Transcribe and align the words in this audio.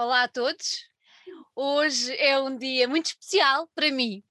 Olá 0.00 0.22
a 0.22 0.28
todos. 0.28 0.86
Hoje 1.56 2.16
é 2.18 2.38
um 2.38 2.56
dia 2.56 2.86
muito 2.86 3.06
especial 3.06 3.68
para 3.74 3.90
mim, 3.90 4.22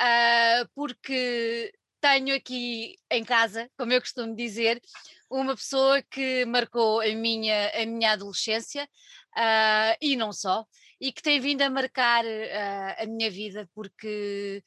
uh, 0.00 0.66
porque 0.74 1.70
tenho 2.00 2.34
aqui 2.34 2.96
em 3.10 3.22
casa, 3.22 3.70
como 3.76 3.92
eu 3.92 4.00
costumo 4.00 4.34
dizer, 4.34 4.80
uma 5.28 5.54
pessoa 5.54 6.00
que 6.00 6.46
marcou 6.46 7.02
a 7.02 7.14
minha, 7.14 7.68
a 7.68 7.84
minha 7.84 8.12
adolescência 8.12 8.88
uh, 9.36 9.94
e 10.00 10.16
não 10.16 10.32
só, 10.32 10.64
e 10.98 11.12
que 11.12 11.20
tem 11.20 11.38
vindo 11.38 11.60
a 11.60 11.68
marcar 11.68 12.24
uh, 12.24 13.02
a 13.02 13.04
minha 13.04 13.30
vida, 13.30 13.68
porque 13.74 14.64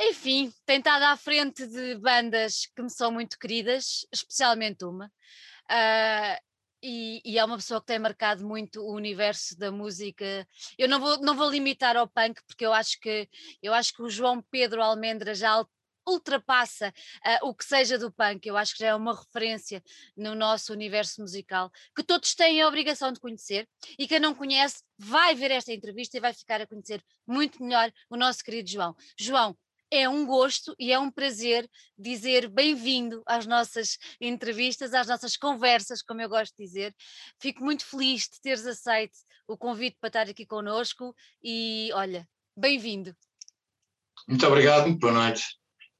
enfim, 0.00 0.50
tem 0.64 0.78
estado 0.78 1.02
à 1.02 1.16
frente 1.18 1.66
de 1.66 1.96
bandas 1.96 2.70
que 2.74 2.80
me 2.80 2.88
são 2.88 3.12
muito 3.12 3.38
queridas, 3.38 4.06
especialmente 4.10 4.82
uma. 4.82 5.12
Uh, 5.70 6.51
e, 6.82 7.22
e, 7.24 7.38
é 7.38 7.44
uma 7.44 7.56
pessoa 7.56 7.80
que 7.80 7.86
tem 7.86 7.98
marcado 7.98 8.44
muito 8.46 8.80
o 8.80 8.94
universo 8.94 9.56
da 9.58 9.70
música. 9.70 10.46
Eu 10.76 10.88
não 10.88 10.98
vou, 10.98 11.20
não 11.20 11.36
vou 11.36 11.50
limitar 11.50 11.96
ao 11.96 12.08
punk, 12.08 12.40
porque 12.46 12.66
eu 12.66 12.72
acho 12.72 12.98
que 13.00 13.28
eu 13.62 13.72
acho 13.72 13.94
que 13.94 14.02
o 14.02 14.10
João 14.10 14.42
Pedro 14.50 14.82
Almendra 14.82 15.34
já 15.34 15.64
ultrapassa 16.06 16.88
uh, 16.88 17.48
o 17.48 17.54
que 17.54 17.64
seja 17.64 17.98
do 17.98 18.10
punk. 18.10 18.46
Eu 18.46 18.56
acho 18.56 18.74
que 18.74 18.80
já 18.80 18.88
é 18.88 18.94
uma 18.94 19.14
referência 19.14 19.82
no 20.16 20.34
nosso 20.34 20.72
universo 20.72 21.20
musical 21.20 21.70
que 21.94 22.02
todos 22.02 22.34
têm 22.34 22.60
a 22.60 22.68
obrigação 22.68 23.12
de 23.12 23.20
conhecer 23.20 23.68
e 23.98 24.06
quem 24.06 24.20
não 24.20 24.34
conhece 24.34 24.82
vai 24.98 25.34
ver 25.34 25.50
esta 25.50 25.72
entrevista 25.72 26.16
e 26.16 26.20
vai 26.20 26.32
ficar 26.32 26.60
a 26.60 26.66
conhecer 26.66 27.02
muito 27.26 27.62
melhor 27.62 27.92
o 28.10 28.16
nosso 28.16 28.42
querido 28.42 28.68
João. 28.68 28.96
João, 29.18 29.56
é 29.92 30.08
um 30.08 30.24
gosto 30.24 30.74
e 30.78 30.90
é 30.90 30.98
um 30.98 31.10
prazer 31.10 31.68
dizer 31.98 32.48
bem-vindo 32.48 33.22
às 33.26 33.46
nossas 33.46 33.98
entrevistas, 34.18 34.94
às 34.94 35.06
nossas 35.06 35.36
conversas, 35.36 36.00
como 36.00 36.22
eu 36.22 36.30
gosto 36.30 36.56
de 36.56 36.64
dizer. 36.64 36.94
Fico 37.38 37.62
muito 37.62 37.84
feliz 37.84 38.22
de 38.22 38.40
teres 38.40 38.66
aceito 38.66 39.12
o 39.46 39.54
convite 39.54 39.98
para 40.00 40.08
estar 40.08 40.30
aqui 40.30 40.46
connosco 40.46 41.14
e, 41.44 41.90
olha, 41.92 42.26
bem-vindo. 42.56 43.14
Muito 44.26 44.46
obrigado, 44.46 44.90
boa 44.98 45.12
noite. 45.12 45.44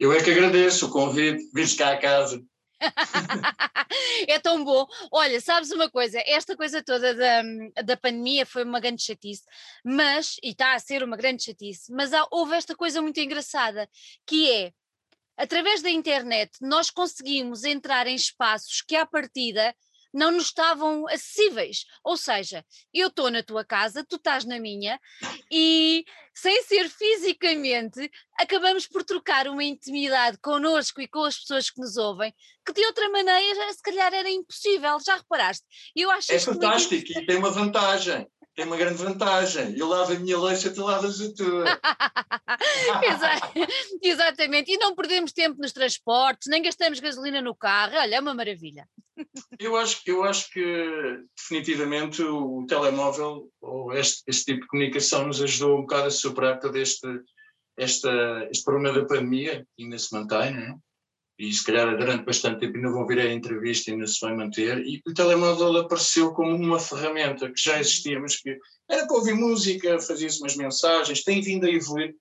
Eu 0.01 0.11
é 0.11 0.25
que 0.25 0.31
agradeço 0.31 0.87
o 0.87 0.91
convite, 0.91 1.51
vires 1.53 1.75
cá 1.75 1.93
a 1.93 1.99
casa. 1.99 2.43
é 4.29 4.39
tão 4.39 4.65
bom. 4.65 4.87
Olha, 5.11 5.41
sabes 5.41 5.71
uma 5.71 5.91
coisa? 5.91 6.23
Esta 6.27 6.57
coisa 6.57 6.83
toda 6.83 7.15
da, 7.15 7.43
da 7.83 7.97
pandemia 7.97 8.45
foi 8.45 8.65
uma 8.65 8.81
grande 8.81 9.03
chatice, 9.03 9.43
mas, 9.85 10.37
e 10.43 10.51
está 10.51 10.75
a 10.75 10.79
ser 10.79 11.03
uma 11.03 11.17
grande 11.17 11.45
chatice, 11.45 11.93
mas 11.93 12.13
há, 12.13 12.27
houve 12.31 12.55
esta 12.55 12.75
coisa 12.75 13.01
muito 13.01 13.19
engraçada, 13.21 13.89
que 14.27 14.51
é, 14.51 14.73
através 15.37 15.83
da 15.83 15.91
internet, 15.91 16.53
nós 16.61 16.91
conseguimos 16.91 17.65
entrar 17.65 18.07
em 18.07 18.15
espaços 18.15 18.83
que, 18.83 18.97
à 18.97 19.07
partida, 19.07 19.75
não 20.13 20.31
nos 20.31 20.47
estavam 20.47 21.07
acessíveis. 21.09 21.85
Ou 22.05 22.17
seja, 22.17 22.65
eu 22.93 23.09
estou 23.09 23.31
na 23.31 23.43
tua 23.43 23.65
casa, 23.65 24.05
tu 24.05 24.17
estás 24.17 24.45
na 24.45 24.59
minha, 24.59 25.01
e 25.51 26.05
sem 26.35 26.63
ser 26.63 26.89
fisicamente, 26.89 28.11
acabamos 28.39 28.87
por 28.87 29.05
trocar 29.05 29.49
uma 29.49 29.65
intimidade 29.65 30.39
connosco 30.39 31.01
e 31.01 31.09
com 31.09 31.25
as 31.25 31.39
pessoas 31.39 31.71
que 31.71 31.81
nos 31.81 31.97
ouvem, 31.97 32.35
que 32.65 32.73
de 32.73 32.85
outra 32.87 33.09
maneira 33.11 33.73
se 33.73 33.83
calhar 33.83 34.13
era 34.13 34.31
impossível. 34.31 34.99
Já 35.05 35.17
reparaste? 35.17 35.65
Eu 35.95 36.11
acho 36.11 36.33
é 36.33 36.39
fantástico 36.39 36.95
muito... 36.95 37.19
e 37.19 37.27
tem 37.27 37.37
uma 37.37 37.51
vantagem 37.51 38.27
tem 38.55 38.67
uma 38.67 38.77
grande 38.77 39.03
vantagem. 39.03 39.77
Eu 39.77 39.89
lavo 39.89 40.13
a 40.13 40.19
minha 40.19 40.39
lancha, 40.39 40.73
tu 40.73 40.85
lavas 40.85 41.21
a 41.21 41.33
tua. 41.33 41.65
Exatamente. 44.03 44.73
E 44.73 44.79
não 44.79 44.95
perdemos 44.95 45.33
tempo 45.33 45.61
nos 45.61 45.73
transportes, 45.73 46.49
nem 46.49 46.63
gastamos 46.63 47.01
gasolina 47.01 47.41
no 47.41 47.55
carro. 47.55 47.97
Olha, 47.97 48.17
é 48.17 48.21
uma 48.21 48.35
maravilha. 48.35 48.87
Eu 49.59 49.77
acho, 49.77 50.01
eu 50.07 50.25
acho 50.25 50.51
que 50.51 51.25
definitivamente 51.37 52.23
o 52.23 52.65
telemóvel 52.67 53.51
ou 53.61 53.93
este, 53.93 54.23
este 54.27 54.47
tipo 54.47 54.63
de 54.63 54.67
comunicação 54.67 55.27
nos 55.27 55.43
ajudou 55.43 55.79
um 55.79 55.83
bocado 55.83 56.07
a 56.07 56.11
superar 56.11 56.59
todo 56.59 56.77
este, 56.77 57.07
esta, 57.77 58.49
este 58.51 58.65
problema 58.65 58.99
da 58.99 59.07
pandemia, 59.07 59.67
que 59.77 59.85
ainda 59.85 59.99
se 59.99 60.13
mantém, 60.13 60.53
não 60.53 60.63
é? 60.63 60.77
E 61.39 61.53
se 61.53 61.65
calhar 61.65 61.97
durante 61.97 62.25
bastante 62.25 62.61
tempo 62.61 62.77
ainda 62.77 62.91
vão 62.91 63.07
vir 63.07 63.19
a 63.21 63.33
entrevista 63.33 63.91
e 63.91 63.95
ainda 63.95 64.07
se 64.07 64.21
vai 64.21 64.35
manter, 64.37 64.79
e 64.87 65.03
o 65.07 65.15
telemóvel 65.15 65.77
apareceu 65.79 66.33
como 66.33 66.55
uma 66.55 66.79
ferramenta 66.79 67.51
que 67.51 67.61
já 67.61 67.81
existia, 67.81 68.21
mas 68.21 68.37
que 68.37 68.57
era 68.89 69.07
para 69.07 69.17
ouvir 69.17 69.35
música, 69.35 69.99
fazia-se 70.01 70.41
umas 70.41 70.57
mensagens, 70.57 71.25
tem 71.25 71.41
vindo 71.41 71.67
a 71.67 71.71
evoluir, 71.71 72.15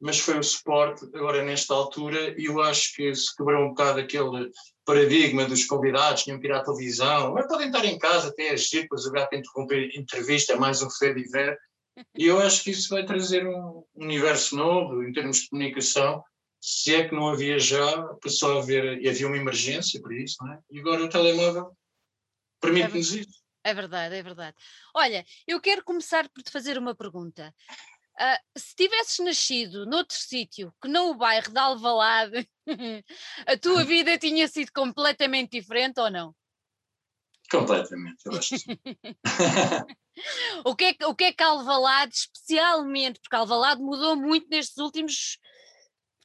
mas 0.00 0.18
foi 0.18 0.38
o 0.38 0.42
suporte 0.42 1.04
agora 1.14 1.42
nesta 1.42 1.72
altura, 1.72 2.34
e 2.38 2.46
eu 2.46 2.60
acho 2.60 2.94
que 2.94 3.14
se 3.14 3.34
quebrou 3.34 3.64
um 3.64 3.68
bocado 3.68 4.00
aquele 4.00 4.50
paradigma 4.84 5.46
dos 5.46 5.64
convidados, 5.64 6.24
tinham 6.24 6.38
que 6.38 6.46
ir 6.46 6.52
à 6.52 6.62
televisão, 6.62 7.32
mas 7.32 7.46
podem 7.46 7.68
estar 7.68 7.84
em 7.84 7.98
casa 7.98 8.28
até 8.28 8.50
agir, 8.50 8.82
depois 8.82 9.06
agora 9.06 9.26
para 9.26 9.38
interromper 9.38 9.90
entrevista, 9.96 10.52
é 10.52 10.56
mais 10.56 10.82
um 10.82 10.88
e 11.02 11.22
ver, 11.30 11.56
e 12.14 12.26
eu 12.26 12.38
acho 12.40 12.62
que 12.62 12.70
isso 12.70 12.90
vai 12.90 13.06
trazer 13.06 13.46
um 13.46 13.82
universo 13.94 14.54
novo 14.54 15.02
em 15.02 15.12
termos 15.12 15.38
de 15.38 15.48
comunicação, 15.48 16.22
se 16.60 16.94
é 16.94 17.08
que 17.08 17.14
não 17.14 17.28
havia 17.28 17.58
já, 17.58 18.02
passou 18.22 18.58
a 18.58 18.62
haver, 18.62 19.00
e 19.00 19.08
havia 19.08 19.26
uma 19.26 19.36
emergência 19.36 20.00
para 20.00 20.14
isso, 20.14 20.36
não 20.40 20.52
é? 20.52 20.60
E 20.70 20.80
agora 20.80 21.04
o 21.04 21.08
telemóvel 21.08 21.76
permite-nos 22.60 23.14
é 23.14 23.20
isso. 23.20 23.42
É 23.64 23.74
verdade, 23.74 24.14
é 24.14 24.22
verdade. 24.22 24.56
Olha, 24.94 25.24
eu 25.46 25.60
quero 25.60 25.84
começar 25.84 26.28
por 26.28 26.42
te 26.42 26.52
fazer 26.52 26.78
uma 26.78 26.94
pergunta. 26.94 27.52
Uh, 28.18 28.58
se 28.58 28.74
tivesses 28.74 29.18
nascido 29.18 29.84
noutro 29.84 30.16
sítio 30.16 30.72
que 30.80 30.88
não 30.88 31.10
o 31.10 31.16
bairro 31.16 31.52
de 31.52 31.58
Alvalade, 31.58 32.48
a 33.46 33.58
tua 33.58 33.84
vida 33.84 34.16
tinha 34.18 34.48
sido 34.48 34.72
completamente 34.72 35.58
diferente 35.58 36.00
ou 36.00 36.10
não? 36.10 36.34
Completamente, 37.50 38.22
eu 38.24 38.38
acho 38.38 38.54
o, 40.64 40.74
que 40.74 40.84
é, 40.84 41.06
o 41.06 41.14
que 41.14 41.24
é 41.24 41.32
que 41.32 41.42
Alvalade, 41.42 42.14
especialmente, 42.14 43.20
porque 43.20 43.36
Alvalade 43.36 43.82
mudou 43.82 44.16
muito 44.16 44.48
nestes 44.48 44.78
últimos 44.78 45.38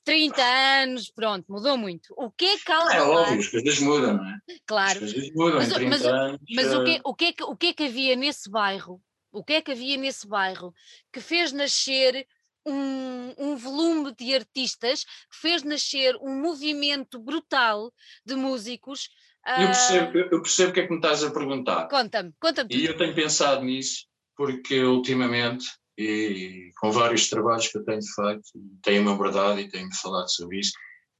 30 0.03 0.41
anos, 0.41 1.12
pronto, 1.12 1.45
mudou 1.50 1.78
muito. 1.78 2.13
O 2.17 2.31
que 2.31 2.45
é 2.45 2.57
que 2.57 2.72
Alvalade... 2.72 2.97
É 2.97 3.01
óbvio, 3.01 3.39
as 3.39 3.47
coisas 3.47 3.79
mudam, 3.79 4.17
não 4.17 4.25
é? 4.25 4.39
Claro. 4.66 5.03
As 5.03 5.13
coisas 5.13 5.31
mudam 5.34 5.56
mas, 5.57 5.69
em 5.69 5.73
30 5.73 5.89
mas, 5.89 6.06
anos. 6.06 6.41
Mas 6.56 6.73
o, 6.73 6.84
que, 6.84 7.01
o, 7.03 7.16
que 7.16 7.25
é 7.25 7.34
que, 7.34 7.44
o 7.44 7.56
que 7.56 7.67
é 7.67 7.73
que 7.73 7.84
havia 7.84 8.16
nesse 8.16 8.50
bairro? 8.50 9.01
O 9.31 9.44
que 9.44 9.53
é 9.53 9.62
que 9.62 9.72
havia 9.72 9.97
nesse 9.97 10.28
bairro 10.28 10.73
que 11.12 11.22
fez 11.22 11.51
nascer 11.51 12.28
um, 12.66 13.34
um, 13.38 13.56
volume 13.56 14.13
de 14.13 14.35
artistas, 14.35 15.03
que 15.03 15.38
fez 15.38 15.63
nascer 15.63 16.16
um 16.22 16.39
movimento 16.41 17.19
brutal 17.19 17.91
de 18.25 18.35
músicos. 18.35 19.09
Eu 19.45 19.68
percebo, 19.68 20.18
uh... 20.18 20.22
eu 20.31 20.41
percebo 20.41 20.69
o 20.69 20.73
que 20.73 20.79
é 20.81 20.83
que 20.83 20.91
me 20.91 20.97
estás 20.97 21.23
a 21.23 21.31
perguntar. 21.31 21.88
Conta-me, 21.88 22.33
conta-me. 22.39 22.75
E 22.75 22.85
eu 22.85 22.97
tenho 22.97 23.16
pensado 23.16 23.63
nisso, 23.63 24.06
porque 24.35 24.83
ultimamente 24.83 25.66
e 26.01 26.72
com 26.79 26.91
vários 26.91 27.29
trabalhos 27.29 27.67
que 27.67 27.78
eu 27.78 27.84
tenho 27.84 28.01
feito, 28.03 28.44
tenho-me 28.81 29.12
abordado 29.12 29.59
e 29.59 29.69
tenho-me 29.69 29.95
falado 29.95 30.29
sobre 30.31 30.59
isso. 30.59 30.72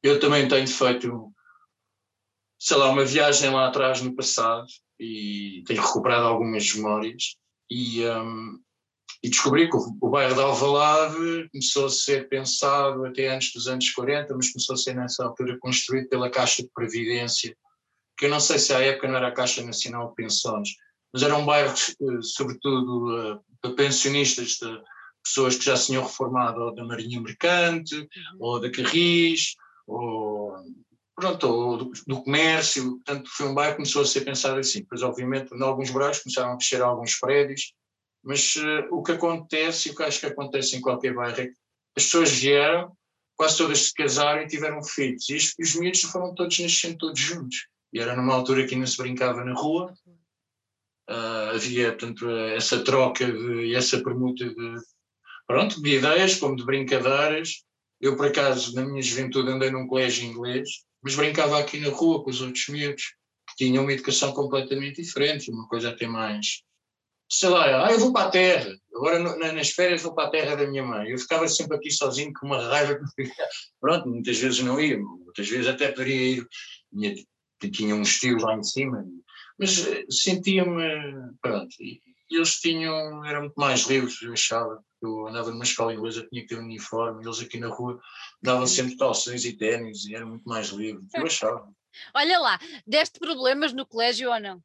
Eu 0.02 0.20
também 0.20 0.48
tenho 0.48 0.68
feito, 0.68 1.32
sei 2.60 2.78
lá, 2.78 2.90
uma 2.90 3.06
viagem 3.06 3.52
lá 3.52 3.68
atrás 3.68 4.02
no 4.02 4.16
passado 4.16 4.66
e 5.00 5.64
tenho 5.68 5.82
recuperado 5.82 6.26
algumas 6.26 6.74
memórias 6.74 7.36
e, 7.70 8.06
um, 8.06 8.60
e 9.24 9.30
descobri 9.30 9.70
que 9.70 9.78
o, 9.78 9.98
o 10.02 10.10
bairro 10.10 10.34
de 10.34 10.42
Alvalade 10.42 11.50
começou 11.52 11.86
a 11.86 11.90
ser 11.90 12.28
pensado 12.28 13.06
até 13.06 13.30
antes 13.30 13.54
dos 13.54 13.68
anos 13.68 13.90
40, 13.92 14.36
mas 14.36 14.52
começou 14.52 14.74
a 14.74 14.78
ser 14.78 14.96
nessa 14.96 15.24
altura 15.24 15.58
construído 15.60 16.10
pela 16.10 16.30
Caixa 16.30 16.64
de 16.64 16.70
Previdência, 16.74 17.56
que 18.18 18.26
eu 18.26 18.30
não 18.30 18.40
sei 18.40 18.58
se 18.58 18.74
à 18.74 18.80
época 18.80 19.08
não 19.08 19.18
era 19.18 19.28
a 19.28 19.34
Caixa 19.34 19.64
Nacional 19.64 20.10
de 20.10 20.16
Pensões, 20.16 20.70
mas 21.14 21.24
era 21.24 21.38
um 21.38 21.46
bairro, 21.46 21.74
eh, 21.74 22.22
sobretudo, 22.22 23.18
eh, 23.18 23.40
de 23.64 23.76
pensionistas, 23.76 24.58
de 24.58 24.82
pessoas 25.24 25.56
que 25.56 25.66
já 25.66 25.76
se 25.76 25.88
tinham 25.88 26.04
reformado 26.04 26.62
ou 26.62 26.74
da 26.74 26.84
Marinha 26.84 27.22
Mercante, 27.22 27.96
uhum. 27.96 28.08
ou 28.40 28.60
da 28.60 28.72
Carris, 28.72 29.56
ou, 29.86 30.56
pronto, 31.16 31.48
ou 31.48 31.78
do, 31.78 31.92
do, 32.08 32.24
comércio, 32.24 32.96
portanto 32.96 33.30
foi 33.32 33.48
um 33.48 33.54
bairro 33.54 33.74
que 33.74 33.78
começou 33.78 34.02
a 34.02 34.06
ser 34.06 34.22
pensado 34.22 34.60
assim, 34.60 34.84
pois 34.86 35.04
obviamente 35.04 35.54
em 35.54 35.62
alguns 35.62 35.92
bairros 35.92 36.20
começaram 36.20 36.54
a 36.54 36.58
crescer 36.58 36.82
alguns 36.82 37.16
prédios, 37.16 37.74
mas 38.24 38.56
uh, 38.56 38.88
o 38.92 39.04
que 39.04 39.12
acontece, 39.12 39.90
e 39.90 39.92
o 39.92 39.96
que 39.96 40.04
acho 40.04 40.20
que 40.20 40.26
acontece 40.28 40.76
em 40.76 40.82
qualquer 40.82 41.14
bairro, 41.14 41.42
é 41.42 41.48
que 41.48 41.54
as 41.96 42.06
pessoas 42.06 42.32
vieram, 42.32 42.96
quase 43.36 43.58
todas 43.58 43.80
se 43.80 43.94
casaram 43.94 44.42
e 44.42 44.48
tiveram 44.48 44.84
filhos, 44.84 45.30
e 45.30 45.36
os, 45.36 45.56
os 45.60 45.76
miúdos 45.76 46.02
foram 46.02 46.34
todos 46.34 46.58
nascendo 46.60 46.98
todos 46.98 47.20
juntos, 47.20 47.68
e 47.94 48.00
era 48.00 48.16
numa 48.16 48.34
altura 48.34 48.66
que 48.66 48.76
ainda 48.76 48.88
se 48.88 48.98
brincava 48.98 49.44
na 49.44 49.54
rua, 49.54 49.94
uh, 51.10 51.56
havia 51.56 51.90
portanto, 51.90 52.30
essa 52.30 52.84
troca 52.84 53.24
e 53.24 53.76
essa 53.76 54.02
permuta 54.04 54.46
de, 54.46 54.76
pronto, 55.48 55.82
de 55.82 55.98
ideias, 55.98 56.36
como 56.36 56.56
de 56.56 56.66
brincadeiras. 56.66 57.64
Eu, 58.00 58.16
por 58.16 58.28
acaso, 58.28 58.74
na 58.74 58.84
minha 58.84 59.02
juventude 59.02 59.52
andei 59.52 59.70
num 59.70 59.88
colégio 59.88 60.26
inglês, 60.26 60.70
mas 61.04 61.16
brincava 61.16 61.60
aqui 61.60 61.80
na 61.80 61.90
rua 61.90 62.24
com 62.24 62.30
os 62.30 62.42
outros 62.42 62.68
miúdos, 62.68 63.16
que 63.50 63.66
tinham 63.66 63.84
uma 63.84 63.94
educação 63.94 64.32
completamente 64.34 65.02
diferente, 65.02 65.52
uma 65.52 65.68
coisa 65.68 65.90
até 65.90 66.08
mais, 66.08 66.64
sei 67.32 67.50
lá, 67.50 67.88
ah, 67.88 67.92
eu 67.92 68.00
vou 68.00 68.12
para 68.12 68.28
a 68.28 68.32
terra, 68.32 68.76
agora 68.94 69.20
nas 69.54 69.70
férias 69.70 70.02
vou 70.02 70.14
para 70.14 70.28
a 70.28 70.32
terra 70.32 70.56
da 70.56 70.68
minha 70.68 70.84
mãe. 70.84 71.10
Eu 71.10 71.18
ficava 71.18 71.48
sempre 71.48 71.78
aqui 71.78 71.90
sozinho 71.90 72.34
com 72.34 72.46
uma 72.46 72.62
raiva. 72.62 73.00
Pronto, 73.80 74.10
muitas 74.10 74.38
vezes 74.38 74.60
não 74.60 74.80
ia, 74.80 75.00
muitas 75.00 75.48
vezes 75.48 75.68
até 75.68 75.90
poderia 75.90 76.40
ir. 76.40 76.48
Tinha 77.72 77.96
um 77.96 78.02
estilo 78.02 78.42
lá 78.42 78.56
em 78.56 78.64
cima, 78.64 79.06
mas 79.62 79.86
eh, 79.86 80.06
sentia-me, 80.10 81.38
pronto, 81.40 81.76
e, 81.80 82.02
eles 82.32 82.60
tinham, 82.60 83.24
eram 83.24 83.42
muito 83.42 83.56
mais 83.56 83.82
livres, 83.82 84.20
eu 84.22 84.34
achava. 84.34 84.84
Eu 85.02 85.28
andava 85.28 85.52
numa 85.52 85.64
escola 85.64 85.94
inglesa, 85.94 86.26
tinha 86.28 86.42
que 86.42 86.48
ter 86.48 86.58
um 86.58 86.64
uniforme, 86.64 87.24
eles 87.24 87.42
aqui 87.42 87.60
na 87.60 87.68
rua 87.68 88.00
davam 88.42 88.66
sempre 88.66 88.98
calções 88.98 89.46
e 89.46 89.56
ténis 89.56 90.06
e 90.06 90.16
eram 90.16 90.30
muito 90.30 90.48
mais 90.48 90.70
livres, 90.70 91.06
eu 91.14 91.26
achava. 91.28 91.72
Olha 92.16 92.40
lá, 92.40 92.60
deste 92.88 93.20
problemas 93.20 93.74
no 93.74 93.86
colégio 93.86 94.32
ou 94.32 94.40
não? 94.40 94.64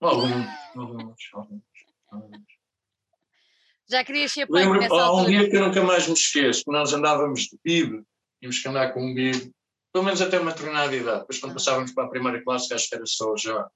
Alguns, 0.00 0.46
alguns, 0.74 1.30
alguns. 2.10 2.42
Já 3.88 4.02
querias 4.02 4.32
ser 4.32 4.46
pai 4.46 4.62
Lembro, 4.62 4.80
nessa 4.80 4.94
há 4.94 5.14
um 5.14 5.26
dia 5.26 5.48
que 5.48 5.56
eu 5.56 5.66
nunca 5.66 5.82
mais 5.82 6.06
me 6.08 6.14
esqueço, 6.14 6.64
que 6.64 6.72
nós 6.72 6.92
andávamos 6.92 7.42
de 7.42 7.58
bib, 7.62 8.02
tínhamos 8.40 8.58
que 8.60 8.68
andar 8.68 8.94
com 8.94 9.04
um 9.04 9.14
bib, 9.14 9.52
pelo 9.92 10.04
menos 10.04 10.20
até 10.20 10.38
uma 10.38 10.52
determinada 10.52 10.94
idade. 10.94 11.20
Depois, 11.20 11.38
quando 11.38 11.52
Ah. 11.52 11.54
passávamos 11.54 11.92
para 11.92 12.04
a 12.04 12.10
primeira 12.10 12.42
classe, 12.42 12.72
acho 12.72 12.88
que 12.88 12.94
era 12.94 13.06
só 13.06 13.36
já 13.36 13.68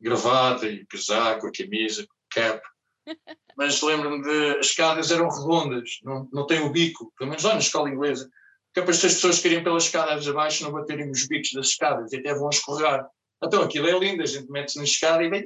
gravata 0.00 0.66
e 0.66 0.86
casaco, 0.86 1.46
a 1.46 1.52
camisa, 1.52 2.06
cap. 2.30 2.60
Mas 3.56 3.82
lembro-me 3.82 4.22
de. 4.22 4.58
As 4.58 4.66
escadas 4.66 5.10
eram 5.10 5.28
redondas, 5.28 5.98
não, 6.02 6.28
não 6.32 6.46
tem 6.46 6.60
o 6.60 6.70
bico, 6.70 7.12
pelo 7.18 7.30
menos 7.30 7.44
lá 7.44 7.54
na 7.54 7.60
escola 7.60 7.90
inglesa. 7.90 8.30
Que 8.72 8.80
é 8.80 8.84
as 8.84 9.00
pessoas 9.00 9.40
que 9.40 9.48
irem 9.48 9.64
pelas 9.64 9.84
escadas 9.84 10.28
abaixo 10.28 10.62
não 10.62 10.72
baterem 10.72 11.08
nos 11.08 11.26
bicos 11.26 11.50
das 11.52 11.68
escadas 11.68 12.12
e 12.12 12.18
até 12.18 12.32
vão 12.34 12.48
escorregar. 12.48 13.06
Então 13.42 13.62
aquilo 13.62 13.88
é 13.88 13.98
lindo, 13.98 14.22
a 14.22 14.26
gente 14.26 14.50
mete-se 14.50 14.78
na 14.78 14.84
escada 14.84 15.24
e 15.24 15.28
vem 15.28 15.44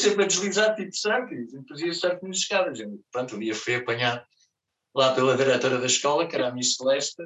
sempre 0.00 0.24
a 0.24 0.26
deslizar 0.26 0.74
tipo 0.74 0.90
surf, 0.94 1.32
e 1.32 1.36
a 1.36 1.40
gente 1.40 1.68
fazia 1.68 1.92
surf 1.94 2.18
nas 2.26 2.38
escadas. 2.38 2.78
Pronto, 3.12 3.36
um 3.36 3.38
dia 3.38 3.54
fui 3.54 3.76
apanhar 3.76 4.26
lá 4.94 5.14
pela 5.14 5.36
diretora 5.36 5.78
da 5.78 5.86
escola, 5.86 6.26
que 6.26 6.34
era 6.34 6.48
a 6.48 6.52
Miss 6.52 6.76
Celeste, 6.76 7.22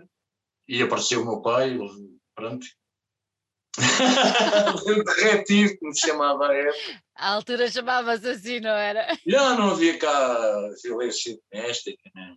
e 0.68 0.82
apareceu 0.82 1.22
o 1.22 1.24
meu 1.24 1.40
pai, 1.40 1.78
pronto. 2.34 2.66
corretivo, 5.06 5.78
como 5.78 5.94
se 5.94 6.06
chamava 6.06 6.48
a 6.48 6.54
época. 6.54 7.02
À 7.14 7.28
altura 7.34 7.70
chamava-se 7.70 8.28
assim, 8.28 8.60
não 8.60 8.70
era? 8.70 9.16
Já 9.26 9.54
não 9.54 9.70
havia 9.70 9.98
cá 9.98 10.68
violência 10.82 11.38
doméstica, 11.50 12.10
né? 12.14 12.36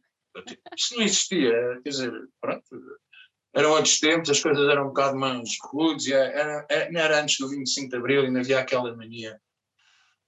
Isso 0.78 0.96
não 0.96 1.04
existia, 1.04 1.54
quer 1.84 1.90
dizer, 1.90 2.12
pronto. 2.42 2.66
Eram 3.54 3.72
outros 3.72 4.00
tempos, 4.00 4.30
as 4.30 4.42
coisas 4.42 4.68
eram 4.70 4.86
um 4.86 4.88
bocado 4.88 5.18
mais 5.18 5.50
rudes, 5.64 6.08
e 6.08 6.14
era, 6.14 6.66
era, 6.70 6.92
não 6.92 7.00
era 7.00 7.22
antes 7.22 7.38
do 7.40 7.50
25 7.50 7.90
de 7.90 7.96
Abril, 7.96 8.24
ainda 8.24 8.42
havia 8.42 8.60
aquela 8.60 8.96
mania. 8.96 9.40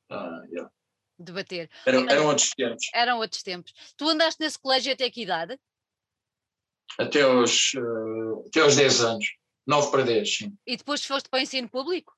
Ah, 0.10 0.42
yeah. 0.50 0.72
Debater. 1.20 1.70
eram, 1.86 2.10
eram 2.10 2.28
outros 2.28 2.52
tempos. 2.52 2.86
Eram 2.94 3.18
outros 3.18 3.44
tempos. 3.44 3.74
Tu 3.98 4.08
andaste 4.08 4.42
nesse 4.42 4.58
colégio 4.58 4.94
até 4.94 5.10
que 5.10 5.24
idade? 5.24 5.60
Até 7.00 7.22
aos, 7.22 7.72
eh, 7.76 8.48
até 8.48 8.62
aos 8.62 8.76
10 8.76 9.02
anos. 9.02 9.26
9 9.66 9.92
para 9.92 10.04
10, 10.04 10.36
sim. 10.38 10.58
E 10.66 10.78
depois 10.78 11.04
foste 11.06 11.30
para 11.30 11.40
o 11.40 11.42
ensino 11.42 11.68
público? 11.70 12.14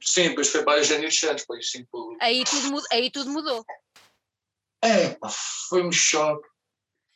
Sim, 0.00 0.28
depois 0.30 0.48
foi 0.48 0.62
para 0.64 0.80
a 0.80 0.82
Janeiro 0.82 1.12
Santos, 1.12 1.44
para 1.44 1.56
o 1.56 1.58
ensino 1.58 1.86
público. 1.90 2.22
Aí 2.22 2.44
tudo, 2.44 2.70
mu- 2.70 2.86
aí 2.92 3.10
tudo 3.10 3.30
mudou. 3.30 3.64
É, 4.82 5.18
foi 5.68 5.82
um 5.84 5.90
choque. 5.92 6.46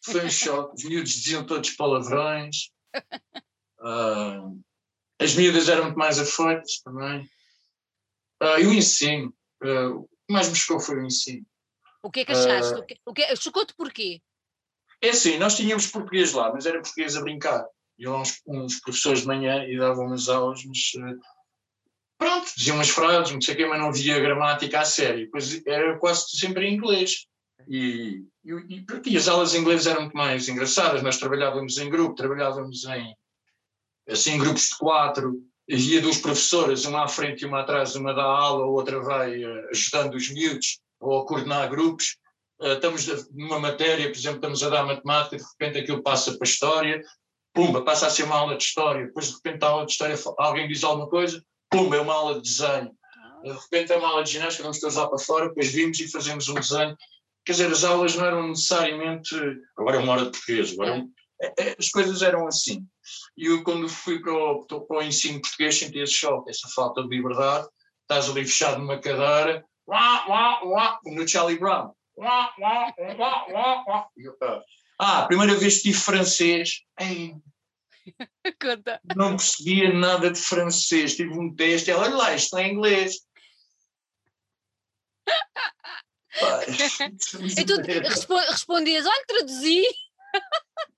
Foi 0.05 0.25
um 0.25 0.31
choque. 0.31 0.75
Os 0.77 0.85
miúdos 0.85 1.13
diziam 1.13 1.47
todos 1.47 1.71
palavrões. 1.71 2.71
Ah, 3.81 4.41
as 5.21 5.37
miúdas 5.37 5.69
eram 5.69 5.85
muito 5.85 5.97
mais 5.99 6.19
afoitas 6.19 6.81
também. 6.81 7.31
Ah, 8.41 8.59
e 8.59 8.67
o 8.67 8.75
ensino. 8.75 9.33
ah, 9.63 9.91
o 9.91 10.03
que 10.09 10.33
mais 10.33 10.49
me 10.49 10.57
chocou 10.57 10.81
foi 10.81 10.97
o 10.99 11.07
ensino. 11.07 11.47
O 12.03 12.11
que 12.11 12.21
é 12.21 12.25
que 12.25 12.33
achaste? 12.33 12.75
O 12.75 12.85
que, 12.85 13.01
o 13.07 13.15
que, 13.15 13.37
chocou-te 13.37 13.75
porquê? 13.75 14.21
É 15.01 15.11
assim, 15.11 15.39
nós 15.39 15.57
tínhamos 15.57 15.87
português 15.87 16.33
lá, 16.33 16.53
mas 16.53 16.67
era 16.67 16.81
português 16.81 17.17
a 17.17 17.21
brincar. 17.21 17.65
Iam 17.99 18.21
uns, 18.21 18.41
uns 18.47 18.81
professores 18.81 19.23
de 19.23 19.27
manhã 19.27 19.65
e 19.65 19.79
davam 19.79 20.07
umas 20.07 20.29
aulas, 20.29 20.65
mas 20.65 20.79
eh, 20.97 21.17
pronto, 22.17 22.49
diziam 22.57 22.77
umas 22.77 22.89
frases, 22.89 23.33
não 23.33 23.41
sei 23.41 23.55
o 23.55 23.57
quê, 23.57 23.67
mas 23.67 23.81
não 23.81 23.93
via 23.93 24.19
gramática 24.19 24.81
a 24.81 24.85
sério. 24.85 25.27
Depois 25.27 25.65
era 25.67 25.99
quase 25.99 26.37
sempre 26.37 26.67
em 26.67 26.75
inglês. 26.75 27.27
E, 27.69 28.25
e, 28.45 28.85
e, 29.07 29.17
as 29.17 29.29
aulas 29.29 29.55
em 29.55 29.61
inglês 29.61 29.87
eram 29.87 30.03
muito 30.03 30.17
mais 30.17 30.49
engraçadas. 30.49 31.03
Nós 31.03 31.19
trabalhávamos 31.19 31.79
em 31.79 31.91
grupo, 31.91 32.15
trabalhávamos 32.15 32.85
em, 32.85 33.15
assim, 34.09 34.39
grupos 34.39 34.71
de 34.71 34.79
quatro. 34.79 35.43
Havia 35.71 36.01
duas 36.01 36.19
professoras, 36.19 36.85
uma 36.87 37.05
à 37.05 37.09
frente 37.09 37.43
e 37.43 37.47
uma 37.47 37.61
atrás, 37.61 37.95
uma 37.95 38.15
dá 38.15 38.23
aula, 38.23 38.65
a 38.65 38.69
outra 38.69 39.01
vai 39.01 39.43
eh, 39.45 39.69
ajudando 39.71 40.15
os 40.15 40.31
miúdos 40.31 40.81
ou 40.99 41.21
a 41.21 41.27
coordenar 41.27 41.69
grupos. 41.69 42.17
Uh, 42.61 42.73
estamos 42.73 43.07
numa 43.33 43.61
matéria, 43.61 44.09
por 44.11 44.17
exemplo, 44.17 44.39
estamos 44.39 44.63
a 44.65 44.69
dar 44.69 44.85
matemática, 44.85 45.37
de 45.37 45.45
repente 45.45 45.79
aquilo 45.79 46.03
passa 46.03 46.33
para 46.33 46.47
a 46.47 46.51
história, 46.51 47.03
pumba, 47.55 47.85
passa 47.85 48.07
a 48.07 48.11
ser 48.11 48.25
uma 48.25 48.37
aula 48.37 48.57
de 48.57 48.65
história, 48.65 49.07
depois 49.07 49.29
de 49.29 49.35
repente 49.35 49.65
a 49.65 49.69
aula 49.69 49.87
de 49.87 49.93
história, 49.93 50.17
alguém 50.39 50.67
diz 50.67 50.83
alguma 50.83 51.09
coisa, 51.09 51.43
pumba, 51.71 51.97
é 51.97 52.01
uma 52.01 52.15
aula 52.15 52.41
de 52.41 52.49
desenho. 52.49 52.91
De 53.45 53.53
repente 53.53 53.93
é 53.93 53.97
uma 53.97 54.09
aula 54.09 54.25
de 54.25 54.33
ginástica, 54.33 54.65
vamos 54.65 54.81
todos 54.81 54.97
lá 54.97 55.09
para 55.09 55.19
fora, 55.19 55.49
depois 55.49 55.69
vimos 55.69 56.01
e 56.01 56.11
fazemos 56.11 56.49
um 56.49 56.55
desenho. 56.55 56.97
Quer 57.45 57.53
dizer, 57.53 57.71
as 57.71 57.85
aulas 57.85 58.17
não 58.17 58.27
eram 58.27 58.49
necessariamente. 58.49 59.35
Agora 59.77 59.97
é 59.97 60.01
uma 60.01 60.13
hora 60.13 60.25
de 60.25 60.31
português, 60.33 60.73
agora 60.73 60.91
é 60.91 60.95
um- 60.95 61.13
é- 61.41 61.55
é- 61.61 61.77
as 61.79 61.89
coisas 61.89 62.21
eram 62.23 62.47
assim. 62.49 62.85
E 63.37 63.47
eu, 63.47 63.63
quando 63.63 63.89
fui 63.89 64.21
para 64.21 64.33
o, 64.33 64.67
para 64.67 64.99
o 64.99 65.03
ensino 65.03 65.41
português, 65.41 65.79
senti 65.79 66.01
esse 66.01 66.13
choque, 66.15 66.51
essa 66.51 66.69
falta 66.75 67.03
de 67.03 67.09
liberdade. 67.09 67.69
Estás 68.03 68.29
ali 68.29 68.45
fechado 68.45 68.79
numa 68.81 68.99
cadeira, 68.99 69.65
uá, 69.87 70.99
no 71.05 71.27
Charlie 71.29 71.59
Brown. 71.59 71.93
Ah, 75.01 75.23
a 75.23 75.27
primeira 75.27 75.55
vez 75.55 75.77
que 75.77 75.83
tive 75.85 75.99
francês, 75.99 76.83
ei, 76.99 77.35
não 79.17 79.37
percebia 79.37 79.93
nada 79.93 80.31
de 80.31 80.41
francês. 80.41 81.15
Tive 81.17 81.39
um 81.39 81.55
teste, 81.55 81.91
ela, 81.91 82.05
olha 82.05 82.17
lá, 82.17 82.35
isto 82.35 82.47
está 82.47 82.63
em 82.63 82.73
inglês. 82.75 83.17
Pá, 86.41 86.61
E 86.67 87.65
tu 87.65 87.77
respo- 87.81 88.37
respondias, 88.37 89.07
olha, 89.07 89.25
traduzi. 89.27 89.83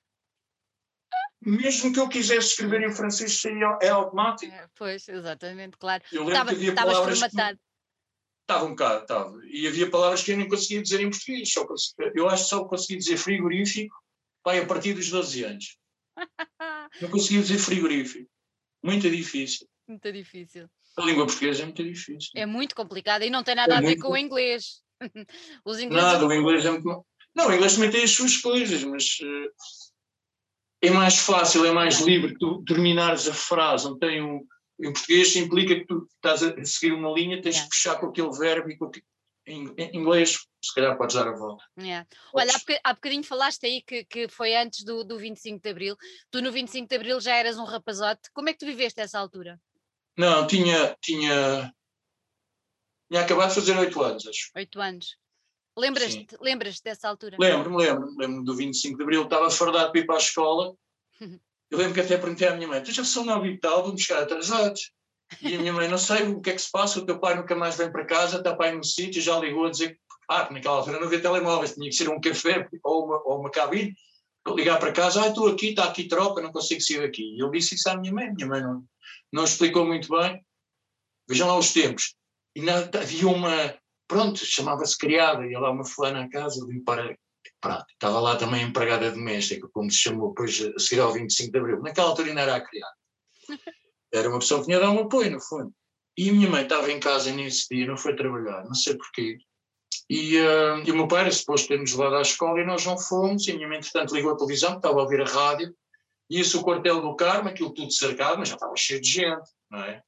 Mesmo 1.43 1.93
que 1.93 1.99
eu 1.99 2.08
quisesse 2.08 2.49
escrever 2.49 2.82
em 2.82 2.93
francês, 2.93 3.40
saía, 3.40 3.78
é 3.81 3.88
automático. 3.88 4.52
É, 4.52 4.69
Pois, 4.75 5.08
exatamente, 5.08 5.76
claro. 5.78 6.02
Eu 6.12 6.25
lembro 6.25 6.34
Estava- 6.34 6.50
que 6.50 6.56
havia 6.56 6.69
Estavas 6.70 6.93
palavras 6.93 7.19
que 7.23 7.28
formatado. 7.31 7.58
Estava 8.50 8.64
um 8.64 8.70
bocado, 8.70 9.02
estava. 9.02 9.41
E 9.47 9.69
havia 9.69 9.88
palavras 9.88 10.25
que 10.25 10.32
eu 10.32 10.37
nem 10.37 10.49
conseguia 10.49 10.82
dizer 10.82 11.00
em 11.00 11.08
português. 11.08 11.52
Só 11.52 11.64
cons- 11.64 11.94
eu 12.17 12.29
acho 12.29 12.43
que 12.43 12.49
só 12.50 12.64
consegui 12.64 12.97
dizer 12.99 13.17
frigorífico 13.17 13.94
pai, 14.43 14.58
a 14.58 14.67
partir 14.67 14.93
dos 14.94 15.08
12 15.08 15.44
anos. 15.44 15.79
Não 17.00 17.11
conseguia 17.11 17.43
dizer 17.43 17.58
frigorífico. 17.58 18.29
Muito 18.82 19.08
difícil. 19.08 19.69
Muito 19.87 20.11
difícil. 20.12 20.69
A 20.97 21.02
língua 21.05 21.26
portuguesa 21.26 21.62
é 21.62 21.67
muito 21.67 21.85
difícil. 21.85 22.31
É 22.35 22.44
muito 22.44 22.75
complicado 22.75 23.23
e 23.23 23.31
não 23.31 23.44
tem 23.44 23.55
nada 23.55 23.75
É 23.75 23.76
a 23.76 23.81
ver 23.81 23.97
com 23.99 24.08
o 24.12 24.17
inglês. 24.17 24.82
Os 25.64 25.79
ingleses. 25.79 26.12
Nada, 26.12 26.26
o 26.26 26.33
inglês 26.33 26.64
é 26.64 26.71
muito. 26.73 27.07
Não, 27.35 27.49
o 27.49 27.52
inglês 27.54 27.75
também 27.75 27.90
tem 27.90 28.02
as 28.02 28.11
suas 28.11 28.37
coisas, 28.38 28.83
mas 28.83 29.19
eh, 29.23 30.88
é 30.88 30.90
mais 30.90 31.19
fácil, 31.19 31.64
é 31.64 31.71
mais 31.73 32.00
livre 32.00 32.35
tu 32.38 32.64
terminares 32.64 33.28
a 33.28 33.33
frase. 33.35 33.85
Não 33.85 33.97
tem 33.99 34.21
um. 34.23 34.45
Em 34.82 34.92
português 34.92 35.37
implica 35.37 35.75
que 35.75 35.84
tu 35.87 36.08
estás 36.14 36.42
a 36.42 36.64
seguir 36.64 36.92
uma 36.92 37.10
linha, 37.12 37.40
tens 37.42 37.56
Yeah. 37.56 37.64
de 37.64 37.68
puxar 37.68 37.99
com 38.00 38.06
aquele 38.06 38.30
verbo 38.30 38.70
e 38.70 38.76
com 38.78 38.87
aquele... 38.87 39.04
Em, 39.46 39.75
em 39.76 39.96
inglês, 39.96 40.38
se 40.62 40.75
calhar 40.75 40.96
podes 40.96 41.16
dar 41.16 41.26
a 41.26 41.32
volta. 41.37 41.64
É. 41.78 42.06
Olha, 42.32 42.50
há, 42.54 42.58
boca- 42.58 42.80
há 42.84 42.94
bocadinho 42.94 43.25
falaste 43.25 43.64
aí 43.66 43.82
que, 43.82 44.04
que 44.04 44.28
foi 44.28 44.54
antes 44.54 44.84
do, 44.84 45.02
do 45.02 45.18
25 45.18 45.60
de 45.62 45.70
Abril. 45.70 45.96
Tu 46.30 46.40
no 46.42 46.52
25 46.52 46.87
de 46.88 46.94
Abril 46.96 47.20
já 47.20 47.34
eras 47.37 47.58
um 47.58 47.64
rapazote. 47.64 48.30
Como 48.32 48.49
é 48.49 48.52
que 48.52 48.58
tu 48.60 48.66
viveste 48.66 49.00
essa 49.00 49.18
altura? 49.18 49.58
Não, 50.16 50.46
tinha, 50.46 50.96
tinha, 51.02 51.75
tinha 53.10 53.22
acabado 53.22 53.49
de 53.49 53.54
fazer 53.56 53.76
oito 53.78 54.00
anos, 54.02 54.26
acho. 54.26 54.50
Oito 54.54 54.80
anos. 54.80 55.16
Lembras-te 55.76 56.26
lembras 56.40 56.80
dessa 56.80 57.08
altura? 57.08 57.37
Lembro-me, 57.40 57.76
lembro-me, 57.78 58.16
lembro-me 58.18 58.44
do 58.44 58.54
25 58.54 58.96
de 58.99 59.02
Abril, 59.02 59.22
estava 59.25 59.50
fardado 59.50 59.90
para 59.90 60.00
ir 60.00 60.06
para 60.06 60.16
a 60.16 60.18
escola. 60.18 60.75
Eu 61.70 61.78
lembro 61.78 61.94
que 61.94 62.00
até 62.00 62.18
perguntei 62.18 62.48
à 62.48 62.54
minha 62.54 62.66
mãe: 62.66 62.82
tu 62.82 62.92
já 62.92 63.04
são 63.04 63.24
nove 63.24 63.50
e 63.50 63.58
tal, 63.58 63.84
vamos 63.84 64.02
chegar 64.02 64.22
atrasados. 64.22 64.92
E 65.40 65.54
a 65.54 65.58
minha 65.58 65.72
mãe: 65.72 65.88
não 65.88 65.98
sei 65.98 66.24
o 66.24 66.40
que 66.40 66.50
é 66.50 66.52
que 66.54 66.62
se 66.62 66.70
passa, 66.70 66.98
o 66.98 67.06
teu 67.06 67.18
pai 67.18 67.36
nunca 67.36 67.54
mais 67.54 67.76
vem 67.76 67.90
para 67.90 68.04
casa, 68.04 68.38
está 68.38 68.54
pai 68.56 68.74
no 68.74 68.84
sítio, 68.84 69.22
já 69.22 69.38
ligou 69.38 69.66
a 69.66 69.70
dizer 69.70 69.90
que, 69.90 70.00
ah, 70.28 70.46
que 70.46 70.54
naquela 70.54 70.76
altura 70.76 70.98
não 70.98 71.06
havia 71.06 71.20
telemóveis, 71.20 71.74
tinha 71.74 71.88
que 71.88 71.94
ser 71.94 72.08
um 72.08 72.20
café 72.20 72.68
ou 72.82 73.04
uma, 73.04 73.22
ou 73.24 73.40
uma 73.40 73.50
cabine. 73.50 73.94
ligar 74.48 74.78
para 74.78 74.92
casa, 74.92 75.22
ah, 75.22 75.28
estou 75.28 75.48
aqui, 75.48 75.68
está 75.68 75.84
aqui 75.84 76.08
tropa, 76.08 76.40
não 76.40 76.50
consigo 76.50 76.80
sair 76.80 77.00
daqui. 77.02 77.22
E 77.36 77.38
eu 77.38 77.50
disse 77.50 77.76
isso 77.76 77.88
à 77.88 77.96
minha 77.96 78.12
mãe, 78.12 78.32
minha 78.32 78.48
mãe 78.48 78.60
não, 78.60 78.84
não 79.32 79.44
explicou 79.44 79.86
muito 79.86 80.08
bem. 80.08 80.44
Vejam 81.28 81.46
lá 81.46 81.56
os 81.56 81.72
tempos. 81.72 82.14
E 82.56 82.62
na, 82.62 82.78
havia 82.78 83.28
uma, 83.28 83.78
pronto, 84.08 84.44
chamava-se 84.44 84.98
criada, 84.98 85.46
ia 85.46 85.60
lá 85.60 85.70
uma 85.70 85.84
fulana 85.84 86.24
à 86.24 86.28
casa, 86.28 86.66
limpar 86.68 86.98
prato. 87.61 87.93
Estava 87.93 88.21
lá 88.21 88.37
também 88.37 88.62
empregada 88.62 89.11
doméstica, 89.11 89.69
como 89.73 89.90
se 89.90 89.99
chamou 89.99 90.31
depois 90.31 90.61
a 90.61 90.79
seguir 90.79 91.00
ao 91.00 91.12
25 91.12 91.52
de 91.52 91.59
Abril. 91.59 91.83
Naquela 91.83 92.09
altura 92.09 92.29
ainda 92.29 92.40
era 92.40 92.57
a 92.57 92.61
criada. 92.61 92.95
Era 94.12 94.29
uma 94.29 94.40
pessoa 94.40 94.59
que 94.59 94.67
tinha 94.67 94.81
dado 94.81 94.90
um 94.90 95.05
apoio, 95.05 95.31
no 95.31 95.40
fundo. 95.40 95.73
E 96.19 96.31
a 96.31 96.33
minha 96.33 96.50
mãe 96.50 96.64
estava 96.64 96.90
em 96.90 96.99
casa 96.99 97.33
nesse 97.33 97.69
dia, 97.73 97.87
não 97.87 97.97
foi 97.97 98.17
trabalhar, 98.17 98.64
não 98.64 98.75
sei 98.75 98.97
porquê. 98.97 99.38
E, 100.09 100.37
uh, 100.37 100.83
e 100.85 100.90
o 100.90 100.97
meu 100.97 101.07
pai 101.07 101.21
era 101.21 101.31
suposto 101.31 101.69
ter-nos 101.69 101.93
levado 101.93 102.17
à 102.17 102.23
escola 102.23 102.61
e 102.61 102.67
nós 102.67 102.85
não 102.85 102.99
fomos. 102.99 103.47
E 103.47 103.52
a 103.52 103.55
minha 103.55 103.69
mãe, 103.69 103.79
entretanto, 103.79 104.12
ligou 104.12 104.33
a 104.33 104.37
televisão, 104.37 104.76
estava 104.76 104.99
a 104.99 105.02
ouvir 105.02 105.21
a 105.21 105.25
rádio. 105.25 105.73
Ia-se 106.29 106.57
o 106.57 106.62
quartel 106.62 107.00
do 107.00 107.14
Carmo, 107.14 107.49
aquilo 107.49 107.73
tudo 107.73 107.93
cercado, 107.93 108.38
mas 108.38 108.49
já 108.49 108.55
estava 108.55 108.75
cheio 108.76 109.00
de 109.00 109.09
gente, 109.09 109.49
não 109.71 109.81
é? 109.81 110.02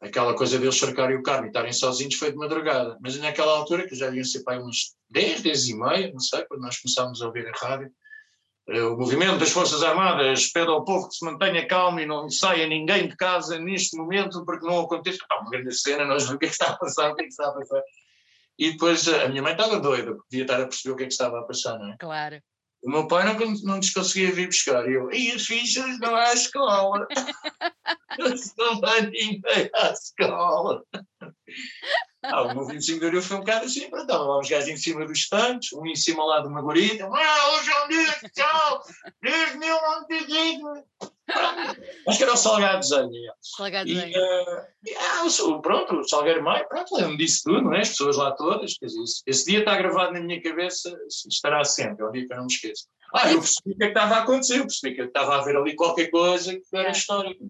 Aquela 0.00 0.34
coisa 0.34 0.58
deles 0.58 0.78
cercarem 0.78 1.16
o 1.16 1.22
carro 1.22 1.44
e 1.44 1.48
estarem 1.48 1.72
sozinhos 1.72 2.14
foi 2.14 2.30
de 2.30 2.36
madrugada. 2.36 2.96
Mas 3.00 3.18
naquela 3.18 3.56
altura, 3.56 3.86
que 3.86 3.94
já 3.94 4.06
deviam 4.06 4.24
ser 4.24 4.42
para 4.44 4.62
uns 4.62 4.94
10, 5.10 5.42
10 5.42 5.68
e 5.68 5.74
meia, 5.74 6.12
não 6.12 6.20
sei, 6.20 6.44
quando 6.44 6.62
nós 6.62 6.78
começámos 6.78 7.20
a 7.20 7.26
ouvir 7.26 7.46
a 7.48 7.52
rádio, 7.52 7.90
eh, 8.68 8.82
o 8.82 8.96
movimento 8.96 9.38
das 9.38 9.50
Forças 9.50 9.82
Armadas 9.82 10.52
pede 10.52 10.70
ao 10.70 10.84
povo 10.84 11.08
que 11.08 11.16
se 11.16 11.24
mantenha 11.24 11.66
calmo 11.66 11.98
e 12.00 12.06
não 12.06 12.28
saia 12.30 12.66
ninguém 12.66 13.08
de 13.08 13.16
casa 13.16 13.58
neste 13.58 13.96
momento, 13.96 14.44
porque 14.44 14.66
não 14.66 14.80
acontece. 14.80 15.18
Ah, 15.30 15.40
uma 15.40 15.50
grande 15.50 15.74
cena, 15.74 16.04
nós 16.04 16.30
o 16.30 16.38
que 16.38 16.46
é 16.46 16.48
que 16.48 16.54
está 16.54 16.70
a 16.70 16.76
passar, 16.76 17.10
o 17.10 17.14
que 17.14 17.22
é 17.22 17.24
que 17.24 17.30
está 17.30 17.48
a 17.48 17.52
passar. 17.52 17.82
E 18.58 18.72
depois 18.72 19.06
eh, 19.08 19.24
a 19.24 19.28
minha 19.28 19.42
mãe 19.42 19.52
estava 19.52 19.80
doida, 19.80 20.14
podia 20.14 20.42
estar 20.42 20.60
a 20.60 20.66
perceber 20.66 20.92
o 20.92 20.96
que 20.96 21.02
é 21.04 21.06
que 21.06 21.12
estava 21.12 21.40
a 21.40 21.42
passar, 21.42 21.78
não 21.78 21.92
é? 21.92 21.96
Claro. 21.98 22.40
O 22.82 22.90
meu 22.90 23.08
pai 23.08 23.24
não, 23.24 23.34
não 23.62 23.76
nos 23.76 23.90
conseguia 23.90 24.32
vir 24.32 24.46
buscar. 24.46 24.88
E 24.88 24.94
eu, 24.94 25.10
e 25.12 25.32
as 25.32 25.44
fichas 25.46 25.98
não 25.98 26.14
há 26.14 26.32
escola. 26.32 27.06
não 28.56 28.80
vai 28.80 29.02
ninguém 29.02 29.70
à 29.74 29.90
escola. 29.90 30.84
Ah, 32.22 32.42
o 32.42 32.54
meu 32.54 32.66
25 32.66 33.00
de 33.00 33.06
abril 33.06 33.22
foi 33.22 33.36
um 33.36 33.40
bocado 33.40 33.64
assim, 33.66 33.88
pronto, 33.88 34.02
estavam 34.02 34.26
lá 34.26 34.40
os 34.40 34.48
gajos 34.48 34.68
em 34.68 34.76
cima 34.76 35.06
dos 35.06 35.28
tanques, 35.28 35.72
um 35.72 35.86
em 35.86 35.96
cima 35.96 36.24
lá 36.24 36.40
de 36.40 36.48
uma 36.48 36.60
guarida, 36.60 37.06
ah, 37.06 37.50
hoje 37.52 37.70
é 37.70 37.84
um 37.84 37.88
dia 37.88 38.08
especial, 38.08 38.82
desde 39.22 39.58
1920. 39.58 40.62
Acho 42.06 42.18
que 42.18 42.24
era 42.24 42.32
o 42.32 42.36
Salgado 42.36 42.80
Desenho. 42.80 43.32
Salgado 43.42 43.86
Desenho. 43.86 44.12
E, 44.12 44.18
uh, 44.18 44.62
e, 44.86 44.94
ah, 44.96 45.60
pronto, 45.62 45.96
o 45.96 46.08
Salgueiro 46.08 46.42
Maio, 46.42 46.66
pronto, 46.68 46.96
lembro 46.96 47.16
disso 47.16 47.42
tudo, 47.44 47.62
não 47.62 47.74
é? 47.74 47.80
As 47.80 47.90
pessoas 47.90 48.16
lá 48.16 48.32
todas, 48.32 48.74
quer 48.74 48.86
dizer, 48.86 49.02
esse, 49.26 49.44
dia 49.44 49.58
está 49.60 49.76
gravado 49.76 50.12
na 50.12 50.20
minha 50.20 50.42
cabeça, 50.42 50.96
estará 51.28 51.62
sempre, 51.64 52.04
é 52.04 52.08
um 52.08 52.12
dia 52.12 52.26
que 52.26 52.32
eu 52.32 52.36
não 52.36 52.46
me 52.46 52.52
esqueço. 52.52 52.86
Ah, 53.14 53.30
eu 53.30 53.38
percebi 53.38 53.72
o 53.72 53.76
que 53.76 53.84
é 53.84 53.88
estava 53.88 54.16
a 54.16 54.22
acontecer, 54.22 54.58
eu 54.58 54.66
percebi 54.66 54.94
que 54.94 55.02
estava 55.02 55.36
a 55.36 55.42
ver 55.42 55.56
ali 55.56 55.74
qualquer 55.74 56.10
coisa 56.10 56.52
que 56.54 56.76
era 56.76 56.90
histórico. 56.90 57.48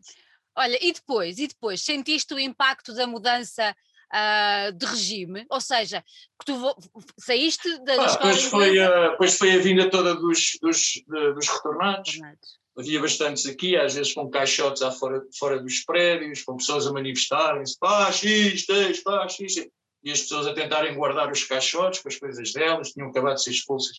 Olha, 0.56 0.78
e 0.80 0.92
depois, 0.92 1.38
e 1.38 1.47
depois, 1.47 1.80
sentiste 1.80 2.35
o 2.35 2.38
impacto 2.38 2.92
da 2.92 3.06
mudança 3.06 3.75
uh, 4.12 4.73
de 4.73 4.87
regime, 4.87 5.47
ou 5.49 5.61
seja, 5.61 6.02
que 6.38 6.47
tu 6.47 6.76
saíste 7.18 7.78
da, 7.85 7.92
ah, 7.92 8.06
escola. 8.06 8.35
Depois 8.35 8.44
foi, 8.44 8.78
a, 8.80 9.08
depois 9.11 9.38
foi 9.38 9.52
a 9.52 9.58
vinda 9.58 9.90
toda 9.90 10.14
dos, 10.14 10.58
dos, 10.61 11.02
dos 11.06 11.49
retornados. 11.49 12.14
retornados. 12.14 12.58
Havia 12.78 13.00
bastantes 13.00 13.44
aqui, 13.47 13.76
às 13.76 13.94
vezes 13.94 14.14
com 14.14 14.30
caixotes 14.30 14.82
à 14.82 14.92
fora, 14.92 15.20
fora 15.37 15.61
dos 15.61 15.80
prédios, 15.80 16.44
com 16.44 16.56
pessoas 16.56 16.87
a 16.87 16.92
manifestarem-se, 16.92 17.76
fascistas, 17.78 19.00
fascistas, 19.00 19.66
e 20.04 20.12
as 20.12 20.20
pessoas 20.20 20.47
a 20.47 20.54
tentarem 20.54 20.94
guardar 20.94 21.30
os 21.30 21.42
caixotes 21.42 22.00
com 22.00 22.08
as 22.08 22.16
coisas 22.16 22.52
delas, 22.52 22.92
tinham 22.92 23.08
acabado 23.08 23.35
de 23.35 23.42
ser 23.42 23.50
expulsas. 23.50 23.99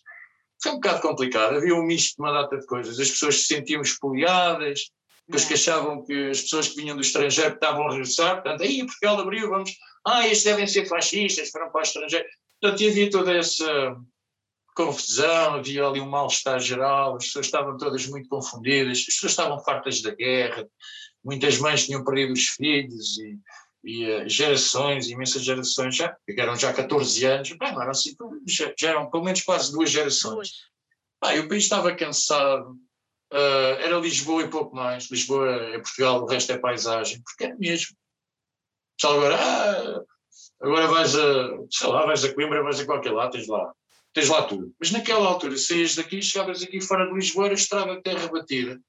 Foi 0.62 0.72
um 0.72 0.76
bocado 0.76 1.02
complicado, 1.02 1.56
havia 1.56 1.74
um 1.74 1.82
misto 1.82 2.16
de 2.16 2.22
uma 2.22 2.32
data 2.32 2.58
de 2.58 2.66
coisas. 2.66 2.98
As 2.98 3.10
pessoas 3.10 3.42
se 3.42 3.54
sentiam 3.54 3.82
espoliadas, 3.82 4.90
depois 5.26 5.44
que 5.44 5.54
achavam 5.54 6.02
que 6.04 6.30
as 6.30 6.40
pessoas 6.40 6.68
que 6.68 6.76
vinham 6.76 6.96
do 6.96 7.02
estrangeiro 7.02 7.54
estavam 7.54 7.86
a 7.86 7.90
regressar, 7.90 8.42
portanto, 8.42 8.62
aí 8.62 8.84
Portugal 8.84 9.20
abriu, 9.20 9.50
vamos, 9.50 9.76
ah, 10.06 10.26
estes 10.26 10.44
devem 10.44 10.66
ser 10.66 10.86
fascistas, 10.86 11.50
foram 11.50 11.70
para 11.70 11.80
o 11.80 11.82
estrangeiro. 11.82 12.26
Portanto, 12.60 12.84
havia 12.84 13.10
toda 13.10 13.32
essa 13.32 13.96
confusão, 14.86 15.54
havia 15.54 15.84
ali 15.86 16.00
um 16.00 16.08
mal-estar 16.08 16.58
geral, 16.58 17.16
as 17.16 17.26
pessoas 17.26 17.46
estavam 17.46 17.76
todas 17.76 18.06
muito 18.06 18.28
confundidas, 18.28 18.98
as 18.98 19.04
pessoas 19.04 19.32
estavam 19.32 19.62
fartas 19.62 20.00
da 20.00 20.14
guerra, 20.14 20.66
muitas 21.24 21.58
mães 21.58 21.86
tinham 21.86 22.04
perdido 22.04 22.32
os 22.32 22.48
filhos 22.48 23.18
e, 23.18 23.38
e 23.84 24.10
uh, 24.10 24.28
gerações, 24.28 25.08
imensas 25.08 25.42
gerações, 25.42 25.96
já, 25.96 26.16
eram 26.28 26.56
já 26.56 26.72
14 26.72 27.24
anos, 27.26 27.50
bem, 27.50 27.68
eram 27.68 27.90
assim, 27.90 28.14
já, 28.46 28.72
já, 28.78 28.90
eram 28.90 29.10
pelo 29.10 29.24
menos 29.24 29.42
quase 29.42 29.72
duas 29.72 29.90
gerações. 29.90 30.50
Bem, 31.22 31.40
o 31.40 31.48
país 31.48 31.64
estava 31.64 31.94
cansado, 31.94 32.70
uh, 33.32 33.80
era 33.80 33.98
Lisboa 33.98 34.42
e 34.42 34.50
pouco 34.50 34.74
mais, 34.74 35.10
Lisboa 35.10 35.48
é 35.74 35.78
Portugal, 35.78 36.22
o 36.22 36.26
resto 36.26 36.52
é 36.52 36.58
paisagem, 36.58 37.22
porque 37.22 37.44
é 37.44 37.54
mesmo. 37.54 37.94
Só 38.98 39.14
agora, 39.16 39.36
ah, 39.36 40.02
agora 40.62 40.86
vais 40.88 41.14
a, 41.14 41.48
sei 41.70 41.88
lá, 41.88 42.06
vais 42.06 42.24
a 42.24 42.34
Coimbra, 42.34 42.62
vais 42.62 42.80
a 42.80 42.86
qualquer 42.86 43.12
lado, 43.12 43.32
tens 43.32 43.46
lá, 43.46 43.72
tens 44.12 44.28
lá 44.28 44.42
tudo. 44.42 44.74
Mas 44.78 44.90
naquela 44.90 45.28
altura, 45.28 45.56
saías 45.56 45.94
daqui, 45.94 46.22
chegavas 46.22 46.62
aqui 46.62 46.80
fora 46.80 47.06
de 47.06 47.14
Lisboa, 47.14 47.46
era 47.46 47.54
estrada 47.54 48.00
terra 48.02 48.28
batida. 48.28 48.80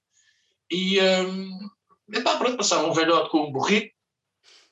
E, 0.70 1.00
um, 1.02 1.70
epá, 2.14 2.38
pronto, 2.38 2.58
passava 2.58 2.88
um 2.88 2.94
velhote 2.94 3.30
com 3.30 3.48
um 3.48 3.52
burrito, 3.52 3.94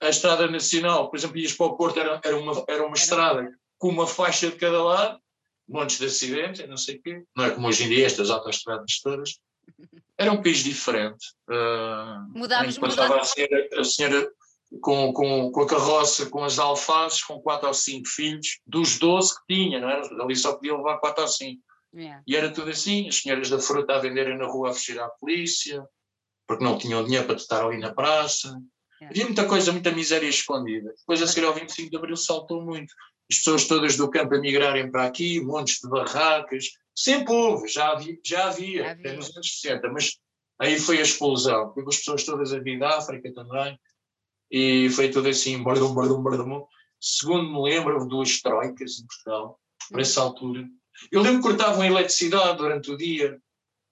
a 0.01 0.09
estrada 0.09 0.47
nacional, 0.47 1.09
por 1.09 1.17
exemplo, 1.17 1.37
ias 1.37 1.53
para 1.53 1.65
o 1.65 1.75
Porto, 1.75 1.99
era, 1.99 2.21
era, 2.23 2.37
uma, 2.37 2.63
era 2.67 2.85
uma 2.85 2.95
estrada 2.95 3.51
com 3.77 3.89
uma 3.89 4.07
faixa 4.07 4.49
de 4.49 4.55
cada 4.55 4.81
lado, 4.81 5.19
montes 5.67 5.99
de 5.99 6.05
acidentes, 6.05 6.67
não 6.67 6.77
sei 6.77 6.95
o 6.95 7.01
quê. 7.01 7.23
Não 7.35 7.45
é 7.45 7.51
como 7.51 7.67
hoje 7.67 7.83
em 7.83 7.89
dia 7.89 8.05
estas 8.05 8.29
autoestradas 8.29 8.99
todas. 9.01 9.39
Era 10.17 10.31
um 10.31 10.41
país 10.41 10.63
diferente. 10.63 11.33
Uh, 11.49 12.37
mudámos, 12.37 12.77
mudámos. 12.77 13.17
A 13.17 13.23
senhora, 13.23 13.69
a 13.73 13.83
senhora 13.83 14.31
com, 14.81 15.11
com, 15.13 15.51
com 15.51 15.61
a 15.61 15.67
carroça, 15.67 16.29
com 16.29 16.43
as 16.43 16.59
alfaces, 16.59 17.23
com 17.23 17.41
quatro 17.41 17.67
ou 17.67 17.73
cinco 17.73 18.07
filhos, 18.07 18.59
dos 18.65 18.99
doze 18.99 19.33
que 19.35 19.55
tinha, 19.55 19.79
não 19.79 19.89
era? 19.89 20.01
Ali 20.23 20.35
só 20.35 20.53
podia 20.53 20.75
levar 20.75 20.99
quatro 20.99 21.23
ou 21.23 21.27
cinco. 21.27 21.61
Yeah. 21.93 22.21
E 22.27 22.35
era 22.35 22.51
tudo 22.51 22.69
assim, 22.69 23.07
as 23.07 23.15
senhoras 23.15 23.49
da 23.49 23.59
fruta 23.59 23.95
a 23.95 23.99
venderem 23.99 24.37
na 24.37 24.45
rua 24.45 24.69
a 24.69 24.73
fugir 24.73 24.99
à 24.99 25.09
polícia, 25.09 25.83
porque 26.47 26.63
não 26.63 26.77
tinham 26.77 27.03
dinheiro 27.03 27.25
para 27.25 27.35
estar 27.35 27.65
ali 27.65 27.79
na 27.79 27.93
praça. 27.93 28.47
Yeah. 29.01 29.09
Havia 29.09 29.25
muita 29.25 29.47
coisa, 29.47 29.71
muita 29.71 29.91
miséria 29.91 30.29
escondida. 30.29 30.93
Depois 30.99 31.21
a 31.21 31.27
seguir 31.27 31.47
ao 31.47 31.53
25 31.53 31.89
de 31.89 31.97
Abril 31.97 32.15
saltou 32.15 32.63
muito. 32.63 32.93
As 33.31 33.37
pessoas 33.37 33.67
todas 33.67 33.97
do 33.97 34.09
campo 34.09 34.35
a 34.35 34.39
migrarem 34.39 34.91
para 34.91 35.05
aqui, 35.05 35.41
montes 35.41 35.79
de 35.81 35.89
barracas. 35.89 36.65
Sempre 36.95 37.33
houve, 37.33 37.67
já 37.67 37.91
havia, 37.91 38.17
já 38.23 38.47
havia, 38.47 38.91
até 38.91 39.13
nos 39.13 39.35
anos 39.35 39.59
60, 39.61 39.89
mas 39.89 40.19
aí 40.59 40.79
foi 40.79 40.99
a 40.99 41.03
explosão. 41.03 41.73
As 41.87 41.97
pessoas 41.97 42.23
todas 42.23 42.53
a 42.53 42.59
vir 42.59 42.77
da 42.77 42.97
África 42.97 43.33
também 43.33 43.79
e 44.51 44.89
foi 44.89 45.09
tudo 45.09 45.29
assim, 45.29 45.61
bardum, 45.61 45.93
bardum, 45.93 46.21
bardum. 46.21 46.65
Segundo 46.99 47.49
me 47.49 47.69
lembro, 47.69 48.07
duas 48.07 48.41
troicas 48.41 48.99
em 48.99 49.05
Portugal, 49.05 49.59
por 49.89 49.99
essa 49.99 50.21
altura. 50.21 50.67
Eu 51.11 51.21
lembro 51.21 51.41
que 51.41 51.47
cortavam 51.47 51.81
a 51.81 51.87
eletricidade 51.87 52.57
durante 52.57 52.91
o 52.91 52.97
dia, 52.97 53.39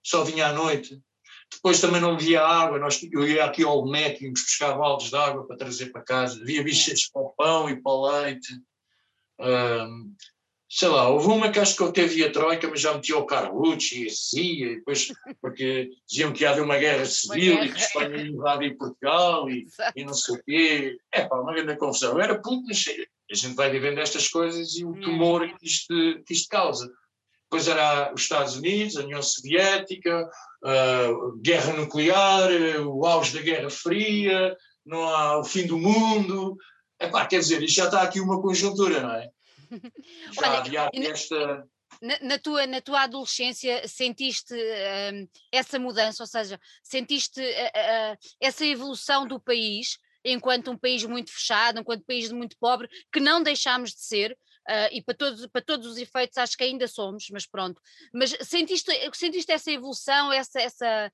só 0.03 0.23
vinha 0.23 0.47
à 0.47 0.53
noite. 0.53 1.01
Depois 1.51 1.79
também 1.79 2.01
não 2.01 2.13
havia 2.13 2.41
água, 2.41 2.77
nós, 2.77 3.01
eu 3.09 3.25
ia 3.25 3.45
aqui 3.45 3.63
ao 3.63 3.85
MEC, 3.85 4.23
íamos 4.23 4.41
buscar 4.41 4.77
baldes 4.77 5.09
de 5.09 5.15
água 5.15 5.47
para 5.47 5.57
trazer 5.57 5.91
para 5.91 6.01
casa. 6.01 6.41
Havia 6.41 6.63
bichas 6.63 7.09
para 7.09 7.21
o 7.21 7.29
pão 7.29 7.69
e 7.69 7.81
para 7.81 7.91
o 7.91 8.09
leite. 8.09 8.53
Um, 9.39 10.13
sei 10.69 10.89
lá, 10.89 11.07
houve 11.09 11.27
uma 11.27 11.49
que 11.49 11.59
acho 11.59 11.75
que 11.75 11.81
eu 11.81 11.91
teve 11.91 12.23
a 12.23 12.31
Troika, 12.31 12.67
mas 12.67 12.81
já 12.81 12.93
metia 12.93 13.17
o 13.17 13.25
Carlucci 13.25 14.03
e 14.03 14.07
a 14.07 14.09
CIA, 14.09 14.71
e 14.71 14.75
depois, 14.75 15.07
porque 15.41 15.89
diziam 16.07 16.33
que 16.33 16.43
ia 16.43 16.51
haver 16.51 16.63
uma 16.63 16.77
guerra 16.77 17.05
civil 17.05 17.53
uma 17.53 17.61
guerra. 17.61 17.65
e 17.65 17.73
que 17.73 17.79
Espanha 17.79 18.17
ia 18.17 18.27
invadir 18.27 18.77
Portugal 18.77 19.49
e, 19.49 19.65
e 19.95 20.03
não 20.03 20.13
sei 20.13 20.35
o 20.35 20.43
quê. 20.43 20.97
É 21.11 21.25
pá, 21.25 21.37
uma 21.39 21.53
grande 21.53 21.77
confusão. 21.77 22.19
Era 22.19 22.35
puto, 22.35 22.63
mas 22.67 22.85
a 23.31 23.35
gente 23.35 23.55
vai 23.55 23.69
vivendo 23.69 23.99
estas 23.99 24.27
coisas 24.27 24.75
e 24.75 24.83
o 24.83 24.89
hum. 24.89 24.99
tumor 24.99 25.47
que 25.57 25.65
isto, 25.65 25.93
que 26.25 26.33
isto 26.33 26.49
causa. 26.49 26.91
Depois 27.43 27.67
era 27.69 28.13
os 28.13 28.23
Estados 28.23 28.57
Unidos, 28.57 28.97
a 28.97 29.03
União 29.03 29.21
Soviética, 29.21 30.29
a 30.65 31.07
guerra 31.41 31.73
nuclear, 31.73 32.51
o 32.85 33.05
auge 33.05 33.33
da 33.33 33.41
Guerra 33.41 33.69
Fria, 33.69 34.53
não 34.85 35.03
há 35.07 35.39
o 35.39 35.45
fim 35.45 35.65
do 35.65 35.77
mundo. 35.77 36.57
É 36.99 37.07
pá, 37.07 37.25
quer 37.25 37.39
dizer, 37.39 37.63
isto 37.63 37.77
já 37.77 37.85
está 37.85 38.01
aqui 38.01 38.19
uma 38.19 38.41
conjuntura, 38.41 38.99
não 38.99 39.13
é? 39.13 39.29
Já 40.33 40.87
Olha, 40.87 40.89
esta. 40.93 41.67
Na, 42.01 42.19
na, 42.21 42.39
tua, 42.39 42.67
na 42.67 42.81
tua 42.81 43.03
adolescência 43.03 43.87
sentiste 43.87 44.53
uh, 44.53 45.29
essa 45.51 45.79
mudança, 45.79 46.21
ou 46.21 46.27
seja, 46.27 46.59
sentiste 46.83 47.39
uh, 47.39 47.43
uh, 47.43 48.17
essa 48.41 48.65
evolução 48.65 49.25
do 49.25 49.39
país 49.39 49.97
enquanto 50.23 50.69
um 50.69 50.77
país 50.77 51.05
muito 51.05 51.31
fechado, 51.31 51.79
enquanto 51.79 52.01
um 52.01 52.05
país 52.05 52.29
muito 52.31 52.57
pobre, 52.59 52.89
que 53.13 53.19
não 53.19 53.41
deixámos 53.41 53.91
de 53.91 54.01
ser, 54.01 54.37
e 54.91 55.01
para 55.01 55.15
todos, 55.15 55.47
para 55.47 55.61
todos 55.61 55.87
os 55.87 55.97
efeitos 55.97 56.37
acho 56.37 56.57
que 56.57 56.65
ainda 56.65 56.85
somos, 56.85 57.29
mas 57.31 57.45
pronto. 57.45 57.79
Mas 58.13 58.35
sentiste, 58.41 58.91
sentiste 59.13 59.49
essa 59.53 59.71
evolução, 59.71 60.33
essa, 60.33 60.59
essa, 60.59 61.11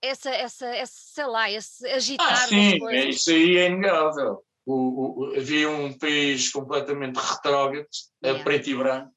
essa, 0.00 0.30
essa, 0.30 0.66
essa 0.68 0.94
sei 0.94 1.26
lá, 1.26 1.50
esse 1.50 1.86
agitar 1.86 2.32
ah, 2.32 2.46
sim, 2.48 2.78
isso 3.10 3.28
aí 3.28 3.58
é 3.58 3.66
inegável 3.66 4.42
o, 4.66 5.24
o, 5.24 5.36
havia 5.36 5.68
um 5.68 5.96
país 5.96 6.50
completamente 6.50 7.16
retrógrado, 7.16 7.86
yeah. 8.22 8.42
preto 8.42 8.70
e 8.70 8.74
branco. 8.74 9.12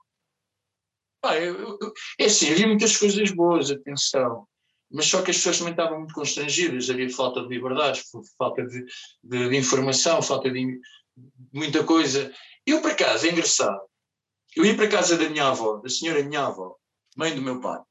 Pá, 1.22 1.38
eu, 1.38 1.78
eu, 1.80 1.94
é 2.20 2.26
assim, 2.26 2.52
havia 2.52 2.68
muitas 2.68 2.98
coisas 2.98 3.32
boas, 3.32 3.72
atenção, 3.72 4.48
mas 4.92 5.06
só 5.06 5.22
que 5.22 5.32
as 5.32 5.38
pessoas 5.38 5.58
também 5.58 5.74
estavam 5.74 6.00
muito 6.00 6.14
constrangidas, 6.14 6.90
havia 6.90 7.10
falta 7.10 7.42
de 7.42 7.48
liberdade, 7.48 8.04
falta 8.38 8.66
de, 8.66 8.86
de, 9.24 9.50
de 9.50 9.56
informação, 9.58 10.22
falta 10.22 10.50
de 10.50 10.80
muita 11.52 11.84
coisa. 11.84 12.32
Eu, 12.66 12.82
por 12.82 12.92
acaso, 12.92 13.26
é 13.26 13.32
engraçado, 13.32 13.82
eu 14.56 14.66
ia 14.66 14.76
para 14.76 14.88
casa 14.88 15.18
da 15.18 15.30
minha 15.30 15.48
avó, 15.48 15.78
da 15.78 15.90
senhora 15.90 16.24
minha 16.24 16.46
avó, 16.46 16.76
mãe 17.16 17.34
do 17.34 17.42
meu 17.42 17.60
pai, 17.60 17.82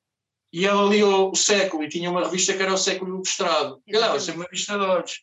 e 0.52 0.64
ela 0.64 0.88
lia 0.88 1.06
o, 1.06 1.30
o 1.30 1.36
século 1.36 1.82
e 1.82 1.88
tinha 1.88 2.10
uma 2.10 2.24
revista 2.24 2.54
que 2.54 2.62
era 2.62 2.72
o 2.72 2.78
século 2.78 3.16
ilustrado. 3.16 3.82
E 3.86 3.96
lá, 3.96 4.18
sempre 4.18 4.40
uma 4.40 4.48
revista 4.50 4.78
de 4.78 4.84
olhos 4.84 5.20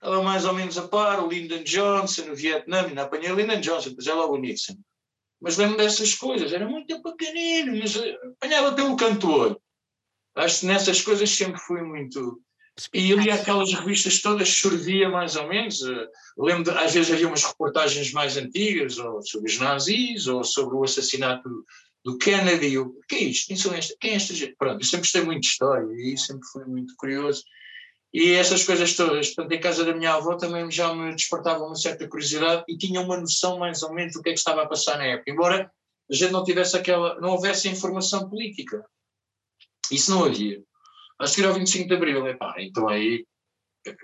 estava 0.00 0.22
mais 0.22 0.44
ou 0.44 0.54
menos 0.54 0.78
a 0.78 0.86
par, 0.86 1.22
o 1.22 1.28
Lyndon 1.28 1.64
Johnson, 1.64 2.30
o 2.30 2.34
Vietnã, 2.34 2.86
ainda 2.86 3.02
apanhei 3.02 3.32
o 3.32 3.34
Lyndon 3.34 3.60
Johnson, 3.60 3.90
depois 3.90 4.06
é 4.06 4.14
logo 4.14 4.34
o 4.34 4.38
Nixon. 4.38 4.76
Mas 5.40 5.56
lembro 5.56 5.76
dessas 5.76 6.14
coisas, 6.14 6.52
era 6.52 6.68
muito 6.68 7.00
pequenino, 7.02 7.76
mas 7.78 7.96
apanhava 7.96 8.74
pelo 8.74 8.96
canto 8.96 9.26
do 9.26 9.32
olho. 9.32 9.60
Acho 10.34 10.60
que 10.60 10.66
nessas 10.66 11.00
coisas 11.00 11.30
sempre 11.30 11.60
fui 11.60 11.82
muito. 11.82 12.40
e 12.94 13.12
ali 13.12 13.30
aquelas 13.30 13.72
revistas 13.72 14.20
todas, 14.20 14.48
sorvia 14.48 15.08
mais 15.08 15.36
ou 15.36 15.48
menos. 15.48 15.80
Eu 15.80 16.08
lembro, 16.38 16.76
às 16.78 16.94
vezes 16.94 17.12
havia 17.12 17.28
umas 17.28 17.44
reportagens 17.44 18.12
mais 18.12 18.36
antigas, 18.36 18.98
ou 18.98 19.22
sobre 19.22 19.50
os 19.50 19.58
nazis, 19.58 20.26
ou 20.26 20.42
sobre 20.44 20.76
o 20.76 20.84
assassinato 20.84 21.48
do 22.04 22.18
Kennedy. 22.18 22.78
O 22.78 22.94
que 23.08 23.16
é 23.16 23.24
isto? 23.24 23.48
Quem, 23.48 23.56
são 23.56 23.74
esta, 23.74 23.94
quem 24.00 24.12
é 24.12 24.14
esta 24.14 24.34
gente? 24.34 24.56
Pronto, 24.56 24.80
eu 24.80 24.84
sempre 24.84 25.00
gostei 25.00 25.22
muito 25.22 25.40
de 25.40 25.48
história 25.48 25.92
e 25.92 26.16
sempre 26.16 26.46
fui 26.52 26.64
muito 26.64 26.94
curioso. 26.96 27.42
E 28.12 28.32
essas 28.32 28.64
coisas 28.64 28.94
todas, 28.94 29.34
portanto, 29.34 29.52
em 29.52 29.60
casa 29.60 29.84
da 29.84 29.94
minha 29.94 30.14
avó 30.14 30.36
também 30.36 30.70
já 30.70 30.94
me 30.94 31.14
despertavam 31.14 31.66
uma 31.66 31.76
certa 31.76 32.08
curiosidade 32.08 32.64
e 32.66 32.76
tinha 32.76 33.00
uma 33.00 33.20
noção 33.20 33.58
mais 33.58 33.82
ou 33.82 33.92
menos 33.92 34.14
do 34.14 34.22
que 34.22 34.30
é 34.30 34.32
que 34.32 34.38
estava 34.38 34.62
a 34.62 34.68
passar 34.68 34.96
na 34.96 35.04
época, 35.04 35.30
embora 35.30 35.70
a 36.10 36.14
gente 36.14 36.32
não 36.32 36.42
tivesse 36.42 36.76
aquela, 36.76 37.20
não 37.20 37.30
houvesse 37.30 37.68
informação 37.68 38.28
política. 38.30 38.82
Isso 39.92 40.10
não 40.10 40.24
havia. 40.24 40.62
A 41.18 41.26
seguir 41.26 41.46
ao 41.46 41.54
25 41.54 41.86
de 41.86 41.94
Abril, 41.94 42.26
epá, 42.26 42.54
então 42.58 42.88
aí, 42.88 43.26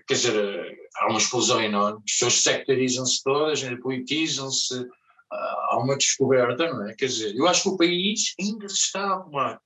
quer 0.06 0.14
dizer, 0.14 0.76
há 0.96 1.08
uma 1.08 1.18
explosão 1.18 1.62
enorme, 1.62 2.02
as 2.04 2.12
pessoas 2.12 2.42
sectarizam-se 2.42 3.23
todas, 3.23 3.62
politizam-se, 3.80 4.87
há 5.30 5.78
uma 5.78 5.96
descoberta, 5.96 6.73
não 6.73 6.88
é? 6.88 6.94
Quer 6.94 7.06
dizer, 7.06 7.34
eu 7.37 7.46
acho 7.46 7.62
que 7.62 7.68
o 7.70 7.76
país 7.76 8.34
ainda 8.38 8.68
se 8.68 8.76
está 8.76 9.00
a 9.00 9.12
arrumar. 9.14 9.61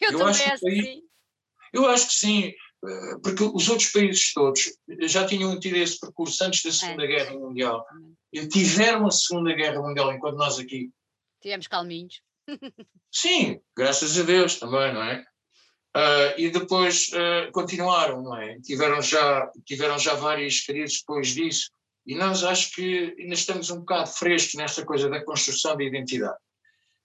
Eu, 0.00 0.12
eu 0.12 0.26
acho 0.26 0.44
que 0.44 0.60
país, 0.60 1.02
Eu 1.72 1.86
acho 1.86 2.06
que 2.08 2.14
sim, 2.14 2.52
porque 3.22 3.42
os 3.42 3.68
outros 3.68 3.90
países 3.90 4.32
todos 4.32 4.72
já 5.02 5.26
tinham 5.26 5.58
tido 5.58 5.76
esse 5.76 5.98
percurso 5.98 6.44
antes 6.44 6.62
da 6.62 6.72
Segunda 6.72 7.04
é. 7.04 7.06
Guerra 7.06 7.38
Mundial. 7.38 7.86
Tiveram 8.50 9.06
a 9.06 9.10
Segunda 9.10 9.52
Guerra 9.52 9.80
Mundial, 9.80 10.12
enquanto 10.12 10.36
nós 10.36 10.58
aqui. 10.58 10.90
Tivemos 11.40 11.66
calminhos. 11.66 12.20
Sim, 13.12 13.60
graças 13.76 14.18
a 14.18 14.22
Deus 14.22 14.58
também, 14.58 14.92
não 14.92 15.02
é? 15.02 15.24
Uh, 15.96 16.38
e 16.38 16.50
depois 16.50 17.08
uh, 17.14 17.50
continuaram, 17.52 18.22
não 18.22 18.36
é? 18.36 18.60
Tiveram 18.60 19.00
já, 19.00 19.50
tiveram 19.64 19.98
já 19.98 20.14
várias 20.14 20.60
crises 20.60 21.00
depois 21.00 21.28
disso. 21.28 21.70
E 22.04 22.14
nós 22.14 22.44
acho 22.44 22.72
que 22.74 23.16
ainda 23.18 23.34
estamos 23.34 23.70
um 23.70 23.80
bocado 23.80 24.10
frescos 24.10 24.54
nesta 24.54 24.84
coisa 24.84 25.08
da 25.08 25.24
construção 25.24 25.74
de 25.76 25.84
identidade. 25.84 26.36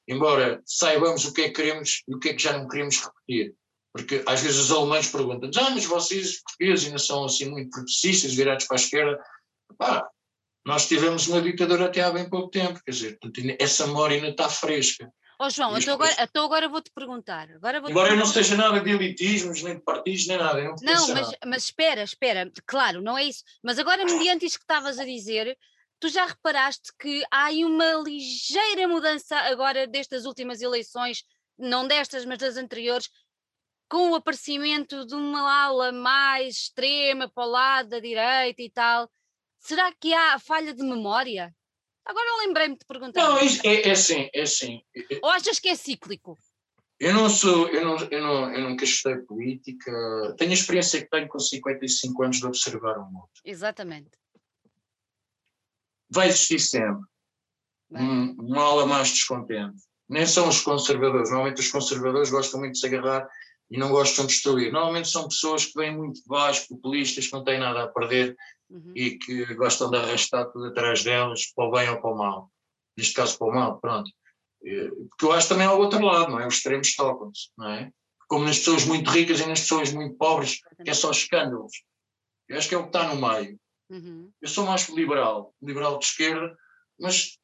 Embora 0.08 0.62
saibamos 0.66 1.24
o 1.26 1.34
que 1.34 1.42
é 1.42 1.46
que 1.46 1.54
queremos 1.56 2.04
e 2.08 2.14
o 2.14 2.20
que 2.20 2.30
é 2.30 2.34
que 2.34 2.44
já 2.44 2.58
não 2.58 2.68
queremos 2.68 2.98
repetir. 3.00 3.56
Porque 3.94 4.24
às 4.26 4.42
vezes 4.42 4.58
os 4.58 4.72
alemães 4.72 5.10
perguntam 5.10 5.50
ah, 5.58 5.70
mas 5.72 5.86
vocês 5.86 6.42
portugueses 6.42 6.86
ainda 6.86 7.00
são 7.00 7.26
assim 7.26 7.50
muito 7.50 7.70
progressistas, 7.70 8.34
virados 8.34 8.66
para 8.66 8.78
a 8.78 8.80
esquerda. 8.80 9.24
Pá, 9.78 10.08
nós 10.66 10.88
tivemos 10.88 11.28
uma 11.28 11.42
ditadura 11.42 11.86
até 11.86 12.02
há 12.02 12.12
bem 12.12 12.30
pouco 12.30 12.50
tempo, 12.50 12.80
quer 12.86 12.92
dizer, 12.92 13.20
essa 13.60 13.88
memória 13.88 14.16
ainda 14.16 14.30
está 14.30 14.48
fresca. 14.48 15.12
Ó 15.40 15.48
oh, 15.48 15.50
João, 15.50 15.76
então 15.76 15.96
agora, 15.96 16.16
então 16.20 16.46
agora 16.46 16.70
vou-te 16.70 16.92
perguntar. 16.94 17.50
Agora 17.50 17.82
vou 17.82 17.90
Embora 17.90 18.14
eu 18.14 18.16
não 18.16 18.28
seja 18.28 18.56
nada 18.56 18.80
de 18.80 18.92
elitismos, 18.92 19.64
nem 19.64 19.74
de 19.74 19.82
partidos, 19.82 20.28
nem 20.28 20.38
nada. 20.38 20.62
Não, 20.62 20.76
não 20.84 21.16
mas, 21.16 21.32
mas 21.44 21.64
espera, 21.64 22.04
espera, 22.04 22.52
claro, 22.68 23.02
não 23.02 23.18
é 23.18 23.24
isso. 23.24 23.44
Mas 23.64 23.80
agora, 23.80 24.06
mediante 24.06 24.46
isto 24.46 24.60
que 24.60 24.66
estavas 24.66 25.00
a 25.00 25.04
dizer, 25.04 25.58
tu 26.00 26.10
já 26.10 26.28
reparaste 26.28 26.92
que 27.00 27.24
há 27.32 27.46
aí 27.46 27.66
uma 27.66 28.04
ligeira 28.06 28.88
mudança 28.88 29.36
agora 29.36 29.88
destas 29.88 30.26
últimas 30.26 30.62
eleições, 30.62 31.24
não 31.58 31.88
destas, 31.88 32.24
mas 32.24 32.38
das 32.38 32.56
anteriores, 32.56 33.10
com 33.92 34.12
o 34.12 34.16
aparecimento 34.16 35.06
de 35.06 35.14
uma 35.14 35.66
ala 35.66 35.92
mais 35.92 36.56
extrema 36.56 37.28
para 37.28 37.46
o 37.46 37.50
lado 37.50 37.90
da 37.90 38.00
direita 38.00 38.62
e 38.62 38.70
tal. 38.70 39.12
Será 39.60 39.92
que 39.94 40.14
há 40.14 40.40
falha 40.40 40.74
de 40.74 40.82
memória? 40.82 41.54
Agora 42.06 42.46
lembrei-me 42.48 42.78
de 42.78 42.86
perguntar. 42.86 43.22
Não, 43.22 43.38
é, 43.38 43.90
é 43.90 43.92
assim, 43.92 44.30
é 44.34 44.44
assim. 44.44 44.82
Ou 45.22 45.30
achas 45.30 45.60
que 45.60 45.68
é 45.68 45.76
cíclico? 45.76 46.38
Eu 46.98 47.14
não 47.14 47.30
sou, 47.30 47.68
eu 47.68 47.84
não, 47.84 47.98
eu 48.10 48.22
não, 48.22 48.54
eu 48.54 48.70
nunca 48.70 48.86
estudei 48.86 49.18
política, 49.24 49.92
tenho 50.38 50.52
a 50.52 50.54
experiência 50.54 51.02
que 51.02 51.10
tenho 51.10 51.28
com 51.28 51.40
55 51.40 52.24
anos 52.24 52.38
de 52.38 52.46
observar 52.46 52.98
o 52.98 53.12
mundo. 53.12 53.30
Exatamente. 53.44 54.12
Vai 56.10 56.30
existir 56.30 56.60
sempre 56.60 57.04
um, 57.90 58.32
uma 58.40 58.64
ala 58.64 58.86
mais 58.86 59.10
descontente. 59.10 59.84
Nem 60.08 60.26
são 60.26 60.48
os 60.48 60.62
conservadores, 60.62 61.30
normalmente 61.30 61.60
os 61.60 61.72
conservadores 61.72 62.30
gostam 62.30 62.60
muito 62.60 62.74
de 62.74 62.80
se 62.80 62.86
agarrar 62.86 63.28
e 63.72 63.78
não 63.78 63.90
gostam 63.90 64.26
de 64.26 64.34
destruir. 64.34 64.72
Normalmente 64.72 65.08
são 65.08 65.30
pessoas 65.30 65.66
que 65.66 65.74
vêm 65.76 65.96
muito 65.96 66.22
de 66.22 66.28
baixo, 66.28 66.68
populistas, 66.68 67.28
que 67.28 67.34
não 67.34 67.44
têm 67.44 67.58
nada 67.58 67.84
a 67.84 67.88
perder 67.88 68.36
uhum. 68.70 68.92
e 68.94 69.18
que 69.18 69.56
gostam 69.56 69.90
de 69.90 69.96
arrastar 69.96 70.52
tudo 70.52 70.66
atrás 70.66 71.04
delas, 71.04 71.46
para 71.56 71.66
o 71.66 71.72
bem 71.72 71.90
ou 71.90 72.02
para 72.02 72.12
o 72.12 72.18
mal. 72.18 72.52
Neste 72.98 73.14
caso, 73.14 73.38
para 73.38 73.48
o 73.48 73.56
mal, 73.56 73.80
pronto. 73.80 74.12
Porque 74.60 75.26
eu 75.26 75.32
acho 75.32 75.48
também 75.48 75.66
ao 75.66 75.80
outro 75.80 76.04
lado, 76.04 76.32
não 76.32 76.40
é? 76.42 76.46
Os 76.46 76.56
extremos 76.56 76.94
tocam-se, 76.96 77.50
não 77.58 77.70
é? 77.70 77.90
Como 78.28 78.44
nas 78.46 78.60
pessoas 78.60 78.86
muito 78.86 79.10
ricas 79.10 79.40
e 79.40 79.46
nas 79.46 79.62
pessoas 79.62 79.94
muito 79.94 80.18
pobres, 80.18 80.60
que 80.84 80.90
é 80.90 80.94
só 80.94 81.10
escândalos. 81.10 81.72
Eu 82.50 82.58
acho 82.58 82.68
que 82.68 82.76
é 82.76 82.78
o 82.78 82.84
que 82.84 82.90
está 82.90 83.08
no 83.08 83.16
meio. 83.16 83.58
Uhum. 83.90 84.30
Eu 84.42 84.50
sou 84.50 84.66
mais 84.66 84.88
liberal, 84.90 85.54
liberal 85.62 85.98
de 85.98 86.06
esquerda, 86.06 86.56
mas 87.00 87.38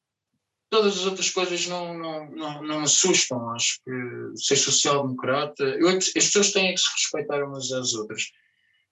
todas 0.69 0.97
as 0.97 1.05
outras 1.05 1.29
coisas 1.29 1.67
não, 1.67 1.97
não, 1.97 2.29
não, 2.31 2.63
não 2.63 2.77
me 2.79 2.83
assustam. 2.83 3.49
Acho 3.51 3.79
que 3.83 3.91
ser 4.35 4.55
social-democrata, 4.55 5.77
as 5.87 6.09
pessoas 6.13 6.51
têm 6.51 6.73
que 6.73 6.81
se 6.81 6.91
respeitar 6.93 7.43
umas 7.43 7.71
às 7.71 7.93
outras 7.93 8.31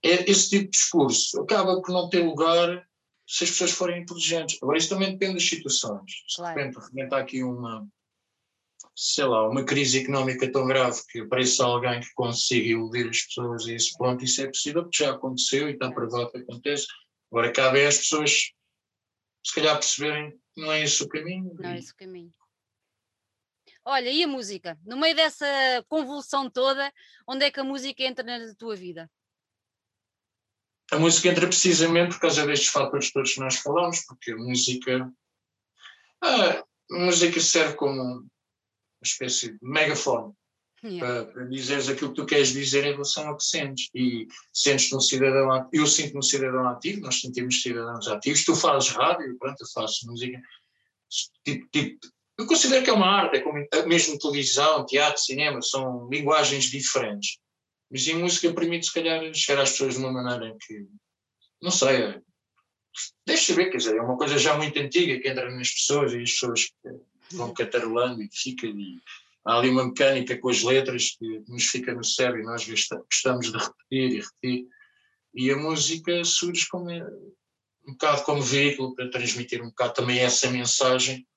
é, 0.06 0.30
esse 0.30 0.50
tipo 0.50 0.66
de 0.66 0.70
discurso 0.70 1.42
acaba 1.42 1.82
por 1.82 1.92
não 1.92 2.08
ter 2.08 2.24
lugar 2.24 2.88
se 3.28 3.44
as 3.44 3.50
pessoas 3.50 3.72
forem 3.72 4.04
inteligentes. 4.04 4.60
Agora, 4.62 4.78
isso 4.78 4.90
também 4.90 5.12
depende 5.12 5.34
das 5.34 5.50
situações. 5.50 6.12
Se 6.28 6.42
de 6.42 6.48
repente 6.48 6.78
está 6.96 7.18
aqui 7.18 7.44
uma, 7.44 7.88
sei 8.96 9.26
lá, 9.26 9.50
uma 9.50 9.64
crise 9.64 10.00
económica 10.00 10.52
tão 10.52 10.68
grave 10.68 11.02
que 11.10 11.22
apareça 11.22 11.66
alguém 11.66 12.02
que 12.02 12.14
consiga 12.14 12.68
iludir 12.68 13.10
as 13.10 13.22
pessoas 13.24 13.66
a 13.66 13.74
esse 13.74 13.98
ponto, 13.98 14.24
isso 14.24 14.42
é 14.44 14.48
possível, 14.48 14.84
porque 14.84 15.04
já 15.04 15.12
aconteceu 15.12 15.68
e 15.68 15.74
está 15.74 15.92
provado 15.92 16.32
que 16.32 16.38
acontece. 16.38 16.86
Agora, 17.32 17.52
cabe 17.52 17.84
às 17.84 17.98
pessoas, 17.98 18.52
se 19.46 19.54
calhar, 19.54 19.76
perceberem 19.76 20.32
que 20.32 20.62
não 20.62 20.72
é 20.72 20.82
esse 20.84 21.04
o 21.04 21.08
caminho. 21.08 21.54
Não 21.54 21.70
é 21.70 21.78
esse 21.78 21.92
o 21.92 21.96
caminho. 21.96 22.32
Olha, 23.86 24.10
e 24.10 24.24
a 24.24 24.28
música? 24.28 24.80
No 24.84 24.98
meio 24.98 25.16
dessa 25.16 25.46
convulsão 25.88 26.50
toda, 26.50 26.92
onde 27.28 27.46
é 27.46 27.52
que 27.52 27.60
a 27.60 27.64
música 27.64 28.04
entra 28.04 28.24
na 28.24 28.56
tua 28.56 28.76
vida? 28.76 29.10
a 30.92 31.00
música 31.00 31.30
entra 31.30 31.48
precisamente 31.48 32.14
por 32.14 32.22
causa 32.22 32.46
destes 32.46 32.70
fatores 32.70 33.12
todos 33.12 33.34
que 33.34 33.40
nós 33.40 33.58
falamos, 33.58 34.02
porque 34.02 34.32
a 34.32 34.38
música, 34.38 35.12
a 36.22 36.64
música 36.90 37.40
serve 37.40 37.76
como 37.76 38.00
uma 38.00 38.24
espécie 39.04 39.54
de 39.54 39.60
megafone 39.62 40.34
yeah. 40.88 41.24
para, 41.24 41.26
para 41.26 41.46
dizeres 41.46 41.90
aquilo 41.90 42.12
que 42.12 42.22
tu 42.22 42.26
queres 42.26 42.50
dizer 42.50 42.86
em 42.86 42.92
relação 42.92 43.28
ao 43.28 43.38
que 43.38 43.44
sentes. 43.44 43.90
E 43.94 44.28
sentes-te 44.54 44.96
um 44.96 45.00
cidadão 45.00 45.52
ativo, 45.52 45.84
eu 45.84 45.88
sinto-me 45.88 46.20
um 46.20 46.24
cidadão 46.24 46.68
ativo, 46.68 47.02
nós 47.02 47.20
sentimos 47.20 47.62
cidadãos 47.62 48.08
ativos, 48.08 48.46
tu 48.46 48.56
fazes 48.56 48.90
rádio, 48.90 49.38
pronto, 49.38 49.62
eu 49.62 49.68
faço 49.74 50.08
música. 50.08 50.42
Tipo, 51.44 51.68
tipo, 51.72 52.08
eu 52.38 52.46
considero 52.46 52.84
que 52.84 52.90
é 52.90 52.94
uma 52.94 53.08
arte, 53.08 53.38
é 53.38 53.42
como 53.42 53.66
mesmo 53.88 54.20
televisão, 54.20 54.86
teatro, 54.86 55.22
cinema, 55.22 55.62
são 55.62 56.10
linguagens 56.10 56.66
diferentes. 56.66 57.38
Mas 57.90 58.08
em 58.08 58.16
música 58.16 58.54
permite, 58.54 58.88
se 58.88 58.94
calhar, 58.94 59.34
chegar 59.34 59.62
às 59.62 59.72
pessoas 59.72 59.94
de 59.94 60.00
uma 60.00 60.12
maneira 60.12 60.48
em 60.48 60.58
que, 60.58 60.86
não 61.62 61.72
sei, 61.72 61.96
é, 61.96 62.22
deixa 63.26 63.54
ver, 63.54 63.70
quer 63.70 63.78
dizer, 63.78 63.96
é 63.96 64.02
uma 64.02 64.18
coisa 64.18 64.38
já 64.38 64.58
muito 64.58 64.78
antiga 64.80 65.20
que 65.20 65.30
entra 65.30 65.50
nas 65.50 65.72
pessoas 65.72 66.14
e 66.14 66.22
as 66.22 66.32
pessoas 66.32 66.72
vão 67.32 67.54
catarolando 67.54 68.22
e 68.22 68.30
fica 68.32 68.68
e 68.68 69.00
há 69.46 69.58
ali 69.58 69.70
uma 69.70 69.86
mecânica 69.86 70.38
com 70.38 70.50
as 70.50 70.64
letras 70.64 71.12
que 71.18 71.44
nos 71.48 71.66
fica 71.66 71.94
no 71.94 72.04
cérebro 72.04 72.42
e 72.42 72.46
nós 72.46 72.68
gostamos 72.68 73.52
de 73.52 73.58
repetir 73.58 74.12
e 74.12 74.22
repetir. 74.22 74.68
E 75.34 75.52
a 75.52 75.58
música 75.58 76.24
surge 76.24 76.68
como 76.68 76.90
um 76.92 77.92
bocado 77.92 78.24
como 78.24 78.42
veículo 78.42 78.96
para 78.96 79.10
transmitir 79.12 79.62
um 79.62 79.70
bocado 79.70 79.94
também 79.94 80.20
essa 80.20 80.50
mensagem 80.50 81.28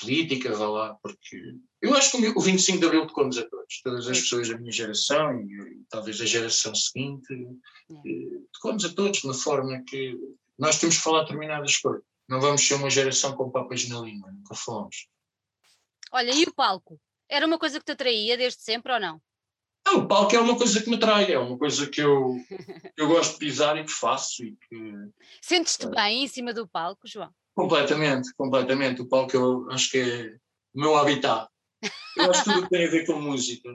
política, 0.00 0.54
vá 0.54 0.68
lá, 0.68 0.94
porque 1.02 1.56
eu 1.82 1.94
acho 1.94 2.12
que 2.12 2.28
o 2.28 2.40
25 2.40 2.78
de 2.78 2.86
Abril 2.86 3.06
tocou-nos 3.06 3.36
a 3.38 3.48
todos, 3.48 3.80
todas 3.82 4.08
as 4.08 4.20
pessoas 4.20 4.48
da 4.48 4.56
minha 4.56 4.70
geração 4.70 5.40
e, 5.40 5.82
talvez 5.88 6.18
da 6.18 6.24
geração 6.24 6.74
seguinte, 6.74 7.28
tocou-nos 8.52 8.84
a 8.84 8.94
todos 8.94 9.20
de 9.20 9.26
uma 9.26 9.34
forma 9.34 9.82
que 9.86 10.16
nós 10.58 10.78
temos 10.78 10.96
que 10.96 11.02
falar 11.02 11.22
determinadas 11.22 11.76
coisas. 11.78 12.02
Não 12.28 12.40
vamos 12.40 12.66
ser 12.66 12.74
uma 12.74 12.90
geração 12.90 13.34
com 13.36 13.50
papas 13.50 13.88
na 13.88 14.00
língua, 14.00 14.30
nunca 14.30 14.54
fomos. 14.54 15.08
Olha, 16.12 16.32
e 16.32 16.44
o 16.44 16.54
palco? 16.54 17.00
Era 17.28 17.46
uma 17.46 17.58
coisa 17.58 17.78
que 17.78 17.84
te 17.84 17.92
atraía 17.92 18.36
desde 18.36 18.62
sempre 18.62 18.92
ou 18.92 19.00
não? 19.00 19.20
Não, 19.86 20.00
o 20.00 20.08
palco 20.08 20.34
é 20.34 20.40
uma 20.40 20.56
coisa 20.56 20.82
que 20.82 20.90
me 20.90 20.96
atrai, 20.96 21.32
é 21.32 21.38
uma 21.38 21.56
coisa 21.56 21.86
que 21.86 22.00
eu, 22.00 22.36
eu 22.96 23.08
gosto 23.08 23.32
de 23.34 23.38
pisar 23.38 23.76
e 23.78 23.84
que 23.84 23.92
faço. 23.92 24.44
E 24.44 24.56
que, 24.68 24.92
Sentes-te 25.40 25.86
é. 25.86 25.90
bem 25.90 26.24
em 26.24 26.28
cima 26.28 26.52
do 26.52 26.68
palco, 26.68 27.06
João? 27.06 27.30
Completamente, 27.54 28.32
completamente. 28.34 29.02
O 29.02 29.08
palco 29.08 29.36
eu 29.36 29.70
acho 29.70 29.90
que 29.90 29.98
é 29.98 30.36
o 30.74 30.80
meu 30.80 30.96
habitat. 30.96 31.48
Eu 32.16 32.30
acho 32.30 32.44
que 32.44 32.52
tudo 32.52 32.68
tem 32.68 32.86
a 32.86 32.90
ver 32.90 33.06
com 33.06 33.20
música. 33.20 33.68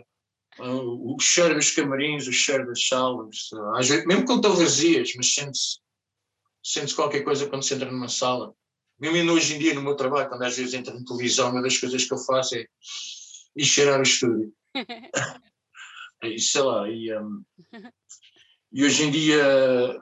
O 0.59 1.17
cheiro 1.19 1.55
dos 1.55 1.71
camarins, 1.71 2.27
o 2.27 2.31
cheiro 2.31 2.67
das 2.67 2.85
salas, 2.85 3.49
às 3.75 3.89
vezes, 3.89 4.05
mesmo 4.05 4.25
quando 4.25 4.45
estão 4.45 4.55
vazias, 4.55 5.11
mas 5.15 5.33
sente-se 5.33 5.83
sente 6.63 6.95
qualquer 6.95 7.23
coisa 7.23 7.47
quando 7.47 7.63
se 7.63 7.73
entra 7.73 7.91
numa 7.91 8.07
sala. 8.07 8.53
Mesmo 8.99 9.33
hoje 9.33 9.55
em 9.55 9.59
dia, 9.59 9.73
no 9.73 9.81
meu 9.81 9.95
trabalho, 9.95 10.29
quando 10.29 10.43
às 10.43 10.55
vezes 10.55 10.73
entro 10.73 10.97
na 10.97 11.03
televisão, 11.03 11.51
uma 11.51 11.61
das 11.61 11.77
coisas 11.77 12.05
que 12.05 12.13
eu 12.13 12.17
faço 12.17 12.55
é 12.55 12.65
ir 13.55 13.65
cheirar 13.65 13.99
o 13.99 14.03
estúdio. 14.03 14.53
e 16.23 16.39
sei 16.39 16.61
lá, 16.61 16.89
e, 16.89 17.17
um, 17.17 17.43
e 18.71 18.83
hoje 18.83 19.03
em 19.03 19.11
dia 19.11 20.01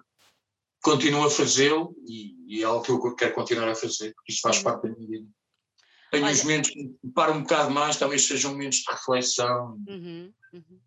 continuo 0.81 1.25
a 1.25 1.31
fazê-lo 1.31 1.95
e, 2.07 2.35
e, 2.47 2.61
é 2.61 2.65
algo 2.65 2.83
que 2.83 2.91
eu 2.91 3.15
quero 3.15 3.35
continuar 3.35 3.69
a 3.69 3.75
fazer, 3.75 4.13
porque 4.13 4.31
isso 4.31 4.41
faz 4.41 4.57
uhum. 4.57 4.63
parte 4.63 4.83
da 4.83 4.95
minha 4.95 5.07
vida. 5.07 5.29
Tenho 6.11 6.25
Olha. 6.25 6.33
uns 6.33 6.43
momentos 6.43 6.69
que 6.71 6.95
paro 7.15 7.33
um 7.33 7.41
bocado 7.41 7.71
mais, 7.71 7.97
talvez 7.97 8.25
sejam 8.25 8.51
momentos 8.51 8.79
de 8.79 8.91
reflexão. 8.91 9.77
Uhum, 9.87 10.33
uhum. 10.53 10.81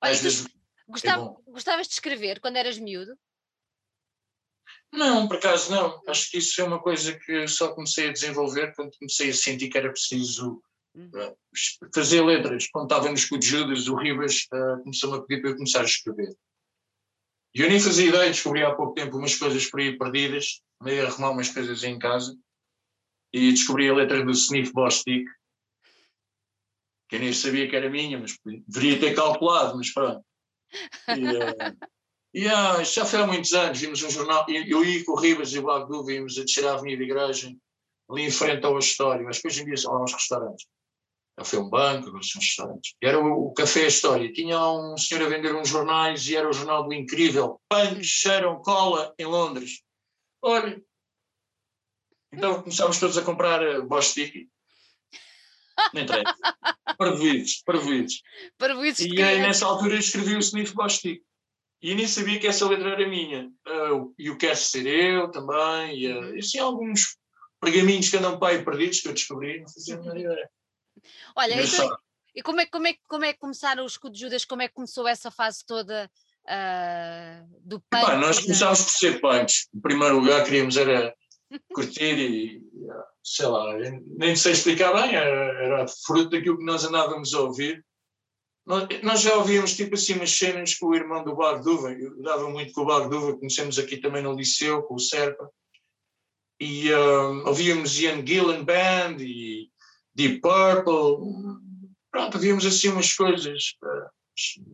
Olha, 0.00 0.14
vezes, 0.14 0.46
gostava, 0.86 1.24
é 1.24 1.50
gostavas 1.50 1.88
de 1.88 1.94
escrever 1.94 2.40
quando 2.40 2.56
eras 2.56 2.78
miúdo? 2.78 3.16
Não, 4.92 5.26
por 5.26 5.38
acaso 5.38 5.70
não. 5.70 6.02
Acho 6.06 6.30
que 6.30 6.38
isso 6.38 6.60
é 6.60 6.64
uma 6.64 6.80
coisa 6.80 7.18
que 7.18 7.48
só 7.48 7.74
comecei 7.74 8.08
a 8.08 8.12
desenvolver 8.12 8.74
quando 8.74 8.96
comecei 8.98 9.30
a 9.30 9.34
sentir 9.34 9.70
que 9.70 9.78
era 9.78 9.90
preciso 9.90 10.62
uh, 10.96 11.36
fazer 11.94 12.22
letras. 12.22 12.68
Quando 12.68 12.84
estávamos 12.84 13.24
com 13.24 13.36
o 13.36 13.42
Judas, 13.42 13.88
o 13.88 13.96
Ribas 13.96 14.46
uh, 14.52 14.82
começou-me 14.82 15.18
a 15.18 15.22
pedir 15.22 15.40
para 15.40 15.50
eu 15.50 15.56
começar 15.56 15.80
a 15.80 15.84
escrever. 15.84 16.34
E 17.54 17.60
eu 17.60 17.68
nem 17.68 17.78
fazia 17.78 18.08
ideia, 18.08 18.30
descobri 18.30 18.64
há 18.64 18.74
pouco 18.74 18.94
tempo 18.94 19.16
umas 19.16 19.34
coisas 19.34 19.66
por 19.66 19.80
aí 19.80 19.96
perdidas, 19.98 20.62
meio 20.82 21.04
a 21.04 21.08
arrumar 21.08 21.30
umas 21.30 21.50
coisas 21.50 21.84
em 21.84 21.98
casa, 21.98 22.34
e 23.32 23.50
descobri 23.50 23.88
a 23.88 23.94
letra 23.94 24.24
do 24.24 24.30
Sniff 24.30 24.72
Bostic, 24.72 25.26
que 27.08 27.16
eu 27.16 27.20
nem 27.20 27.32
sabia 27.32 27.68
que 27.68 27.76
era 27.76 27.90
minha, 27.90 28.18
mas 28.18 28.38
deveria 28.66 28.98
ter 28.98 29.14
calculado, 29.14 29.76
mas 29.76 29.92
pronto. 29.92 30.24
E, 31.08 31.26
uh, 31.26 31.90
e 32.32 32.48
ah, 32.48 32.82
já 32.82 33.04
foi 33.04 33.20
há 33.20 33.26
muitos 33.26 33.52
anos, 33.52 33.78
vimos 33.78 34.02
um 34.02 34.10
jornal, 34.10 34.46
eu 34.48 34.82
ia 34.82 35.04
com 35.04 35.12
o 35.12 35.20
Ribas 35.20 35.52
e 35.52 35.58
o 35.58 35.62
Bagdu, 35.62 36.04
vimos 36.04 36.38
a 36.38 36.44
descer 36.44 36.66
a 36.66 36.72
Avenida 36.72 37.02
Igreja, 37.02 37.54
ali 38.10 38.22
em 38.22 38.30
frente 38.30 38.64
ao 38.64 38.78
História, 38.78 39.22
mas 39.22 39.36
depois 39.36 39.58
em 39.58 39.64
dia 39.66 39.76
são 39.76 40.02
uns 40.02 40.12
restaurantes. 40.14 40.66
Foi 41.44 41.58
um 41.58 41.68
banco, 41.68 42.08
agora 42.08 42.22
são 42.22 42.40
restaurantes. 42.40 42.94
E 43.00 43.06
era 43.06 43.18
o, 43.18 43.48
o 43.48 43.54
Café 43.54 43.86
História. 43.86 44.32
Tinha 44.32 44.58
um 44.60 44.96
senhor 44.96 45.24
a 45.24 45.28
vender 45.28 45.54
uns 45.54 45.68
jornais 45.68 46.26
e 46.28 46.36
era 46.36 46.48
o 46.48 46.52
jornal 46.52 46.86
do 46.86 46.92
Incrível. 46.92 47.60
Punch, 47.68 48.04
cheiram, 48.04 48.60
cola, 48.62 49.14
em 49.18 49.24
Londres. 49.24 49.82
Olha. 50.42 50.80
Então 52.32 52.62
começámos 52.62 52.98
todos 52.98 53.16
a 53.18 53.22
comprar 53.22 53.62
uh, 53.62 53.86
Bosch 53.86 54.10
Sticky. 54.10 54.48
Nem 55.92 56.04
interessa. 56.04 56.34
Parvoides, 56.98 57.62
parvoides. 57.64 58.22
Parvoides. 58.58 59.00
E 59.00 59.22
aí, 59.22 59.40
nessa 59.40 59.66
altura 59.66 59.96
escrevi 59.96 60.36
o 60.36 60.38
Sniff 60.38 60.74
Bosch 60.74 60.96
Sticky 60.98 61.24
e 61.82 61.94
nem 61.94 62.06
sabia 62.06 62.38
que 62.38 62.46
essa 62.46 62.68
letra 62.68 62.90
era 62.90 63.08
minha. 63.08 63.50
Uh, 63.66 64.14
e 64.16 64.30
o 64.30 64.38
Quer 64.38 64.56
Ser 64.56 64.86
Eu 64.86 65.30
também, 65.30 65.98
e, 65.98 66.12
uh, 66.12 66.36
e 66.36 66.38
assim 66.38 66.58
alguns 66.58 67.16
pergaminhos 67.60 68.08
que 68.08 68.16
andam 68.16 68.38
para 68.38 68.54
aí 68.54 68.64
perdidos 68.64 69.00
que 69.00 69.08
eu 69.08 69.12
descobri, 69.12 69.60
não 69.60 69.68
fazia 69.68 69.96
a 69.96 69.98
menor 69.98 70.16
ideia. 70.16 70.50
Olha, 71.36 71.62
então, 71.62 71.96
e 72.34 72.42
como 72.42 72.60
é, 72.60 72.66
como, 72.66 72.86
é, 72.86 72.94
como 73.08 73.24
é 73.24 73.32
que 73.32 73.38
começaram 73.38 73.84
os 73.84 73.92
escudo 73.92 74.14
de 74.14 74.20
Judas? 74.20 74.44
Como 74.44 74.62
é 74.62 74.68
que 74.68 74.74
começou 74.74 75.06
essa 75.06 75.30
fase 75.30 75.64
toda 75.66 76.10
uh, 76.44 77.60
do 77.60 77.80
punk? 77.80 78.02
Epá, 78.02 78.16
nós 78.16 78.40
começámos 78.40 78.82
por 78.82 78.90
ser 78.90 79.20
punks. 79.20 79.68
Em 79.74 79.80
primeiro 79.80 80.18
lugar, 80.18 80.44
queríamos 80.44 80.76
era 80.76 81.14
curtir 81.74 82.18
e, 82.18 82.62
sei 83.22 83.46
lá, 83.46 83.74
nem 84.16 84.34
sei 84.34 84.52
explicar 84.52 84.92
bem, 84.94 85.14
era, 85.14 85.64
era 85.64 85.86
fruto 86.06 86.30
daquilo 86.30 86.58
que 86.58 86.64
nós 86.64 86.84
andávamos 86.84 87.34
a 87.34 87.40
ouvir 87.40 87.84
nós 89.02 89.20
já 89.20 89.36
ouvíamos 89.36 89.74
tipo 89.74 89.94
assim 89.94 90.14
umas 90.14 90.30
cenas 90.30 90.74
com 90.74 90.86
o 90.86 90.94
irmão 90.94 91.24
do 91.24 91.34
Barduva, 91.34 91.92
eu 91.92 92.22
dava 92.22 92.48
muito 92.48 92.72
com 92.72 92.82
o 92.82 92.86
Barduva, 92.86 93.36
conhecemos 93.36 93.78
aqui 93.78 93.96
também 93.96 94.22
no 94.22 94.34
liceu, 94.34 94.82
com 94.84 94.94
o 94.94 95.00
Serpa, 95.00 95.50
e 96.60 96.94
um, 96.94 97.48
ouvíamos 97.48 97.98
Ian 97.98 98.24
Gillan 98.24 98.64
Band 98.64 99.16
e 99.18 99.68
Deep 100.14 100.40
Purple, 100.40 101.58
pronto, 102.10 102.34
ouvíamos 102.34 102.66
assim 102.66 102.88
umas 102.88 103.12
coisas, 103.14 103.74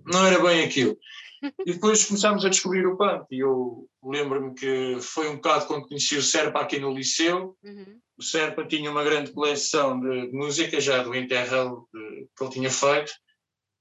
não 0.07 0.27
era 0.27 0.43
bem 0.43 0.65
aquilo. 0.65 0.97
E 1.65 1.73
depois 1.73 2.05
começámos 2.05 2.45
a 2.45 2.49
descobrir 2.49 2.85
o 2.85 2.97
punk, 2.97 3.27
e 3.31 3.39
eu 3.39 3.89
lembro-me 4.03 4.55
que 4.55 4.99
foi 5.01 5.29
um 5.29 5.37
bocado 5.37 5.67
quando 5.67 5.87
conheci 5.87 6.17
o 6.17 6.23
Serpa 6.23 6.59
aqui 6.59 6.81
no 6.81 6.93
liceu, 6.93 7.57
uhum. 7.63 8.01
o 8.19 8.23
Serpa 8.25 8.67
tinha 8.67 8.91
uma 8.91 9.05
grande 9.05 9.31
coleção 9.31 10.01
de 10.01 10.33
música 10.33 10.81
já 10.81 11.01
do 11.01 11.15
Interrail 11.15 11.89
que 12.37 12.43
ele 12.43 12.51
tinha 12.51 12.71
feito, 12.71 13.13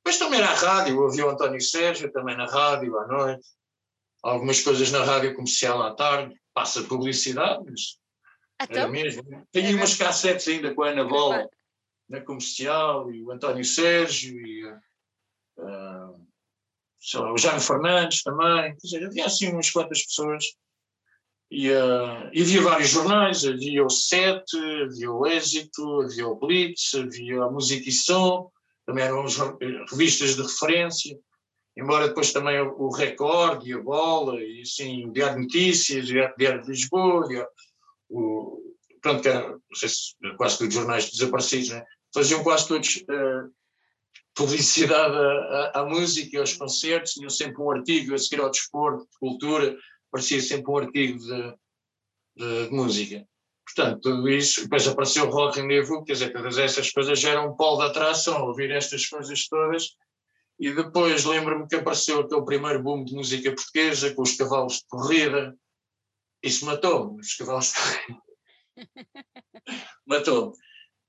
mas 0.06 0.20
também 0.20 0.40
na 0.40 0.54
rádio, 0.54 1.02
ouvi 1.02 1.24
o 1.24 1.30
António 1.32 1.60
Sérgio 1.60 2.12
também 2.12 2.38
na 2.38 2.46
rádio 2.46 2.96
à 2.96 3.08
noite, 3.08 3.48
algumas 4.22 4.62
coisas 4.62 4.92
na 4.92 5.04
rádio 5.04 5.34
comercial 5.34 5.82
à 5.82 5.96
tarde, 5.96 6.36
passa 6.54 6.84
publicidade, 6.84 7.64
mas 7.68 7.98
então, 8.64 8.84
era 8.84 8.88
mesmo. 8.88 9.48
Tenho 9.52 9.72
é 9.72 9.76
umas 9.76 9.96
cassetes 9.96 10.48
ainda 10.48 10.74
com 10.74 10.84
a 10.84 10.90
Ana 10.90 11.04
Bola 11.04 11.50
na 12.10 12.22
comercial, 12.22 13.12
e 13.12 13.22
o 13.22 13.32
António 13.32 13.66
Sérgio, 13.66 14.34
e 14.40 14.66
uh, 14.66 16.28
lá, 17.16 17.34
o 17.34 17.38
Jaime 17.38 17.60
Fernandes 17.60 18.24
também, 18.24 18.76
quer 18.76 18.82
dizer, 18.82 19.06
havia 19.06 19.26
assim 19.26 19.52
umas 19.52 19.70
quantas 19.70 20.04
pessoas. 20.06 20.46
E, 21.50 21.70
uh, 21.70 22.30
e 22.34 22.42
havia 22.42 22.62
vários 22.62 22.90
jornais, 22.90 23.46
havia 23.46 23.86
o 23.86 23.90
Sete, 23.90 24.58
havia 24.58 25.12
o 25.12 25.26
Êxito, 25.26 26.02
havia 26.02 26.28
o 26.28 26.36
Blitz, 26.36 26.94
havia 26.96 27.44
a 27.44 27.52
Música 27.52 27.90
e 27.90 27.92
Som, 27.92 28.52
também 28.86 29.04
eram 29.04 29.26
revistas 29.90 30.36
de 30.36 30.42
referência, 30.42 31.18
embora 31.76 32.08
depois 32.08 32.34
também 32.34 32.60
o 32.60 32.90
Record 32.90 33.66
e 33.66 33.74
a 33.74 33.82
Bola, 33.82 34.42
e 34.42 34.62
assim, 34.62 35.06
o 35.06 35.12
Diário 35.12 35.36
de 35.36 35.42
Notícias, 35.44 36.10
o 36.10 36.14
Diário 36.38 36.62
de 36.64 36.70
Lisboa, 36.70 37.50
o, 38.10 38.62
pronto, 39.02 39.22
que 39.22 39.30
não 39.30 39.60
sei 39.76 39.90
se 39.90 40.16
quase 40.38 40.58
todos 40.58 40.76
os 40.76 40.82
jornais 40.82 41.10
desaparecidos, 41.10 41.70
né? 41.70 41.86
faziam 42.14 42.44
quase 42.44 42.68
todos 42.68 42.96
uh, 42.96 43.52
publicidade 44.34 45.16
à, 45.74 45.84
música 45.84 46.36
e 46.36 46.40
aos 46.40 46.54
concertos, 46.54 47.14
tinham 47.14 47.30
sempre 47.30 47.62
um 47.62 47.72
artigo 47.72 48.14
a 48.14 48.18
seguir 48.18 48.42
ao 48.42 48.52
desporto, 48.52 49.04
de 49.04 49.18
cultura, 49.20 49.76
parecia 50.12 50.42
sempre 50.42 50.72
um 50.72 50.78
artigo 50.78 51.18
de, 51.18 51.56
de, 52.36 52.68
de 52.68 52.74
música. 52.74 53.28
Portanto, 53.66 54.02
tudo 54.02 54.30
isso, 54.30 54.62
depois 54.62 54.88
apareceu 54.88 55.26
o 55.26 55.30
Rock 55.30 55.60
Rendezvous, 55.60 56.04
quer 56.06 56.14
dizer, 56.14 56.32
todas 56.32 56.58
essas 56.58 56.90
coisas 56.92 57.20
geram 57.20 57.50
um 57.50 57.56
polo 57.56 57.82
de 57.82 57.90
atração, 57.90 58.46
ouvir 58.46 58.72
estas 58.72 59.06
coisas 59.06 59.48
todas. 59.48 59.96
E 60.60 60.74
depois 60.74 61.26
lembro-me 61.26 61.68
que 61.68 61.76
apareceu 61.76 62.22
aquele 62.22 62.46
primeiro 62.46 62.82
boom 62.82 63.04
de 63.04 63.14
música 63.14 63.54
portuguesa, 63.54 64.14
com 64.14 64.22
os 64.22 64.36
cavalos 64.36 64.78
de 64.78 64.86
corrida. 64.88 65.56
Isso 66.44 66.66
matou-me, 66.66 67.20
os 67.20 67.36
cavalos 67.36 67.74
matou-me. 70.06 70.54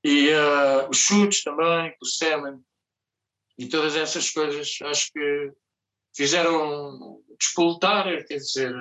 E 0.05 0.31
uh, 0.31 0.89
os 0.91 0.99
chutes 0.99 1.43
também, 1.43 1.95
o 2.01 2.07
Semen. 2.07 2.61
E 3.59 3.69
todas 3.69 3.97
essas 3.97 4.31
coisas, 4.31 4.79
acho 4.83 5.13
que 5.13 5.53
fizeram 6.17 7.21
despoltar, 7.39 8.05
quer 8.25 8.37
dizer, 8.37 8.73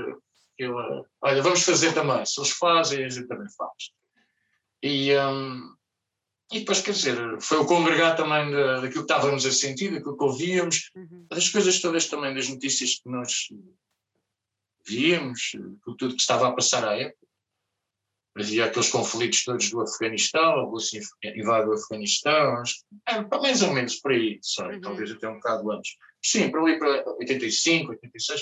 eu, 0.58 0.76
olha, 1.22 1.42
vamos 1.42 1.64
fazer 1.64 1.94
também. 1.94 2.26
Se 2.26 2.40
eles 2.40 2.52
fazem, 2.52 3.06
a 3.06 3.10
gente 3.10 3.28
também 3.28 3.48
faz. 3.56 3.92
E, 4.82 5.16
um, 5.18 5.76
e 6.52 6.60
depois, 6.60 6.82
quer 6.82 6.92
dizer, 6.92 7.42
foi 7.42 7.58
o 7.58 7.66
congregar 7.66 8.16
também 8.16 8.52
da, 8.52 8.82
daquilo 8.82 9.06
que 9.06 9.12
estávamos 9.14 9.46
a 9.46 9.52
sentir, 9.52 9.92
daquilo 9.92 10.18
que 10.18 10.24
ouvíamos, 10.24 10.92
uhum. 10.96 11.28
das 11.30 11.50
coisas 11.50 11.80
todas 11.82 12.08
também, 12.08 12.34
das 12.34 12.48
notícias 12.48 12.96
que 12.96 13.10
nós 13.10 13.50
víamos, 14.88 15.52
tudo 15.84 16.16
que 16.16 16.22
estava 16.22 16.48
a 16.48 16.54
passar 16.54 16.88
à 16.88 16.96
época. 16.96 17.28
Havia 18.38 18.66
aqueles 18.66 18.92
conflitos 18.92 19.44
todos 19.44 19.70
do 19.72 19.82
Afeganistão, 19.82 20.60
a 20.60 20.64
Rússia 20.64 21.02
invade 21.24 21.70
o 21.70 21.74
Afeganistão, 21.74 22.62
é, 23.08 23.22
mais 23.38 23.64
ou 23.64 23.74
menos 23.74 23.96
por 23.96 24.12
aí, 24.12 24.40
sabe? 24.44 24.76
Uhum. 24.76 24.82
talvez 24.82 25.12
até 25.12 25.28
um 25.28 25.36
bocado 25.36 25.72
antes. 25.72 25.96
Sim, 26.24 26.52
por 26.52 26.62
ali 26.62 26.78
para 26.78 27.04
85, 27.18 27.92
86 27.92 28.42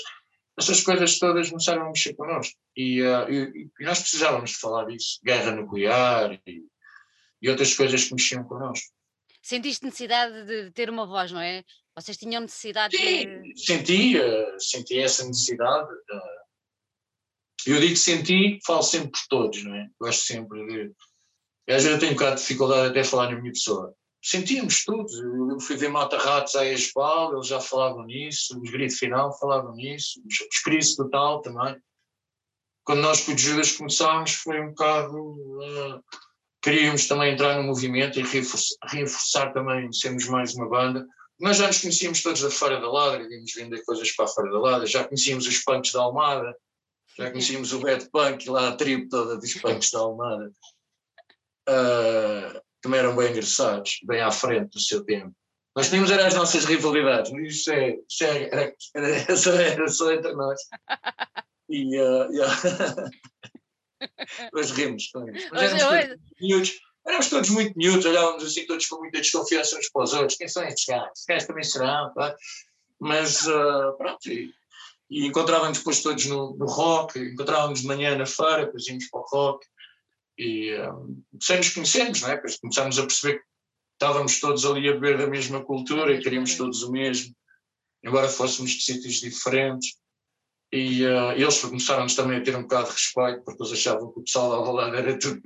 essas 0.58 0.82
coisas 0.82 1.18
todas 1.18 1.50
começaram 1.50 1.82
a 1.82 1.88
mexer 1.88 2.14
connosco. 2.14 2.56
E, 2.74 3.02
uh, 3.02 3.30
e, 3.30 3.68
e, 3.78 3.84
nós 3.84 4.00
precisávamos 4.00 4.50
de 4.50 4.56
falar 4.56 4.86
disso, 4.86 5.20
guerra 5.22 5.52
nuclear 5.52 6.40
e, 6.46 6.64
e, 7.42 7.50
outras 7.50 7.74
coisas 7.74 8.04
que 8.04 8.14
mexiam 8.14 8.42
connosco. 8.44 8.86
Sentiste 9.42 9.84
necessidade 9.84 10.46
de 10.46 10.70
ter 10.72 10.88
uma 10.88 11.06
voz, 11.06 11.30
não 11.30 11.40
é? 11.40 11.62
Vocês 11.94 12.16
tinham 12.16 12.42
necessidade 12.42 12.96
Sim, 12.96 13.42
de... 13.42 13.60
senti, 13.60 14.18
uh, 14.18 14.58
senti 14.58 14.98
essa 14.98 15.26
necessidade. 15.26 15.92
Uh, 15.92 16.35
eu 17.66 17.80
digo 17.80 17.96
senti, 17.96 18.58
falo 18.64 18.82
sempre 18.82 19.10
por 19.10 19.20
todos, 19.28 19.64
não 19.64 19.74
é? 19.74 19.88
Gosto 20.00 20.24
sempre 20.24 20.66
de... 20.66 20.92
Às 21.68 21.82
vezes 21.82 21.92
eu 21.92 21.98
tenho 21.98 22.12
um 22.12 22.14
bocado 22.14 22.36
de 22.36 22.42
dificuldade 22.42 22.88
até 22.88 23.02
falar 23.02 23.30
na 23.30 23.40
minha 23.40 23.52
pessoa 23.52 23.94
sentíamos 24.26 24.84
todos. 24.84 25.14
Eu 25.20 25.60
fui 25.60 25.76
ver 25.76 25.88
Mata 25.88 26.18
Ratos 26.18 26.56
à 26.56 26.66
Espal, 26.66 27.32
eles 27.32 27.46
já 27.46 27.60
falavam 27.60 28.04
nisso, 28.04 28.60
os 28.60 28.70
Grito 28.70 28.96
Final 28.96 29.38
falavam 29.38 29.72
nisso, 29.74 30.20
os 30.26 30.58
Crise 30.62 30.96
Total 30.96 31.40
também. 31.42 31.76
Quando 32.84 33.02
nós 33.02 33.20
com 33.20 33.32
o 33.32 33.38
Judas 33.38 33.72
começámos, 33.72 34.32
foi 34.32 34.60
um 34.60 34.68
bocado. 34.68 35.16
Uh, 35.16 36.02
queríamos 36.60 37.06
também 37.06 37.34
entrar 37.34 37.56
no 37.56 37.64
movimento 37.64 38.18
e 38.18 38.22
reforçar, 38.22 38.76
reforçar, 38.84 39.52
também 39.52 39.92
sermos 39.92 40.26
mais 40.28 40.54
uma 40.54 40.68
banda. 40.68 41.06
Nós 41.38 41.58
já 41.58 41.68
nos 41.68 41.80
conhecíamos 41.80 42.22
todos 42.22 42.40
da 42.40 42.50
Feira 42.50 42.80
da 42.80 42.90
Ladra, 42.90 43.22
íamos 43.22 43.52
vender 43.54 43.84
coisas 43.84 44.10
para 44.12 44.24
a 44.24 44.28
Feira 44.28 44.50
da 44.50 44.58
Ladra, 44.58 44.86
já 44.86 45.04
conhecíamos 45.04 45.46
os 45.46 45.58
punks 45.58 45.92
da 45.92 46.00
Almada, 46.00 46.56
já 47.16 47.30
conhecíamos 47.30 47.72
o 47.72 47.80
Bad 47.80 48.08
Punk, 48.10 48.48
lá 48.48 48.68
a 48.68 48.76
tribo 48.76 49.08
toda 49.08 49.38
dos 49.38 49.54
punks 49.54 49.90
da 49.90 50.00
Almada. 50.00 50.52
Uh, 51.68 52.60
também 52.80 53.00
eram 53.00 53.16
bem 53.16 53.30
engraçados, 53.30 53.98
bem 54.04 54.20
à 54.20 54.30
frente 54.30 54.70
do 54.70 54.80
seu 54.80 55.04
tempo. 55.04 55.34
Nós 55.74 55.88
tínhamos 55.88 56.10
era 56.10 56.26
as 56.26 56.34
nossas 56.34 56.64
rivalidades, 56.64 57.32
mas 57.32 57.54
isso, 57.54 57.70
é, 57.70 57.96
isso 58.08 58.24
é, 58.24 58.44
era, 58.44 58.74
era, 58.94 59.36
só, 59.36 59.52
era 59.52 59.88
só 59.88 60.12
entre 60.12 60.32
nós. 60.34 60.60
E, 61.68 62.00
uh, 62.00 62.32
yeah. 62.32 63.10
Nós 64.52 64.70
rimos 64.70 65.08
com 65.08 65.28
isso. 65.28 65.48
Mas 65.52 65.62
éramos 65.62 65.82
todos, 65.82 66.18
miúdos, 66.40 66.80
éramos 67.06 67.28
todos 67.28 67.50
muito 67.50 67.76
miúdos, 67.76 68.06
olhávamos 68.06 68.44
assim 68.44 68.66
todos 68.66 68.86
com 68.86 68.98
muita 68.98 69.20
desconfiança 69.20 69.78
uns 69.78 69.88
para 69.90 70.02
os 70.02 70.12
outros. 70.12 70.38
Quem 70.38 70.48
são 70.48 70.62
estes 70.64 70.84
gajos? 70.86 71.08
Estes 71.08 71.26
gajos 71.26 71.46
também 71.46 71.64
serão, 71.64 72.12
pá. 72.14 72.36
Mas 72.98 73.46
uh, 73.46 73.96
pronto, 73.98 74.30
e, 74.30 74.54
e 75.08 75.26
encontrávamos 75.26 75.78
depois 75.78 76.02
todos 76.02 76.26
no, 76.26 76.56
no 76.56 76.66
rock, 76.66 77.18
encontrávamos 77.18 77.80
de 77.80 77.86
manhã 77.86 78.16
na 78.16 78.26
feira, 78.26 78.66
depois 78.66 78.86
íamos 78.86 79.08
para 79.08 79.20
o 79.20 79.24
rock. 79.24 79.66
E 80.38 80.74
um, 80.80 81.22
sem 81.40 81.58
nos 81.58 81.70
conhecermos, 81.70 82.20
não 82.20 82.30
é? 82.30 82.36
Depois 82.36 82.58
começámos 82.58 82.98
a 82.98 83.02
perceber 83.02 83.38
que 83.38 83.44
estávamos 83.94 84.40
todos 84.40 84.64
ali 84.66 84.88
a 84.88 84.92
beber 84.92 85.18
da 85.18 85.26
mesma 85.26 85.64
cultura 85.64 86.12
e 86.12 86.20
queríamos 86.20 86.56
todos 86.56 86.82
o 86.82 86.92
mesmo, 86.92 87.34
embora 88.04 88.28
fôssemos 88.28 88.70
de 88.72 88.82
sítios 88.82 89.20
diferentes. 89.20 89.96
E 90.72 91.06
uh, 91.06 91.30
eles 91.32 91.60
começaram-nos 91.60 92.16
também 92.16 92.38
a 92.38 92.42
ter 92.42 92.56
um 92.56 92.62
bocado 92.62 92.88
de 92.88 92.92
respeito, 92.92 93.44
porque 93.44 93.62
eles 93.62 93.72
achavam 93.72 94.12
que 94.12 94.18
o 94.18 94.24
pessoal 94.24 94.50
da 94.50 94.56
Alvalade 94.56 94.96
era 94.96 95.18
tudo. 95.18 95.40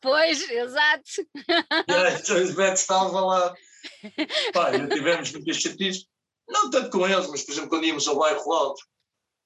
Pois, 0.00 0.50
exato. 0.50 1.10
E 1.88 2.20
então 2.20 2.54
betos 2.54 2.80
estavam 2.82 3.26
lá. 3.26 3.54
Pá, 4.52 4.70
tivemos 4.88 5.32
muitas 5.32 5.56
chatices, 5.56 6.06
não 6.48 6.70
tanto 6.70 6.90
com 6.90 7.06
eles, 7.06 7.28
mas 7.28 7.42
por 7.42 7.52
exemplo 7.52 7.70
quando 7.70 7.84
íamos 7.84 8.06
ao 8.06 8.18
bairro 8.18 8.52
alto, 8.52 8.82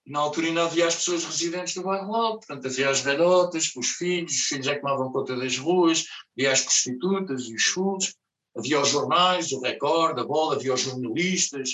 na 0.07 0.21
altura 0.21 0.47
ainda 0.47 0.65
havia 0.65 0.87
as 0.87 0.97
pessoas 0.97 1.25
residentes 1.25 1.75
do 1.75 1.83
bairro 1.83 2.15
alto, 2.15 2.47
portanto 2.47 2.67
havia 2.67 2.91
as 2.91 3.01
velhotas, 3.01 3.71
os 3.77 3.91
filhos, 3.91 4.33
os 4.33 4.47
filhos 4.47 4.67
é 4.67 4.75
que 4.75 4.81
tomavam 4.81 5.13
conta 5.13 5.37
das 5.37 5.59
ruas, 5.59 6.05
havia 6.37 6.53
as 6.53 6.63
prostitutas 6.63 7.43
e 7.43 7.55
os 7.55 7.63
chulos, 7.63 8.15
havia 8.57 8.81
os 8.81 8.89
jornais, 8.89 9.53
o 9.53 9.61
Record, 9.61 10.19
a 10.19 10.25
Bola, 10.25 10.57
havia 10.57 10.73
os 10.73 10.81
jornalistas, 10.81 11.71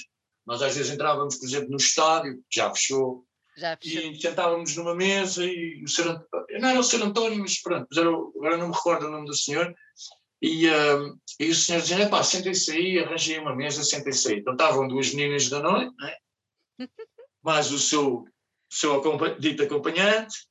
nós 0.46 0.60
às 0.60 0.76
vezes 0.76 0.92
entrávamos, 0.92 1.36
por 1.36 1.46
exemplo, 1.46 1.70
no 1.70 1.76
estádio, 1.76 2.36
que 2.50 2.60
já 2.60 2.72
fechou, 2.74 3.24
já 3.56 3.76
fechou. 3.76 4.02
e 4.02 4.20
sentávamos 4.20 4.76
numa 4.76 4.94
mesa 4.94 5.44
e 5.44 5.82
o 5.84 5.88
Sr. 5.88 6.08
António, 6.08 6.60
não 6.60 6.68
era 6.68 6.80
o 6.80 6.84
Sr. 6.84 7.02
António, 7.02 7.38
mas 7.38 7.62
pronto, 7.62 7.86
agora 8.36 8.56
não 8.56 8.68
me 8.68 8.74
recordo 8.74 9.06
o 9.06 9.10
nome 9.10 9.26
do 9.26 9.36
senhor, 9.36 9.72
e, 10.46 10.68
uh, 10.68 11.18
e 11.40 11.48
o 11.48 11.54
senhor 11.54 11.80
dizia, 11.80 12.06
pá, 12.06 12.22
sentem-se 12.22 12.70
aí, 12.70 12.98
arranjei 12.98 13.38
uma 13.38 13.56
mesa, 13.56 13.82
sentem-se 13.82 14.28
aí. 14.28 14.40
Então 14.40 14.52
estavam 14.52 14.86
duas 14.86 15.14
meninas 15.14 15.48
da 15.48 15.60
noite, 15.60 15.94
né? 15.98 16.16
mais 17.42 17.72
o 17.72 17.78
seu, 17.78 18.26
seu 18.70 19.00
dito 19.38 19.62
acompanhante, 19.62 20.46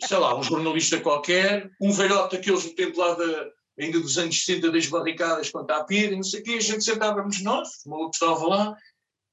sei 0.00 0.16
lá, 0.16 0.34
um 0.38 0.42
jornalista 0.42 0.98
qualquer, 1.00 1.70
um 1.78 1.92
velhote 1.92 2.36
daqueles 2.36 2.64
do 2.64 2.74
tempo 2.74 2.98
lá 2.98 3.12
da, 3.12 3.50
ainda 3.78 4.00
dos 4.00 4.16
anos 4.16 4.42
60 4.42 4.72
das 4.72 4.86
barricadas 4.86 5.50
quando 5.50 5.64
está 5.68 5.82
a 5.82 5.84
pira, 5.84 6.16
não 6.16 6.22
sei 6.22 6.40
o 6.40 6.44
quê, 6.44 6.52
a 6.52 6.60
gente 6.60 6.82
sentávamos 6.82 7.42
nós, 7.42 7.84
o 7.84 7.90
maluco 7.90 8.14
estava 8.14 8.46
lá, 8.46 8.76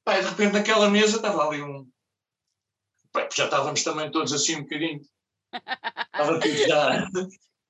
pá, 0.03 0.19
e 0.19 0.21
de 0.21 0.29
repente 0.31 0.51
naquela 0.51 0.89
mesa 0.89 1.15
estava 1.15 1.47
ali 1.47 1.61
um. 1.61 1.89
Pá, 3.13 3.29
já 3.33 3.45
estávamos 3.45 3.81
também 3.83 4.11
todos 4.11 4.33
assim 4.33 4.57
um 4.57 4.63
bocadinho. 4.63 4.99
Estava 6.15 6.39
tudo 6.39 6.57
já. 6.57 7.09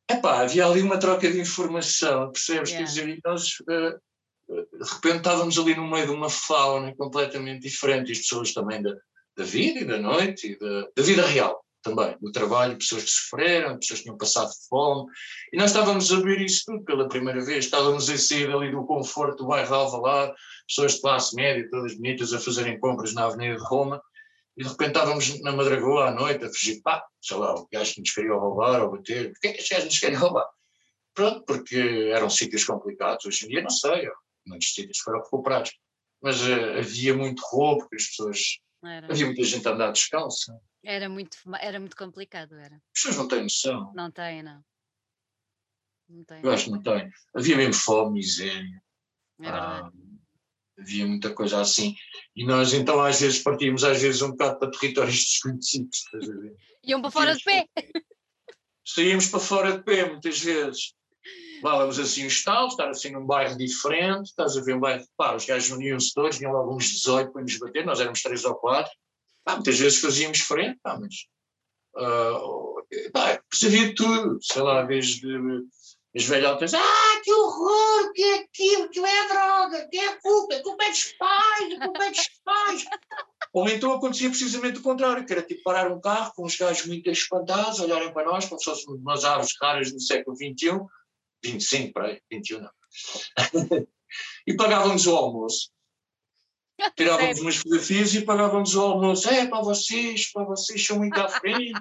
Epá, 0.10 0.42
havia 0.42 0.66
ali 0.66 0.82
uma 0.82 1.00
troca 1.00 1.32
de 1.32 1.40
informação, 1.40 2.32
percebes? 2.32 2.70
Yeah. 2.70 2.78
Quer 2.78 2.84
dizer, 2.84 3.10
e 3.10 3.20
nós 3.26 3.56
uh, 3.62 4.00
de 4.48 4.90
repente 4.94 5.18
estávamos 5.18 5.58
ali 5.58 5.76
no 5.76 5.90
meio 5.90 6.06
de 6.06 6.12
uma 6.12 6.30
fauna 6.30 6.96
completamente 6.96 7.62
diferente, 7.62 8.10
e 8.10 8.12
as 8.12 8.20
pessoas 8.20 8.54
também 8.54 8.82
da, 8.82 8.94
da 9.36 9.44
vida 9.44 9.80
e 9.80 9.86
da 9.86 9.98
noite, 9.98 10.52
e 10.52 10.60
da, 10.60 10.88
da 10.96 11.04
vida 11.04 11.26
real 11.26 11.64
também, 11.82 12.16
do 12.20 12.32
trabalho, 12.32 12.78
pessoas 12.78 13.04
que 13.04 13.12
sofreram, 13.12 13.78
pessoas 13.78 14.00
que 14.00 14.06
tinham 14.06 14.18
passado 14.18 14.52
fome, 14.68 15.06
e 15.54 15.58
nós 15.58 15.70
estávamos 15.70 16.12
a 16.12 16.20
ver 16.20 16.42
isso 16.42 16.64
tudo 16.66 16.84
pela 16.84 17.08
primeira 17.08 17.44
vez, 17.44 17.66
estávamos 17.66 18.10
a 18.10 18.18
sair 18.18 18.50
ali 18.52 18.72
do 18.72 18.86
conforto 18.86 19.44
do 19.44 19.48
bairro 19.48 19.76
Alvalade, 19.76 20.34
pessoas 20.68 20.96
de 20.96 21.02
classe 21.02 21.36
média, 21.36 21.68
todas 21.70 21.96
bonitas, 21.96 22.34
a 22.34 22.40
fazerem 22.40 22.80
compras 22.80 23.14
na 23.14 23.26
Avenida 23.26 23.56
de 23.56 23.64
Roma, 23.64 24.02
e 24.58 24.64
de 24.64 24.70
repente 24.70 24.90
estávamos 24.90 25.42
na 25.42 25.52
Madragoa 25.52 26.10
à 26.10 26.12
noite 26.12 26.46
a 26.46 26.50
fugir, 26.50 26.82
pá, 26.82 27.06
sei 27.22 27.38
lá, 27.38 27.54
o 27.56 27.68
gajo 27.72 27.94
que 27.94 28.00
nos 28.00 28.12
queria 28.12 28.34
roubar 28.34 28.82
ou 28.84 28.92
bater, 28.92 29.32
porquê 29.32 29.52
que 29.52 29.58
estes 29.60 29.70
gajos 29.70 29.86
nos 29.86 30.00
querem 30.00 30.18
roubar? 30.18 30.48
Pronto, 31.14 31.44
porque 31.46 32.10
eram 32.14 32.30
sítios 32.30 32.64
complicados, 32.64 33.26
hoje 33.26 33.46
em 33.46 33.50
dia 33.50 33.62
não 33.62 33.70
sei, 33.70 34.10
muitos 34.46 34.74
sítios 34.74 35.00
foram 35.00 35.22
recuperados, 35.22 35.72
mas 36.22 36.42
uh, 36.42 36.80
havia 36.80 37.14
muito 37.14 37.42
roubo, 37.46 37.82
porque 37.82 37.98
as 37.98 38.08
pessoas, 38.08 38.40
era. 38.84 39.12
havia 39.12 39.26
muita 39.26 39.44
gente 39.44 39.68
a 39.68 39.72
andar 39.72 39.92
descalça. 39.92 40.58
Era 40.84 41.10
muito, 41.10 41.38
era 41.60 41.80
muito 41.80 41.96
complicado, 41.96 42.56
era. 42.56 42.76
As 42.76 42.82
pessoas 42.94 43.18
não 43.18 43.28
têm 43.28 43.44
noção. 43.44 43.92
Não 43.94 44.12
têm, 44.12 44.44
não. 44.44 44.64
não 46.08 46.24
têm, 46.24 46.42
Eu 46.44 46.52
acho 46.52 46.66
que 46.66 46.72
não 46.72 46.82
têm. 46.82 47.10
Havia 47.36 47.58
mesmo 47.58 47.74
fome, 47.74 48.14
miséria. 48.20 48.84
É 49.42 49.50
ah, 49.50 49.92
havia 50.78 51.06
muita 51.06 51.34
coisa 51.34 51.62
assim. 51.62 51.96
E 52.36 52.46
nós 52.46 52.74
então 52.74 53.02
às 53.02 53.20
vezes 53.20 53.40
partíamos 53.40 53.84
às 53.84 54.02
vezes 54.02 54.22
um 54.22 54.32
bocado 54.32 54.60
para 54.60 54.72
territórios 54.72 55.16
desconhecidos, 55.26 55.98
estás 55.98 56.30
a 56.30 56.34
ver? 56.34 56.56
Iam 56.84 57.02
para 57.02 57.12
fora 57.12 57.36
de 57.36 57.44
pé. 57.44 57.68
Saíamos 58.86 59.28
para 59.28 59.40
fora 59.40 59.78
de 59.78 59.84
pé 59.84 60.10
muitas 60.10 60.40
vezes. 60.40 60.94
Levávamos 61.56 61.98
assim 61.98 62.24
um 62.26 62.28
estalo, 62.28 62.68
estar 62.68 62.90
assim 62.90 63.12
num 63.12 63.26
bairro 63.26 63.58
diferente, 63.58 64.28
estás 64.28 64.56
a 64.56 64.62
ver 64.62 64.76
um 64.76 64.80
bairro, 64.80 65.04
pá, 65.18 65.36
os 65.36 65.46
gajos 65.46 65.72
uniam-se 65.72 66.14
todos, 66.14 66.38
tinham 66.38 66.52
logo 66.52 66.76
uns 66.76 66.86
18 66.86 67.32
para 67.32 67.42
nos 67.42 67.58
bater, 67.58 67.86
nós 67.86 68.00
éramos 68.00 68.22
três 68.22 68.46
ou 68.46 68.54
quatro, 68.56 68.92
pá, 69.44 69.56
muitas 69.56 69.80
vezes 69.80 70.00
fazíamos 70.00 70.40
frente, 70.42 70.78
pá, 70.84 71.00
mas 71.00 71.26
uh, 71.98 73.12
pá, 73.12 73.42
havia 73.64 73.96
tudo, 73.96 74.38
sei 74.42 74.62
lá, 74.62 74.84
desde 74.84 75.28
as 76.16 76.24
velhotas, 76.24 76.74
ah, 76.74 77.22
que 77.24 77.34
horror, 77.34 78.14
que 78.14 78.24
é 78.24 78.36
aquilo, 78.36 78.90
que 78.90 79.00
é 79.00 79.28
droga, 79.28 79.88
que 79.90 79.98
é 79.98 80.08
a 80.08 80.22
culpa, 80.22 80.56
a 80.56 80.64
culpa 80.64 80.84
é 80.86 80.90
dos 80.90 81.12
pais, 81.14 81.74
a 81.74 81.86
culpa 81.86 82.06
é 82.06 82.10
dos 82.10 82.30
pais. 82.44 82.86
Ou 83.54 83.68
então 83.68 83.94
acontecia 83.94 84.30
precisamente 84.30 84.80
o 84.80 84.82
contrário, 84.82 85.26
que 85.26 85.34
era 85.34 85.42
tipo 85.42 85.64
parar 85.64 85.92
um 85.92 86.00
carro 86.00 86.32
com 86.34 86.46
os 86.46 86.56
gajos 86.56 86.86
muito 86.86 87.10
espantados, 87.10 87.82
olharem 87.82 88.14
para 88.14 88.26
nós 88.26 88.46
como 88.46 88.60
se 88.60 88.66
fossem 88.66 88.96
umas 88.96 89.26
aves 89.26 89.54
raras 89.62 89.92
do 89.92 90.00
século 90.00 90.38
XXI, 90.38 90.80
25, 91.44 91.94
para 91.94 92.08
aí, 92.08 92.22
21 92.32 92.62
não. 92.62 92.72
e 94.48 94.54
pagávamos 94.56 95.06
o 95.08 95.16
almoço. 95.16 95.70
Tirávamos 96.96 97.40
umas 97.40 97.56
fotografias 97.58 98.14
e 98.14 98.22
pagávamos 98.22 98.76
o 98.76 98.82
almoço. 98.82 99.30
É, 99.30 99.46
para 99.46 99.62
vocês, 99.62 100.32
para 100.32 100.44
vocês 100.46 100.86
são 100.86 100.98
muito 100.98 101.20
à 101.20 101.28
frente. 101.28 101.74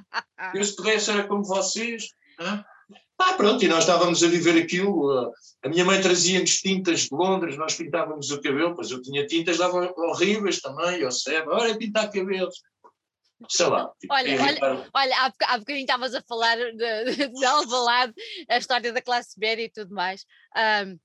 Eu 0.54 0.64
se 0.64 0.74
pudesse 0.74 1.10
era 1.10 1.26
como 1.26 1.44
vocês. 1.44 2.08
Ah, 2.38 2.64
ah, 3.18 3.34
pronto, 3.34 3.64
e 3.64 3.68
nós 3.68 3.80
estávamos 3.80 4.22
a 4.22 4.28
viver 4.28 4.60
aquilo. 4.60 5.32
A 5.62 5.68
minha 5.68 5.84
mãe 5.84 6.00
trazia-nos 6.00 6.56
tintas 6.58 7.00
de 7.02 7.08
Londres, 7.12 7.56
nós 7.56 7.74
pintávamos 7.74 8.30
o 8.30 8.40
cabelo, 8.40 8.74
pois 8.74 8.90
eu 8.90 9.00
tinha 9.00 9.26
tintas, 9.26 9.58
davam 9.58 9.92
horríveis 9.96 10.60
também, 10.60 11.00
eu 11.00 11.10
sei, 11.10 11.40
olha, 11.42 11.78
pintar 11.78 12.10
cabelos. 12.10 12.60
Sei 13.48 13.66
lá. 13.66 13.90
Tipo, 14.00 14.14
olha, 14.14 14.42
olha, 14.42 14.90
olha, 14.94 15.16
há, 15.16 15.32
há 15.46 15.58
bocadinho 15.58 15.84
estavas 15.84 16.14
a 16.14 16.22
falar 16.22 16.56
de, 16.56 17.28
de 17.28 17.44
Alvalade, 17.44 18.14
a 18.48 18.58
história 18.58 18.92
da 18.92 19.02
classe 19.02 19.38
média 19.38 19.64
e 19.64 19.70
tudo 19.70 19.94
mais. 19.94 20.24
Um, 20.56 20.98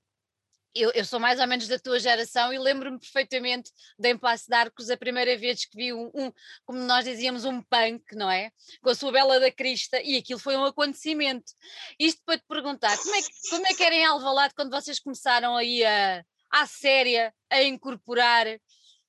eu, 0.74 0.90
eu, 0.94 1.04
sou 1.04 1.18
mais 1.18 1.40
ou 1.40 1.46
menos 1.46 1.66
da 1.66 1.78
tua 1.78 1.98
geração 1.98 2.52
e 2.52 2.58
lembro-me 2.58 2.98
perfeitamente 2.98 3.70
de 3.98 4.08
em 4.10 4.16
Passo 4.16 4.46
de 4.48 4.54
Arcos 4.54 4.90
a 4.90 4.96
primeira 4.96 5.36
vez 5.36 5.64
que 5.64 5.76
vi 5.76 5.92
um, 5.92 6.10
um, 6.14 6.32
como 6.64 6.78
nós 6.80 7.04
dizíamos, 7.04 7.44
um 7.44 7.62
punk, 7.62 8.14
não 8.14 8.30
é? 8.30 8.50
Com 8.82 8.90
a 8.90 8.94
sua 8.94 9.12
Bela 9.12 9.40
da 9.40 9.50
Crista 9.50 10.00
e 10.00 10.16
aquilo 10.16 10.38
foi 10.38 10.56
um 10.56 10.64
acontecimento. 10.64 11.52
Isto 11.98 12.22
para 12.24 12.38
te 12.38 12.44
perguntar, 12.46 12.96
como 12.98 13.14
é 13.14 13.22
que, 13.22 13.30
como 13.50 13.66
é 13.66 13.74
que 13.74 13.82
era 13.82 13.94
em 13.94 14.04
Alvalade 14.04 14.54
quando 14.54 14.70
vocês 14.70 15.00
começaram 15.00 15.56
aí 15.56 15.84
a, 15.84 16.24
à 16.50 16.66
séria 16.66 17.34
a 17.50 17.62
incorporar 17.62 18.46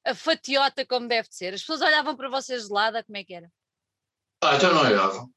a 0.05 0.15
fatiota 0.15 0.85
como 0.85 1.07
deve 1.07 1.27
ser? 1.31 1.53
As 1.53 1.61
pessoas 1.61 1.81
olhavam 1.81 2.15
para 2.15 2.29
vocês 2.29 2.67
de 2.67 2.73
lado, 2.73 3.03
como 3.05 3.17
é 3.17 3.23
que 3.23 3.33
era? 3.33 3.51
Ah, 4.43 4.55
então 4.55 4.73
não 4.73 4.81
olhavam. 4.81 5.29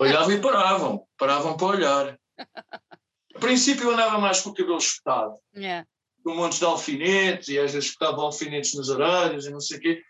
Olhavam 0.00 0.32
e 0.32 0.40
paravam, 0.40 1.08
paravam 1.18 1.56
para 1.56 1.66
olhar. 1.66 2.18
A 3.34 3.38
princípio 3.38 3.84
eu 3.84 3.90
andava 3.92 4.18
mais 4.18 4.40
com 4.40 4.50
o 4.50 4.54
cabelo 4.54 4.78
espetado. 4.78 5.34
Yeah. 5.56 5.86
Com 6.24 6.34
montes 6.34 6.58
de 6.58 6.64
alfinetes, 6.64 7.48
e 7.48 7.58
às 7.58 7.72
vezes 7.72 7.90
espetava 7.90 8.22
alfinetes 8.22 8.74
nos 8.74 8.88
orelhos 8.88 9.46
e 9.46 9.50
não 9.50 9.60
sei 9.60 9.78
o 9.78 9.80
quê. 9.80 10.02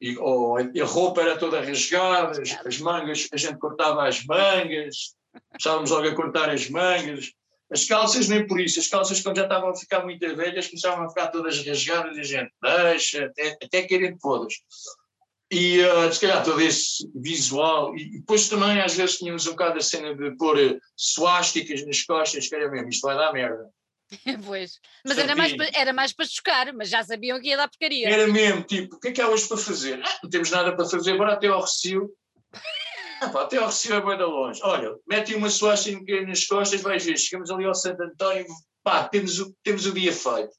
E, 0.00 0.18
oh, 0.18 0.56
a 0.56 0.84
roupa 0.84 1.22
era 1.22 1.38
toda 1.38 1.60
rasgada, 1.60 2.42
as, 2.42 2.66
as 2.66 2.78
mangas, 2.78 3.28
a 3.32 3.36
gente 3.36 3.58
cortava 3.58 4.06
as 4.06 4.24
mangas, 4.24 5.14
começávamos 5.50 5.90
logo 5.90 6.08
a 6.08 6.14
cortar 6.14 6.50
as 6.50 6.68
mangas. 6.68 7.32
As 7.70 7.86
calças 7.86 8.28
nem 8.28 8.46
por 8.46 8.60
isso, 8.60 8.78
as 8.78 8.88
calças 8.88 9.20
quando 9.22 9.38
já 9.38 9.44
estavam 9.44 9.70
a 9.70 9.76
ficar 9.76 10.04
muito 10.04 10.36
velhas 10.36 10.68
começavam 10.68 11.06
a 11.06 11.08
ficar 11.08 11.28
todas 11.28 11.64
rasgadas 11.64 12.16
e 12.16 12.20
a 12.20 12.22
gente 12.22 12.52
deixa, 12.62 13.24
até, 13.24 13.56
até 13.62 13.82
querem 13.82 14.16
todas. 14.18 14.54
E 15.54 15.80
uh, 15.86 16.12
se 16.12 16.20
calhar 16.20 16.42
todo 16.42 16.60
esse 16.60 17.08
visual, 17.14 17.96
e 17.96 18.18
depois 18.18 18.48
também 18.48 18.80
às 18.80 18.96
vezes 18.96 19.18
tínhamos 19.18 19.46
um 19.46 19.52
bocado 19.52 19.78
a 19.78 19.80
cena 19.80 20.12
de 20.12 20.36
pôr 20.36 20.58
uh, 20.58 20.80
suásticas 20.96 21.86
nas 21.86 22.02
costas, 22.02 22.48
que 22.48 22.54
era 22.56 22.68
mesmo, 22.68 22.88
isto 22.88 23.06
vai 23.06 23.16
dar 23.16 23.32
merda. 23.32 23.70
pois, 24.44 24.80
mas 25.06 25.16
era 25.16 25.36
mais, 25.36 25.56
para, 25.56 25.70
era 25.72 25.92
mais 25.92 26.12
para 26.12 26.26
chocar, 26.26 26.72
mas 26.72 26.88
já 26.88 27.04
sabiam 27.04 27.40
que 27.40 27.50
ia 27.50 27.56
dar 27.56 27.68
porcaria. 27.68 28.08
Era 28.08 28.26
mesmo, 28.26 28.64
tipo, 28.64 28.96
o 28.96 28.98
que 28.98 29.08
é 29.08 29.12
que 29.12 29.20
há 29.20 29.28
hoje 29.28 29.46
para 29.46 29.56
fazer? 29.56 30.02
Ah, 30.04 30.18
não 30.24 30.28
temos 30.28 30.50
nada 30.50 30.74
para 30.74 30.86
fazer, 30.86 31.16
bora 31.16 31.34
até 31.34 31.46
ao 31.46 31.60
Recio. 31.60 32.10
Ah, 33.20 33.28
pá, 33.28 33.42
até 33.42 33.56
ao 33.56 33.66
Recio 33.66 33.94
é 33.94 34.00
bem 34.04 34.16
de 34.18 34.24
longe. 34.24 34.60
Olha, 34.64 34.92
mete 35.08 35.36
uma 35.36 35.48
suástica 35.48 36.20
nas 36.26 36.44
costas, 36.46 36.82
vais 36.82 37.02
ver, 37.06 37.16
chegamos 37.16 37.48
ali 37.48 37.64
ao 37.64 37.74
Santo 37.74 38.02
António, 38.02 38.44
pá, 38.82 39.08
temos 39.08 39.38
o, 39.38 39.54
temos 39.62 39.86
o 39.86 39.92
dia 39.92 40.12
feito. 40.12 40.50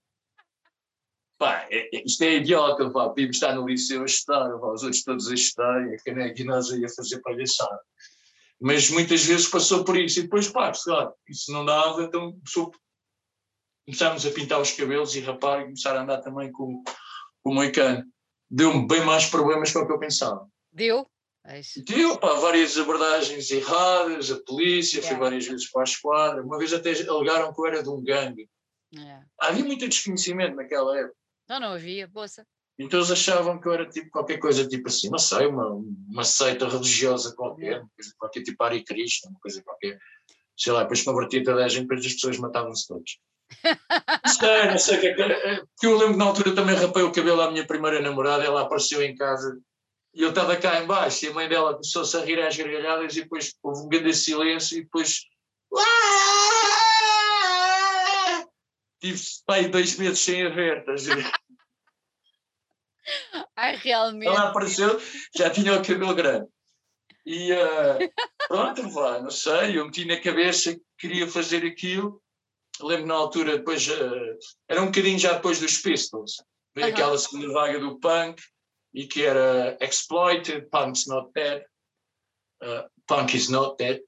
Pá, 1.45 1.67
é, 1.69 1.95
é, 1.95 2.03
isto 2.03 2.23
é 2.23 2.35
idiota, 2.37 2.89
pá, 2.89 3.09
podíamos 3.09 3.35
estar 3.35 3.53
no 3.53 3.67
liceu 3.67 4.01
a 4.01 4.05
estudar, 4.05 4.49
pá, 4.57 4.67
os 4.73 4.83
outros 4.83 5.03
todos 5.03 5.29
a 5.29 5.33
estudar, 5.33 5.87
e 5.87 5.95
a 5.95 5.97
caneca 5.99 6.41
e 6.41 6.43
nós 6.43 6.71
aí 6.71 6.83
a 6.83 6.89
fazer 6.89 7.21
palhaçada. 7.21 7.79
Mas 8.59 8.89
muitas 8.89 9.23
vezes 9.23 9.47
passou 9.47 9.83
por 9.83 9.95
isso, 9.97 10.19
e 10.19 10.23
depois, 10.23 10.47
pá, 10.47 10.71
claro, 10.71 11.13
isso 11.29 11.51
não 11.51 11.63
dava, 11.63 12.03
então 12.03 12.31
começou, 12.31 12.71
começámos 13.85 14.25
a 14.25 14.31
pintar 14.31 14.59
os 14.59 14.71
cabelos 14.71 15.15
e 15.15 15.19
rapar 15.19 15.61
e 15.61 15.65
começar 15.65 15.95
a 15.95 16.01
andar 16.01 16.21
também 16.21 16.51
com, 16.51 16.83
com 17.43 17.51
o 17.51 17.53
moicano. 17.53 18.03
Deu-me 18.49 18.87
bem 18.87 19.03
mais 19.03 19.25
problemas 19.25 19.71
do 19.71 19.85
que 19.85 19.91
eu 19.91 19.99
pensava. 19.99 20.47
Deu? 20.71 21.05
Deu, 21.85 22.17
pá, 22.17 22.33
várias 22.33 22.75
abordagens 22.75 23.51
erradas, 23.51 24.31
a 24.31 24.39
polícia, 24.41 24.97
yeah. 24.97 25.07
fui 25.07 25.23
várias 25.23 25.45
vezes 25.45 25.69
para 25.69 25.81
a 25.81 25.83
esquadra, 25.83 26.43
uma 26.43 26.57
vez 26.57 26.73
até 26.73 26.91
alegaram 27.07 27.53
que 27.53 27.61
eu 27.61 27.67
era 27.67 27.83
de 27.83 27.89
um 27.89 28.03
gangue. 28.03 28.49
Yeah. 28.91 29.25
Havia 29.39 29.63
muito 29.63 29.87
desconhecimento 29.87 30.55
naquela 30.55 30.97
época. 30.97 31.24
Não, 31.47 31.59
não 31.59 31.73
havia, 31.73 32.07
poça. 32.07 32.45
Então 32.77 32.99
eles 32.99 33.11
achavam 33.11 33.59
que 33.59 33.67
eu 33.67 33.73
era 33.73 33.87
tipo 33.87 34.09
qualquer 34.09 34.37
coisa, 34.37 34.67
tipo 34.67 34.87
assim, 34.87 35.09
não 35.09 35.19
sei, 35.19 35.47
uma, 35.47 35.69
uma 36.09 36.23
seita 36.23 36.67
religiosa 36.67 37.33
qualquer, 37.33 37.79
uma 37.79 37.89
coisa 37.95 38.13
qualquer, 38.17 38.43
tipo 38.43 38.63
Ari 38.63 38.83
Cristo, 38.83 39.29
uma 39.29 39.39
coisa 39.39 39.63
qualquer. 39.63 39.97
Sei 40.57 40.73
lá, 40.73 40.81
depois 40.83 41.03
convertia 41.03 41.43
toda 41.43 41.63
a 41.63 41.69
gente, 41.69 41.83
depois 41.83 42.05
as 42.05 42.13
pessoas 42.13 42.37
matavam-se 42.37 42.87
todos. 42.87 43.17
não 43.63 44.33
sei, 44.33 44.65
não 44.65 44.77
sei 44.77 44.97
o 44.97 45.01
que 45.01 45.07
é 45.07 45.13
que. 45.13 45.21
É, 45.21 45.55
porque 45.57 45.85
eu 45.85 45.97
lembro 45.97 46.17
na 46.17 46.25
altura 46.25 46.53
também 46.53 46.75
rapei 46.75 47.03
o 47.03 47.11
cabelo 47.11 47.41
à 47.41 47.51
minha 47.51 47.65
primeira 47.65 48.01
namorada, 48.01 48.43
ela 48.43 48.61
apareceu 48.61 49.01
em 49.01 49.15
casa 49.15 49.57
e 50.13 50.21
eu 50.21 50.29
estava 50.29 50.55
cá 50.55 50.81
embaixo 50.81 51.25
e 51.25 51.27
a 51.29 51.33
mãe 51.33 51.47
dela 51.47 51.73
começou-se 51.73 52.15
a 52.15 52.21
rir 52.23 52.41
às 52.41 52.55
gargalhadas 52.55 53.15
e 53.15 53.21
depois 53.21 53.53
houve 53.61 53.81
um 53.81 53.89
grande 53.89 54.13
silêncio 54.13 54.77
e 54.77 54.83
depois. 54.83 55.25
Tive 59.05 59.21
pai 59.45 59.67
dois 59.67 59.99
meses 59.99 60.17
sem 60.19 60.47
a 60.47 60.49
ver, 60.49 60.79
estás 60.79 61.07
a 61.07 61.15
ver? 61.15 61.31
Ai, 63.55 63.75
realmente. 63.75 64.25
Ela 64.25 64.49
apareceu, 64.49 64.99
já 65.37 65.47
tinha 65.51 65.73
o 65.73 65.85
cabelo 65.85 66.15
grande. 66.15 66.47
E 67.23 67.53
uh, 67.53 68.11
pronto, 68.47 68.89
vá, 68.89 69.19
não 69.19 69.29
sei, 69.29 69.77
eu 69.77 69.85
meti 69.85 70.05
na 70.05 70.19
cabeça 70.19 70.73
que 70.73 70.81
queria 70.97 71.27
fazer 71.27 71.63
aquilo. 71.63 72.19
Lembro 72.81 73.05
na 73.05 73.13
altura, 73.13 73.59
depois, 73.59 73.87
uh, 73.87 74.39
era 74.67 74.81
um 74.81 74.87
bocadinho 74.87 75.19
já 75.19 75.33
depois 75.33 75.59
dos 75.59 75.77
Pistols, 75.77 76.43
veio 76.73 76.87
uhum. 76.87 76.93
aquela 76.93 77.17
segunda 77.19 77.53
vaga 77.53 77.79
do 77.79 77.99
punk 77.99 78.41
e 78.91 79.05
que 79.05 79.23
era 79.23 79.77
Exploited, 79.81 80.67
Punk's 80.71 81.05
Not 81.05 81.31
Dead, 81.31 81.63
uh, 82.63 82.89
Punk 83.05 83.37
is 83.37 83.49
Not 83.49 83.75
Dead. 83.77 84.01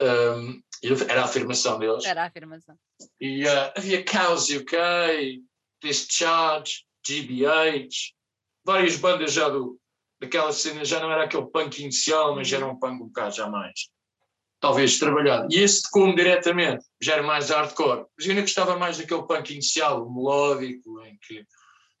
Um, 0.00 0.62
era 1.08 1.22
a 1.22 1.24
afirmação 1.24 1.78
deles. 1.78 2.04
Era 2.04 2.22
a 2.22 2.26
afirmação. 2.26 2.74
E 3.20 3.44
uh, 3.44 3.72
havia 3.76 4.04
Chaos 4.06 4.48
UK, 4.48 5.42
Discharge, 5.82 6.84
GBH, 7.06 7.88
várias 8.64 8.96
bandas 8.96 9.32
já 9.32 9.48
do, 9.48 9.78
daquela 10.20 10.52
cena, 10.52 10.84
já 10.84 11.00
não 11.00 11.10
era 11.10 11.24
aquele 11.24 11.46
punk 11.46 11.82
inicial, 11.82 12.34
mas 12.34 12.48
já 12.48 12.56
era 12.56 12.66
um 12.66 12.78
punk 12.78 13.02
um 13.02 13.06
bocado 13.06 13.34
já 13.34 13.48
mais, 13.48 13.88
talvez 14.60 14.98
trabalhado. 14.98 15.48
E 15.52 15.58
esse 15.58 15.88
como 15.90 16.14
diretamente, 16.14 16.84
já 17.00 17.14
era 17.14 17.22
mais 17.22 17.50
hardcore, 17.50 18.06
mas 18.16 18.26
eu 18.26 18.30
ainda 18.30 18.42
gostava 18.42 18.78
mais 18.78 18.98
daquele 18.98 19.22
punk 19.22 19.50
inicial, 19.52 20.10
melódico, 20.10 21.00
em 21.02 21.18
que, 21.18 21.46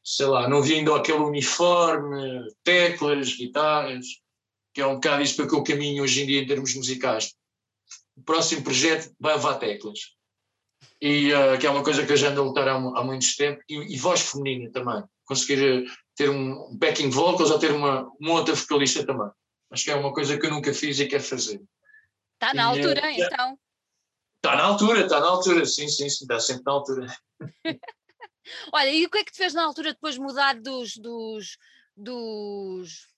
sei 0.02 0.26
lá, 0.26 0.48
não 0.48 0.62
vindo 0.62 0.94
aquele 0.94 1.18
uniforme, 1.18 2.46
teclas, 2.62 3.34
guitarras, 3.36 4.06
que 4.72 4.80
é 4.80 4.86
um 4.86 4.94
bocado 4.94 5.22
isso 5.22 5.36
para 5.36 5.46
que 5.46 5.54
eu 5.54 5.62
caminho 5.62 6.02
hoje 6.02 6.22
em 6.22 6.26
dia 6.26 6.40
em 6.40 6.46
termos 6.46 6.74
musicais. 6.74 7.34
O 8.16 8.22
próximo 8.22 8.62
projeto 8.62 9.14
vai 9.20 9.34
levar 9.34 9.54
teclas. 9.54 10.14
E 11.00 11.32
uh, 11.32 11.58
que 11.58 11.66
é 11.66 11.70
uma 11.70 11.82
coisa 11.82 12.04
que 12.04 12.12
eu 12.12 12.16
já 12.16 12.30
ando 12.30 12.40
a 12.40 12.44
lutar 12.44 12.68
há, 12.68 12.74
há 12.74 13.04
muito 13.04 13.26
tempo, 13.36 13.62
e, 13.68 13.94
e 13.94 13.98
voz 13.98 14.20
feminina 14.20 14.70
também. 14.70 15.02
Conseguir 15.24 15.86
ter 16.14 16.30
um 16.30 16.76
backing 16.76 17.10
vocals 17.10 17.50
ou 17.50 17.58
ter 17.58 17.72
uma, 17.72 18.10
uma 18.20 18.32
outra 18.32 18.54
vocalista 18.54 19.04
também. 19.04 19.28
Acho 19.70 19.84
que 19.84 19.90
é 19.90 19.94
uma 19.94 20.12
coisa 20.12 20.38
que 20.38 20.46
eu 20.46 20.50
nunca 20.50 20.72
fiz 20.72 20.98
e 21.00 21.06
quero 21.06 21.22
fazer. 21.22 21.60
Está 22.34 22.54
na 22.54 22.62
e, 22.62 22.78
altura, 22.78 23.00
é, 23.06 23.20
então. 23.20 23.58
Está 24.36 24.56
na 24.56 24.64
altura, 24.64 25.00
está 25.00 25.20
na 25.20 25.26
altura, 25.26 25.64
sim, 25.64 25.88
sim, 25.88 26.08
sim, 26.08 26.24
está 26.24 26.38
sempre 26.38 26.62
na 26.66 26.72
altura. 26.72 27.06
Olha, 28.72 28.90
e 28.90 29.06
o 29.06 29.10
que 29.10 29.18
é 29.18 29.24
que 29.24 29.32
te 29.32 29.38
fez 29.38 29.54
na 29.54 29.64
altura 29.64 29.94
depois 29.94 30.18
mudar 30.18 30.60
dos. 30.60 30.96
dos. 30.96 31.58
dos. 31.96 33.08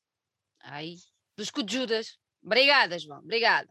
Ai, 0.62 0.94
dos 1.36 1.52
Judas? 1.68 2.18
Obrigada, 2.42 2.98
João, 2.98 3.18
obrigada. 3.26 3.68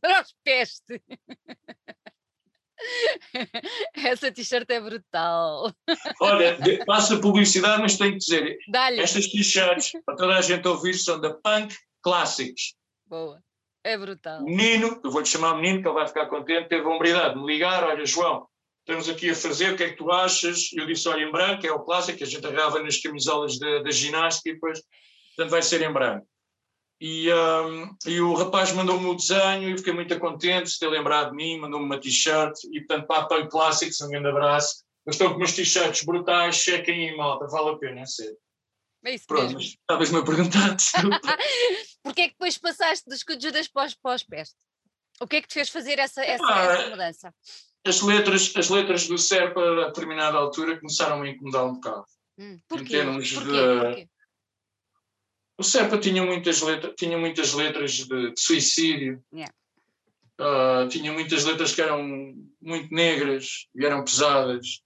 Para 0.00 0.22
os 0.22 0.34
peste. 0.44 1.02
Essa 3.94 4.30
t-shirt 4.30 4.68
é 4.70 4.80
brutal. 4.80 5.72
Olha, 6.20 6.58
passa 6.86 7.18
publicidade, 7.18 7.82
mas 7.82 7.96
tenho 7.96 8.12
que 8.12 8.18
dizer: 8.18 8.58
estas 8.98 9.28
t-shirts, 9.28 9.92
para 10.04 10.16
toda 10.16 10.36
a 10.36 10.40
gente 10.40 10.66
ouvir, 10.66 10.94
são 10.94 11.20
da 11.20 11.34
Punk 11.34 11.74
Classics. 12.02 12.74
Boa, 13.06 13.42
é 13.84 13.96
brutal. 13.96 14.42
O 14.42 14.44
menino, 14.44 15.00
eu 15.02 15.10
vou-lhe 15.10 15.26
chamar 15.26 15.56
menino, 15.56 15.82
que 15.82 15.88
ele 15.88 15.94
vai 15.94 16.06
ficar 16.06 16.26
contente, 16.26 16.68
teve 16.68 16.84
a 16.84 16.88
hombridade 16.88 17.34
de 17.34 17.40
me 17.40 17.46
ligar: 17.46 17.84
olha, 17.84 18.04
João, 18.04 18.46
estamos 18.80 19.08
aqui 19.08 19.30
a 19.30 19.34
fazer, 19.34 19.72
o 19.72 19.76
que 19.76 19.84
é 19.84 19.90
que 19.90 19.96
tu 19.96 20.10
achas? 20.10 20.70
Eu 20.72 20.86
disse: 20.86 21.08
olha, 21.08 21.24
em 21.24 21.32
branco, 21.32 21.66
é 21.66 21.72
o 21.72 21.80
clássico, 21.80 22.18
que 22.18 22.24
a 22.24 22.26
gente 22.26 22.46
agarrava 22.46 22.82
nas 22.82 23.00
camisolas 23.00 23.58
da 23.58 23.90
ginástica 23.90 24.50
e 24.50 24.54
depois, 24.54 24.80
portanto, 25.34 25.50
vai 25.50 25.62
ser 25.62 25.82
em 25.82 25.92
branco. 25.92 26.26
E, 27.00 27.30
um, 27.30 27.94
e 28.06 28.20
o 28.20 28.32
rapaz 28.34 28.72
mandou-me 28.72 29.06
o 29.06 29.14
desenho 29.14 29.68
e 29.68 29.76
fiquei 29.76 29.92
muito 29.92 30.18
contente 30.18 30.70
de 30.70 30.78
ter 30.78 30.88
lembrado 30.88 31.30
de 31.30 31.36
mim, 31.36 31.58
mandou-me 31.58 31.84
uma 31.84 32.00
t-shirt 32.00 32.54
e 32.72 32.80
portanto 32.80 33.06
para 33.06 33.42
a 33.42 33.46
Classics 33.46 34.00
um 34.00 34.08
grande 34.08 34.28
abraço. 34.28 34.82
Eu 35.04 35.10
estou 35.10 35.30
com 35.30 35.36
umas 35.36 35.52
t-shirts 35.52 36.04
brutais, 36.04 36.56
chequem 36.56 37.10
aí 37.10 37.16
malta, 37.16 37.46
vale 37.48 37.70
a 37.70 37.76
pena 37.76 38.06
ser. 38.06 38.34
É 39.04 39.14
isso 39.14 39.26
Pronto, 39.26 39.54
mesmo. 39.54 39.60
estavas-me 39.60 40.18
a 40.18 40.24
perguntar. 40.24 40.76
Porquê 42.02 42.22
é 42.22 42.24
que 42.28 42.32
depois 42.32 42.58
passaste 42.58 43.08
dos 43.08 43.22
Judas 43.40 43.68
para 43.68 43.86
os, 43.86 43.94
para 43.94 44.16
os 44.16 44.22
pés? 44.24 44.54
O 45.20 45.26
que 45.26 45.36
é 45.36 45.42
que 45.42 45.48
te 45.48 45.54
fez 45.54 45.68
fazer 45.68 45.98
essa, 45.98 46.24
essa, 46.24 46.44
ah, 46.44 46.64
essa 46.64 46.90
mudança? 46.90 47.34
As 47.86 48.00
letras, 48.02 48.52
as 48.56 48.68
letras 48.68 49.06
do 49.06 49.16
Serpa 49.16 49.60
a 49.60 49.86
determinada 49.86 50.36
altura 50.36 50.78
começaram 50.78 51.22
a 51.22 51.28
incomodar 51.28 51.66
um 51.66 51.74
bocado. 51.74 52.04
Hum, 52.38 52.58
porquê? 52.66 52.84
Em 52.84 52.88
termos 52.88 53.32
porquê? 53.32 53.50
de... 53.50 53.80
Porquê? 53.80 54.08
O 55.58 55.62
Serpa 55.62 55.98
tinha 55.98 56.22
muitas 56.22 56.60
letras, 56.60 56.94
tinha 56.96 57.16
muitas 57.16 57.54
letras 57.54 57.92
de, 57.92 58.32
de 58.32 58.40
suicídio. 58.40 59.24
Yeah. 59.32 59.52
Uh, 60.38 60.86
tinha 60.88 61.10
muitas 61.12 61.44
letras 61.44 61.74
que 61.74 61.80
eram 61.80 62.34
muito 62.60 62.94
negras 62.94 63.66
e 63.74 63.84
eram 63.84 64.04
pesadas. 64.04 64.82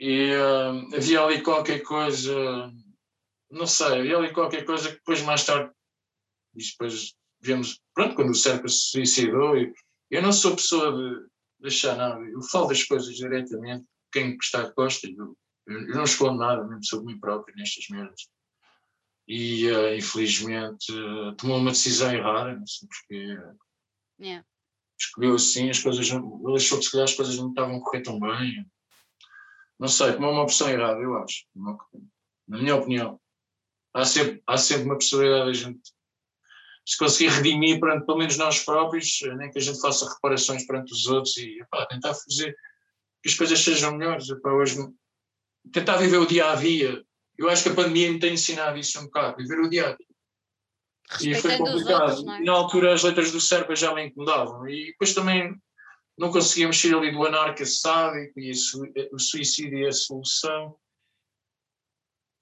E 0.00 0.32
uh, 0.34 0.96
havia 0.96 1.20
ali 1.22 1.42
qualquer 1.42 1.80
coisa, 1.82 2.34
não 3.48 3.66
sei, 3.66 4.00
havia 4.00 4.16
ali 4.16 4.32
qualquer 4.32 4.64
coisa 4.64 4.88
que 4.88 4.96
depois, 4.96 5.22
mais 5.22 5.44
tarde, 5.44 5.70
depois 6.52 7.14
vemos, 7.40 7.80
pronto, 7.94 8.16
quando 8.16 8.30
o 8.30 8.34
Serpa 8.34 8.66
se 8.66 8.90
suicidou, 8.90 9.56
eu, 9.56 9.72
eu 10.10 10.20
não 10.20 10.32
sou 10.32 10.56
pessoa 10.56 10.92
de 10.92 11.24
deixar 11.60 11.96
nada, 11.96 12.20
eu 12.20 12.42
falo 12.42 12.66
das 12.66 12.82
coisas 12.82 13.14
diretamente, 13.14 13.86
quem 14.12 14.36
está 14.42 14.68
gosta, 14.70 15.06
eu, 15.06 15.36
eu 15.68 15.94
não 15.94 16.02
escondo 16.02 16.38
nada, 16.38 16.64
mesmo 16.64 16.84
sobre 16.84 17.14
mim 17.14 17.20
próprio 17.20 17.54
nestas 17.54 17.86
merdas 17.88 18.26
e 19.26 19.70
uh, 19.70 19.94
infelizmente 19.96 20.92
uh, 20.92 21.34
tomou 21.36 21.58
uma 21.58 21.70
decisão 21.70 22.12
errada, 22.12 22.56
não 22.56 22.66
sei 22.66 22.88
porque 22.88 23.38
yeah. 24.20 24.46
escolheu 24.98 25.34
assim, 25.34 25.70
as 25.70 25.78
coisas 25.78 26.10
não, 26.10 26.42
ele 26.46 26.56
achou 26.56 26.78
que 26.78 26.84
se 26.84 26.90
calhar 26.90 27.04
as 27.04 27.14
coisas 27.14 27.36
não 27.36 27.48
estavam 27.48 27.76
a 27.76 27.80
correr 27.80 28.02
tão 28.02 28.20
bem. 28.20 28.66
Não 29.78 29.88
sei, 29.88 30.12
tomou 30.12 30.30
uma 30.30 30.42
opção 30.42 30.68
errada, 30.68 31.00
eu 31.00 31.16
acho, 31.16 31.44
na 32.46 32.58
minha 32.58 32.76
opinião. 32.76 33.20
Há 33.92 34.04
sempre, 34.04 34.42
há 34.46 34.56
sempre 34.56 34.84
uma 34.84 34.94
possibilidade 34.94 35.44
de 35.44 35.50
a 35.50 35.68
gente 35.68 35.80
se 36.86 36.98
conseguir 36.98 37.30
redimir 37.30 37.80
perante 37.80 38.04
pelo 38.04 38.18
menos 38.18 38.36
nós 38.36 38.60
próprios, 38.60 39.20
nem 39.38 39.50
que 39.50 39.58
a 39.58 39.62
gente 39.62 39.80
faça 39.80 40.08
reparações 40.12 40.66
perante 40.66 40.92
os 40.92 41.06
outros 41.06 41.36
e 41.38 41.60
epá, 41.60 41.86
tentar 41.86 42.14
fazer 42.14 42.54
que 43.22 43.28
as 43.30 43.34
coisas 43.34 43.58
sejam 43.58 43.96
melhores. 43.96 44.28
Epá, 44.28 44.50
hoje, 44.50 44.76
tentar 45.72 45.96
viver 45.96 46.18
o 46.18 46.26
dia 46.26 46.50
a 46.50 46.56
dia, 46.56 47.02
eu 47.36 47.48
acho 47.48 47.62
que 47.64 47.68
a 47.68 47.74
pandemia 47.74 48.12
me 48.12 48.18
tem 48.18 48.34
ensinado 48.34 48.78
isso 48.78 48.98
um 49.00 49.04
bocado, 49.04 49.36
viver 49.36 49.60
o 49.60 49.68
dia 49.68 49.88
a 49.88 49.96
dia. 49.96 50.06
E 51.20 51.34
foi 51.34 51.56
complicado. 51.58 52.18
Outros, 52.18 52.26
é? 52.26 52.40
Na 52.40 52.52
altura 52.52 52.94
as 52.94 53.02
letras 53.02 53.30
do 53.30 53.40
Serpa 53.40 53.74
já 53.74 53.94
me 53.94 54.06
incomodavam. 54.06 54.68
E 54.68 54.86
depois 54.86 55.14
também 55.14 55.54
não 56.16 56.30
conseguia 56.30 56.66
mexer 56.66 56.94
ali 56.94 57.12
do 57.12 57.24
anarca 57.24 57.66
sádico 57.66 58.38
e 58.38 58.52
o 59.12 59.18
suicídio 59.18 59.78
e 59.78 59.86
a 59.86 59.92
solução. 59.92 60.76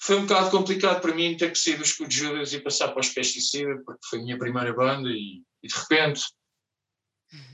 Foi 0.00 0.16
um 0.16 0.22
bocado 0.22 0.50
complicado 0.50 1.00
para 1.00 1.14
mim 1.14 1.36
ter 1.36 1.50
que 1.50 1.58
sair 1.58 1.76
dos 1.76 1.88
Escudo 1.88 2.12
Judas 2.12 2.52
e 2.52 2.60
passar 2.60 2.88
para 2.88 3.00
os 3.00 3.08
Pesticida, 3.08 3.80
porque 3.84 4.06
foi 4.08 4.18
a 4.18 4.22
minha 4.22 4.38
primeira 4.38 4.72
banda 4.72 5.08
e, 5.08 5.42
e 5.62 5.68
de 5.68 5.74
repente. 5.74 6.22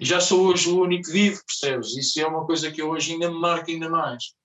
E 0.01 0.05
já 0.05 0.20
sou 0.20 0.49
hoje 0.49 0.68
o 0.68 0.82
único 0.82 1.11
vivo, 1.11 1.41
percebes? 1.47 1.97
Isso 1.97 2.20
é 2.20 2.26
uma 2.26 2.45
coisa 2.45 2.70
que 2.70 2.82
eu 2.82 2.91
hoje 2.91 3.12
ainda 3.12 3.30
me 3.30 3.39
marca 3.39 3.70
ainda 3.70 3.89
mais 3.89 4.38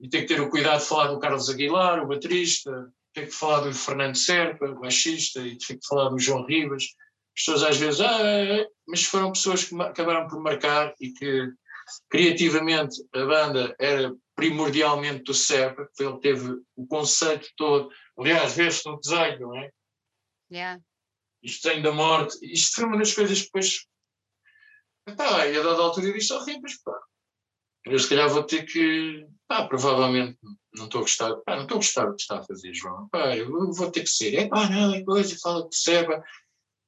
e 0.00 0.08
tem 0.08 0.22
que 0.22 0.28
ter 0.28 0.40
o 0.40 0.50
cuidado 0.50 0.80
de 0.80 0.88
falar 0.88 1.08
do 1.08 1.18
Carlos 1.18 1.48
Aguilar, 1.48 2.02
o 2.02 2.08
baterista, 2.08 2.92
tem 3.12 3.26
que 3.26 3.32
falar 3.32 3.60
do 3.60 3.72
Fernando 3.72 4.16
Serpa, 4.16 4.66
o 4.66 4.80
baixista, 4.80 5.40
e 5.40 5.56
tem 5.56 5.78
que 5.78 5.86
falar 5.86 6.10
do 6.10 6.18
João 6.18 6.44
Ribas. 6.44 6.84
As 6.84 7.44
pessoas 7.44 7.62
às 7.62 7.76
vezes, 7.78 8.00
ah, 8.00 8.20
é, 8.20 8.60
é", 8.60 8.68
mas 8.86 9.04
foram 9.04 9.32
pessoas 9.32 9.64
que 9.64 9.74
acabaram 9.80 10.28
por 10.28 10.40
marcar 10.40 10.94
e 11.00 11.12
que 11.12 11.50
criativamente 12.10 13.02
a 13.14 13.24
banda 13.24 13.74
era 13.78 14.14
primordialmente 14.34 15.24
do 15.24 15.32
Serpa, 15.32 15.88
ele 15.98 16.20
teve 16.20 16.60
o 16.76 16.86
conceito 16.86 17.48
todo. 17.56 17.90
Aliás, 18.18 18.54
vê-se 18.54 18.86
no 18.86 19.00
desenho, 19.00 19.40
não 19.40 19.56
é? 19.56 19.70
Yeah. 20.52 20.80
Isto 21.42 21.68
desenho 21.68 21.82
da 21.82 21.92
morte. 21.92 22.38
Isto 22.42 22.76
foi 22.76 22.84
uma 22.84 22.98
das 22.98 23.14
coisas 23.14 23.38
que 23.38 23.44
depois. 23.46 23.86
Pá, 25.16 25.46
e 25.46 25.56
a 25.56 25.62
dada 25.62 25.80
altura 25.80 26.08
eu 26.08 26.12
disse 26.12 26.32
ao 26.32 26.44
Ripas, 26.44 26.76
pá, 26.82 26.98
eu 27.86 27.98
se 27.98 28.08
calhar 28.08 28.28
vou 28.28 28.42
ter 28.42 28.64
que. 28.64 29.26
Pá, 29.48 29.66
provavelmente 29.66 30.38
não 30.74 30.86
estou 30.86 31.00
a 31.00 31.02
gostar. 31.02 31.34
Pá, 31.36 31.56
não 31.56 31.62
estou 31.62 31.76
a 31.76 31.78
gostar 31.78 32.06
do 32.06 32.16
que 32.16 32.22
está 32.22 32.38
a 32.38 32.42
fazer, 32.42 32.74
João. 32.74 33.08
Pá, 33.08 33.36
eu 33.36 33.72
vou 33.72 33.90
ter 33.90 34.02
que 34.02 34.10
ser. 34.10 34.34
É 34.34 34.48
pá, 34.48 34.68
não, 34.68 34.94
é 34.94 35.02
coisa, 35.04 35.36
fala 35.40 35.68
de 35.68 35.76
Serpa. 35.76 36.22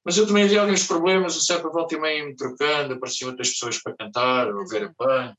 Mas 0.04 0.16
eu 0.16 0.26
também 0.26 0.44
havia 0.44 0.62
alguns 0.62 0.86
problemas, 0.86 1.36
o 1.36 1.40
Serpa 1.40 1.68
volta 1.68 1.94
e 1.94 2.00
meio 2.00 2.26
me 2.26 2.36
trocando, 2.36 2.94
apareciam 2.94 3.30
outras 3.30 3.50
pessoas 3.50 3.82
para 3.82 3.94
cantar, 3.94 4.48
ou 4.48 4.66
Vera 4.66 4.92
Pan, 4.96 5.34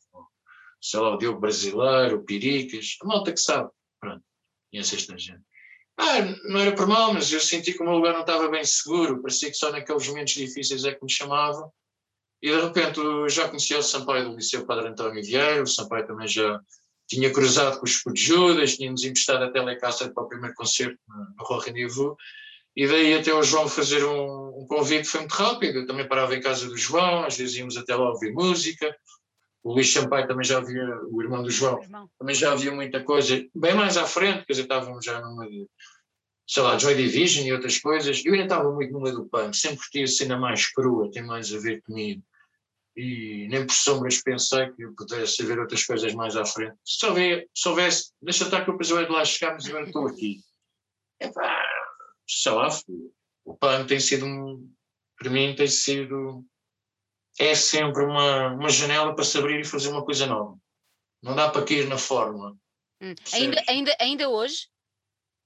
sei 0.82 1.00
lá, 1.00 1.16
o 1.16 1.18
Diogo 1.18 1.40
Brasileiro, 1.40 2.18
o 2.18 2.24
Piricas, 2.24 2.96
a 3.02 3.06
malta 3.08 3.34
que 3.34 3.40
sabe, 3.40 3.70
pronto, 4.00 4.24
conhece 4.72 4.96
esta 4.96 5.18
gente. 5.18 5.42
Ah, 5.98 6.22
não 6.46 6.60
era 6.60 6.76
por 6.76 6.88
mal, 6.88 7.14
mas 7.14 7.32
eu 7.32 7.40
senti 7.40 7.74
que 7.74 7.82
o 7.82 7.86
meu 7.86 7.96
lugar 7.96 8.14
não 8.14 8.22
estava 8.22 8.48
bem 8.48 8.64
seguro, 8.64 9.22
parecia 9.22 9.50
que 9.50 9.58
só 9.58 9.72
naqueles 9.72 10.08
momentos 10.08 10.34
difíceis 10.34 10.86
é 10.86 10.94
que 10.94 11.04
me 11.04 11.12
chamavam, 11.12 11.72
e 12.42 12.50
de 12.50 12.62
repente 12.62 13.02
já 13.28 13.48
conhecia 13.48 13.80
o 13.80 13.84
Sampaio 13.84 14.30
do 14.30 14.36
Liceu 14.36 14.66
Padre 14.66 14.90
António 14.90 15.24
Vieira, 15.24 15.62
o 15.62 15.68
Sampaio 15.68 16.08
também 16.08 16.28
já 16.28 16.62
tinha 17.10 17.32
cruzado 17.32 17.80
com 17.80 17.86
os 17.86 17.92
Escudo 17.92 18.18
Judas, 18.18 18.78
tínhamos 18.78 19.04
emprestado 19.04 19.44
a 19.44 19.52
Telecaster 19.52 20.14
para 20.14 20.24
o 20.24 20.28
primeiro 20.28 20.56
concerto 20.56 21.00
no 21.08 21.44
Roi 21.44 21.66
Rendezvous, 21.66 22.16
e 22.76 22.88
daí 22.88 23.16
até 23.16 23.34
o 23.34 23.42
João 23.42 23.68
fazer 23.68 24.06
um, 24.06 24.62
um 24.62 24.68
convite 24.68 25.08
foi 25.08 25.22
muito 25.22 25.34
rápido, 25.34 25.80
eu 25.80 25.86
também 25.88 26.08
parava 26.08 26.36
em 26.36 26.42
casa 26.42 26.68
do 26.68 26.78
João, 26.78 27.26
às 27.26 27.36
vezes 27.36 27.56
íamos 27.56 27.76
até 27.76 27.96
lá 27.96 28.10
ouvir 28.12 28.32
música, 28.32 28.96
o 29.64 29.74
Luís 29.74 29.92
Sampaio 29.92 30.28
também 30.28 30.46
já 30.46 30.60
havia, 30.60 30.86
o 31.12 31.22
irmão 31.22 31.42
do 31.42 31.50
João, 31.50 31.82
irmão. 31.82 32.08
também 32.18 32.36
já 32.36 32.52
havia 32.52 32.72
muita 32.72 33.04
coisa, 33.04 33.44
bem 33.56 33.74
mais 33.74 33.98
à 33.98 34.06
frente, 34.06 34.46
quer 34.46 34.54
dizer, 34.54 34.64
estávamos 34.64 35.04
já 35.04 35.20
numa, 35.20 35.48
sei 36.48 36.64
lá, 36.64 36.78
Joy 36.78 36.94
Division 36.94 37.44
e 37.44 37.52
outras 37.52 37.80
coisas, 37.80 38.24
eu 38.24 38.34
ainda 38.34 38.46
estava 38.46 38.72
muito 38.72 38.98
meio 39.00 39.16
do 39.16 39.26
punk, 39.26 39.58
sempre 39.58 39.80
curti 39.80 40.04
a 40.04 40.08
cena 40.08 40.38
mais 40.38 40.72
crua, 40.72 41.10
tem 41.12 41.24
mais 41.24 41.52
a 41.52 41.58
ver 41.58 41.82
comigo, 41.82 42.22
e 43.00 43.48
nem 43.48 43.66
por 43.66 43.74
sombras 43.74 44.22
pensei 44.22 44.72
que 44.74 44.84
eu 44.84 44.94
pudesse 44.94 45.46
ver 45.46 45.58
outras 45.58 45.86
coisas 45.86 46.14
mais 46.14 46.36
à 46.36 46.44
frente. 46.44 46.78
Se 46.84 47.06
houvesse, 47.06 47.50
se 47.56 47.70
houvesse 47.70 48.12
deixa 48.22 48.44
estar 48.44 48.66
que 48.66 48.72
eu 48.72 48.78
eu 48.78 49.06
de 49.06 49.12
lá 49.12 49.24
chegar, 49.24 49.54
mas 49.54 49.66
agora 49.66 49.86
estou 49.86 50.06
aqui. 50.06 50.42
Epá, 51.18 51.66
sei 52.28 52.52
lá, 52.52 52.68
o 53.46 53.56
punk 53.56 53.88
tem 53.88 54.02
sido, 54.02 54.26
um, 54.26 54.70
para 55.18 55.30
mim, 55.30 55.56
tem 55.56 55.68
sido 55.68 56.46
é 57.40 57.56
sempre 57.56 58.04
uma, 58.04 58.54
uma 58.54 58.70
janela 58.70 59.16
para 59.16 59.24
se 59.24 59.38
abrir 59.38 59.62
e 59.62 59.66
fazer 59.66 59.88
uma 59.88 60.04
coisa 60.04 60.26
nova. 60.26 60.58
Não 61.24 61.34
dá 61.34 61.50
para 61.50 61.66
cair 61.66 61.88
na 61.88 61.98
fórmula. 61.98 62.54
Hum. 63.02 63.16
Ainda, 63.32 63.64
ainda, 63.70 63.98
ainda 63.98 64.30
hoje? 64.30 64.68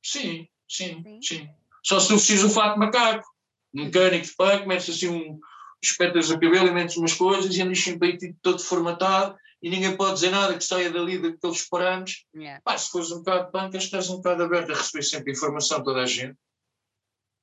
Sim, 0.04 0.48
sim, 0.68 1.04
sim, 1.04 1.22
sim. 1.22 1.50
Só 1.84 2.00
se 2.00 2.08
tu 2.08 2.16
precisas 2.16 2.50
um 2.50 2.54
fato 2.54 2.80
macaco, 2.80 3.28
mecânico 3.72 4.26
de 4.26 4.36
punk, 4.36 4.66
metes 4.66 4.90
assim 4.90 5.10
um. 5.10 5.40
Espetas 5.88 6.30
o 6.30 6.40
cabelo 6.40 6.68
e 6.68 6.72
metes 6.72 6.98
umas 6.98 7.14
coisas 7.14 7.56
e 7.56 7.62
andas 7.62 7.80
sempre 7.80 8.12
aí 8.12 8.34
todo 8.42 8.60
formatado 8.60 9.38
e 9.62 9.70
ninguém 9.70 9.96
pode 9.96 10.16
dizer 10.16 10.30
nada 10.30 10.58
que 10.58 10.64
saia 10.64 10.92
dali 10.92 11.22
daqueles 11.22 11.68
parâmetros. 11.70 12.26
Yeah. 12.36 12.62
Pá, 12.64 12.78
se 12.78 12.90
fores 12.90 13.12
um 13.12 13.20
bocado 13.20 13.46
de 13.46 13.52
punk, 13.52 13.78
estás 13.78 14.10
um 14.10 14.18
bocado 14.18 14.44
aberto 14.44 14.72
a 14.72 14.76
receber 14.76 15.04
sempre 15.04 15.32
informação 15.32 15.84
toda 15.84 16.02
a 16.02 16.06
gente. 16.06 16.38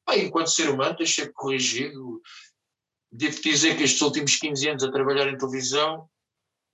Pá, 0.05 0.17
enquanto 0.19 0.51
ser 0.51 0.69
humano, 0.69 0.97
tens 0.97 1.15
sempre 1.15 1.33
corrigido 1.33 2.21
devo 3.13 3.41
dizer 3.41 3.77
que 3.77 3.83
estes 3.83 4.01
últimos 4.01 4.37
15 4.37 4.69
anos 4.69 4.85
a 4.85 4.93
trabalhar 4.93 5.29
em 5.29 5.37
televisão, 5.37 6.09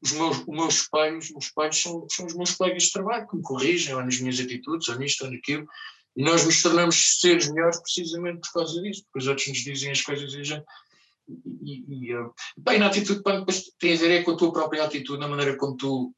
os 0.02 0.12
meus, 0.12 0.38
os 0.38 0.46
meus 0.46 0.88
pais, 0.88 1.32
os 1.34 1.52
são, 1.80 2.06
são 2.10 2.26
os 2.26 2.34
meus 2.34 2.54
colegas 2.54 2.84
de 2.84 2.92
trabalho, 2.92 3.26
que 3.26 3.36
me 3.36 3.42
corrigem 3.42 3.94
ou 3.94 4.04
nas 4.04 4.20
minhas 4.20 4.38
atitudes, 4.38 4.88
ou 4.88 4.98
nisto 4.98 5.24
ou 5.24 5.30
naquilo, 5.30 5.66
e 6.14 6.22
nós 6.22 6.44
nos 6.44 6.62
tornamos 6.62 7.18
seres 7.18 7.50
melhores 7.50 7.80
precisamente 7.80 8.40
por 8.40 8.52
causa 8.52 8.80
disso, 8.82 9.02
porque 9.04 9.18
os 9.18 9.26
outros 9.26 9.48
nos 9.48 9.58
dizem 9.58 9.90
as 9.90 10.02
coisas 10.02 10.32
e 10.34 10.40
a 10.40 10.44
gente. 10.44 10.64
E, 11.28 11.84
e, 11.88 12.12
e, 12.12 12.16
bem, 12.56 12.78
na 12.78 12.86
atitude 12.86 13.22
depois 13.22 13.64
tem 13.78 13.94
a 13.94 13.96
ver 13.96 14.20
é 14.20 14.22
com 14.22 14.32
a 14.32 14.36
tua 14.36 14.52
própria 14.52 14.84
atitude, 14.84 15.18
na 15.18 15.28
maneira 15.28 15.56
como 15.56 15.76
tu 15.76 16.14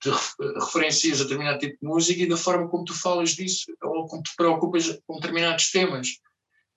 te 0.00 0.10
referencias 0.58 1.20
a 1.20 1.24
determinado 1.24 1.58
tipo 1.58 1.78
de 1.80 1.86
música 1.86 2.22
e 2.22 2.28
da 2.28 2.36
forma 2.36 2.68
como 2.68 2.84
tu 2.84 2.94
falas 2.94 3.30
disso, 3.30 3.72
ou 3.82 4.06
como 4.06 4.22
te 4.22 4.34
preocupas 4.36 4.98
com 5.06 5.16
determinados 5.16 5.70
temas. 5.70 6.08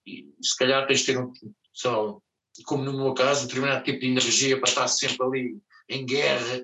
E 0.05 0.34
se 0.41 0.57
calhar 0.57 0.86
tens 0.86 0.99
de 0.99 1.05
ter 1.07 1.17
um, 1.17 1.31
só 1.73 2.19
como 2.65 2.84
no 2.84 2.93
meu 2.93 3.13
caso, 3.13 3.43
um 3.43 3.47
determinado 3.47 3.84
tipo 3.84 3.99
de 3.99 4.07
energia 4.07 4.59
para 4.59 4.69
estar 4.69 4.88
sempre 4.88 5.25
ali 5.25 5.57
em 5.89 6.05
guerra 6.05 6.63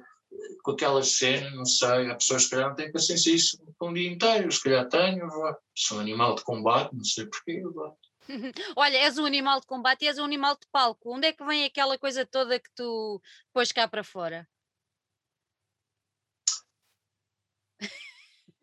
com 0.64 0.72
aquela 0.72 1.02
cena, 1.02 1.50
não 1.52 1.66
sei, 1.66 2.10
há 2.10 2.16
pessoas 2.16 2.48
que 2.48 2.56
não 2.56 2.76
têm 2.76 2.92
paciência 2.92 3.32
isso 3.32 3.58
um 3.82 3.94
dia 3.94 4.12
inteiro, 4.12 4.52
se 4.52 4.62
calhar 4.62 4.88
tenho, 4.90 5.28
sou 5.74 5.98
um 5.98 6.02
animal 6.02 6.36
de 6.36 6.44
combate, 6.44 6.94
não 6.94 7.04
sei 7.04 7.26
porquê. 7.26 7.64
Olha, 8.76 8.98
és 8.98 9.18
um 9.18 9.26
animal 9.26 9.60
de 9.60 9.68
combate 9.68 10.04
e 10.04 10.08
és 10.08 10.18
um 10.18 10.24
animal 10.24 10.56
de 10.56 10.68
palco. 10.72 11.16
Onde 11.16 11.28
é 11.28 11.34
que 11.34 11.44
vem 11.44 11.66
aquela 11.66 11.98
coisa 11.98 12.26
toda 12.26 12.60
que 12.60 12.70
tu 12.76 13.22
pões 13.52 13.72
cá 13.72 13.88
para 13.88 14.04
fora? 14.04 14.48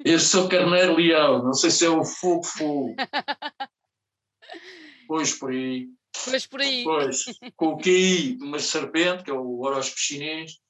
Eu 0.05 0.21
sou 0.21 0.49
carneiro 0.49 0.97
leão, 0.97 1.43
não 1.43 1.55
sei 1.55 1.71
se 1.71 1.87
é 1.87 1.89
o 1.89 2.05
fogo 2.05 2.45
fogo. 2.45 2.95
pois 5.09 5.33
por 5.35 5.51
aí. 5.51 5.89
Pois 6.25 6.47
por 6.47 6.61
aí. 6.61 6.85
Pois, 6.85 7.25
com 7.57 7.69
o 7.69 7.79
QI 7.79 8.37
de 8.37 8.45
uma 8.45 8.59
serpente, 8.59 9.25
que 9.25 9.31
é 9.31 9.35
o 9.35 9.61
horóscopo 9.61 9.99
chinês. 9.99 10.61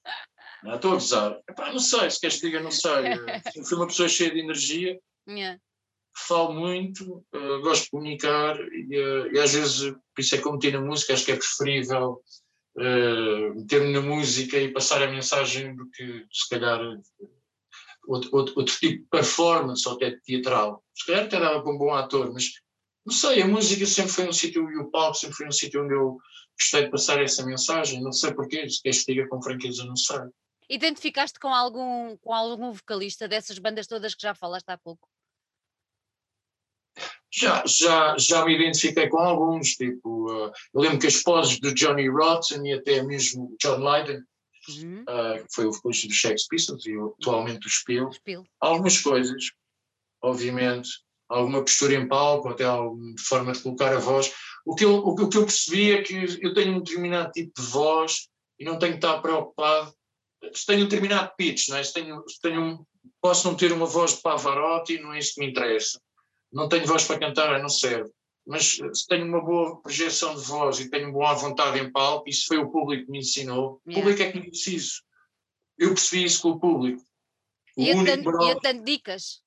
Não, 0.63 0.77
estou 0.77 0.93
a 0.93 0.95
gozar. 0.95 1.41
Epá, 1.49 1.73
não 1.73 1.79
sei, 1.79 2.11
se 2.11 2.21
queres 2.21 2.37
que 2.41 2.47
diga, 2.47 2.61
não 2.61 2.71
sei. 2.71 2.93
Fui 3.65 3.77
uma 3.77 3.87
pessoa 3.87 4.09
cheia 4.09 4.31
de 4.31 4.41
energia. 4.41 4.99
Yeah. 5.29 5.61
Falo 6.19 6.55
muito, 6.55 7.25
uh, 7.35 7.61
gosto 7.61 7.85
de 7.85 7.91
comunicar 7.91 8.59
e, 8.59 8.99
uh, 8.99 9.35
e, 9.35 9.39
às 9.39 9.53
vezes, 9.53 9.93
por 9.93 10.21
isso 10.21 10.35
é 10.35 10.39
que 10.39 10.49
eu 10.49 10.53
meti 10.53 10.71
na 10.71 10.81
música, 10.81 11.13
acho 11.13 11.27
que 11.27 11.33
é 11.33 11.37
preferível 11.37 12.23
uh, 12.79 13.55
meter-me 13.55 13.93
na 13.93 14.01
música 14.01 14.57
e 14.57 14.73
passar 14.73 15.03
a 15.03 15.11
mensagem 15.11 15.77
do 15.77 15.91
que, 15.91 16.27
se 16.33 16.49
calhar, 16.49 16.81
outro, 18.07 18.31
outro, 18.33 18.55
outro 18.57 18.75
tipo 18.81 19.03
de 19.03 19.09
performance 19.11 19.87
ou 19.87 19.95
até 19.95 20.19
teatral. 20.25 20.83
Se 20.95 21.07
calhar 21.07 21.27
até 21.27 21.39
dava 21.39 21.63
para 21.63 21.73
um 21.73 21.79
bom 21.79 21.93
ator, 21.93 22.33
mas 22.33 22.51
não 23.05 23.15
sei, 23.15 23.43
a 23.43 23.47
música 23.47 23.85
sempre 23.87 24.13
foi 24.13 24.29
um 24.29 24.33
sítio, 24.33 24.69
e 24.71 24.79
o 24.79 24.91
palco 24.91 25.17
sempre 25.17 25.37
foi 25.37 25.47
um 25.47 25.53
sítio 25.53 25.85
onde 25.85 25.95
eu 25.95 26.17
gostei 26.59 26.85
de 26.85 26.91
passar 26.91 27.23
essa 27.23 27.45
mensagem, 27.45 28.03
não 28.03 28.11
sei 28.11 28.35
porquê, 28.35 28.69
se 28.69 28.83
queres 28.83 29.05
que 29.05 29.13
diga 29.13 29.29
com 29.29 29.43
franqueza, 29.43 29.85
não 29.85 29.97
sei. 29.97 30.21
Identificaste 30.69 31.39
com 31.39 31.55
algum, 31.55 32.17
com 32.17 32.33
algum 32.35 32.73
vocalista 32.73 33.29
dessas 33.29 33.59
bandas 33.59 33.87
todas 33.87 34.15
que 34.15 34.23
já 34.23 34.35
falaste 34.35 34.69
há 34.71 34.79
pouco? 34.79 35.09
Já, 37.37 37.63
já, 37.67 38.17
já 38.19 38.45
me 38.47 38.55
identifiquei 38.55 39.09
com 39.09 39.19
alguns, 39.19 39.73
tipo, 39.73 40.33
uh, 40.33 40.51
eu 40.73 40.81
lembro 40.81 40.99
que 40.99 41.07
as 41.07 41.23
poses 41.23 41.61
do 41.61 41.75
Johnny 41.75 42.09
Rotten 42.09 42.67
e 42.67 42.73
até 42.73 43.03
mesmo 43.03 43.55
John 43.61 43.77
Lydon, 43.77 44.23
uhum. 44.71 45.03
uh, 45.03 45.45
que 45.45 45.55
foi 45.55 45.67
o 45.67 45.73
vocalista 45.73 46.09
do 46.09 46.15
Shakespeare 46.15 46.79
e 46.87 46.99
atualmente 47.21 47.61
do 47.61 47.69
Spiel, 47.69 48.11
Spiel, 48.11 48.43
algumas 48.59 48.99
coisas, 49.01 49.51
obviamente, 50.23 50.89
alguma 51.29 51.61
postura 51.61 51.95
em 51.95 52.09
palco, 52.09 52.49
até 52.49 52.65
alguma 52.65 53.15
forma 53.19 53.53
de 53.53 53.61
colocar 53.61 53.93
a 53.93 53.99
voz. 53.99 54.33
O 54.65 54.75
que, 54.75 54.87
eu, 54.87 54.97
o, 54.97 55.15
que 55.15 55.37
eu 55.37 55.45
percebi 55.45 55.93
é 55.93 56.03
que 56.03 56.39
eu 56.41 56.55
tenho 56.55 56.77
um 56.77 56.81
determinado 56.81 57.33
tipo 57.33 57.53
de 57.61 57.67
voz 57.67 58.29
e 58.59 58.65
não 58.65 58.79
tenho 58.79 58.93
que 58.93 58.99
estar 58.99 59.21
preocupado. 59.21 59.93
Se 60.55 60.65
tenho 60.65 60.81
um 60.81 60.89
determinado 60.89 61.33
pitch, 61.37 61.69
não 61.69 61.77
é? 61.77 61.85
se 61.85 61.93
tenho, 61.93 62.25
se 62.27 62.41
tenho 62.41 62.87
posso 63.21 63.47
não 63.47 63.57
ter 63.57 63.73
uma 63.73 63.87
voz 63.87 64.17
de 64.17 64.23
Pavarotti, 64.23 64.99
não 64.99 65.13
é 65.13 65.19
isso 65.19 65.35
que 65.35 65.41
me 65.41 65.51
interessa. 65.51 66.01
Não 66.57 66.71
tenho 66.71 66.87
voz 66.87 67.05
para 67.05 67.21
cantar, 67.21 67.61
não 67.61 67.69
serve. 67.69 68.11
Mas 68.47 68.79
se 68.95 69.07
tenho 69.07 69.27
uma 69.27 69.45
boa 69.45 69.79
projeção 69.83 70.35
de 70.35 70.41
voz 70.41 70.81
e 70.81 70.89
tenho 70.89 71.13
boa 71.13 71.35
vontade 71.35 71.79
em 71.79 71.93
palco, 71.93 72.27
isso 72.31 72.47
foi 72.47 72.57
o 72.57 72.71
público 72.71 73.05
que 73.05 73.11
me 73.11 73.19
ensinou. 73.19 73.79
O 73.85 73.93
público 73.93 74.23
é 74.23 74.33
que 74.33 74.41
me 74.41 74.51
disse 74.51 74.75
isso. 74.75 75.03
Eu 75.77 75.91
percebi 75.91 76.25
isso 76.25 76.41
com 76.41 76.53
o 76.53 76.59
público. 76.59 77.03
O 77.77 77.83
e 77.83 77.91
eu 77.91 78.59
te 78.59 78.73
dicas? 78.81 79.43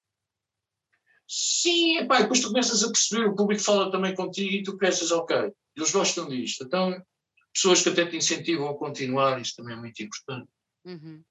Sim, 1.28 1.98
epá, 1.98 2.22
depois 2.22 2.42
tu 2.42 2.50
começas 2.50 2.84
a 2.84 2.88
perceber, 2.88 3.28
o 3.28 3.36
público 3.36 3.64
fala 3.64 3.92
também 3.92 4.14
contigo 4.14 4.54
e 4.54 4.62
tu 4.62 4.78
pensas, 4.78 5.12
ok, 5.12 5.52
eles 5.76 5.92
gostam 5.92 6.28
disto. 6.28 6.64
Então, 6.64 7.04
pessoas 7.52 7.82
que 7.82 7.90
até 7.90 8.06
te 8.06 8.18
incentivam 8.18 8.70
a 8.70 8.78
continuar, 8.78 9.42
isso 9.42 9.56
também 9.56 9.76
é 9.76 9.80
muito 9.80 10.04
importante. 10.04 10.48
Uhum. 10.86 11.24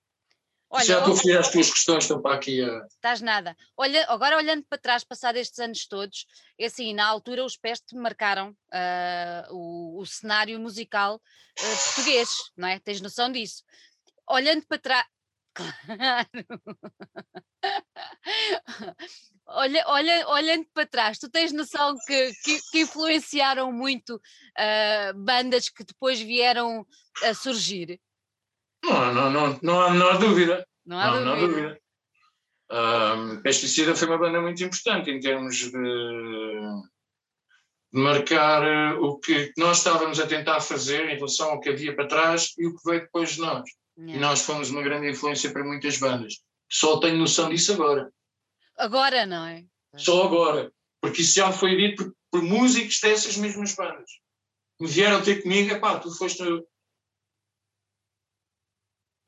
Olha, 0.70 0.84
Já 0.84 0.98
estou 0.98 1.14
a 1.14 1.16
fazer 1.16 1.38
as 1.38 1.50
tuas 1.50 1.70
questões, 1.70 2.04
estão 2.04 2.20
para 2.20 2.34
aqui 2.34 2.62
a. 2.62 2.84
Estás 2.86 3.22
nada. 3.22 3.56
Olha, 3.76 4.04
agora 4.08 4.36
olhando 4.36 4.64
para 4.68 4.76
trás, 4.76 5.02
passado 5.02 5.36
estes 5.36 5.58
anos 5.58 5.86
todos, 5.86 6.26
é 6.58 6.66
assim, 6.66 6.92
na 6.92 7.06
altura 7.06 7.44
os 7.44 7.56
Peste 7.56 7.96
marcaram 7.96 8.50
uh, 8.50 9.54
o, 9.54 10.00
o, 10.00 10.06
cenário 10.06 10.60
musical 10.60 11.16
uh, 11.16 11.84
português, 11.94 12.28
não 12.56 12.68
é? 12.68 12.78
Tens 12.78 13.00
noção 13.00 13.32
disso. 13.32 13.62
Olhando 14.28 14.66
para 14.66 14.78
trás. 14.78 15.06
Claro 15.58 16.28
olha, 19.48 19.82
olha, 19.86 20.28
olhando 20.28 20.66
para 20.72 20.86
trás, 20.86 21.18
tu 21.18 21.28
tens 21.30 21.52
noção 21.52 21.96
que, 22.06 22.32
que, 22.44 22.60
que 22.70 22.80
influenciaram 22.80 23.72
muito 23.72 24.16
uh, 24.16 25.14
bandas 25.16 25.68
que 25.68 25.84
depois 25.84 26.20
vieram 26.20 26.86
a 27.24 27.34
surgir? 27.34 28.00
Não, 28.84 29.14
não, 29.14 29.30
não, 29.30 29.58
não, 29.62 29.80
há, 29.80 29.94
não 29.94 30.08
há 30.08 30.16
dúvida. 30.16 30.66
Não 30.86 30.98
há, 30.98 31.20
não, 31.20 31.20
dúvida. 31.20 31.24
Não 31.24 31.32
há 31.32 31.46
dúvida. 31.46 31.80
Um, 32.70 33.40
Pesticida 33.42 33.96
foi 33.96 34.08
uma 34.08 34.18
banda 34.18 34.40
muito 34.40 34.62
importante 34.62 35.10
em 35.10 35.20
termos 35.20 35.56
de, 35.56 35.70
de 35.70 36.82
marcar 37.92 38.62
eh, 38.62 38.92
o 38.94 39.18
que 39.18 39.52
nós 39.56 39.78
estávamos 39.78 40.20
a 40.20 40.26
tentar 40.26 40.60
fazer 40.60 41.08
em 41.08 41.14
relação 41.14 41.50
ao 41.50 41.60
que 41.60 41.70
havia 41.70 41.96
para 41.96 42.08
trás 42.08 42.52
e 42.58 42.66
o 42.66 42.76
que 42.76 42.82
veio 42.84 43.00
depois 43.00 43.30
de 43.30 43.40
nós. 43.40 43.64
Yeah. 43.96 44.16
E 44.16 44.20
nós 44.20 44.42
fomos 44.42 44.68
uma 44.70 44.82
grande 44.82 45.10
influência 45.10 45.50
para 45.50 45.64
muitas 45.64 45.98
bandas. 45.98 46.42
Só 46.70 47.00
tenho 47.00 47.16
noção 47.16 47.48
disso 47.48 47.72
agora. 47.72 48.12
Agora, 48.76 49.24
não 49.24 49.46
é? 49.46 49.64
Só 49.96 50.26
agora. 50.26 50.70
Porque 51.00 51.22
isso 51.22 51.36
já 51.36 51.50
foi 51.50 51.74
dito 51.74 52.04
por, 52.04 52.14
por 52.30 52.42
músicos 52.42 53.00
dessas 53.00 53.38
mesmas 53.38 53.74
bandas. 53.74 54.10
Me 54.78 54.86
vieram 54.86 55.22
ter 55.22 55.42
comigo, 55.42 55.80
pá, 55.80 55.98
tu 55.98 56.14
foste. 56.16 56.44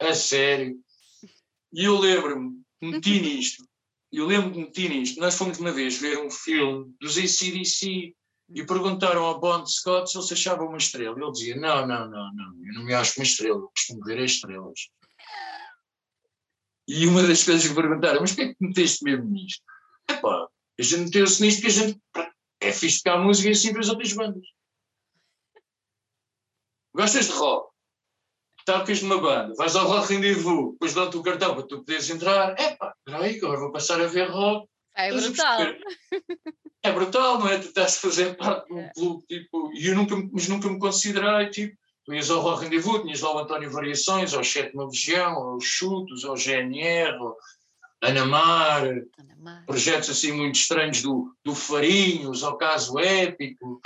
A 0.00 0.14
sério. 0.14 0.76
E 1.72 1.84
eu 1.84 1.98
lembro-me, 1.98 2.62
meti 2.80 3.20
nisto. 3.20 3.64
Eu 4.10 4.26
lembro-me 4.26 4.54
de 4.54 4.60
meti 4.60 4.88
nisto. 4.88 5.20
Nós 5.20 5.36
fomos 5.36 5.58
uma 5.58 5.70
vez 5.70 5.98
ver 5.98 6.18
um 6.18 6.30
filme 6.30 6.92
dos 7.00 7.16
ACDC 7.16 8.14
e 8.52 8.66
perguntaram 8.66 9.24
ao 9.24 9.38
Bond 9.38 9.70
Scott 9.70 10.10
se 10.10 10.18
ele 10.18 10.26
se 10.26 10.32
achava 10.32 10.64
uma 10.64 10.78
estrela. 10.78 11.16
Ele 11.16 11.30
dizia: 11.30 11.56
Não, 11.56 11.86
não, 11.86 12.10
não, 12.10 12.34
não, 12.34 12.66
eu 12.66 12.74
não 12.74 12.84
me 12.84 12.94
acho 12.94 13.20
uma 13.20 13.24
estrela, 13.24 13.58
eu 13.58 13.68
costumo 13.68 14.04
ver 14.04 14.18
as 14.22 14.32
estrelas. 14.32 14.80
E 16.88 17.06
uma 17.06 17.22
das 17.22 17.44
coisas 17.44 17.68
que 17.68 17.74
perguntaram: 17.74 18.20
Mas 18.20 18.32
porquê 18.32 18.50
é 18.50 18.54
que 18.54 18.66
meteste 18.66 19.04
mesmo 19.04 19.26
nisto? 19.26 19.62
Epá, 20.08 20.48
a 20.78 20.82
gente 20.82 21.04
meteu-se 21.04 21.42
nisto 21.42 21.60
porque 21.60 21.68
a 21.68 21.86
gente 21.86 22.00
é 22.60 22.72
fixe 22.72 23.02
tocar 23.02 23.18
música 23.18 23.48
e 23.48 23.52
assim 23.52 23.72
para 23.72 23.80
as 23.80 23.88
outras 23.88 24.12
bandas. 24.12 24.46
Gostas 26.92 27.26
de 27.26 27.32
rock? 27.32 27.69
Tocas 28.70 29.02
numa 29.02 29.18
banda, 29.18 29.52
vais 29.56 29.74
ao 29.74 29.88
Rock 29.88 30.14
Rendezvous, 30.14 30.74
depois 30.74 30.94
dão-te 30.94 31.16
o 31.16 31.22
cartão 31.24 31.54
para 31.54 31.64
tu 31.64 31.78
poderes 31.78 32.08
entrar. 32.08 32.54
Epá, 32.56 32.94
peraí, 33.04 33.36
agora 33.36 33.58
vou 33.58 33.72
passar 33.72 34.00
a 34.00 34.06
ver 34.06 34.30
rock. 34.30 34.68
É 34.94 35.12
brutal. 35.12 35.60
É 36.82 36.92
brutal, 36.92 37.40
não 37.40 37.48
é? 37.48 37.58
Tu 37.58 37.66
estás 37.66 37.96
a 37.96 38.00
fazer 38.00 38.36
parte 38.36 38.68
de 38.68 38.72
um 38.72 38.78
é. 38.78 38.90
clube, 38.94 39.24
tipo, 39.26 39.72
e 39.74 39.88
eu 39.88 39.96
nunca, 39.96 40.14
mas 40.32 40.46
nunca 40.46 40.68
me 40.68 40.78
considerei, 40.78 41.50
tipo, 41.50 41.76
tu 42.04 42.14
ias 42.14 42.30
ao 42.30 42.40
Rock 42.40 42.62
Rendezvous, 42.62 43.02
tinhas 43.02 43.20
lá 43.20 43.34
o 43.34 43.38
António 43.40 43.72
Variações, 43.72 44.32
ao 44.32 44.44
Sétima 44.44 44.86
Legião, 44.86 45.32
aos 45.32 45.64
Chutos, 45.64 46.24
ao 46.24 46.36
GNR, 46.36 47.16
ao 47.18 47.36
Anamar, 48.00 48.84
Anamar, 49.18 49.66
projetos 49.66 50.10
assim 50.10 50.30
muito 50.30 50.54
estranhos 50.54 51.02
do, 51.02 51.34
do 51.44 51.56
Farinhos, 51.56 52.44
ao 52.44 52.56
Caso 52.56 53.00
Épico, 53.00 53.80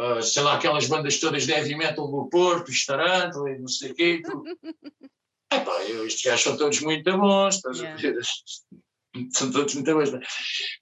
uh, 0.00 0.22
sei 0.22 0.42
lá, 0.42 0.56
aquelas 0.56 0.86
bandas 0.86 1.20
todas 1.20 1.46
de 1.46 1.52
heavy 1.52 1.76
metal 1.76 2.10
do 2.10 2.28
Porto, 2.28 2.70
Estarantla 2.70 3.50
e 3.50 3.58
não 3.58 3.68
sei 3.68 3.90
o 3.92 3.94
quê. 3.94 4.22
Epá, 5.52 5.84
estes 5.84 6.22
gajos 6.22 6.42
são 6.42 6.56
todos 6.56 6.80
muito 6.80 7.18
bons, 7.18 7.56
estás 7.56 7.78
yeah. 7.78 7.98
a 7.98 8.00
ver? 8.00 8.20
são 9.34 9.50
todos 9.50 9.74
muito 9.74 9.92
bons. 9.92 10.14
É? 10.14 10.20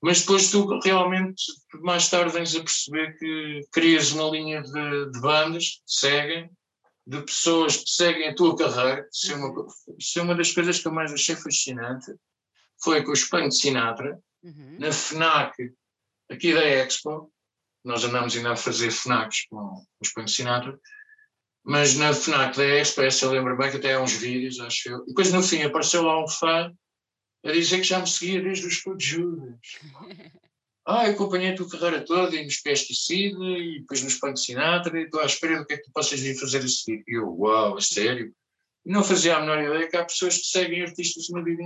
Mas 0.02 0.20
depois 0.20 0.50
tu 0.50 0.78
realmente, 0.80 1.42
mais 1.80 2.08
tarde, 2.08 2.32
vens 2.32 2.54
a 2.54 2.60
perceber 2.60 3.18
que 3.18 3.60
crias 3.72 4.12
uma 4.12 4.30
linha 4.30 4.62
de, 4.62 5.10
de 5.10 5.20
bandas 5.20 5.64
que 5.64 5.82
seguem, 5.86 6.50
de 7.06 7.22
pessoas 7.22 7.78
que 7.78 7.90
seguem 7.90 8.28
a 8.28 8.34
tua 8.34 8.54
carreira. 8.56 9.08
Isso 9.10 9.32
é, 9.32 9.36
uma, 9.36 9.66
isso 9.98 10.18
é 10.18 10.22
uma 10.22 10.34
das 10.34 10.52
coisas 10.52 10.78
que 10.78 10.86
eu 10.86 10.92
mais 10.92 11.12
achei 11.12 11.34
fascinante. 11.34 12.12
Foi 12.84 13.02
com 13.02 13.10
o 13.10 13.14
Espanho 13.14 13.48
de 13.48 13.56
Sinatra, 13.56 14.20
uhum. 14.42 14.76
na 14.78 14.92
FNAC, 14.92 15.72
aqui 16.30 16.52
da 16.52 16.64
Expo. 16.64 17.32
Nós 17.89 18.05
andamos 18.05 18.36
ainda 18.36 18.53
a 18.53 18.57
fazer 18.57 18.91
FNACs 18.91 19.47
com 19.49 19.57
o 19.57 20.24
de 20.24 20.30
Sinatra. 20.30 20.78
Mas 21.64 21.97
na 21.97 22.12
FNAC 22.12 22.55
da 22.55 22.64
essa 22.66 23.24
eu 23.24 23.32
lembro 23.32 23.57
bem 23.57 23.70
que 23.70 23.78
até 23.78 23.95
há 23.95 24.03
uns 24.03 24.12
vídeos, 24.12 24.61
acho 24.61 24.91
eu. 24.91 25.03
E 25.05 25.07
depois 25.07 25.32
no 25.32 25.43
fim 25.43 25.62
apareceu 25.62 26.03
lá 26.03 26.22
um 26.22 26.28
fã 26.28 26.70
a 27.43 27.51
dizer 27.51 27.78
que 27.78 27.84
já 27.84 27.99
me 27.99 28.07
seguia 28.07 28.43
desde 28.43 28.66
os 28.66 28.82
Judas. 29.03 29.59
Ah, 30.91 31.07
eu 31.07 31.12
acompanhei 31.12 31.53
a 31.53 31.55
tua 31.55 31.68
carreira 31.68 32.03
toda 32.03 32.34
e 32.34 32.43
nos 32.47 32.62
Pesticida 32.62 33.45
e 33.45 33.80
depois 33.80 34.03
nos 34.03 34.14
Punk 34.14 34.41
Sinatra 34.41 34.99
e 34.99 35.05
estou 35.05 35.20
à 35.20 35.26
espera 35.26 35.59
do 35.59 35.66
que 35.66 35.74
é 35.74 35.76
que 35.76 35.82
tu 35.82 35.91
possas 35.93 36.18
vir 36.18 36.34
fazer 36.41 36.64
a 36.64 36.66
seguir. 36.66 37.05
E 37.07 37.18
eu, 37.18 37.28
uau, 37.28 37.76
a 37.76 37.80
sério? 37.82 38.34
Não 38.86 39.05
fazia 39.05 39.36
a 39.36 39.41
menor 39.41 39.62
ideia 39.62 39.86
que 39.86 39.97
há 39.99 40.05
pessoas 40.07 40.39
que 40.39 40.47
seguem 40.47 40.80
artistas 40.80 41.28
no 41.28 41.45
vida 41.45 41.62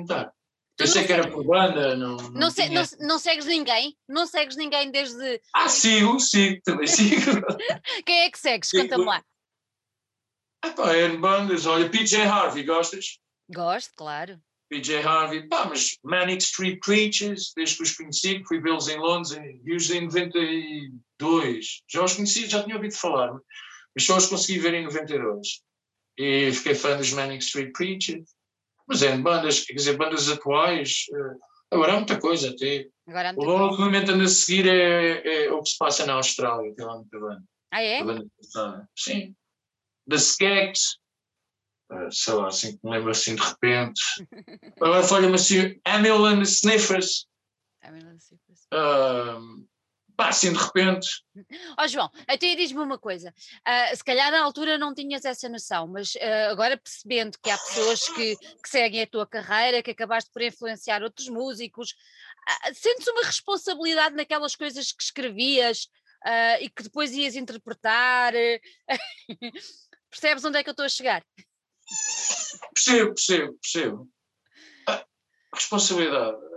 inteiro. 0.73 0.79
Eu 0.79 0.87
sei 0.87 1.07
que 1.07 1.12
era 1.12 1.31
por 1.31 1.45
banda, 1.45 1.97
não. 1.97 2.16
Não, 2.16 2.31
não, 2.31 2.51
se, 2.51 2.68
não, 2.68 2.83
não, 3.01 3.18
segues 3.18 3.47
ninguém? 3.47 3.97
Não 4.09 4.27
segues 4.27 4.57
ninguém 4.57 4.91
desde. 4.91 5.41
Ah, 5.55 5.68
sigo, 5.68 6.18
sigo, 6.18 6.61
também 6.64 6.87
sigo. 6.87 7.20
Quem 8.07 8.20
é 8.20 8.31
que 8.31 8.39
segues? 8.39 8.70
Conta-me 8.70 9.05
lá. 9.05 9.23
Ah, 10.64 10.70
pá, 10.70 10.93
é 10.93 11.09
bandas. 11.16 11.66
Olha, 11.66 11.89
PJ 11.89 12.23
Harvey, 12.23 12.64
gostas? 12.64 13.18
Gosto, 13.49 13.93
claro. 13.97 14.41
PJ 14.70 15.03
Harvey, 15.03 15.47
pá, 15.49 15.66
mas 15.66 15.99
Manic 16.03 16.43
Street 16.43 16.79
Preachers, 16.83 17.53
desde 17.55 17.77
que 17.77 17.83
os 17.83 17.93
conheci, 17.95 18.43
fui 18.47 18.59
vê-los 18.59 18.89
em 18.89 18.99
Londres, 18.99 19.33
e 19.33 19.95
em 19.95 20.07
92. 20.07 21.83
Já 21.91 22.03
os 22.03 22.14
conheci, 22.14 22.49
já 22.49 22.62
tinha 22.62 22.77
ouvido 22.77 22.95
falar, 22.95 23.35
mas 23.95 24.07
só 24.07 24.16
os 24.16 24.27
consegui 24.27 24.61
ver 24.61 24.73
em 24.73 24.85
92. 24.85 25.61
E 26.16 26.53
fiquei 26.53 26.75
fã 26.75 26.97
dos 26.97 27.12
Manic 27.12 27.45
Street 27.45 27.73
Preachers. 27.73 28.31
Mas 28.87 29.03
é 29.03 29.16
bandas, 29.16 29.61
quer 29.61 29.74
dizer, 29.74 29.97
bandas 29.97 30.28
atuais. 30.28 31.07
Eh, 31.12 31.37
agora 31.70 31.93
há 31.93 31.97
muita 31.97 32.18
coisa 32.20 32.51
até. 32.51 32.89
Agora 33.07 33.33
o 33.35 33.76
que 33.76 33.83
momento 33.83 34.12
ando 34.12 34.24
a 34.24 34.28
seguir 34.28 34.68
é, 34.68 35.47
é, 35.47 35.53
o 35.53 35.62
que 35.62 35.70
se 35.70 35.78
passa 35.78 36.07
na 36.07 36.14
Austrália, 36.14 36.74
tem 36.74 36.85
lá 36.85 36.97
muita 36.97 37.18
banda. 37.18 37.43
Ah, 37.70 37.83
é? 37.83 38.05
Banda 38.05 38.26
Sim. 38.97 39.35
The 40.09 40.16
Skeks, 40.16 40.99
sei 42.11 42.35
lá, 42.35 42.49
assim 42.49 42.76
que 42.76 42.85
me 42.85 42.91
lembro 42.91 43.11
assim 43.11 43.35
de 43.35 43.43
repente. 43.43 44.01
Agora 44.80 45.03
falha-me 45.03 45.35
assim, 45.35 45.80
Hamilton 45.85 46.43
Sniffers. 46.43 47.26
Hamilton 47.83 48.16
Sniffers. 48.16 48.66
Uh, 48.72 49.66
pá, 50.16 50.28
assim 50.28 50.52
de 50.52 50.58
repente. 50.58 51.08
Ó 51.78 51.84
oh, 51.84 51.88
João, 51.88 52.10
até 52.26 52.54
diz-me 52.54 52.80
uma 52.80 52.98
coisa, 52.98 53.30
uh, 53.30 53.96
se 53.96 54.04
calhar 54.04 54.30
na 54.30 54.42
altura 54.42 54.78
não 54.78 54.94
tinhas 54.94 55.24
essa 55.24 55.48
noção, 55.48 55.86
mas 55.86 56.14
uh, 56.14 56.50
agora 56.50 56.76
percebendo 56.76 57.38
que 57.42 57.50
há 57.50 57.58
pessoas 57.58 58.08
que, 58.08 58.36
que, 58.36 58.68
seguem 58.68 59.02
a 59.02 59.06
tua 59.06 59.26
carreira, 59.26 59.82
que 59.82 59.90
acabaste 59.90 60.30
por 60.32 60.42
influenciar 60.42 61.02
outros 61.02 61.28
músicos, 61.28 61.90
uh, 61.90 62.74
sentes 62.74 63.06
uma 63.08 63.24
responsabilidade 63.24 64.14
naquelas 64.14 64.54
coisas 64.54 64.92
que 64.92 65.02
escrevias 65.02 65.88
e 66.60 66.70
que 66.70 66.84
depois 66.84 67.10
ias 67.10 67.34
interpretar? 67.34 68.32
Percebes 70.08 70.44
onde 70.44 70.56
é 70.56 70.62
que 70.62 70.68
eu 70.68 70.72
estou 70.72 70.86
a 70.86 70.88
chegar? 70.88 71.20
Percebo, 72.72 73.14
percebo, 73.14 73.58
percebo. 73.60 74.08
Responsabilidade. 75.52 76.51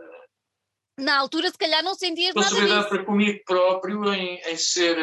Na 0.98 1.20
altura, 1.20 1.50
se 1.50 1.58
calhar, 1.58 1.84
não 1.84 1.94
sentias 1.94 2.34
nada 2.34 2.48
Responsabilidade 2.48 2.90
para 2.90 3.06
comigo 3.06 3.40
próprio 3.46 4.14
em, 4.14 4.40
em 4.40 4.58
ser 4.58 4.98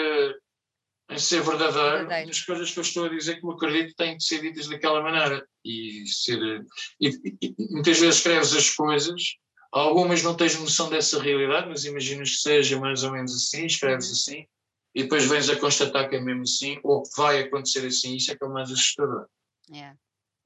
em 1.10 1.18
ser 1.18 1.42
verdadeiro, 1.42 1.98
verdadeiro. 1.98 2.30
as 2.30 2.40
coisas 2.40 2.70
que 2.70 2.78
eu 2.78 2.82
estou 2.82 3.04
a 3.04 3.08
dizer 3.08 3.38
que 3.38 3.46
me 3.46 3.52
acredito 3.52 3.94
têm 3.96 4.16
de 4.16 4.24
ser 4.24 4.40
ditas 4.40 4.68
daquela 4.68 5.02
maneira 5.02 5.46
e 5.64 6.04
ser 6.06 6.64
e, 7.00 7.08
e, 7.42 7.54
muitas 7.70 7.98
vezes 7.98 8.16
escreves 8.16 8.54
as 8.54 8.70
coisas 8.70 9.22
algumas 9.70 10.22
não 10.22 10.34
tens 10.34 10.58
noção 10.58 10.88
dessa 10.88 11.20
realidade 11.20 11.68
mas 11.68 11.84
imaginas 11.84 12.30
que 12.30 12.36
seja 12.36 12.80
mais 12.80 13.04
ou 13.04 13.12
menos 13.12 13.34
assim 13.34 13.66
escreves 13.66 14.06
uhum. 14.06 14.12
assim 14.12 14.46
e 14.94 15.02
depois 15.02 15.24
vens 15.26 15.50
a 15.50 15.56
constatar 15.56 16.08
que 16.08 16.16
é 16.16 16.20
mesmo 16.20 16.42
assim 16.42 16.78
ou 16.82 17.02
que 17.02 17.10
vai 17.16 17.40
acontecer 17.40 17.86
assim 17.86 18.16
isso 18.16 18.32
é 18.32 18.36
que 18.36 18.42
é 18.42 18.46
o 18.46 18.52
mais 18.52 18.70
assustador 18.70 19.26
yeah. 19.70 19.96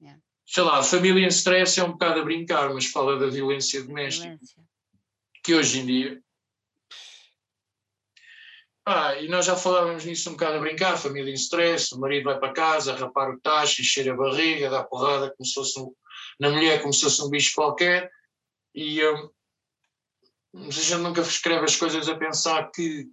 Yeah. 0.01 0.21
Sei 0.45 0.63
lá, 0.63 0.79
a 0.79 0.83
família 0.83 1.25
em 1.25 1.27
stress 1.27 1.77
é 1.77 1.83
um 1.83 1.91
bocado 1.91 2.21
a 2.21 2.23
brincar, 2.23 2.73
mas 2.73 2.85
fala 2.85 3.19
da 3.19 3.27
violência 3.27 3.83
doméstica. 3.83 4.29
Violência. 4.29 4.63
Que 5.47 5.55
hoje 5.55 5.79
em 5.79 5.85
dia. 5.85 6.21
Ah, 8.85 9.15
e 9.15 9.29
nós 9.29 9.45
já 9.45 9.55
falávamos 9.55 10.03
nisso 10.03 10.29
um 10.29 10.33
bocado 10.33 10.57
a 10.57 10.59
brincar, 10.59 10.97
família 10.97 11.31
em 11.31 11.35
stress, 11.35 11.95
o 11.95 11.99
marido 12.01 12.25
vai 12.25 12.37
para 12.37 12.51
casa, 12.51 12.93
rapar 12.93 13.29
o 13.29 13.39
tacho, 13.39 13.79
encher 13.81 14.11
a 14.11 14.13
barriga, 14.17 14.69
dá 14.69 14.83
porrada 14.83 15.33
como 15.33 15.47
se 15.47 15.53
fosse 15.53 15.79
um, 15.79 15.95
na 16.37 16.49
mulher 16.49 16.81
como 16.81 16.91
se 16.91 16.99
fosse 16.99 17.23
um 17.23 17.29
bicho 17.29 17.55
qualquer, 17.55 18.11
e 18.75 19.01
um, 19.07 19.29
a 20.53 20.69
gente 20.69 20.95
nunca 20.95 21.21
escreve 21.21 21.63
as 21.63 21.77
coisas 21.77 22.09
a 22.09 22.17
pensar 22.17 22.69
que 22.69 23.07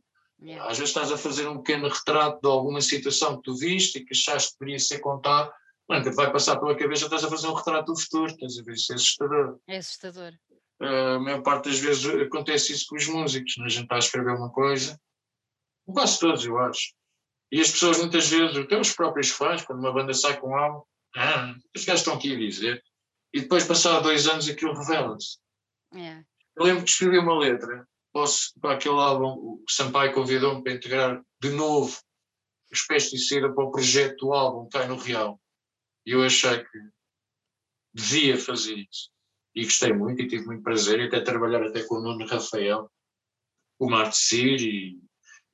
às 0.63 0.77
vezes 0.77 0.91
estás 0.91 1.13
a 1.13 1.17
fazer 1.17 1.47
um 1.47 1.59
pequeno 1.59 1.89
retrato 1.89 2.41
de 2.43 2.49
alguma 2.49 2.81
situação 2.81 3.37
que 3.37 3.45
tu 3.45 3.55
viste 3.55 4.01
e 4.01 4.05
que 4.05 4.13
achaste 4.13 4.55
que 4.55 4.59
deveria 4.59 4.81
ser 4.81 4.99
contado, 4.99 5.53
Mano, 5.89 6.13
vai 6.15 6.33
passar 6.33 6.59
pela 6.59 6.77
cabeça, 6.77 7.05
estás 7.05 7.23
a 7.23 7.29
fazer 7.29 7.47
um 7.47 7.55
retrato 7.55 7.93
do 7.93 8.01
futuro, 8.01 8.33
estás 8.33 8.59
a 8.59 8.63
ver? 8.65 8.73
Isso 8.73 8.93
é 8.93 8.97
assustador. 8.97 9.59
É 9.69 9.77
assustador. 9.77 10.33
A 10.81 11.19
maior 11.19 11.43
parte 11.43 11.69
das 11.69 11.79
vezes 11.79 12.05
acontece 12.07 12.73
isso 12.73 12.87
com 12.89 12.97
os 12.97 13.07
músicos, 13.07 13.57
né? 13.59 13.67
a 13.67 13.69
gente 13.69 13.85
está 13.85 13.95
a 13.97 13.99
escrever 13.99 14.35
uma 14.35 14.51
coisa, 14.51 14.99
quase 15.87 16.19
todos, 16.19 16.45
eu 16.45 16.59
acho. 16.59 16.93
E 17.53 17.61
as 17.61 17.71
pessoas 17.71 17.99
muitas 17.99 18.29
vezes, 18.29 18.57
até 18.57 18.79
os 18.79 18.93
próprios 18.93 19.31
fãs, 19.31 19.65
quando 19.65 19.79
uma 19.79 19.93
banda 19.93 20.13
sai 20.13 20.39
com 20.41 20.57
algo, 20.57 20.87
ah, 21.17 21.55
os 21.75 21.85
gajos 21.85 22.01
estão 22.01 22.15
aqui 22.15 22.35
a 22.35 22.39
dizer, 22.39 22.83
e 23.33 23.41
depois, 23.41 23.65
passado 23.65 24.03
dois 24.03 24.27
anos, 24.27 24.49
aquilo 24.49 24.75
revela-se. 24.75 25.39
É. 25.95 26.25
Eu 26.57 26.65
lembro 26.65 26.85
que 26.85 26.91
escrevi 26.91 27.19
uma 27.19 27.39
letra 27.39 27.87
posso, 28.15 28.59
para 28.61 28.75
aquele 28.75 28.95
álbum, 28.95 29.27
o 29.27 29.65
Sampaio 29.69 30.15
convidou-me 30.15 30.63
para 30.63 30.73
integrar 30.73 31.23
de 31.43 31.51
novo 31.51 32.01
os 32.73 32.87
Pesticida 32.87 33.53
para 33.53 33.65
o 33.65 33.71
projeto 33.71 34.27
do 34.27 34.33
álbum 34.33 34.69
Cai 34.69 34.87
no 34.87 34.97
Real. 34.97 35.41
E 36.07 36.13
eu 36.13 36.23
achei 36.25 36.65
que 36.65 36.79
devia 37.93 38.39
fazer 38.39 38.75
isso. 38.75 39.11
E 39.55 39.65
gostei 39.65 39.93
muito 39.93 40.21
e 40.21 40.29
tive 40.29 40.47
muito 40.47 40.63
prazer 40.63 41.01
e 41.01 41.05
até 41.05 41.21
trabalhar 41.21 41.63
até 41.63 41.83
com 41.85 41.97
o 41.97 42.01
Nuno 42.01 42.27
Rafael, 42.27 42.91
o 43.79 43.89
Marte 43.89 44.17
Cir 44.17 44.61
e, 44.61 44.99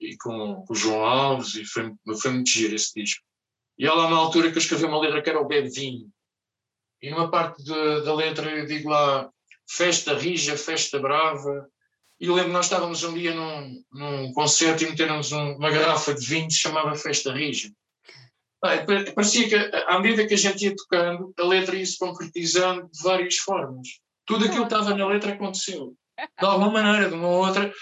e 0.00 0.16
com, 0.16 0.64
com, 0.66 0.72
o 0.72 0.76
João 0.76 1.04
Alves 1.04 1.54
e 1.54 1.64
foi, 1.64 1.92
foi 2.20 2.30
muito 2.30 2.50
giro 2.50 2.74
esse 2.74 2.94
disco. 2.94 3.22
E 3.78 3.86
há 3.86 3.94
lá 3.94 4.06
uma 4.06 4.16
altura 4.16 4.50
que 4.50 4.56
eu 4.56 4.60
escrevi 4.62 4.84
uma 4.84 5.00
letra 5.00 5.22
que 5.22 5.30
era 5.30 5.40
o 5.40 5.46
Bevinho 5.46 6.08
e 7.02 7.10
numa 7.10 7.30
parte 7.30 7.62
de, 7.62 8.02
da 8.02 8.14
letra 8.14 8.50
eu 8.50 8.66
digo 8.66 8.88
lá 8.88 9.30
festa 9.68 10.14
rija, 10.14 10.56
festa 10.56 10.98
brava 10.98 11.68
e 12.20 12.26
eu 12.26 12.34
lembro 12.34 12.52
nós 12.52 12.66
estávamos 12.66 13.02
um 13.02 13.14
dia 13.14 13.34
num, 13.34 13.82
num 13.90 14.32
concerto 14.32 14.84
e 14.84 14.90
meteram-nos 14.90 15.32
uma 15.32 15.70
garrafa 15.70 16.14
de 16.14 16.26
vinho 16.26 16.48
que 16.48 16.52
se 16.52 16.60
chamava 16.60 16.94
Festa 16.94 17.32
Rija. 17.32 17.72
Parecia 18.60 19.48
que, 19.48 19.54
à 19.86 19.98
medida 19.98 20.26
que 20.26 20.34
a 20.34 20.38
gente 20.38 20.64
ia 20.64 20.76
tocando, 20.76 21.32
a 21.38 21.44
letra 21.44 21.76
ia 21.76 21.86
se 21.86 21.98
concretizando 21.98 22.88
de 22.92 23.02
várias 23.02 23.36
formas. 23.36 23.88
Tudo 24.26 24.44
aquilo 24.44 24.66
que 24.66 24.74
estava 24.74 24.94
na 24.94 25.06
letra 25.06 25.32
aconteceu. 25.32 25.94
De 26.18 26.46
alguma 26.46 26.70
maneira, 26.70 27.08
de 27.08 27.14
uma 27.14 27.28
outra, 27.28 27.72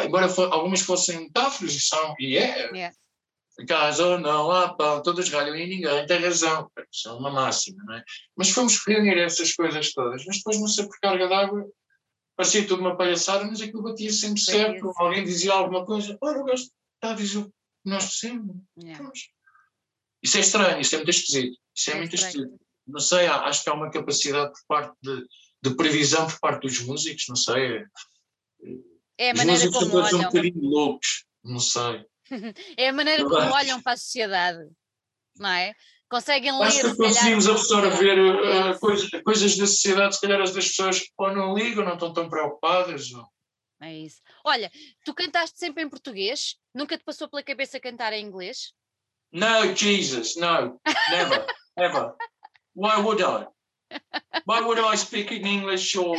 embora 0.00 0.32
algumas 0.50 0.80
fossem 0.82 1.20
metáforas, 1.20 1.74
e 1.74 1.80
são, 1.80 2.14
e 2.18 2.36
é. 2.36 2.70
Yeah. 2.70 2.94
Caso 3.68 4.18
não 4.18 4.50
há 4.50 4.74
pão, 4.74 5.02
todos 5.02 5.28
ralham 5.28 5.54
e 5.54 5.66
ninguém 5.66 6.06
tem 6.06 6.20
razão. 6.20 6.70
Isso 6.90 7.08
é 7.08 7.12
uma 7.12 7.30
máxima, 7.30 7.82
não 7.84 7.96
é? 7.96 8.04
Mas 8.34 8.50
fomos 8.50 8.80
reunir 8.86 9.18
essas 9.18 9.52
coisas 9.54 9.92
todas, 9.92 10.24
mas 10.24 10.38
depois, 10.38 10.58
não 10.58 10.68
sei 10.68 10.86
por 10.86 10.98
carga 11.00 11.28
d'água, 11.28 11.68
parecia 12.34 12.66
tudo 12.66 12.80
uma 12.80 12.96
palhaçada, 12.96 13.44
mas 13.44 13.60
aquilo 13.60 13.82
batia 13.82 14.10
sempre 14.10 14.40
certo. 14.40 14.90
Alguém 14.96 15.24
dizia 15.24 15.52
alguma 15.52 15.84
coisa, 15.84 16.16
olha, 16.22 16.40
o 16.40 16.44
gajo 16.44 16.62
está 16.62 17.10
a 17.10 17.14
dizer 17.14 17.38
o 17.38 17.44
que 17.44 17.52
nós 17.84 18.04
dissemos. 18.04 18.56
Yeah. 18.82 19.12
Isso 20.22 20.36
é 20.36 20.40
estranho, 20.40 20.80
isso 20.80 20.94
é 20.94 20.98
muito 20.98 21.10
esquisito. 21.10 21.58
Isso 21.74 21.90
é, 21.90 21.94
é 21.94 21.96
muito 21.96 22.14
estranho. 22.14 22.44
esquisito. 22.44 22.60
Não 22.86 23.00
sei, 23.00 23.26
acho 23.26 23.62
que 23.62 23.70
há 23.70 23.74
uma 23.74 23.90
capacidade 23.90 24.52
por 24.52 24.66
parte 24.66 24.96
de, 25.02 25.26
de 25.62 25.76
previsão 25.76 26.26
por 26.26 26.38
parte 26.40 26.62
dos 26.62 26.80
músicos, 26.80 27.24
não 27.28 27.36
sei. 27.36 27.84
É 29.18 29.30
a 29.30 29.32
Os 29.32 29.38
maneira 29.38 29.64
músicos 29.64 29.78
como 29.78 29.96
olham. 29.96 30.08
são 30.08 30.20
um 30.20 30.24
bocadinho 30.24 30.60
loucos, 30.60 31.24
não 31.44 31.60
sei. 31.60 32.06
é 32.76 32.88
a 32.88 32.92
maneira 32.92 33.24
como 33.24 33.52
olham 33.52 33.80
para 33.82 33.92
a 33.92 33.96
sociedade, 33.96 34.68
não 35.36 35.50
é? 35.50 35.74
conseguem 36.12 36.52
ler. 36.52 36.66
Acho 36.66 36.90
que 36.90 36.96
conseguimos 36.96 37.48
absorver 37.48 38.18
uh, 38.20 38.78
coisas, 38.78 39.08
coisas 39.24 39.56
da 39.56 39.66
sociedade, 39.66 40.14
se 40.14 40.20
calhar 40.20 40.42
as 40.42 40.52
das 40.52 40.68
pessoas 40.68 41.02
ou 41.16 41.34
não 41.34 41.54
ligam, 41.54 41.84
não 41.84 41.94
estão 41.94 42.12
tão 42.12 42.28
preocupadas. 42.28 43.10
Ou... 43.12 43.26
É 43.80 43.96
isso. 43.96 44.20
Olha, 44.44 44.70
tu 45.06 45.14
cantaste 45.14 45.58
sempre 45.58 45.82
em 45.82 45.88
português? 45.88 46.56
Nunca 46.74 46.98
te 46.98 47.04
passou 47.04 47.28
pela 47.28 47.42
cabeça 47.42 47.80
cantar 47.80 48.12
em 48.12 48.26
inglês? 48.26 48.74
No, 49.32 49.74
Jesus, 49.74 50.36
no, 50.36 50.78
never, 51.10 51.46
ever. 51.78 52.14
Why 52.74 53.00
would 53.00 53.22
I? 53.22 53.46
Why 54.44 54.60
would 54.60 54.78
I 54.78 54.94
speak 54.96 55.32
in 55.32 55.46
English 55.46 55.96
or 55.96 56.16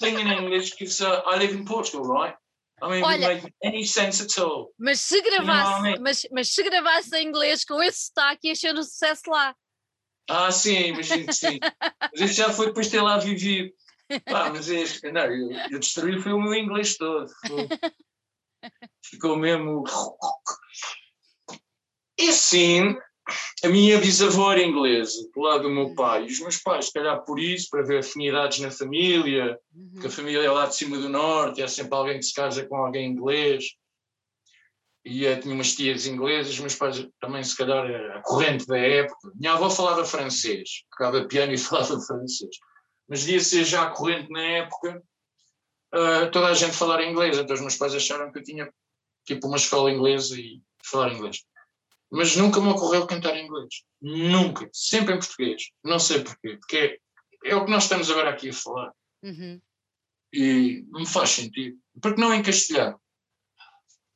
sing 0.00 0.18
in 0.18 0.26
English? 0.26 0.70
Because 0.70 1.00
uh, 1.00 1.22
I 1.26 1.38
live 1.38 1.52
in 1.52 1.64
Portugal, 1.64 2.04
right? 2.04 2.34
I 2.82 2.90
mean, 2.90 3.04
Olha, 3.04 3.28
make 3.28 3.54
any 3.62 3.84
sense 3.84 4.20
at 4.20 4.38
all. 4.38 4.72
Mas 4.78 5.00
se 5.00 5.20
gravasse, 5.22 5.38
you 5.40 5.44
know 5.44 5.78
I 5.78 5.82
mean? 5.82 6.02
mas, 6.02 6.26
mas 6.30 6.48
se 6.48 6.62
gravasse 6.62 7.16
em 7.16 7.28
inglês 7.28 7.64
com 7.64 7.82
esse 7.82 8.06
sotaque, 8.06 8.48
ia 8.48 8.54
ser 8.54 8.74
um 8.74 8.82
sucesso 8.82 9.30
lá. 9.30 9.54
Ah, 10.28 10.50
sim, 10.50 10.88
imagino 10.88 11.26
que 11.26 11.32
sim. 11.32 11.58
mas 12.12 12.20
isso 12.20 12.34
já 12.34 12.52
foi 12.52 12.66
depois 12.66 12.86
de 12.86 12.92
ter 12.92 13.00
lá 13.00 13.16
vivido. 13.16 13.72
Pá, 14.24 14.50
mas 14.50 14.68
este, 14.68 15.10
não, 15.10 15.24
eu, 15.24 15.52
eu 15.70 15.78
destruí 15.78 16.20
foi 16.20 16.32
o 16.32 16.40
meu 16.40 16.54
inglês 16.54 16.96
todo. 16.96 17.26
Ficou 19.04 19.36
mesmo. 19.36 19.84
E 22.18 22.32
sim, 22.32 22.96
a 23.64 23.68
minha 23.68 23.98
bisavó 23.98 24.52
era 24.52 24.62
inglesa, 24.62 25.28
do 25.34 25.40
lado 25.40 25.64
do 25.64 25.70
meu 25.70 25.94
pai, 25.94 26.24
e 26.24 26.32
os 26.32 26.38
meus 26.38 26.58
pais, 26.58 26.86
se 26.86 26.92
calhar 26.92 27.24
por 27.24 27.40
isso, 27.40 27.68
para 27.70 27.82
ver 27.82 27.98
afinidades 27.98 28.60
na 28.60 28.70
família, 28.70 29.58
uhum. 29.74 30.00
que 30.00 30.06
a 30.06 30.10
família 30.10 30.42
é 30.42 30.50
lá 30.50 30.66
de 30.66 30.76
cima 30.76 30.96
do 30.98 31.08
norte, 31.08 31.62
há 31.62 31.68
sempre 31.68 31.94
alguém 31.94 32.18
que 32.18 32.24
se 32.24 32.34
casa 32.34 32.64
com 32.66 32.76
alguém 32.76 33.10
inglês, 33.10 33.64
e 35.04 35.24
eu 35.24 35.40
tinha 35.40 35.54
umas 35.54 35.74
tias 35.74 36.06
inglesas, 36.06 36.52
os 36.52 36.60
meus 36.60 36.74
pais 36.74 37.06
também, 37.20 37.42
se 37.42 37.56
calhar, 37.56 37.84
a 38.16 38.22
corrente 38.22 38.66
da 38.66 38.76
época. 38.76 39.30
Minha 39.36 39.52
avó 39.52 39.70
falava 39.70 40.04
francês, 40.04 40.82
tocava 40.90 41.24
piano 41.26 41.52
e 41.52 41.58
falava 41.58 42.00
francês, 42.00 42.56
mas 43.08 43.20
devia 43.20 43.40
ser 43.40 43.64
já 43.64 43.84
a 43.84 43.90
corrente 43.90 44.30
na 44.30 44.42
época, 44.42 45.02
uh, 45.94 46.30
toda 46.30 46.48
a 46.48 46.54
gente 46.54 46.76
falar 46.76 47.04
inglês, 47.04 47.38
então 47.38 47.54
os 47.54 47.60
meus 47.60 47.76
pais 47.76 47.94
acharam 47.94 48.32
que 48.32 48.38
eu 48.38 48.44
tinha 48.44 48.72
tipo 49.24 49.48
uma 49.48 49.56
escola 49.56 49.90
inglesa 49.90 50.38
e 50.38 50.60
falar 50.84 51.12
inglês 51.12 51.44
mas 52.10 52.36
nunca 52.36 52.60
me 52.60 52.68
ocorreu 52.68 53.06
cantar 53.06 53.36
em 53.36 53.46
inglês. 53.46 53.82
Nunca. 54.00 54.68
Sempre 54.72 55.14
em 55.14 55.18
português. 55.18 55.70
Não 55.84 55.98
sei 55.98 56.22
porquê. 56.22 56.56
Porque 56.56 57.00
é, 57.44 57.50
é 57.50 57.56
o 57.56 57.64
que 57.64 57.70
nós 57.70 57.84
estamos 57.84 58.10
agora 58.10 58.30
aqui 58.30 58.50
a 58.50 58.52
falar. 58.52 58.92
Uhum. 59.22 59.60
E 60.32 60.84
não 60.88 61.00
me 61.00 61.06
faz 61.06 61.30
sentido. 61.30 61.78
Porque 62.00 62.20
não 62.20 62.32
em 62.32 62.42
castelhano? 62.42 63.00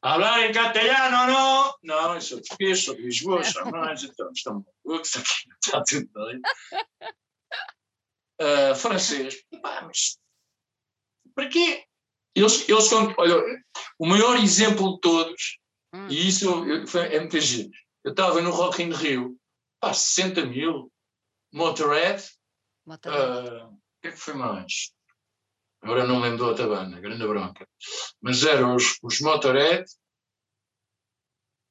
Hablar 0.02 0.48
em 0.48 0.52
castelhano, 0.52 1.32
não? 1.32 1.74
Não, 1.82 2.14
eu 2.14 2.20
sou 2.20 2.38
português, 2.38 2.84
sou 2.84 2.94
de 2.94 3.02
Lisboa, 3.02 3.44
sou 3.44 3.70
mais, 3.70 4.02
então 4.02 4.30
estão 4.32 4.64
malucos 4.84 5.14
aqui, 5.16 5.50
está 5.62 5.82
tudo 5.82 6.08
bem. 6.14 6.40
Uh, 8.40 8.74
francês, 8.74 9.44
pá, 9.60 9.82
mas 9.82 10.18
para 11.34 11.48
quê? 11.48 11.84
Eles, 12.34 12.66
eles 12.66 12.84
são, 12.84 13.14
olha, 13.18 13.36
o 13.98 14.06
maior 14.06 14.38
exemplo 14.38 14.94
de 14.94 15.00
todos 15.00 15.58
Hum. 15.92 16.08
E 16.08 16.28
isso 16.28 16.64
foi, 16.86 17.40
giro. 17.40 17.70
Eu 18.04 18.12
estava 18.12 18.40
no 18.40 18.50
Rock 18.50 18.82
in 18.82 18.92
Rio, 18.92 19.36
pá, 19.80 19.92
60 19.92 20.46
mil, 20.46 20.90
Motorhead, 21.52 22.22
ah, 22.88 22.92
o 22.92 23.66
uh, 23.68 23.78
que 24.00 24.08
é 24.08 24.10
que 24.12 24.16
foi 24.16 24.34
mais? 24.34 24.92
Agora 25.82 26.06
não 26.06 26.20
lembro 26.20 26.38
da 26.38 26.46
outra 26.46 26.66
banda, 26.66 27.00
grande 27.00 27.26
bronca. 27.26 27.66
Mas 28.20 28.44
eram 28.44 28.76
os, 28.76 28.98
os 29.02 29.20
Motorhead, 29.20 29.84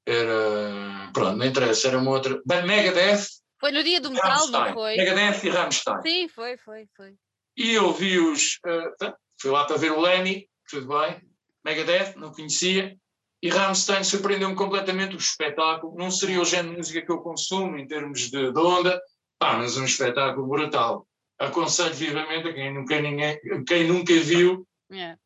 era. 0.06 1.12
Pronto, 1.14 1.38
não 1.38 1.46
interessa, 1.46 1.88
era 1.88 1.98
uma 1.98 2.12
outra. 2.12 2.42
Bem, 2.46 2.66
Megadeth. 2.66 3.26
Foi 3.60 3.72
no 3.72 3.84
dia 3.84 4.00
do 4.00 4.12
metal, 4.12 4.48
não 4.48 4.74
foi? 4.74 4.96
Megadeth 4.96 5.44
e 5.46 5.50
Rammstein. 5.50 6.02
Sim, 6.02 6.28
foi, 6.30 6.58
foi, 6.58 6.88
foi. 6.96 7.16
E 7.58 7.72
eu 7.72 7.94
vi 7.94 8.18
os. 8.18 8.60
Uh, 8.66 9.14
fui 9.40 9.52
lá 9.52 9.66
para 9.66 9.78
ver 9.78 9.92
o 9.92 10.00
Lenny, 10.00 10.50
tudo 10.70 10.88
bem. 10.88 11.22
Megadeth, 11.64 12.16
não 12.16 12.32
conhecia. 12.32 12.98
E 13.42 13.50
Rammstein 13.50 14.04
surpreendeu-me 14.04 14.56
completamente 14.56 15.16
o 15.16 15.20
espetáculo. 15.20 15.96
Não 15.96 16.12
seria 16.12 16.42
o 16.42 16.46
género 16.46 16.72
de 16.72 16.78
música 16.78 17.02
que 17.02 17.12
eu 17.12 17.22
consumo 17.22 17.78
em 17.78 17.88
termos 17.88 18.30
de, 18.30 18.52
de 18.52 18.60
onda, 18.60 19.02
pá, 19.38 19.58
mas 19.58 19.78
um 19.78 19.86
espetáculo 19.86 20.48
brutal. 20.48 21.08
Aconselho 21.40 21.94
vivamente 21.94 22.50
a 22.50 22.54
quem 22.54 22.74
nunca, 22.74 23.00
ninguém, 23.00 23.40
quem 23.66 23.88
nunca 23.88 24.14
viu. 24.20 24.68
Yeah. 24.92 25.18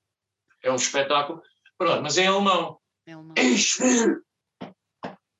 É 0.62 0.72
um 0.72 0.76
espetáculo. 0.76 1.42
Pronto, 1.76 2.04
mas 2.04 2.18
é 2.20 2.28
alemão. 2.28 2.80
É 3.08 3.14
alemão. 3.14 3.34
Ex-filho! 3.36 4.24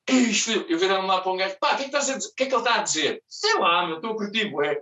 Ex-filho! 0.08 0.66
Eu 0.68 0.78
virei-me 0.78 1.06
lá 1.06 1.20
para 1.20 1.32
um 1.32 1.36
gajo, 1.36 1.56
pá, 1.60 1.74
o 1.74 1.76
que 1.76 1.84
é 1.84 1.88
que, 1.88 2.34
que, 2.36 2.42
é 2.42 2.46
que 2.46 2.54
ele 2.54 2.56
está 2.56 2.74
a 2.74 2.82
dizer? 2.82 3.22
Sei 3.28 3.54
lá, 3.54 3.86
meu, 3.86 3.96
estou 3.96 4.12
a 4.12 4.16
curtir, 4.16 4.52
ué. 4.52 4.80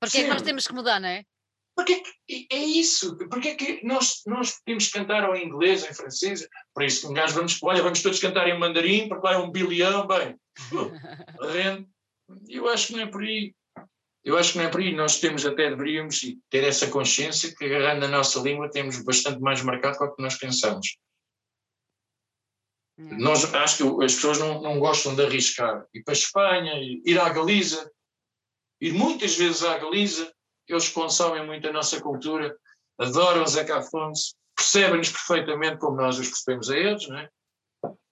Porque 0.00 0.18
é 0.18 0.22
que 0.22 0.28
nós 0.30 0.42
temos 0.42 0.66
que 0.66 0.72
mudar, 0.72 1.00
não 1.00 1.08
é? 1.08 1.24
Porque 1.76 2.02
é 2.28 2.58
isso, 2.58 3.16
porque 3.16 3.48
é 3.48 3.54
que 3.54 3.84
nós, 3.84 4.22
nós 4.26 4.58
podemos 4.58 4.88
cantar 4.88 5.28
em 5.36 5.44
inglês, 5.44 5.84
em 5.84 5.92
francês, 5.92 6.46
por 6.72 6.84
isso 6.84 7.10
um 7.10 7.14
gajo 7.14 7.34
vamos, 7.34 7.60
olha, 7.62 7.82
vamos 7.82 8.00
todos 8.00 8.20
cantar 8.20 8.48
em 8.48 8.58
mandarim, 8.58 9.08
porque 9.08 9.26
lá 9.26 9.34
é 9.34 9.38
um 9.38 9.50
bilhão, 9.50 10.06
bem, 10.06 10.38
eu 12.48 12.68
acho 12.68 12.86
que 12.88 12.92
não 12.92 13.00
é 13.00 13.06
por 13.06 13.22
aí. 13.22 13.54
Eu 14.24 14.38
acho 14.38 14.52
que 14.52 14.58
não 14.58 14.64
é 14.64 14.70
por 14.70 14.80
aí, 14.80 14.94
nós 14.94 15.20
temos 15.20 15.44
até, 15.44 15.68
deveríamos 15.68 16.20
ter 16.48 16.64
essa 16.64 16.86
consciência 16.88 17.54
que 17.54 17.64
agarrando 17.64 18.00
na 18.00 18.08
nossa 18.08 18.40
língua 18.40 18.70
temos 18.70 19.02
bastante 19.02 19.40
mais 19.40 19.60
marcado 19.62 19.98
do 19.98 20.14
que 20.14 20.22
nós 20.22 20.36
pensamos. 20.36 20.96
Nós, 22.96 23.52
acho 23.52 23.76
que 23.76 24.04
as 24.04 24.14
pessoas 24.14 24.38
não, 24.38 24.62
não 24.62 24.78
gostam 24.78 25.14
de 25.14 25.24
arriscar. 25.24 25.84
Ir 25.92 26.02
para 26.04 26.12
a 26.12 26.16
Espanha, 26.16 26.72
ir 27.04 27.20
à 27.20 27.28
Galiza, 27.28 27.90
ir 28.80 28.92
muitas 28.92 29.36
vezes 29.36 29.62
à 29.62 29.76
Galiza, 29.76 30.33
eles 30.68 30.88
consomem 30.88 31.44
muito 31.44 31.68
a 31.68 31.72
nossa 31.72 32.00
cultura, 32.00 32.56
adoram 32.98 33.42
o 33.42 33.46
Zeca 33.46 33.78
Afonso, 33.78 34.34
percebem-nos 34.56 35.10
perfeitamente 35.10 35.78
como 35.78 35.96
nós 35.96 36.18
os 36.18 36.28
percebemos 36.28 36.70
a 36.70 36.76
eles, 36.76 37.08
não 37.08 37.18
é? 37.18 37.28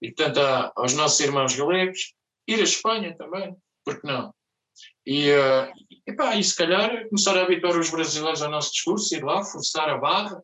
E, 0.01 0.11
portanto, 0.11 0.39
há, 0.39 0.71
aos 0.75 0.93
nossos 0.93 1.19
irmãos 1.19 1.55
galegos, 1.55 2.13
ir 2.47 2.59
à 2.59 2.63
Espanha 2.63 3.15
também, 3.17 3.55
porque 3.83 4.05
não? 4.05 4.33
E, 5.05 5.31
uh, 5.31 5.71
epá, 6.07 6.35
e 6.35 6.43
se 6.43 6.55
calhar 6.55 7.07
começar 7.09 7.37
a 7.37 7.43
habituar 7.43 7.77
os 7.77 7.89
brasileiros 7.89 8.41
ao 8.41 8.51
nosso 8.51 8.71
discurso, 8.71 9.15
ir 9.15 9.23
lá, 9.23 9.43
forçar 9.43 9.89
a 9.89 9.97
barra. 9.97 10.43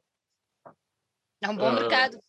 É 1.42 1.50
um 1.50 1.56
bom 1.56 1.70
uh, 1.70 1.74
mercado. 1.74 2.20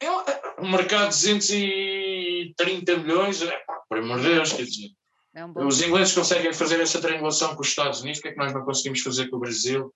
É 0.00 0.10
um, 0.10 0.20
é 0.20 0.60
um 0.60 0.70
mercado 0.70 1.10
de 1.10 1.34
230 1.34 2.96
milhões, 2.98 3.42
é, 3.42 3.58
pá, 3.58 3.82
por 3.88 3.98
amor 3.98 4.20
de 4.20 4.28
Deus, 4.28 4.52
quer 4.52 4.64
dizer, 4.64 4.90
é 5.38 5.44
um 5.44 5.66
Os 5.66 5.80
ingleses 5.80 6.14
conseguem 6.14 6.52
fazer 6.52 6.80
essa 6.80 7.00
triangulação 7.00 7.54
com 7.54 7.62
os 7.62 7.68
Estados 7.68 8.00
Unidos, 8.00 8.18
o 8.18 8.22
que 8.22 8.28
é 8.28 8.32
que 8.32 8.38
nós 8.38 8.52
não 8.52 8.64
conseguimos 8.64 9.00
fazer 9.00 9.28
com 9.28 9.36
o 9.36 9.40
Brasil? 9.40 9.94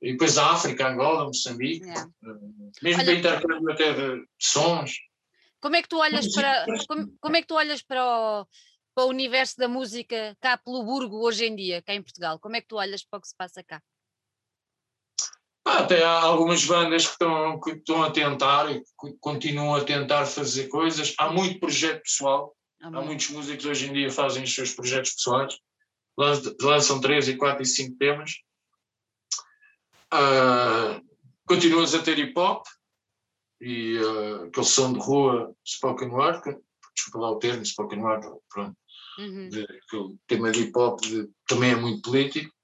E 0.00 0.12
depois 0.12 0.38
a 0.38 0.52
África, 0.52 0.88
Angola, 0.88 1.24
Moçambique, 1.24 1.88
é. 1.88 1.94
mesmo 2.82 3.00
Olha, 3.00 3.04
para 3.04 3.14
intercâmbio 3.14 3.72
até 3.72 3.92
de 3.92 4.24
sons. 4.38 4.92
Como 5.60 5.76
é 5.76 5.82
que 5.82 5.88
tu 5.88 5.98
olhas 5.98 6.30
para 6.32 6.66
como, 6.86 7.16
como, 7.20 7.36
é 7.36 7.40
que 7.40 7.48
tu 7.48 7.54
olhas 7.54 7.82
para 7.82 8.04
o, 8.04 8.46
para 8.94 9.04
o 9.04 9.08
universo 9.08 9.56
da 9.56 9.66
música 9.66 10.36
cá 10.40 10.58
pelo 10.58 10.84
Burgo 10.84 11.24
hoje 11.24 11.46
em 11.46 11.56
dia, 11.56 11.82
cá 11.82 11.94
em 11.94 12.02
Portugal? 12.02 12.38
Como 12.38 12.54
é 12.54 12.60
que 12.60 12.68
tu 12.68 12.76
olhas 12.76 13.02
para 13.02 13.18
o 13.18 13.20
que 13.22 13.28
se 13.28 13.36
passa 13.36 13.62
cá? 13.62 13.82
Ah, 15.66 15.78
até 15.78 16.04
há 16.04 16.20
algumas 16.20 16.64
bandas 16.66 17.06
que 17.06 17.12
estão, 17.12 17.58
que 17.58 17.70
estão 17.70 18.02
a 18.02 18.10
tentar 18.10 18.70
e 18.70 18.82
continuam 19.18 19.74
a 19.74 19.82
tentar 19.82 20.26
fazer 20.26 20.68
coisas. 20.68 21.14
Há 21.18 21.32
muito 21.32 21.58
projeto 21.58 22.02
pessoal. 22.02 22.54
Há, 22.84 22.88
há 22.88 23.02
muitos 23.02 23.30
músicos 23.30 23.64
hoje 23.64 23.88
em 23.88 23.92
dia 23.94 24.10
fazem 24.10 24.44
os 24.44 24.54
seus 24.54 24.74
projetos 24.74 25.14
pessoais. 25.14 25.58
Lançam 26.60 27.00
três 27.00 27.26
e 27.28 27.36
quatro 27.36 27.62
e 27.62 27.66
cinco 27.66 27.96
temas. 27.96 28.32
Uh, 30.12 31.02
continuas 31.46 31.94
a 31.94 32.02
ter 32.02 32.18
hip 32.18 32.38
hop 32.38 32.66
e 33.60 33.98
uh, 33.98 34.44
aquele 34.44 34.66
som 34.66 34.92
de 34.92 34.98
rua 35.00 35.52
spoken 35.66 36.10
word, 36.10 36.58
desculpa 36.94 37.18
lá 37.18 37.30
o 37.30 37.38
termo, 37.38 37.64
spoken 37.64 38.00
word, 38.00 38.26
pronto, 38.48 38.76
uhum. 39.18 39.48
de, 39.48 39.62
aquele 39.62 40.16
tema 40.28 40.52
de 40.52 40.60
hip 40.60 40.78
hop 40.78 41.00
de, 41.00 41.28
também 41.48 41.72
é 41.72 41.76
muito 41.76 42.02
político. 42.02 42.54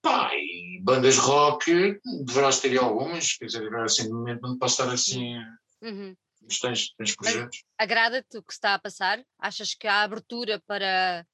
Pá, 0.00 0.34
e 0.34 0.80
bandas 0.82 1.18
rock, 1.18 2.00
deverás 2.24 2.58
ter 2.58 2.76
algumas, 2.78 3.34
quer 3.34 3.46
dizer, 3.46 3.64
agora 3.64 3.84
assim, 3.84 4.08
no 4.08 4.18
momento 4.18 4.40
não 4.40 4.58
posso 4.58 4.82
estar 4.82 4.92
assim. 4.92 5.36
Uhum. 5.80 6.16
Mas 6.44 6.58
tens, 6.58 6.94
tens 6.94 7.16
projetos. 7.16 7.64
Agrada-te 7.78 8.38
o 8.38 8.42
que 8.42 8.52
está 8.52 8.74
a 8.74 8.78
passar? 8.78 9.24
Achas 9.38 9.74
que 9.74 9.86
há 9.86 10.02
abertura 10.02 10.60
para 10.66 11.26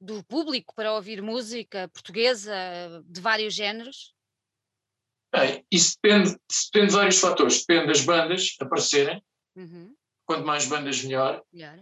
do 0.00 0.22
público 0.24 0.74
para 0.74 0.92
ouvir 0.92 1.22
música 1.22 1.88
portuguesa 1.88 2.54
de 3.06 3.20
vários 3.20 3.54
géneros? 3.54 4.14
Bem, 5.34 5.66
isso 5.70 5.96
depende, 6.02 6.36
depende 6.72 6.88
de 6.88 6.96
vários 6.96 7.18
fatores. 7.18 7.64
Depende 7.64 7.88
das 7.88 8.00
bandas 8.02 8.56
aparecerem. 8.60 9.22
Uhum. 9.56 9.94
Quanto 10.24 10.46
mais 10.46 10.66
bandas, 10.66 11.02
melhor. 11.02 11.42
melhor. 11.52 11.78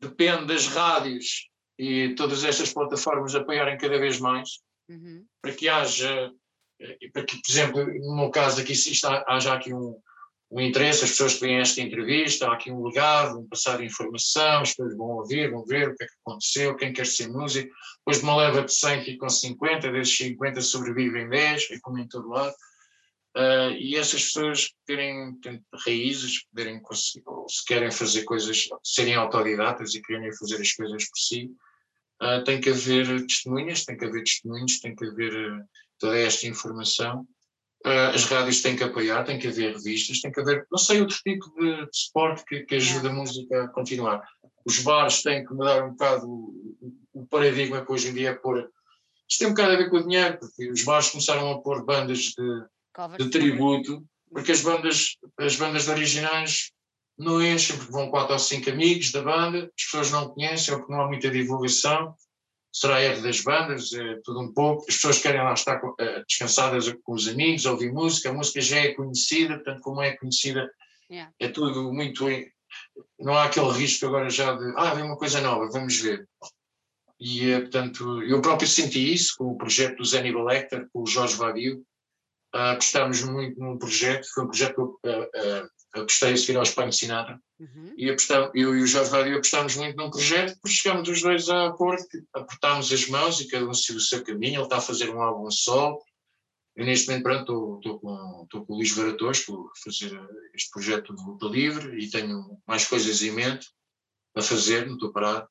Depende 0.00 0.46
das 0.46 0.66
rádios 0.66 1.48
e 1.78 2.14
todas 2.14 2.44
estas 2.44 2.72
plataformas 2.72 3.34
apoiarem 3.34 3.78
cada 3.78 3.98
vez 3.98 4.20
mais. 4.20 4.60
Uhum. 4.88 5.26
Para 5.40 5.54
que 5.54 5.68
haja, 5.68 6.32
eh, 6.80 7.10
para 7.12 7.24
que, 7.24 7.40
por 7.40 7.50
exemplo, 7.50 7.86
no 7.86 8.16
meu 8.16 8.30
caso 8.30 8.60
aqui, 8.60 8.72
está, 8.72 9.24
haja 9.26 9.54
aqui 9.54 9.72
um, 9.72 10.00
um 10.54 10.60
interesse, 10.60 11.02
as 11.02 11.10
pessoas 11.10 11.34
que 11.34 11.40
veem 11.40 11.58
esta 11.58 11.80
entrevista, 11.80 12.46
há 12.46 12.54
aqui 12.54 12.70
um 12.70 12.84
legado, 12.84 13.40
um 13.40 13.48
passar 13.48 13.78
de 13.78 13.86
informação, 13.86 14.60
as 14.60 14.68
pessoas 14.68 14.96
vão 14.96 15.08
ouvir, 15.08 15.50
vão 15.50 15.64
ver 15.64 15.88
o 15.88 15.96
que 15.96 16.04
é 16.04 16.06
que 16.06 16.14
aconteceu, 16.24 16.76
quem 16.76 16.92
quer 16.92 17.06
ser 17.06 17.26
músico, 17.26 17.74
depois 17.98 18.18
de 18.18 18.22
uma 18.22 18.36
leva 18.36 18.62
de 18.62 18.72
100 18.72 19.04
ficam 19.04 19.28
50, 19.28 19.90
desses 19.90 20.16
50 20.16 20.60
sobrevivem 20.60 21.28
10, 21.28 21.72
é 21.72 21.80
como 21.82 21.98
em 21.98 22.06
todo 22.06 22.28
lado. 22.28 22.54
Uh, 23.36 23.74
e 23.80 23.96
essas 23.96 24.26
pessoas 24.26 24.72
terem, 24.86 25.34
terem 25.40 25.60
raízes, 25.84 26.44
poderem 26.46 26.80
conseguir, 26.80 27.24
ou 27.26 27.48
se 27.48 27.64
querem 27.64 27.90
fazer 27.90 28.22
coisas, 28.22 28.68
serem 28.84 29.16
autodidatas 29.16 29.92
e 29.96 30.02
querem 30.02 30.32
fazer 30.36 30.60
as 30.60 30.72
coisas 30.72 31.04
por 31.04 31.18
si, 31.18 31.50
uh, 32.22 32.44
tem 32.44 32.60
que 32.60 32.70
haver 32.70 33.26
testemunhas, 33.26 33.84
tem 33.84 33.96
que 33.96 34.04
haver 34.04 34.22
testemunhos, 34.22 34.78
tem 34.78 34.94
que 34.94 35.04
haver 35.04 35.34
uh, 35.34 35.64
toda 35.98 36.16
esta 36.16 36.46
informação. 36.46 37.26
As 37.84 38.24
rádios 38.24 38.62
têm 38.62 38.76
que 38.76 38.84
apoiar, 38.84 39.24
tem 39.24 39.38
que 39.38 39.48
haver 39.48 39.74
revistas, 39.74 40.20
tem 40.20 40.32
que 40.32 40.40
haver, 40.40 40.66
não 40.70 40.78
sei, 40.78 41.00
outro 41.00 41.16
tipo 41.16 41.52
de, 41.58 41.84
de 41.84 41.90
suporte 41.92 42.44
que, 42.46 42.60
que 42.62 42.76
ajude 42.76 43.08
a 43.08 43.12
música 43.12 43.64
a 43.64 43.68
continuar. 43.68 44.22
Os 44.64 44.78
bares 44.78 45.22
têm 45.22 45.44
que 45.44 45.52
mudar 45.52 45.84
um 45.84 45.90
bocado 45.90 46.26
o, 46.26 46.94
o 47.12 47.26
paradigma 47.26 47.84
que 47.84 47.92
hoje 47.92 48.08
em 48.08 48.14
dia 48.14 48.30
é 48.30 48.34
pôr. 48.34 48.70
Isto 49.28 49.40
tem 49.40 49.48
um 49.48 49.50
bocado 49.50 49.72
a 49.72 49.76
ver 49.76 49.90
com 49.90 49.96
o 49.96 50.02
dinheiro, 50.02 50.38
porque 50.38 50.70
os 50.70 50.82
bares 50.82 51.10
começaram 51.10 51.50
a 51.50 51.60
pôr 51.60 51.84
bandas 51.84 52.18
de 52.18 52.64
de 53.18 53.28
tributo, 53.28 54.04
porque 54.30 54.52
as 54.52 54.60
bandas, 54.60 55.16
as 55.38 55.56
bandas 55.56 55.88
originais 55.88 56.70
não 57.18 57.42
enchem, 57.42 57.76
porque 57.76 57.92
vão 57.92 58.10
quatro 58.10 58.32
ou 58.32 58.38
cinco 58.38 58.70
amigos 58.70 59.12
da 59.12 59.22
banda, 59.22 59.70
as 59.76 59.84
pessoas 59.84 60.10
não 60.10 60.28
conhecem 60.28 60.74
ou 60.74 60.80
porque 60.80 60.92
não 60.92 61.02
há 61.02 61.06
muita 61.06 61.30
divulgação, 61.30 62.14
será 62.74 63.00
erro 63.00 63.22
das 63.22 63.40
bandas, 63.40 63.92
é 63.92 64.20
tudo 64.24 64.40
um 64.40 64.52
pouco, 64.52 64.84
as 64.88 64.96
pessoas 64.96 65.20
querem 65.20 65.40
lá 65.40 65.54
estar 65.54 65.80
uh, 65.82 65.96
descansadas 66.28 66.92
com 67.04 67.12
os 67.12 67.28
amigos, 67.28 67.66
ouvir 67.66 67.92
música, 67.92 68.30
a 68.30 68.32
música 68.32 68.60
já 68.60 68.78
é 68.78 68.94
conhecida, 68.94 69.54
portanto, 69.54 69.80
como 69.80 70.02
é 70.02 70.16
conhecida, 70.16 70.68
yeah. 71.08 71.32
é 71.38 71.48
tudo 71.48 71.92
muito. 71.92 72.26
Não 73.20 73.34
há 73.34 73.44
aquele 73.44 73.70
risco 73.70 74.06
agora 74.06 74.28
já 74.28 74.56
de, 74.56 74.74
ah, 74.76 74.92
vem 74.92 75.04
uma 75.04 75.16
coisa 75.16 75.40
nova, 75.40 75.70
vamos 75.70 75.96
ver. 76.00 76.28
E, 77.20 77.48
eh, 77.48 77.60
portanto, 77.60 78.22
eu 78.24 78.42
próprio 78.42 78.66
senti 78.66 79.14
isso 79.14 79.36
com 79.38 79.52
o 79.52 79.56
projeto 79.56 79.98
do 79.98 80.04
Zenny 80.04 80.32
Lecter, 80.32 80.88
com 80.92 81.02
o 81.02 81.06
Jorge 81.06 81.36
Vadio, 81.36 81.86
Uh, 82.54 82.70
apostámos 82.70 83.20
muito 83.24 83.58
num 83.58 83.76
projeto, 83.76 84.32
foi 84.32 84.44
um 84.44 84.46
projeto 84.46 84.74
que 84.76 84.80
eu 84.80 85.00
apostei 85.94 86.32
a 86.32 86.36
seguir 86.36 86.56
ao 86.56 86.62
Espanho 86.62 86.92
Sinatra, 86.92 87.40
uhum. 87.58 87.94
e 87.96 88.08
eu 88.08 88.76
e 88.76 88.82
o 88.82 88.86
Jorge 88.86 89.10
Vadio 89.10 89.36
apostámos 89.36 89.76
muito 89.76 89.96
num 89.96 90.10
projeto, 90.10 90.58
porque 90.60 90.76
chegámos 90.76 91.08
os 91.08 91.22
dois 91.22 91.48
a 91.48 91.66
acordo, 91.66 92.04
apertámos 92.34 92.92
as 92.92 93.08
mãos 93.08 93.40
e 93.40 93.48
cada 93.48 93.66
um 93.66 93.72
seguiu 93.72 93.98
o 93.98 94.00
seu 94.00 94.24
caminho, 94.24 94.56
ele 94.56 94.64
está 94.64 94.78
a 94.78 94.80
fazer 94.80 95.10
um 95.10 95.22
álbum 95.22 95.50
solo, 95.50 96.02
eu 96.76 96.84
neste 96.84 97.06
momento 97.06 97.22
pronto, 97.22 97.76
estou 97.76 98.00
com, 98.00 98.46
com 98.50 98.72
o 98.72 98.76
Luís 98.76 98.94
Varatores 98.94 99.44
para 99.44 99.54
fazer 99.84 100.20
este 100.52 100.70
projeto 100.70 101.14
de 101.14 101.24
luta 101.24 101.46
livre 101.46 101.96
e 101.98 102.10
tenho 102.10 102.60
mais 102.66 102.86
coisas 102.86 103.22
em 103.22 103.30
mente 103.30 103.68
a 104.34 104.42
fazer, 104.42 104.86
não 104.86 104.94
estou 104.94 105.12
parado. 105.12 105.48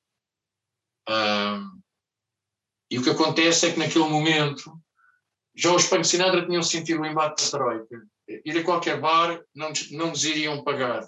e 2.91 2.99
o 2.99 3.03
que 3.03 3.09
acontece 3.09 3.67
é 3.67 3.71
que 3.71 3.79
naquele 3.79 4.09
momento 4.09 4.77
já 5.55 5.73
os 5.73 5.83
Espanho 5.83 6.03
Sinatra 6.03 6.45
tinham 6.45 6.63
sentido 6.63 7.01
o 7.01 7.05
embate 7.05 7.43
da 7.45 7.57
Troika. 7.57 8.07
Ir 8.27 8.57
a 8.57 8.63
qualquer 8.63 8.99
bar 8.99 9.41
não, 9.53 9.71
não 9.91 10.09
nos 10.09 10.23
iriam 10.25 10.63
pagar. 10.63 11.07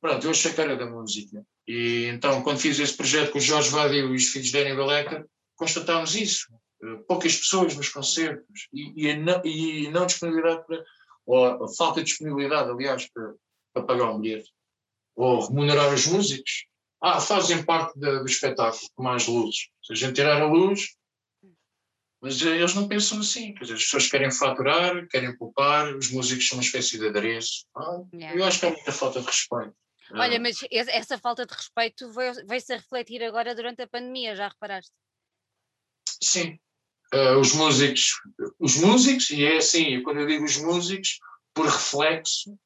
Pronto, 0.00 0.26
eu 0.26 0.30
achei 0.30 0.52
que 0.52 0.60
era 0.60 0.76
da 0.76 0.86
música. 0.86 1.44
E 1.66 2.06
então, 2.06 2.42
quando 2.42 2.58
fiz 2.58 2.78
esse 2.78 2.96
projeto 2.96 3.32
com 3.32 3.38
o 3.38 3.42
Jorge 3.42 3.70
Vadio 3.70 4.12
e 4.12 4.16
os 4.16 4.28
filhos 4.28 4.48
de 4.48 4.52
Daniel 4.52 4.76
Beleca, 4.76 5.26
constatámos 5.56 6.14
isso. 6.14 6.46
Eh, 6.82 6.96
poucas 7.06 7.36
pessoas 7.36 7.76
nos 7.76 7.88
concertos 7.88 8.68
e, 8.72 9.08
e, 9.08 9.16
não, 9.16 9.44
e 9.44 9.88
não 9.90 10.06
disponibilidade 10.06 10.66
para, 10.66 10.84
ou 11.26 11.64
a 11.64 11.68
falta 11.68 12.00
de 12.00 12.06
disponibilidade, 12.06 12.70
aliás, 12.70 13.08
para, 13.12 13.34
para 13.72 13.84
pagar 13.84 14.10
um 14.10 14.20
bilhete. 14.20 14.50
Ou 15.14 15.46
remunerar 15.46 15.92
os 15.92 16.06
músicos. 16.06 16.66
Ah, 17.02 17.20
fazem 17.20 17.62
parte 17.62 17.98
do 17.98 18.24
espetáculo, 18.24 18.82
com 18.94 19.02
mais 19.02 19.26
luzes. 19.26 19.68
Se 19.82 19.92
a 19.92 19.96
gente 19.96 20.14
tirar 20.14 20.40
a 20.40 20.46
luz, 20.46 20.96
mas 22.20 22.40
eh, 22.42 22.56
eles 22.56 22.74
não 22.74 22.86
pensam 22.86 23.20
assim, 23.20 23.54
quer 23.54 23.62
dizer, 23.62 23.74
as 23.74 23.84
pessoas 23.84 24.10
querem 24.10 24.30
faturar, 24.30 25.06
querem 25.08 25.36
poupar, 25.36 25.94
os 25.96 26.10
músicos 26.10 26.46
são 26.46 26.58
uma 26.58 26.64
espécie 26.64 26.98
de 26.98 27.08
adereço. 27.08 27.66
Ah, 27.74 28.02
yeah. 28.12 28.38
Eu 28.38 28.44
acho 28.44 28.60
que 28.60 28.66
há 28.66 28.70
muita 28.70 28.92
falta 28.92 29.20
de 29.20 29.26
respeito. 29.26 29.74
Olha, 30.12 30.36
ah. 30.36 30.40
mas 30.40 30.58
essa 30.70 31.18
falta 31.18 31.46
de 31.46 31.54
respeito 31.54 32.12
veio-se 32.46 32.72
a 32.72 32.76
refletir 32.76 33.22
agora 33.22 33.54
durante 33.54 33.80
a 33.82 33.88
pandemia, 33.88 34.36
já 34.36 34.48
reparaste? 34.48 34.92
Sim. 36.22 36.58
Uh, 37.14 37.38
os 37.40 37.54
músicos, 37.54 38.20
os 38.58 38.76
músicos, 38.76 39.30
e 39.30 39.44
é 39.44 39.56
assim, 39.56 40.02
quando 40.02 40.20
eu 40.20 40.26
digo 40.26 40.44
os 40.44 40.58
músicos, 40.58 41.18
por 41.54 41.66
reflexo, 41.66 42.56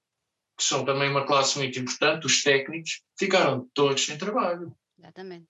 que 0.57 0.65
são 0.65 0.85
também 0.85 1.11
uma 1.11 1.27
classe 1.27 1.59
muito 1.59 1.79
importante, 1.79 2.27
os 2.27 2.43
técnicos, 2.43 3.03
ficaram 3.19 3.69
todos 3.73 4.05
sem 4.05 4.19
trabalho. 4.19 4.77
Exatamente. 4.99 5.47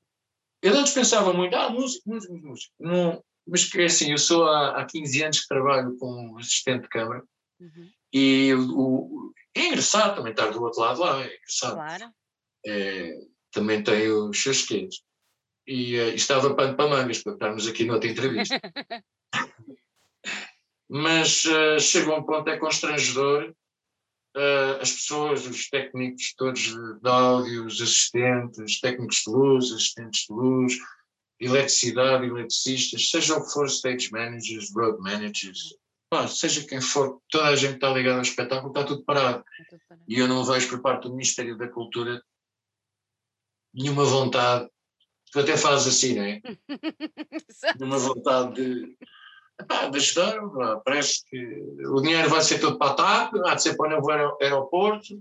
Eu 0.62 0.76
antes 0.76 0.94
pensava 0.94 1.32
muito, 1.32 1.54
ah, 1.56 1.70
músico, 1.70 2.08
músico, 2.08 2.34
músico. 2.34 2.72
Não, 2.78 3.22
mas 3.46 3.64
que 3.64 3.82
assim, 3.82 4.12
eu 4.12 4.18
sou 4.18 4.46
há, 4.46 4.80
há 4.80 4.86
15 4.86 5.22
anos 5.22 5.40
que 5.40 5.48
trabalho 5.48 5.96
como 5.98 6.38
assistente 6.38 6.82
de 6.82 6.88
câmara 6.88 7.22
uhum. 7.60 7.90
e 8.12 8.54
o, 8.54 9.32
é 9.54 9.66
engraçado 9.66 10.16
também 10.16 10.32
estar 10.32 10.50
do 10.50 10.62
outro 10.62 10.80
lado 10.80 11.00
lá, 11.00 11.22
é 11.22 11.36
engraçado. 11.36 11.74
Claro. 11.74 12.12
É, 12.66 13.18
também 13.52 13.82
tem 13.82 14.10
os 14.10 14.42
seus 14.42 14.62
queijos. 14.62 15.02
E 15.66 15.96
uh, 15.98 16.14
estava 16.14 16.54
pano 16.54 16.76
para 16.76 16.90
mangas 16.90 17.22
para 17.22 17.34
estarmos 17.34 17.66
aqui 17.66 17.84
noutra 17.84 18.10
entrevista. 18.10 18.60
mas 20.88 21.44
uh, 21.44 21.78
chega 21.80 22.14
um 22.14 22.22
ponto, 22.22 22.50
é 22.50 22.58
constrangedor 22.58 23.54
uh, 24.36 24.80
as 24.80 24.92
pessoas, 24.92 25.46
os 25.46 25.68
técnicos 25.68 26.34
todos 26.36 26.60
de 26.60 27.08
áudio, 27.08 27.66
os 27.66 27.80
assistentes, 27.80 28.80
técnicos 28.80 29.22
de 29.24 29.30
luz, 29.30 29.72
assistentes 29.72 30.26
de 30.28 30.34
luz, 30.34 30.74
eletricidade, 31.44 32.26
eletricistas, 32.26 33.10
seja 33.10 33.36
o 33.36 33.44
que 33.44 33.52
for, 33.52 33.66
stage 33.66 34.10
managers, 34.10 34.72
road 34.74 35.00
managers, 35.00 35.76
pá, 36.08 36.26
seja 36.28 36.66
quem 36.66 36.80
for, 36.80 37.20
toda 37.30 37.46
a 37.46 37.56
gente 37.56 37.74
está 37.74 37.90
ligada 37.90 38.16
ao 38.16 38.22
espetáculo, 38.22 38.68
está 38.68 38.84
tudo 38.84 39.04
parado. 39.04 39.44
Está 39.50 39.64
tudo 39.70 39.80
parado. 39.88 40.04
E 40.08 40.18
eu 40.18 40.28
não 40.28 40.44
vejo 40.44 40.68
por 40.68 40.80
parte 40.80 41.04
do 41.04 41.10
Ministério 41.10 41.56
da 41.56 41.68
Cultura 41.68 42.22
nenhuma 43.72 44.04
vontade, 44.04 44.68
tu 45.32 45.40
até 45.40 45.56
fazes 45.56 45.88
assim, 45.88 46.14
não 46.14 46.22
é? 46.22 46.40
nenhuma 47.78 47.98
vontade 47.98 48.54
de, 48.54 48.96
epá, 49.60 49.88
de 49.88 49.98
ajudar, 49.98 50.40
pá, 50.50 50.80
parece 50.84 51.24
que 51.26 51.36
o 51.88 52.00
dinheiro 52.00 52.30
vai 52.30 52.42
ser 52.42 52.60
todo 52.60 52.78
para 52.78 52.92
a 52.92 52.94
TAP, 52.94 53.34
há 53.46 53.54
de 53.54 53.62
ser 53.62 53.76
para 53.76 53.88
o 53.88 54.00
novo 54.00 54.10
aeroporto, 54.40 55.20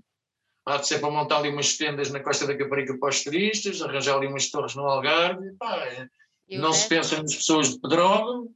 há 0.66 0.78
de 0.78 0.88
ser 0.88 1.00
para 1.00 1.12
montar 1.12 1.38
ali 1.38 1.50
umas 1.50 1.76
tendas 1.76 2.10
na 2.10 2.22
Costa 2.22 2.48
da 2.48 2.58
Caparica 2.58 2.98
para 2.98 3.10
os 3.10 3.24
turistas, 3.24 3.82
arranjar 3.82 4.18
ali 4.18 4.28
umas 4.28 4.50
torres 4.50 4.76
no 4.76 4.84
Algarve, 4.84 5.52
pá, 5.58 5.76
é, 5.86 6.08
não 6.52 6.74
se 6.74 6.88
pensa 6.88 7.22
nas 7.22 7.36
pessoas 7.36 7.70
de 7.70 7.80
Pedrógão, 7.80 8.48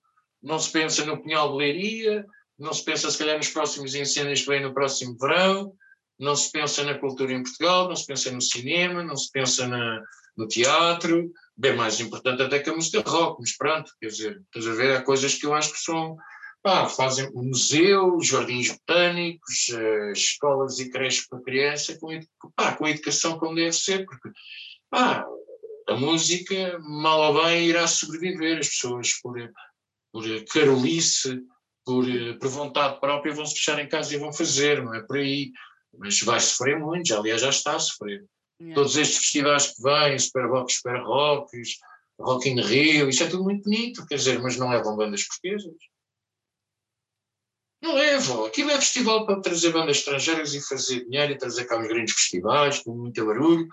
não 0.42 0.60
se 0.60 0.72
pensa 0.72 1.06
no 1.06 1.22
Pinhal 1.22 1.52
de 1.52 1.58
Leiria, 1.58 2.26
não 2.58 2.74
se 2.74 2.84
pensa 2.84 3.10
se 3.12 3.18
calhar 3.18 3.38
nos 3.38 3.50
próximos 3.50 3.94
incêndios 3.96 4.42
que 4.42 4.48
vêm 4.48 4.62
no 4.62 4.74
próximo 4.74 5.16
verão, 5.20 5.74
não 6.20 6.36
se 6.36 6.52
pensa 6.52 6.84
na 6.84 6.98
cultura 6.98 7.34
em 7.34 7.44
Portugal, 7.44 7.88
não 7.88 7.96
se 7.96 8.06
pensa 8.06 8.32
no 8.32 8.42
cinema, 8.42 9.04
não 9.04 9.16
se 9.16 9.32
pensa 9.32 9.68
na, 9.68 10.02
no 10.36 10.48
teatro, 10.48 11.32
bem 11.56 11.76
mais 11.76 12.00
importante 12.00 12.42
até 12.42 12.60
que 12.60 12.70
a 12.70 12.76
música 12.76 13.04
rock, 13.08 13.40
mas 13.40 13.56
pronto, 13.56 13.92
quer 14.00 14.08
dizer, 14.08 14.42
estás 14.46 14.68
a 14.68 14.76
ver, 14.76 14.96
há 14.96 15.02
coisas 15.02 15.36
que 15.36 15.46
eu 15.46 15.54
acho 15.54 15.74
que 15.74 15.80
são, 15.80 16.18
pá, 16.68 16.86
fazem 16.90 17.32
museus, 17.32 18.28
jardins 18.28 18.72
botânicos, 18.72 19.70
uh, 19.70 20.12
escolas 20.12 20.80
e 20.80 20.90
creches 20.90 21.26
para 21.26 21.40
criança, 21.40 21.98
com, 21.98 22.20
pá, 22.54 22.76
com 22.76 22.84
a 22.84 22.90
educação 22.90 23.40
como 23.40 23.56
deve 23.56 23.72
ser, 23.72 24.06
porque, 24.06 24.30
pá, 24.90 25.26
a 25.88 25.96
música, 25.96 26.78
mal 26.80 27.34
ou 27.34 27.42
bem, 27.46 27.68
irá 27.68 27.88
sobreviver, 27.88 28.60
as 28.60 28.68
pessoas 28.68 29.14
por, 29.22 29.34
por 30.12 30.26
carolice, 30.52 31.42
por, 31.86 32.06
por 32.38 32.50
vontade 32.50 33.00
própria 33.00 33.34
vão 33.34 33.46
se 33.46 33.56
fechar 33.56 33.80
em 33.80 33.88
casa 33.88 34.14
e 34.14 34.20
vão 34.20 34.34
fazer, 34.34 34.84
não 34.84 34.94
é 34.94 35.02
por 35.04 35.16
aí, 35.16 35.54
mas 35.98 36.20
vai 36.20 36.42
sofrer 36.42 36.78
muito, 36.78 37.08
já, 37.08 37.18
aliás 37.18 37.44
já 37.44 37.50
está 37.50 37.78
a 37.78 37.80
sofrer. 37.80 38.26
Yeah. 38.60 38.76
Todos 38.76 38.98
estes 38.98 39.20
festivais 39.20 39.68
que 39.68 39.82
vêm, 39.82 40.20
Super 40.20 40.48
Rock, 40.48 40.74
Super 40.74 41.02
Rocks, 41.02 41.70
Rock 42.20 42.50
in 42.50 42.60
Rio, 42.60 43.08
isso 43.08 43.24
é 43.24 43.30
tudo 43.30 43.46
muito 43.46 43.64
bonito, 43.64 44.06
quer 44.06 44.16
dizer, 44.16 44.42
mas 44.42 44.58
não 44.58 44.70
levam 44.70 44.98
bandas 44.98 45.24
portuguesas. 45.24 45.74
Não 47.88 47.96
levam. 47.96 48.46
Aquilo 48.46 48.70
é 48.72 48.76
festival 48.76 49.26
para 49.26 49.40
trazer 49.40 49.72
bandas 49.72 50.00
estrangeiras 50.00 50.54
e 50.54 50.60
fazer 50.60 51.06
dinheiro 51.06 51.32
e 51.32 51.38
trazer 51.38 51.64
cá 51.64 51.78
uns 51.78 51.88
grandes 51.88 52.14
festivais, 52.14 52.80
com 52.80 52.94
muito 52.94 53.26
barulho, 53.26 53.66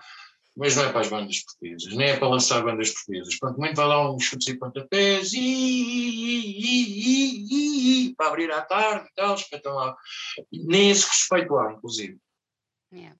mas 0.55 0.73
não 0.77 0.85
é 0.85 0.91
para 0.91 1.01
as 1.01 1.09
bandas 1.09 1.43
portuguesas, 1.43 1.93
nem 1.93 2.11
é 2.11 2.17
para 2.17 2.29
lançar 2.29 2.63
bandas 2.63 2.91
portuguesas. 2.91 3.35
Quanto 3.35 3.59
muito 3.59 3.75
vai 3.75 3.85
lá 3.85 4.09
uns 4.09 4.23
chutes 4.23 4.47
e 4.47 4.57
pontapés, 4.57 5.33
e, 5.33 5.43
para 8.17 8.27
abrir 8.27 8.49
à 8.51 8.61
tarde 8.61 9.09
e 9.09 9.13
tal, 9.15 9.35
espetam 9.35 9.75
lá. 9.75 9.93
Nem 10.49 10.91
esse 10.91 11.05
respeito 11.05 11.57
há, 11.57 11.73
inclusive. 11.73 12.17
Yeah. 12.93 13.17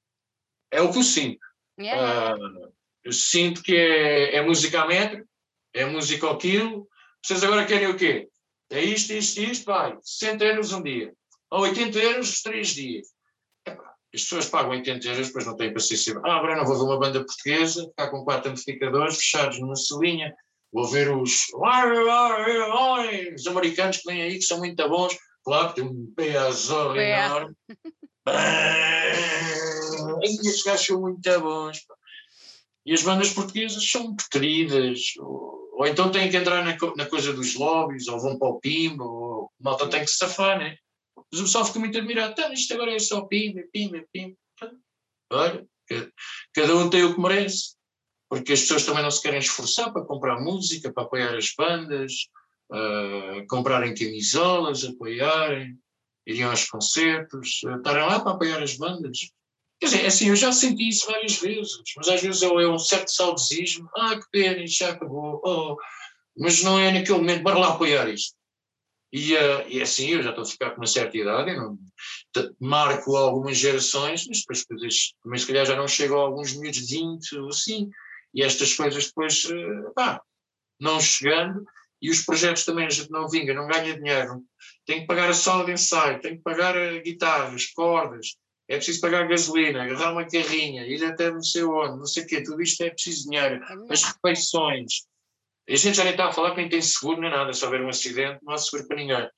É 0.71 0.81
o 0.81 0.93
que 0.93 0.99
eu 0.99 1.03
sinto. 1.03 1.45
Yeah. 1.77 2.37
Uh, 2.37 2.71
eu 3.03 3.11
sinto 3.11 3.61
que 3.61 3.75
é, 3.75 4.37
é 4.37 4.41
música 4.41 4.81
a 4.81 4.87
metro, 4.87 5.27
é 5.73 5.83
música 5.85 6.25
ao 6.25 6.37
quilo. 6.37 6.87
Vocês 7.21 7.43
agora 7.43 7.65
querem 7.65 7.89
o 7.89 7.97
quê? 7.97 8.29
É 8.70 8.84
isto, 8.84 9.13
isto, 9.13 9.41
isto, 9.41 9.66
vai. 9.66 9.97
60 10.01 10.43
euros 10.43 10.74
um 10.74 10.82
dia. 10.82 11.13
Ou 11.51 11.61
80 11.61 11.99
euros 11.99 12.41
três 12.41 12.70
dias. 12.70 13.07
as 13.68 14.22
pessoas 14.22 14.47
pagam 14.47 14.72
80 14.72 15.07
euros, 15.07 15.28
depois 15.28 15.45
não 15.45 15.55
têm 15.55 15.74
paciência. 15.74 16.20
Ah, 16.24 16.38
agora 16.38 16.55
não 16.55 16.66
vou 16.66 16.76
ver 16.76 16.84
uma 16.84 16.99
banda 16.99 17.24
portuguesa, 17.24 17.88
ficar 17.88 18.09
com 18.09 18.24
quatro 18.24 18.51
amplificadores 18.51 19.18
fechados 19.18 19.59
numa 19.59 19.76
salinha. 19.76 20.36
Vou 20.74 20.88
ver 20.88 21.16
os, 21.16 21.45
os 23.36 23.47
americanos 23.47 23.97
que 23.97 24.11
vêm 24.11 24.24
aí, 24.24 24.36
que 24.36 24.41
são 24.41 24.57
muito 24.57 24.89
bons. 24.89 25.16
Claro 25.43 25.74
tem 25.74 25.84
um 25.84 26.11
peso 26.16 26.95
enorme. 26.95 27.55
Estes 30.24 30.63
gajos 30.63 30.86
são 30.86 31.01
muito 31.01 31.39
bons. 31.39 31.86
E 32.86 32.93
as 32.93 33.03
bandas 33.03 33.32
portuguesas 33.32 33.89
são 33.89 34.16
queridas. 34.32 35.13
Ou, 35.20 35.64
ou 35.76 35.86
então 35.86 36.11
têm 36.11 36.30
que 36.30 36.38
entrar 36.38 36.63
na, 36.63 36.78
na, 36.95 37.05
coisa 37.05 37.34
dos 37.34 37.55
lobbies, 37.55 38.07
ou 38.07 38.19
vão 38.19 38.38
para 38.38 38.47
o 38.47 38.59
pimba, 38.59 39.03
ou 39.03 39.51
malta 39.59 39.89
tem 39.89 40.01
que 40.01 40.07
se 40.07 40.17
safar, 40.17 40.57
né? 40.57 40.78
Mas 41.32 41.41
o 41.41 41.43
pessoal 41.43 41.65
fica 41.65 41.80
muito 41.80 41.97
admirado. 41.97 42.36
Tá, 42.36 42.51
isto 42.53 42.73
agora 42.73 42.93
é 42.93 42.99
só 42.99 43.21
pimba, 43.26 43.61
pimba, 43.71 44.03
pimba. 44.11 44.36
Olha, 45.32 45.65
cada 46.53 46.76
um 46.76 46.89
tem 46.89 47.03
o 47.03 47.13
que 47.13 47.21
merece. 47.21 47.76
Porque 48.30 48.53
as 48.53 48.61
pessoas 48.61 48.86
também 48.86 49.03
não 49.03 49.11
se 49.11 49.21
querem 49.21 49.39
esforçar 49.39 49.93
para 49.93 50.03
comprar 50.03 50.41
música, 50.41 50.91
para 50.91 51.03
apoiar 51.03 51.36
as 51.36 51.53
bandas, 51.55 52.11
uh, 52.71 53.45
comprarem 53.47 53.93
camisolas, 53.93 54.84
apoiarem 54.84 55.78
iriam 56.26 56.49
aos 56.49 56.65
concertos, 56.65 57.61
eh, 57.65 57.76
estarem 57.76 58.05
lá 58.05 58.19
para 58.19 58.32
apoiar 58.32 58.61
as 58.61 58.76
bandas. 58.76 59.32
Quer 59.80 59.88
dizer, 59.88 60.03
é 60.03 60.07
assim, 60.07 60.30
eu 60.30 60.36
já 60.36 60.51
senti 60.51 60.88
isso 60.88 61.05
várias 61.07 61.38
vezes, 61.38 61.73
mas 61.97 62.07
às 62.07 62.21
vezes 62.21 62.41
é 62.41 62.47
um 62.47 62.80
certo 62.80 63.11
saudosismo, 63.11 63.89
ah, 63.95 64.15
que 64.17 64.26
pena, 64.32 64.63
isto 64.63 64.80
já 64.80 64.91
acabou, 64.91 65.41
oh, 65.43 65.78
mas 66.38 66.63
não 66.63 66.80
é 66.80 66.91
naquele 66.91 67.17
momento, 67.17 67.43
bora 67.43 67.59
lá 67.59 67.69
apoiar 67.73 68.09
isto. 68.09 68.36
E, 69.11 69.34
uh, 69.34 69.67
e 69.67 69.80
é 69.80 69.84
assim, 69.84 70.09
eu 70.09 70.21
já 70.21 70.30
estou 70.30 70.43
a 70.43 70.47
ficar 70.47 70.71
com 70.71 70.82
uma 70.82 70.88
certa 70.88 71.17
idade, 71.17 71.55
não, 71.55 71.78
marco 72.59 73.15
algumas 73.15 73.57
gerações, 73.57 74.28
mas 74.28 74.39
depois, 74.39 74.65
depois 74.69 75.13
também 75.23 75.39
se 75.39 75.47
calhar 75.47 75.65
já 75.65 75.76
não 75.76 75.88
chego 75.88 76.15
a 76.15 76.21
alguns 76.21 76.53
miúdos 76.53 76.86
de 76.86 76.97
20 76.97 77.38
ou 77.38 77.49
assim, 77.49 77.89
e 78.34 78.43
estas 78.43 78.73
coisas 78.73 79.07
depois, 79.07 79.45
uh, 79.45 79.93
pá, 79.93 80.21
não 80.80 80.99
chegando, 80.99 81.65
e 82.01 82.09
os 82.09 82.23
projetos 82.26 82.65
também 82.65 82.86
a 82.86 82.89
gente 82.89 83.09
não 83.09 83.30
vinga, 83.30 83.53
não 83.53 83.67
ganha 83.67 83.95
dinheiro, 83.95 84.43
tem 84.86 85.01
que 85.01 85.07
pagar 85.07 85.30
a 85.30 85.34
sala 85.34 85.65
de 85.65 85.71
ensaio, 85.71 86.19
tem 86.19 86.38
que 86.38 86.43
pagar 86.43 86.78
a 86.78 86.99
guitarra, 86.99 87.55
as 87.55 87.67
cordas, 87.67 88.36
é 88.68 88.78
preciso 88.78 89.01
pagar 89.01 89.28
gasolina, 89.28 89.84
agarrar 89.84 90.11
uma 90.11 90.26
carrinha, 90.26 90.86
ir 90.88 91.03
até 91.05 91.30
não 91.30 91.41
sei 91.41 91.63
onde, 91.63 91.97
não 91.97 92.05
sei 92.05 92.24
o 92.24 92.28
quê, 92.28 92.41
tudo 92.41 92.61
isto 92.61 92.84
é 92.84 92.89
preciso 92.89 93.30
dinheiro, 93.30 93.63
é 93.63 93.93
as 93.93 94.03
refeições. 94.03 95.05
A 95.70 95.76
gente 95.76 95.97
já 95.97 96.03
nem 96.03 96.13
está 96.13 96.28
a 96.28 96.32
falar 96.32 96.51
que 96.51 96.57
nem 96.57 96.70
tem 96.70 96.82
seguro 96.82 97.22
nem 97.22 97.30
nada, 97.30 97.53
se 97.53 97.63
houver 97.63 97.82
um 97.82 97.89
acidente 97.89 98.39
não 98.43 98.53
há 98.53 98.57
seguro 98.57 98.88
para 98.88 98.97
ninguém. 98.97 99.30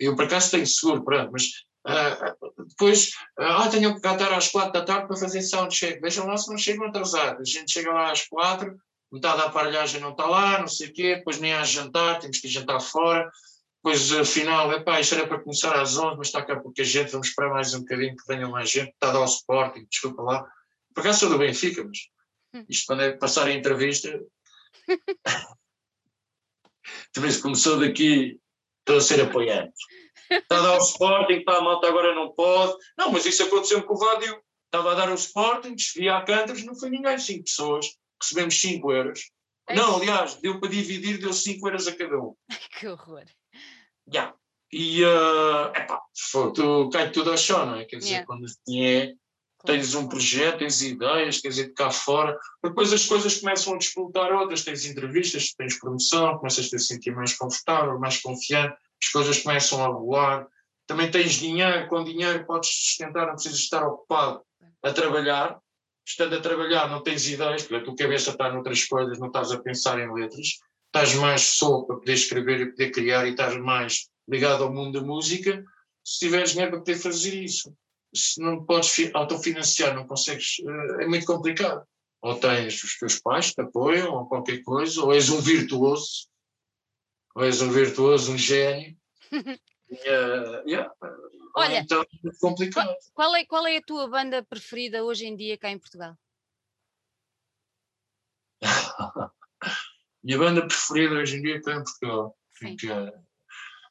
Eu 0.00 0.16
por 0.16 0.24
acaso 0.24 0.50
tenho 0.50 0.66
seguro, 0.66 1.04
pronto, 1.04 1.30
mas 1.32 1.44
uh, 1.86 2.64
depois, 2.64 3.10
uh, 3.38 3.42
ah, 3.42 3.68
tenho 3.68 3.92
que 4.00 4.06
estar 4.06 4.32
às 4.32 4.48
quatro 4.48 4.72
da 4.72 4.84
tarde 4.84 5.06
para 5.06 5.16
fazer 5.16 5.42
soundcheck, 5.42 6.00
vejam 6.00 6.26
lá 6.26 6.36
se 6.36 6.50
não 6.50 6.58
chegam 6.58 6.86
atrasados, 6.86 7.40
a 7.40 7.58
gente 7.58 7.72
chega 7.72 7.92
lá 7.92 8.10
às 8.10 8.26
quatro, 8.26 8.76
metade 9.12 9.38
da 9.38 9.44
aparelhagem 9.46 10.00
não 10.00 10.10
está 10.10 10.26
lá, 10.26 10.58
não 10.58 10.68
sei 10.68 10.88
o 10.88 10.92
quê, 10.92 11.16
depois 11.16 11.38
nem 11.38 11.52
há 11.52 11.62
jantar, 11.62 12.18
temos 12.18 12.38
que 12.38 12.48
jantar 12.48 12.80
fora, 12.80 13.30
depois 13.84 14.12
afinal, 14.12 14.72
epá, 14.72 14.98
isto 14.98 15.14
era 15.14 15.26
para 15.26 15.40
começar 15.40 15.78
às 15.78 15.98
11, 15.98 16.16
mas 16.16 16.28
está 16.28 16.42
cá 16.42 16.58
pouca 16.58 16.82
gente, 16.82 17.12
vamos 17.12 17.28
esperar 17.28 17.50
mais 17.50 17.74
um 17.74 17.80
bocadinho 17.80 18.16
que 18.16 18.26
venha 18.26 18.48
mais 18.48 18.70
gente, 18.70 18.88
está 18.88 19.10
a 19.10 19.12
dar 19.12 19.20
o 19.20 19.26
Sporting, 19.26 19.86
desculpa 19.90 20.22
lá, 20.22 20.50
por 20.94 21.00
acaso 21.00 21.20
sou 21.20 21.28
do 21.28 21.38
Benfica, 21.38 21.84
mas 21.84 21.98
hum. 22.54 22.64
isto 22.66 22.86
quando 22.86 23.02
é 23.02 23.12
passar 23.12 23.46
a 23.46 23.52
entrevista, 23.52 24.18
também 27.12 27.30
se 27.30 27.42
começou 27.42 27.78
daqui, 27.78 28.40
estou 28.80 28.96
a 28.96 29.00
ser 29.02 29.20
apoiante. 29.20 29.74
Está 30.30 30.58
a 30.58 30.62
dar 30.62 30.78
o 30.78 30.78
Sporting, 30.78 31.34
está 31.34 31.58
a 31.58 31.60
malta 31.60 31.86
agora 31.86 32.14
não 32.14 32.32
pode. 32.32 32.74
Não, 32.96 33.12
mas 33.12 33.26
isso 33.26 33.42
aconteceu 33.42 33.82
com 33.82 33.92
o 33.92 33.98
Vádio. 33.98 34.42
Estava 34.64 34.92
a 34.92 34.94
dar 34.94 35.10
o 35.10 35.14
Sporting, 35.14 35.74
desvia 35.74 36.16
a 36.16 36.22
Cantas, 36.22 36.64
não 36.64 36.74
foi 36.74 36.88
ninguém, 36.88 37.18
cinco 37.18 37.44
pessoas 37.44 37.86
recebemos 38.20 38.60
5 38.60 38.92
euros. 38.92 39.30
É 39.68 39.74
não, 39.74 39.96
aliás, 39.96 40.34
deu 40.36 40.60
para 40.60 40.70
dividir, 40.70 41.18
deu 41.18 41.32
5 41.32 41.66
euros 41.66 41.86
a 41.86 41.96
cada 41.96 42.18
um. 42.18 42.34
que 42.78 42.86
horror. 42.86 43.24
Yeah. 44.12 44.34
E, 44.72 45.04
uh, 45.04 45.66
epá, 45.74 46.00
tu 46.54 46.90
cai 46.90 47.10
tudo 47.10 47.30
ao 47.30 47.36
chão, 47.36 47.64
não 47.64 47.76
é? 47.76 47.84
Quer 47.84 47.98
dizer, 47.98 48.10
yeah. 48.10 48.26
quando 48.26 48.44
assim 48.44 48.84
é, 48.84 49.14
tens 49.64 49.94
um 49.94 50.08
projeto, 50.08 50.58
tens 50.58 50.82
ideias, 50.82 51.40
quer 51.40 51.48
dizer, 51.48 51.66
de 51.68 51.72
cá 51.74 51.90
fora, 51.90 52.38
depois 52.62 52.92
as 52.92 53.06
coisas 53.06 53.40
começam 53.40 53.74
a 53.74 53.78
disputar 53.78 54.32
outras, 54.32 54.64
tens 54.64 54.84
entrevistas, 54.84 55.54
tens 55.54 55.78
promoção, 55.78 56.38
começas 56.38 56.66
a 56.66 56.68
te 56.70 56.78
sentir 56.80 57.14
mais 57.14 57.34
confortável, 57.36 57.98
mais 57.98 58.20
confiante, 58.20 58.76
as 59.02 59.08
coisas 59.10 59.40
começam 59.40 59.82
a 59.82 59.90
voar, 59.90 60.46
também 60.86 61.10
tens 61.10 61.34
dinheiro, 61.34 61.88
com 61.88 62.04
dinheiro 62.04 62.44
podes 62.44 62.70
sustentar, 62.70 63.26
não 63.26 63.34
precisas 63.34 63.60
estar 63.60 63.86
ocupado 63.86 64.42
a 64.82 64.92
trabalhar, 64.92 65.58
estando 66.06 66.36
a 66.36 66.40
trabalhar 66.40 66.90
não 66.90 67.02
tens 67.02 67.26
ideias, 67.28 67.62
porque 67.62 67.76
a 67.76 67.84
tua 67.84 67.96
cabeça 67.96 68.30
está 68.30 68.52
noutras 68.52 68.84
coisas, 68.84 69.18
não 69.18 69.28
estás 69.28 69.50
a 69.50 69.58
pensar 69.58 69.98
em 69.98 70.12
letras, 70.12 70.58
estás 70.94 71.12
mais 71.16 71.42
solto 71.42 71.88
para 71.88 71.96
poder 71.96 72.14
escrever 72.14 72.60
e 72.60 72.70
poder 72.70 72.90
criar 72.92 73.26
e 73.26 73.30
estás 73.30 73.56
mais 73.56 74.08
ligado 74.28 74.62
ao 74.62 74.72
mundo 74.72 75.00
da 75.00 75.06
música, 75.06 75.64
se 76.04 76.20
tiveres 76.20 76.52
dinheiro 76.52 76.70
para 76.70 76.80
poder 76.80 76.96
fazer 76.96 77.34
isso. 77.34 77.76
Se 78.14 78.40
não 78.40 78.64
podes 78.64 79.10
autofinanciar, 79.12 79.92
não 79.92 80.06
consegues, 80.06 80.60
eh, 80.60 81.02
é 81.02 81.06
muito 81.08 81.26
complicado. 81.26 81.84
Ou 82.22 82.38
tens 82.38 82.80
os 82.84 82.96
teus 82.96 83.18
pais 83.18 83.48
que 83.48 83.56
te 83.56 83.62
apoiam, 83.62 84.14
ou 84.14 84.26
qualquer 84.26 84.62
coisa, 84.62 85.02
ou 85.02 85.12
és 85.12 85.28
um 85.30 85.40
virtuoso, 85.40 86.28
ou 87.34 87.44
és 87.44 87.60
um 87.60 87.70
virtuoso, 87.70 88.32
um 88.32 88.38
gênio. 88.38 88.96
uh, 89.32 89.58
yeah, 90.64 90.94
Olha, 91.56 91.80
então 91.80 92.02
é 92.02 92.06
complicado. 92.40 92.94
Qual 93.12 93.34
é, 93.34 93.44
qual 93.44 93.66
é 93.66 93.78
a 93.78 93.82
tua 93.82 94.08
banda 94.08 94.44
preferida 94.44 95.04
hoje 95.04 95.26
em 95.26 95.34
dia 95.34 95.58
cá 95.58 95.70
em 95.70 95.78
Portugal? 95.78 96.16
Minha 100.24 100.38
banda 100.38 100.66
preferida 100.66 101.16
hoje 101.16 101.36
em 101.36 101.42
dia 101.42 101.60
cá 101.60 101.74
em 101.74 101.84
Portugal. 101.84 102.36
Porque, 102.58 102.88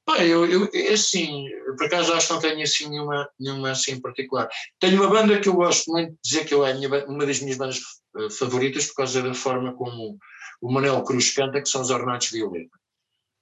pá, 0.03 0.25
eu, 0.25 0.45
eu, 0.45 0.69
é 0.73 0.93
assim, 0.93 1.45
por 1.77 1.85
acaso 1.85 2.13
acho 2.13 2.27
que 2.27 2.33
não 2.33 2.41
tenho 2.41 2.63
assim 2.63 2.89
nenhuma, 2.89 3.29
nenhuma 3.39 3.71
assim 3.71 4.01
particular. 4.01 4.49
Tenho 4.79 5.01
uma 5.01 5.09
banda 5.09 5.39
que 5.39 5.47
eu 5.47 5.53
gosto 5.53 5.91
muito 5.91 6.11
de 6.11 6.17
dizer 6.23 6.45
que 6.45 6.55
é 6.55 6.73
minha, 6.73 7.05
uma 7.05 7.25
das 7.25 7.39
minhas 7.39 7.57
bandas 7.57 7.79
eh, 8.17 8.29
favoritas 8.31 8.87
por 8.87 8.95
causa 8.95 9.21
da 9.21 9.33
forma 9.33 9.75
como 9.75 10.17
o 10.61 10.71
Manel 10.71 11.03
Cruz 11.03 11.31
canta, 11.33 11.61
que 11.61 11.69
são 11.69 11.81
os 11.81 11.91
Ornatos 11.91 12.31
Violeta. 12.31 12.77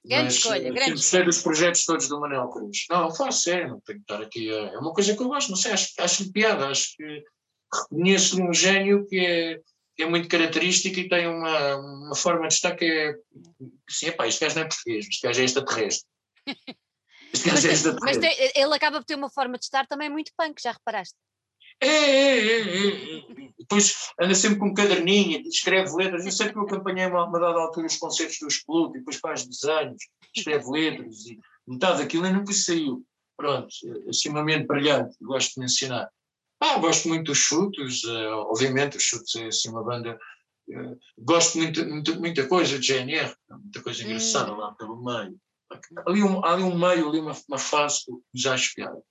Grande 0.04 0.24
Mas, 0.26 0.34
escolha, 0.34 0.68
eh, 0.68 0.72
grande 0.72 1.00
escolha. 1.00 1.26
dos 1.26 1.42
projetos 1.42 1.86
todos 1.86 2.08
do 2.10 2.20
Manuel 2.20 2.50
Cruz. 2.50 2.86
Não, 2.90 3.14
fala 3.14 3.32
sério, 3.32 3.70
não 3.70 3.82
tenho 3.82 4.00
que 4.00 4.04
estar 4.04 4.22
aqui. 4.22 4.52
É 4.52 4.78
uma 4.80 4.94
coisa 4.94 5.16
que 5.16 5.22
eu 5.22 5.28
gosto, 5.28 5.50
não 5.50 5.56
sei, 5.56 5.72
acho, 5.72 5.94
acho 6.00 6.32
piada, 6.32 6.68
acho 6.68 6.96
que 6.98 7.24
reconheço-lhe 7.74 8.42
um 8.44 8.54
gênio 8.54 9.08
que 9.08 9.20
é, 9.20 9.62
é 10.04 10.06
muito 10.10 10.28
característico 10.28 11.00
e 11.00 11.10
tem 11.10 11.28
uma, 11.28 11.76
uma 11.76 12.16
forma 12.16 12.48
de 12.48 12.54
estar 12.54 12.76
que 12.76 12.86
é. 12.86 13.16
Sim, 13.90 14.08
epá, 14.08 14.28
este 14.28 14.42
gajo 14.42 14.56
não 14.56 14.64
é 14.64 14.68
português, 14.68 15.08
este 15.08 15.28
gajo 15.28 15.42
é 15.42 15.44
extraterrestre. 15.44 16.10
Este 17.34 17.50
gajo 17.50 17.66
é 17.66 17.72
extraterrestre. 17.72 18.28
Mas 18.28 18.38
tem, 18.38 18.62
ele 18.62 18.76
acaba 18.76 18.98
por 18.98 19.06
ter 19.06 19.16
uma 19.16 19.30
forma 19.30 19.58
de 19.58 19.64
estar 19.64 19.88
também 19.88 20.10
muito 20.10 20.34
punk, 20.38 20.62
já 20.62 20.74
reparaste? 20.74 21.16
É, 21.80 21.88
é, 21.88 22.40
é, 22.40 23.18
é, 23.18 23.24
Depois 23.58 23.96
anda 24.20 24.36
sempre 24.36 24.60
com 24.60 24.68
um 24.68 24.74
caderninho, 24.74 25.42
escreve 25.48 25.96
letras. 25.96 26.26
Eu 26.26 26.32
sei 26.32 26.50
que 26.50 26.58
eu 26.58 26.64
acompanhei 26.64 27.06
uma, 27.08 27.26
uma 27.26 27.40
dada 27.40 27.60
altura 27.60 27.88
os 27.88 27.98
concertos 27.98 28.38
do 28.40 28.48
Explode, 28.48 29.00
depois 29.00 29.16
faz 29.16 29.46
desenhos, 29.48 30.04
escreve 30.36 30.70
letras 30.70 31.26
e 31.26 31.40
metade 31.68 32.00
daquilo 32.00 32.26
ainda 32.26 32.38
nunca 32.38 32.54
saiu. 32.54 33.04
Pronto, 33.36 33.74
extremamente 34.08 34.68
brilhante, 34.68 35.16
gosto 35.22 35.56
de 35.56 35.62
mencionar. 35.62 36.10
Ah, 36.62 36.78
gosto 36.78 37.10
muito 37.10 37.26
dos 37.26 37.40
chutos, 37.40 38.04
uh, 38.04 38.46
obviamente, 38.52 38.96
os 38.96 39.04
chutos 39.04 39.36
é 39.36 39.48
assim 39.48 39.70
uma 39.70 39.84
banda. 39.84 40.20
Uh, 40.70 40.96
gosto 41.18 41.58
muito, 41.58 41.84
muito, 41.84 42.20
muita 42.20 42.48
coisa 42.48 42.78
de 42.78 42.86
GNR, 42.86 43.36
muita 43.50 43.82
coisa 43.82 44.04
engraçada 44.04 44.54
hum. 44.54 44.58
lá 44.58 44.72
pelo 44.76 45.04
meio. 45.04 45.36
Ali 46.06 46.22
um, 46.22 46.46
ali 46.46 46.62
um 46.62 46.78
meio, 46.78 47.10
ali 47.10 47.20
uma, 47.20 47.36
uma 47.50 47.58
fase 47.58 48.06
que 48.06 48.12
já 48.36 48.56
piada. 48.76 49.02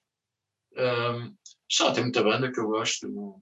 Um, 0.76 1.34
só 1.68 1.90
tem 1.92 2.04
muita 2.04 2.22
banda 2.22 2.52
que 2.52 2.60
eu 2.60 2.68
gosto. 2.68 3.08
Não, 3.08 3.40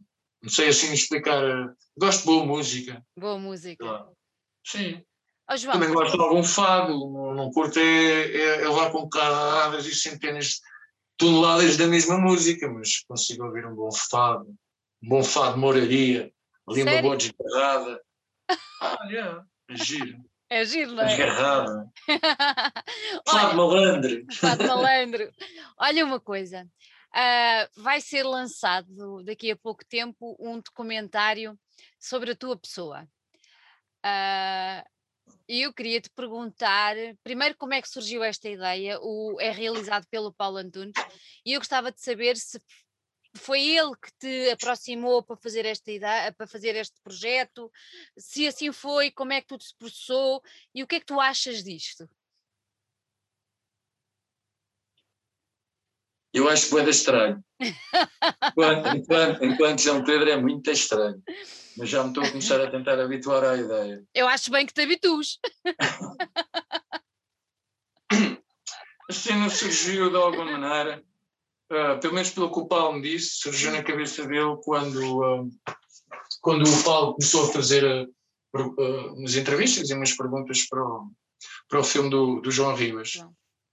sei 0.49 0.69
assim 0.69 0.93
explicar. 0.95 1.45
Uh, 1.45 1.75
gosto 1.99 2.21
de 2.21 2.27
boa 2.27 2.47
música. 2.47 3.05
Boa 3.15 3.39
música. 3.39 3.85
Claro. 3.85 4.17
Sim. 4.65 5.05
Oh, 5.51 5.57
João, 5.57 5.75
Também 5.75 5.93
gosto 5.93 6.17
de 6.17 6.23
algum 6.23 6.45
fado, 6.45 6.93
não, 6.93 7.35
não 7.35 7.51
curto 7.51 7.79
é, 7.79 7.83
é, 7.83 8.63
é 8.63 8.69
lá 8.69 8.91
com 8.91 9.09
carradas 9.09 9.87
e 9.87 9.95
centenas 9.95 10.61
toneladas 11.19 11.77
da 11.77 11.87
mesma 11.87 12.17
música, 12.17 12.71
mas 12.71 13.01
consigo 13.01 13.45
ouvir 13.45 13.67
um 13.67 13.75
bom 13.75 13.91
fado, 13.93 14.47
um 15.03 15.09
bom 15.09 15.23
fado 15.23 15.59
moraria, 15.59 16.33
ali 16.67 16.83
uma 16.83 17.03
boa 17.03 17.17
desgarrada. 17.17 18.01
Ah, 18.81 18.99
yeah, 19.11 19.45
é 19.69 19.77
giro. 19.77 20.25
É 20.49 20.65
giro, 20.65 20.93
não 20.93 21.03
é? 21.03 21.07
Desgarrada. 21.09 21.91
fado 23.29 23.57
malandro. 23.57 24.27
Fado 24.33 24.65
malandro. 24.67 25.31
Olha 25.77 26.05
uma 26.07 26.21
coisa, 26.21 26.65
uh, 26.65 27.83
vai 27.83 28.01
ser 28.01 28.23
lançado 28.23 29.23
daqui 29.25 29.51
a 29.51 29.57
pouco 29.57 29.85
tempo 29.85 30.37
um 30.39 30.61
documentário 30.61 31.59
sobre 31.99 32.31
a 32.31 32.37
tua 32.37 32.57
pessoa. 32.57 33.07
Uh, 34.05 34.98
e 35.49 35.63
eu 35.63 35.73
queria 35.73 36.01
te 36.01 36.11
perguntar, 36.11 36.95
primeiro, 37.23 37.57
como 37.57 37.75
é 37.75 37.83
que 37.83 37.89
surgiu 37.89 38.23
esta 38.23 38.49
ideia? 38.49 38.99
O, 39.01 39.37
é 39.41 39.51
realizado 39.51 40.07
pelo 40.11 40.33
Paulo 40.33 40.59
Antunes, 40.59 40.95
e 41.45 41.53
eu 41.53 41.61
gostava 41.61 41.91
de 41.91 42.01
saber 42.01 42.37
se 42.37 42.61
foi 43.37 43.63
ele 43.63 43.93
que 43.97 44.11
te 44.19 44.51
aproximou 44.51 45.23
para 45.23 45.37
fazer 45.37 45.65
esta 45.65 45.91
ideia, 45.91 46.33
para 46.33 46.47
fazer 46.47 46.75
este 46.77 47.01
projeto. 47.03 47.71
Se 48.19 48.47
assim 48.47 48.73
foi, 48.73 49.11
como 49.11 49.33
é 49.33 49.41
que 49.41 49.47
tudo 49.47 49.63
se 49.63 49.77
processou 49.77 50.43
e 50.75 50.83
o 50.83 50.87
que 50.87 50.97
é 50.97 51.01
que 51.01 51.07
tu 51.07 51.21
achas 51.21 51.63
disto? 51.63 52.09
Eu 56.33 56.49
acho 56.49 56.69
que 56.69 56.79
é 56.79 56.89
estranho. 56.89 57.45
Enquanto, 58.53 58.97
enquanto, 58.97 59.45
enquanto 59.45 59.81
João 59.81 60.05
Pedro 60.05 60.31
é 60.31 60.37
muito 60.37 60.71
estranho 60.71 61.23
mas 61.79 61.89
já 61.89 62.03
me 62.03 62.09
estou 62.09 62.25
a 62.25 62.29
começar 62.29 62.61
a 62.61 62.71
tentar 62.71 63.01
habituar 63.01 63.45
à 63.45 63.57
ideia. 63.57 64.05
Eu 64.13 64.27
acho 64.27 64.51
bem 64.51 64.67
que 64.67 64.75
te 64.75 64.83
habitues. 64.83 65.39
A 69.09 69.13
cena 69.13 69.49
surgiu 69.49 70.11
de 70.11 70.17
alguma 70.17 70.59
maneira, 70.59 71.03
uh, 71.73 72.01
pelo 72.01 72.15
menos 72.15 72.31
pelo 72.31 72.53
que 72.53 72.59
o 72.59 72.67
Paulo 72.67 72.95
me 72.95 73.03
disse, 73.03 73.37
surgiu 73.37 73.71
na 73.71 73.83
cabeça 73.83 74.27
dele 74.27 74.57
quando, 74.65 75.21
uh, 75.21 75.51
quando 76.41 76.69
o 76.69 76.85
Paulo 76.85 77.15
começou 77.15 77.49
a 77.49 77.53
fazer 77.53 77.85
uh, 78.55 79.15
umas 79.15 79.37
entrevistas 79.37 79.89
e 79.89 79.95
umas 79.95 80.13
perguntas 80.13 80.67
para 80.67 80.85
o, 80.85 81.11
para 81.69 81.81
o 81.81 81.85
filme 81.85 82.11
do, 82.11 82.41
do 82.41 82.51
João 82.51 82.75
Ribas. 82.75 83.25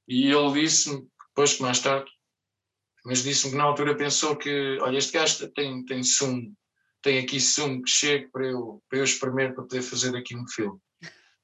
E 0.08 0.32
ele 0.32 0.62
disse-me, 0.62 1.08
depois 1.30 1.56
que 1.56 1.64
mais 1.64 1.80
tarde, 1.80 2.10
mas 3.04 3.24
disse-me 3.24 3.52
que 3.52 3.58
na 3.58 3.64
altura 3.64 3.98
pensou 3.98 4.36
que, 4.36 4.78
olha, 4.82 4.98
este 4.98 5.12
gajo 5.12 5.50
tem, 5.50 5.84
tem 5.86 6.04
sumo 6.04 6.56
tem 7.06 7.20
aqui 7.20 7.40
sumo 7.40 7.84
que 7.84 7.90
chegue 7.92 8.28
para 8.30 8.48
eu, 8.48 8.82
para 8.90 8.98
eu 8.98 9.04
espremer 9.04 9.54
para 9.54 9.64
poder 9.64 9.84
fazer 9.84 10.18
aqui 10.18 10.36
um 10.36 10.48
filme. 10.48 10.80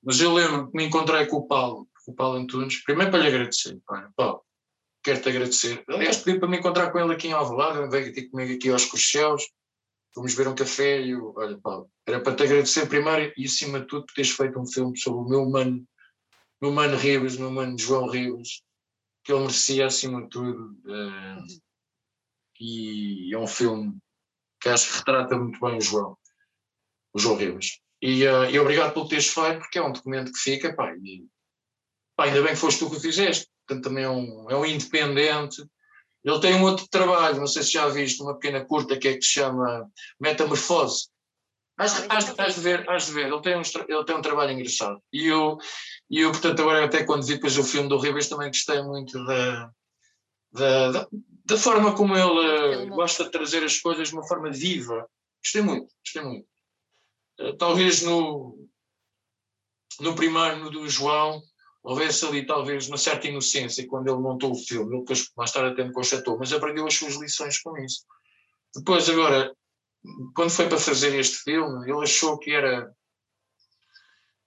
Mas 0.03 0.19
eu 0.19 0.33
lembro 0.33 0.71
que 0.71 0.75
me 0.75 0.85
encontrei 0.85 1.27
com 1.27 1.37
o 1.37 1.47
Paulo, 1.47 1.87
com 2.03 2.11
o 2.11 2.15
Paulo 2.15 2.39
Antunes, 2.39 2.83
primeiro 2.83 3.11
para 3.11 3.19
lhe 3.19 3.27
agradecer. 3.27 3.79
Paulo, 4.15 4.41
quero-te 5.03 5.29
agradecer. 5.29 5.83
Aliás, 5.87 6.17
pedi 6.17 6.39
para 6.39 6.49
me 6.49 6.57
encontrar 6.57 6.91
com 6.91 6.97
ele 6.97 7.13
aqui 7.13 7.27
em 7.27 7.33
Alvalade, 7.33 7.77
ele 7.77 7.89
veio 7.89 8.09
aqui 8.09 8.23
comigo 8.27 8.51
aqui 8.55 8.69
aos 8.69 8.85
Corchéus, 8.85 9.43
fomos 10.15 10.33
ver 10.33 10.47
um 10.47 10.55
café 10.55 10.99
e 10.99 11.11
eu, 11.11 11.31
olha 11.37 11.59
Paulo, 11.59 11.87
era 12.07 12.19
para 12.19 12.35
te 12.35 12.41
agradecer 12.41 12.89
primeiro 12.89 13.31
e 13.37 13.45
acima 13.45 13.81
de 13.81 13.85
tudo 13.85 14.07
por 14.07 14.15
teres 14.15 14.31
feito 14.31 14.59
um 14.59 14.65
filme 14.65 14.97
sobre 14.97 15.19
o 15.19 15.29
meu 15.29 15.47
mano, 15.47 15.87
meu 16.59 16.71
mano 16.71 16.97
Ribas, 16.97 17.37
meu 17.37 17.51
mano 17.51 17.77
João 17.77 18.09
Ribas, 18.09 18.63
que 19.23 19.31
ele 19.31 19.41
merecia 19.41 19.85
acima 19.85 20.23
de 20.23 20.29
tudo. 20.29 20.75
Uh, 20.85 21.45
e 22.59 23.31
é 23.31 23.37
um 23.37 23.47
filme 23.47 23.95
que 24.61 24.69
acho 24.69 24.89
que 24.89 24.97
retrata 24.99 25.35
muito 25.35 25.59
bem 25.59 25.77
o 25.77 25.81
João, 25.81 26.17
o 27.13 27.19
João 27.19 27.35
Ribas. 27.35 27.79
E, 28.01 28.25
uh, 28.25 28.45
e 28.49 28.59
obrigado 28.59 28.93
por 28.93 29.07
teres 29.07 29.27
feito, 29.27 29.59
porque 29.59 29.79
é 29.79 29.83
um 29.83 29.91
documento 29.91 30.31
que 30.31 30.39
fica, 30.39 30.73
pá, 30.73 30.93
e, 30.95 31.25
pá, 32.15 32.25
ainda 32.25 32.41
bem 32.41 32.53
que 32.53 32.59
foste 32.59 32.79
tu 32.79 32.89
que 32.89 32.97
o 32.97 32.99
fizeste, 32.99 33.47
portanto 33.65 33.83
também 33.83 34.03
é 34.03 34.09
um, 34.09 34.49
é 34.49 34.55
um 34.55 34.65
independente. 34.65 35.63
Ele 36.23 36.39
tem 36.39 36.53
um 36.55 36.63
outro 36.63 36.87
trabalho, 36.87 37.39
não 37.39 37.47
sei 37.47 37.63
se 37.63 37.71
já 37.71 37.87
viste, 37.87 38.21
uma 38.21 38.37
pequena 38.37 38.63
curta 38.63 38.97
que 38.97 39.07
é 39.07 39.17
que 39.17 39.23
se 39.23 39.31
chama 39.31 39.89
Metamorfose. 40.19 41.09
Has, 41.77 41.95
de 42.55 42.61
ver, 42.61 42.87
has 42.87 43.07
de 43.07 43.11
ver, 43.11 43.27
ele 43.27 43.41
tem 43.41 43.57
um, 43.57 43.61
ele 43.87 44.05
tem 44.05 44.15
um 44.15 44.21
trabalho 44.21 44.51
engraçado. 44.51 45.01
E 45.11 45.25
eu, 45.25 45.57
e 46.11 46.19
eu, 46.19 46.31
portanto, 46.31 46.61
agora 46.61 46.85
até 46.85 47.03
quando 47.03 47.25
vi 47.25 47.35
depois 47.35 47.57
o 47.57 47.63
filme 47.63 47.89
do 47.89 47.97
Ribas 47.97 48.29
também 48.29 48.49
gostei 48.49 48.83
muito 48.83 49.23
da, 49.25 49.71
da, 50.51 50.91
da, 50.91 51.07
da 51.45 51.57
forma 51.57 51.95
como 51.95 52.15
ele 52.15 52.85
uh, 52.85 52.87
gosta 52.89 53.23
de 53.23 53.31
trazer 53.31 53.63
as 53.63 53.79
coisas 53.79 54.09
de 54.09 54.13
uma 54.13 54.27
forma 54.27 54.51
viva. 54.51 55.07
Gostei 55.43 55.61
muito, 55.61 55.93
gostei 56.03 56.21
muito. 56.21 56.47
Uh, 57.39 57.57
talvez 57.57 58.01
no, 58.01 58.67
no 59.99 60.15
primeiro, 60.15 60.57
no 60.57 60.69
do 60.69 60.87
João, 60.87 61.41
houvesse 61.83 62.25
ali 62.25 62.45
talvez 62.45 62.87
uma 62.87 62.97
certa 62.97 63.27
inocência 63.27 63.87
quando 63.87 64.07
ele 64.07 64.19
montou 64.19 64.51
o 64.51 64.55
filme, 64.55 64.93
ele 64.93 64.99
depois 65.01 65.31
mais 65.35 65.51
tarde 65.51 65.73
até 65.73 65.83
me 65.83 65.93
constatou, 65.93 66.37
mas 66.37 66.53
aprendeu 66.53 66.85
as 66.85 66.93
suas 66.93 67.15
lições 67.15 67.59
com 67.59 67.75
isso. 67.77 68.05
Depois 68.75 69.09
agora, 69.09 69.53
quando 70.35 70.51
foi 70.51 70.67
para 70.67 70.77
fazer 70.77 71.17
este 71.19 71.37
filme, 71.37 71.89
ele 71.89 72.03
achou 72.03 72.37
que 72.37 72.51
era 72.51 72.91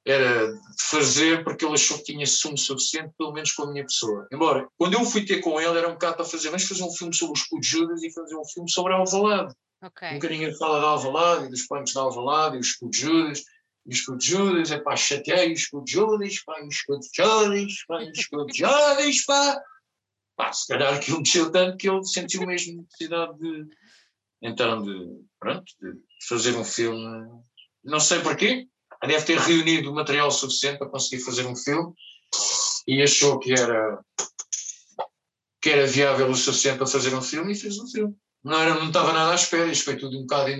era 0.06 0.52
de 0.52 0.84
fazer 0.90 1.42
porque 1.44 1.64
ele 1.64 1.74
achou 1.74 1.96
que 1.98 2.04
tinha 2.04 2.26
sumo 2.26 2.58
suficiente, 2.58 3.14
pelo 3.16 3.32
menos 3.32 3.52
com 3.52 3.62
a 3.62 3.72
minha 3.72 3.84
pessoa. 3.84 4.26
Embora, 4.30 4.68
quando 4.76 4.94
eu 4.94 5.04
fui 5.04 5.24
ter 5.24 5.40
com 5.40 5.60
ele, 5.60 5.78
era 5.78 5.88
um 5.88 5.94
bocado 5.94 6.16
para 6.16 6.24
fazer, 6.24 6.50
mas 6.50 6.64
fazer 6.64 6.82
um 6.82 6.92
filme 6.92 7.14
sobre 7.14 7.34
os 7.34 7.40
escudo 7.40 7.60
de 7.60 7.68
Judas 7.68 8.02
e 8.02 8.12
fazer 8.12 8.36
um 8.36 8.44
filme 8.44 8.70
sobre 8.70 8.92
Alvalade. 8.92 9.54
Okay. 9.82 10.10
Um 10.10 10.14
bocadinho 10.14 10.56
fala 10.56 10.80
de 10.80 10.86
Alvalade 10.86 11.46
e 11.46 11.50
dos 11.50 11.66
planos 11.66 11.90
de 11.90 11.98
Alvalade 11.98 12.56
e 12.56 12.60
os 12.60 12.66
escudo 12.66 12.90
de 12.90 12.98
Judas. 12.98 13.42
E 13.86 13.90
o 13.90 13.92
escudo 13.92 14.18
de 14.18 14.26
Judas, 14.26 14.70
é 14.70 14.78
pá, 14.78 14.96
chateei 14.96 15.50
o 15.50 15.52
escudo 15.52 15.84
de 15.84 15.92
Judas, 15.92 16.44
pá, 16.44 16.60
o 16.62 16.68
escudo 16.68 17.00
de 17.00 17.08
Judas, 17.14 17.84
pá, 17.86 17.96
o 17.98 18.10
escudo 18.10 18.46
de 18.46 18.58
Judas, 18.58 19.24
pá. 19.26 19.60
Pá, 20.36 20.52
se 20.52 20.66
calhar 20.66 20.94
aquilo 20.94 21.18
mexeu 21.18 21.50
tanto 21.50 21.76
que 21.76 21.88
ele 21.88 22.04
sentiu 22.04 22.46
mesmo 22.46 22.82
necessidade 22.82 23.38
de, 23.38 23.68
então, 24.42 24.82
de, 24.82 25.24
pronto, 25.38 25.64
de 25.80 25.98
fazer 26.28 26.56
um 26.56 26.64
filme. 26.64 27.26
Não 27.82 28.00
sei 28.00 28.20
porquê, 28.20 28.66
deve 29.06 29.24
ter 29.24 29.38
reunido 29.38 29.92
material 29.92 30.30
suficiente 30.30 30.78
para 30.78 30.88
conseguir 30.88 31.22
fazer 31.22 31.46
um 31.46 31.56
filme 31.56 31.92
e 32.86 33.02
achou 33.02 33.38
que 33.38 33.52
era 33.52 33.98
que 35.60 35.70
era 35.70 35.86
viável 35.86 36.28
o 36.28 36.36
suficiente 36.36 36.76
para 36.76 36.86
fazer 36.86 37.14
um 37.14 37.22
filme 37.22 37.52
e 37.52 37.56
fez 37.56 37.78
um 37.78 37.86
filme. 37.86 38.14
Não, 38.44 38.60
era, 38.60 38.74
não 38.74 38.88
estava 38.88 39.14
nada 39.14 39.32
à 39.32 39.34
espera, 39.34 39.72
isto 39.72 39.86
foi 39.86 39.96
tudo 39.96 40.18
um 40.18 40.26
bocado 40.26 40.50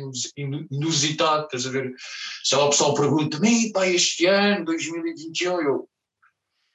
inusitado, 0.71 1.45
estás 1.45 1.67
a 1.67 1.71
ver? 1.71 1.95
Se 2.43 2.57
lá 2.57 2.65
o 2.65 2.71
pessoal 2.71 2.95
pergunta-me, 2.95 3.71
pá, 3.71 3.87
este 3.87 4.25
ano, 4.25 4.65
2021, 4.65 5.61
eu, 5.61 5.87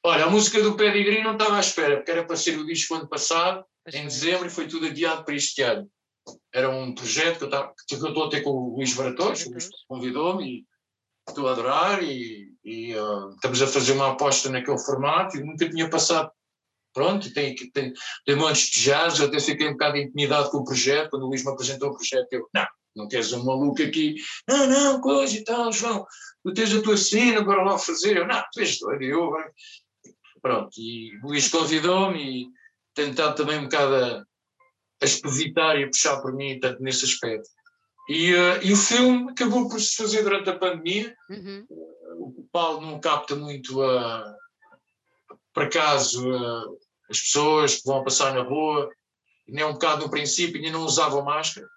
olha, 0.05 0.25
a 0.25 0.29
música 0.29 0.61
do 0.61 0.75
Pedigree 0.75 1.23
não 1.23 1.33
estava 1.33 1.57
à 1.57 1.59
espera, 1.59 1.97
porque 1.97 2.11
era 2.11 2.23
para 2.23 2.35
ser 2.35 2.59
o 2.59 2.65
disco 2.67 2.93
ano 2.93 3.07
passado, 3.07 3.65
em 3.91 4.03
dezembro, 4.03 4.45
e 4.45 4.51
foi 4.51 4.67
tudo 4.67 4.85
adiado 4.85 5.25
para 5.25 5.33
este 5.33 5.63
ano. 5.63 5.89
Era 6.53 6.69
um 6.69 6.93
projeto 6.93 7.39
que 7.39 7.43
eu, 7.45 7.47
estava, 7.47 7.73
que 7.87 7.95
eu 7.95 8.07
estou 8.07 8.25
a 8.25 8.29
ter 8.29 8.41
com 8.41 8.51
o 8.51 8.75
Luís 8.75 8.93
Baratos, 8.93 9.47
o 9.47 9.49
Luís 9.49 9.69
convidou-me, 9.87 10.67
estou 11.29 11.47
a 11.47 11.51
adorar 11.51 12.03
e, 12.03 12.51
e 12.63 12.95
uh, 12.95 13.29
estamos 13.31 13.61
a 13.61 13.67
fazer 13.67 13.93
uma 13.93 14.11
aposta 14.11 14.49
naquele 14.49 14.77
formato 14.79 15.37
e 15.37 15.43
nunca 15.43 15.69
tinha 15.69 15.89
passado. 15.89 16.31
Pronto, 16.93 17.31
tem, 17.33 17.55
tem, 17.55 17.93
tem 18.25 18.35
montes 18.35 18.69
de 18.69 18.81
jazz, 18.81 19.19
eu 19.19 19.27
até 19.27 19.39
fiquei 19.39 19.67
um 19.67 19.73
bocado 19.73 19.97
intimidado 19.97 20.49
com 20.49 20.57
o 20.57 20.63
projeto, 20.63 21.11
quando 21.11 21.23
o 21.23 21.27
Luís 21.27 21.43
me 21.43 21.51
apresentou 21.51 21.89
o 21.89 21.95
projeto, 21.95 22.27
eu, 22.31 22.47
não, 22.53 22.67
não 22.95 23.07
queres 23.07 23.31
um 23.31 23.45
maluco 23.45 23.81
aqui, 23.81 24.15
não, 24.47 24.67
não, 24.67 24.99
coisa 24.99 25.37
e 25.37 25.43
tal, 25.43 25.71
João, 25.71 26.05
tu 26.43 26.51
tens 26.51 26.73
a 26.73 26.81
tua 26.81 26.97
cena, 26.97 27.41
bora 27.41 27.63
lá 27.63 27.77
fazer, 27.77 28.17
eu, 28.17 28.27
não, 28.27 28.43
tu 28.51 28.59
és 28.59 28.79
doido, 28.79 29.03
eu, 29.03 29.31
pronto, 30.41 30.71
e 30.77 31.15
o 31.23 31.27
Luís 31.27 31.47
convidou-me 31.47 32.41
e 32.41 32.47
tentado 32.95 33.35
também 33.35 33.59
um 33.59 33.63
bocado 33.63 33.95
a, 33.95 34.25
a 35.01 35.05
expositar 35.05 35.77
e 35.77 35.83
a 35.83 35.87
puxar 35.87 36.19
por 36.21 36.33
mim, 36.33 36.59
tanto 36.59 36.81
nesse 36.81 37.05
aspecto. 37.05 37.47
E, 38.09 38.33
uh, 38.33 38.59
e 38.63 38.73
o 38.73 38.75
filme 38.75 39.29
acabou 39.29 39.69
por 39.69 39.79
se 39.79 39.95
fazer 39.95 40.23
durante 40.23 40.49
a 40.49 40.57
pandemia. 40.57 41.15
Uhum. 41.29 41.63
Uh, 41.69 42.39
o 42.39 42.49
Paulo 42.51 42.81
não 42.81 42.99
capta 42.99 43.35
muito, 43.35 43.79
uh, 43.83 44.35
por 45.53 45.63
acaso, 45.63 46.27
uh, 46.27 46.79
as 47.07 47.19
pessoas 47.21 47.75
que 47.75 47.85
vão 47.85 48.03
passar 48.03 48.33
na 48.33 48.41
rua, 48.41 48.89
nem 49.47 49.63
um 49.63 49.73
bocado 49.73 50.05
no 50.05 50.09
princípio, 50.09 50.59
nem 50.59 50.71
não 50.71 50.85
usavam 50.85 51.23
máscara. 51.23 51.67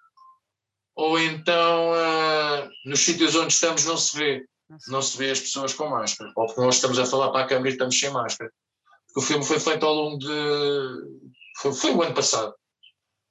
ou 0.95 1.19
então 1.19 1.91
uh, 1.91 2.69
nos 2.85 2.99
sítios 2.99 3.35
onde 3.35 3.53
estamos 3.53 3.85
não 3.85 3.97
se 3.97 4.17
vê. 4.17 4.45
Não 4.87 5.01
se 5.01 5.17
vê 5.17 5.29
as 5.31 5.39
pessoas 5.39 5.73
com 5.73 5.89
máscara. 5.89 6.31
Ou 6.35 6.47
porque 6.47 6.61
nós 6.61 6.75
estamos 6.75 6.97
a 6.97 7.05
falar 7.05 7.31
para 7.31 7.45
a 7.45 7.47
câmera 7.47 7.69
e 7.69 7.73
estamos 7.73 7.99
sem 7.99 8.09
máscara. 8.09 8.51
Porque 9.07 9.19
o 9.19 9.21
filme 9.21 9.45
foi 9.45 9.59
feito 9.59 9.85
ao 9.85 9.93
longo 9.93 10.17
de. 10.17 11.31
Foi, 11.57 11.73
foi 11.73 11.91
o 11.91 12.01
ano 12.01 12.15
passado. 12.15 12.55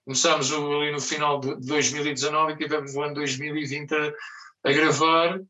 Começámos 0.05 0.53
ali 0.53 0.91
no 0.91 1.01
final 1.01 1.41
de 1.41 1.55
2019 1.67 2.53
e 2.53 2.57
tivemos 2.57 2.95
o 2.95 3.03
ano 3.03 3.15
2020 3.15 3.95
a, 3.95 4.13
a 4.65 4.73
gravar 4.73 5.41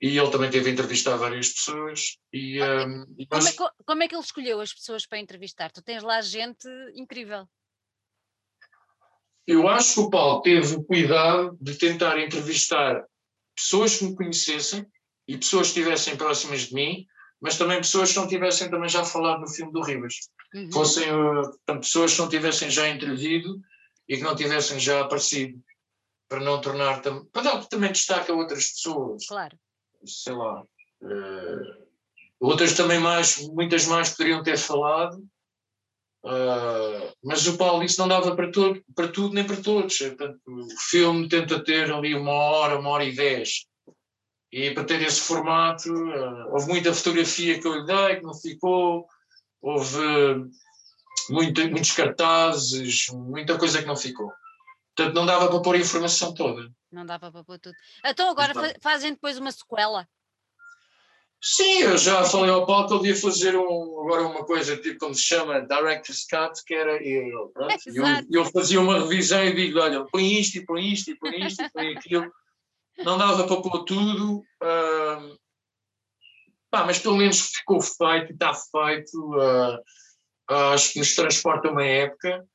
e 0.00 0.18
ele 0.18 0.30
também 0.30 0.50
teve 0.50 0.68
a 0.68 0.72
entrevistar 0.72 1.16
várias 1.16 1.50
pessoas. 1.50 2.18
E, 2.32 2.62
um, 2.62 3.04
e 3.18 3.26
nós... 3.30 3.54
como, 3.54 3.68
é, 3.68 3.72
como, 3.86 4.02
é, 4.02 4.08
que 4.08 4.14
ele 4.14 4.22
escolheu 4.22 4.60
as 4.60 4.72
pessoas 4.72 5.06
para 5.06 5.18
entrevistar? 5.18 5.70
Tu 5.70 5.82
tens 5.82 6.02
lá 6.02 6.20
gente 6.20 6.68
incrível. 6.94 7.48
Eu 9.46 9.68
acho 9.68 9.94
que 9.94 10.00
o 10.00 10.10
Paulo 10.10 10.40
teve 10.40 10.74
o 10.74 10.82
cuidado 10.82 11.56
de 11.60 11.74
tentar 11.76 12.18
entrevistar 12.18 13.04
pessoas 13.54 13.98
que 13.98 14.04
me 14.04 14.16
conhecessem 14.16 14.86
e 15.28 15.36
pessoas 15.36 15.70
que 15.70 15.78
estivessem 15.80 16.16
próximas 16.16 16.62
de 16.62 16.74
mim, 16.74 17.06
mas 17.40 17.58
também 17.58 17.78
pessoas 17.78 18.12
que 18.12 18.18
não 18.18 18.26
tivessem 18.26 18.70
também 18.70 18.88
já 18.88 19.04
falado 19.04 19.40
no 19.40 19.48
filme 19.48 19.72
do 19.72 19.82
Ribas. 19.82 20.14
Uhum. 20.54 20.72
Fossem 20.72 21.10
uh, 21.12 21.42
portanto, 21.42 21.80
pessoas 21.80 22.14
que 22.14 22.20
não 22.20 22.28
tivessem 22.28 22.70
já 22.70 22.88
intervido 22.88 23.60
e 24.08 24.16
que 24.16 24.22
não 24.22 24.36
tivessem 24.36 24.78
já 24.78 25.00
aparecido, 25.00 25.58
para 26.28 26.40
não 26.40 26.60
tornar 26.60 27.00
para 27.00 27.42
dar 27.42 27.64
também 27.66 27.92
destaque 27.92 28.30
a 28.30 28.34
outras 28.34 28.72
pessoas. 28.72 29.26
Claro 29.26 29.56
sei 30.06 30.34
lá. 30.34 30.62
Uh, 31.02 31.86
outras 32.40 32.74
também 32.74 32.98
mais, 32.98 33.46
muitas 33.48 33.86
mais 33.86 34.10
poderiam 34.10 34.42
ter 34.42 34.56
falado, 34.56 35.16
uh, 36.24 37.12
mas 37.22 37.46
o 37.46 37.56
Paulo 37.56 37.84
disse 37.84 37.98
não 37.98 38.08
dava 38.08 38.34
para, 38.34 38.50
todo, 38.50 38.82
para 38.94 39.08
tudo 39.08 39.34
nem 39.34 39.46
para 39.46 39.60
todos. 39.60 39.96
Portanto, 39.98 40.40
o 40.46 40.80
filme 40.88 41.28
tenta 41.28 41.62
ter 41.62 41.92
ali 41.92 42.14
uma 42.14 42.32
hora, 42.32 42.78
uma 42.78 42.90
hora 42.90 43.04
e 43.04 43.14
dez. 43.14 43.66
E 44.52 44.70
para 44.70 44.84
ter 44.84 45.02
esse 45.02 45.20
formato, 45.20 45.92
uh, 45.92 46.52
houve 46.52 46.68
muita 46.68 46.94
fotografia 46.94 47.60
que 47.60 47.66
eu 47.66 47.74
lhe 47.74 47.86
dei 47.86 48.16
que 48.16 48.22
não 48.22 48.34
ficou, 48.34 49.06
houve 49.60 49.98
muito, 51.30 51.60
muitos 51.70 51.92
cartazes, 51.92 53.06
muita 53.08 53.58
coisa 53.58 53.80
que 53.80 53.86
não 53.86 53.96
ficou. 53.96 54.32
Portanto, 54.96 55.14
não 55.14 55.26
dava 55.26 55.48
para 55.48 55.60
pôr 55.60 55.74
a 55.74 55.78
informação 55.78 56.32
toda. 56.32 56.70
Não 56.90 57.04
dava 57.04 57.30
para 57.30 57.44
pôr 57.44 57.58
tudo. 57.58 57.74
Então 58.04 58.30
agora 58.30 58.54
fa 58.54 58.74
fazem 58.80 59.12
depois 59.12 59.38
uma 59.38 59.50
sequela. 59.50 60.08
Sim, 61.46 61.80
eu 61.80 61.98
já 61.98 62.24
falei 62.24 62.50
ao 62.50 62.64
Paulo 62.64 62.88
que 62.88 62.94
ele 62.94 63.08
ia 63.08 63.20
fazer 63.20 63.54
um, 63.54 64.00
agora 64.00 64.22
uma 64.22 64.46
coisa 64.46 64.78
tipo 64.78 64.98
como 64.98 65.14
se 65.14 65.24
chama 65.24 65.60
Director's 65.60 66.26
Cut, 66.26 66.64
que 66.64 66.72
era 66.72 66.96
eu, 67.06 67.50
pronto, 67.52 67.74
eu, 67.86 68.04
eu, 68.30 68.44
fazia 68.46 68.80
uma 68.80 69.00
revisão 69.00 69.44
e 69.44 69.52
digo, 69.52 69.78
olha, 69.78 70.06
põe 70.06 70.40
isto 70.40 70.56
e 70.56 70.64
põe 70.64 70.90
isto 70.90 71.10
e 71.10 71.18
põe 71.18 71.46
isto 71.46 71.62
e 71.62 71.70
põe 71.70 71.94
aquilo. 71.94 72.32
Não 72.96 73.18
dava 73.18 73.46
para 73.46 73.60
pôr 73.60 73.84
tudo, 73.84 74.38
uh, 74.38 75.38
pá, 76.70 76.86
mas 76.86 76.98
pelo 76.98 77.18
menos 77.18 77.40
ficou 77.40 77.78
feito 77.82 78.30
e 78.30 78.32
está 78.32 78.54
feito. 78.54 79.18
Uh, 79.34 79.78
acho 80.48 80.92
que 80.92 80.98
nos 80.98 81.14
transporta 81.14 81.70
uma 81.70 81.84
época. 81.84 82.46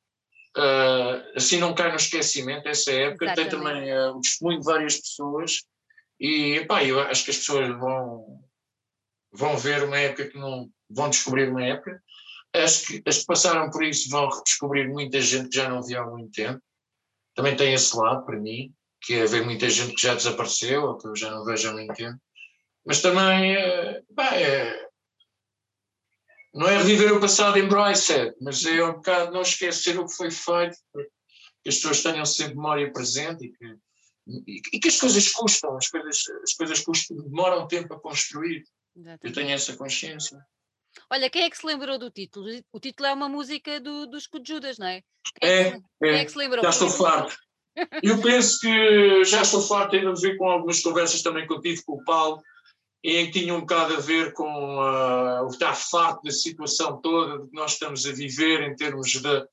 Uh, 0.58 1.38
assim 1.38 1.60
não 1.60 1.76
cai 1.76 1.90
no 1.90 1.96
esquecimento 1.96 2.68
essa 2.68 2.92
época. 2.92 3.26
Exatamente. 3.26 3.50
Tem 3.50 3.60
também 3.60 3.94
uh, 3.94 4.16
o 4.16 4.22
testemunho 4.22 4.60
de 4.60 4.66
várias 4.66 4.98
pessoas 4.98 5.60
e 6.20 6.66
pá, 6.66 6.84
eu 6.84 7.00
acho 7.00 7.24
que 7.24 7.32
as 7.32 7.38
pessoas 7.38 7.70
vão, 7.80 8.44
vão 9.32 9.58
ver 9.58 9.84
uma 9.84 9.98
época 9.98 10.28
que 10.28 10.38
não 10.38 10.70
vão 10.90 11.10
descobrir 11.10 11.50
uma 11.50 11.64
época. 11.64 12.04
As 12.54 12.86
que, 12.86 13.02
as 13.06 13.20
que 13.20 13.26
passaram 13.26 13.70
por 13.70 13.84
isso 13.84 14.10
vão 14.10 14.28
redescobrir 14.28 14.90
muita 14.90 15.22
gente 15.22 15.50
que 15.50 15.56
já 15.56 15.70
não 15.70 15.82
via 15.82 16.02
há 16.02 16.06
muito 16.06 16.32
tempo. 16.32 16.62
Também 17.36 17.56
tem 17.56 17.74
esse 17.74 17.96
lado 17.96 18.26
para 18.26 18.38
mim, 18.38 18.74
que 19.02 19.14
é 19.14 19.26
ver 19.26 19.46
muita 19.46 19.70
gente 19.70 19.94
que 19.94 20.02
já 20.02 20.14
desapareceu 20.14 20.84
ou 20.84 20.98
que 20.98 21.08
eu 21.08 21.16
já 21.16 21.32
não 21.32 21.46
vejo 21.46 21.70
há 21.70 21.74
muito 21.74 21.94
tempo. 21.94 22.20
Mas 22.86 23.02
também 23.02 23.56
uh, 23.56 24.22
é, 24.34 24.89
não 26.54 26.68
é 26.68 26.78
reviver 26.78 27.14
o 27.14 27.20
passado 27.20 27.58
em 27.58 27.68
Bryce, 27.68 28.34
mas 28.42 28.66
é 28.66 28.84
um 28.84 28.94
bocado 28.94 29.32
não 29.32 29.42
esquecer 29.42 30.00
o 30.00 30.06
que 30.06 30.16
foi 30.16 30.32
feito, 30.32 30.78
que 31.64 31.70
as 31.70 31.76
pessoas 31.76 32.02
tenham 32.02 32.26
sempre 32.26 32.56
memória 32.56 32.92
presente 32.92 33.46
e 33.46 33.52
que, 33.52 33.76
e, 34.48 34.62
e 34.74 34.80
que 34.80 34.88
as 34.88 35.00
coisas 35.00 35.32
custam, 35.32 35.78
as 35.78 35.88
coisas, 35.88 36.24
as 36.44 36.54
coisas 36.54 36.80
custam, 36.82 37.18
demoram 37.18 37.68
tempo 37.68 37.94
a 37.94 38.00
construir. 38.00 38.64
Exatamente. 38.96 39.26
Eu 39.26 39.34
tenho 39.34 39.50
essa 39.52 39.76
consciência. 39.76 40.40
Olha, 41.10 41.30
quem 41.30 41.44
é 41.44 41.50
que 41.50 41.58
se 41.58 41.66
lembrou 41.66 41.98
do 41.98 42.10
título? 42.10 42.48
O 42.72 42.80
título 42.80 43.08
é 43.08 43.14
uma 43.14 43.30
música 43.30 43.80
do, 43.80 44.08
dos 44.08 44.28
Judas, 44.46 44.78
não 44.78 44.88
é? 44.88 45.02
Quem 45.40 45.50
é, 45.50 45.62
é, 45.62 45.72
que, 45.72 45.82
é, 46.04 46.16
é 46.18 46.26
que 46.26 46.32
se 46.32 46.38
lembrou? 46.38 46.64
Já 46.64 46.70
estou 46.70 46.90
farto. 46.90 47.38
Eu 48.04 48.22
penso 48.22 48.60
que 48.60 49.24
já 49.24 49.42
estou 49.42 49.62
farto, 49.62 49.96
ainda 49.96 50.14
ver 50.14 50.38
com 50.38 50.50
algumas 50.50 50.82
conversas 50.82 51.22
também 51.22 51.48
que 51.48 51.54
eu 51.54 51.62
tive 51.62 51.82
com 51.84 51.94
o 51.94 52.04
Paulo, 52.04 52.42
em 53.04 53.32
que 53.32 53.40
tinha 53.40 53.54
um 53.54 53.62
bocado 53.62 53.96
a 53.96 54.00
ver 54.00 54.34
com 54.34 54.78
uh, 54.78 55.46
o 55.46 55.48
estar 55.48 55.74
farto 55.74 56.24
da 56.24 56.32
situação 56.32 57.00
toda 57.02 57.46
que 57.48 57.54
nós 57.54 57.74
estamos 57.74 58.06
a 58.06 58.12
viver 58.12 58.62
em 58.62 58.76
termos 58.76 59.12
de, 59.12 59.48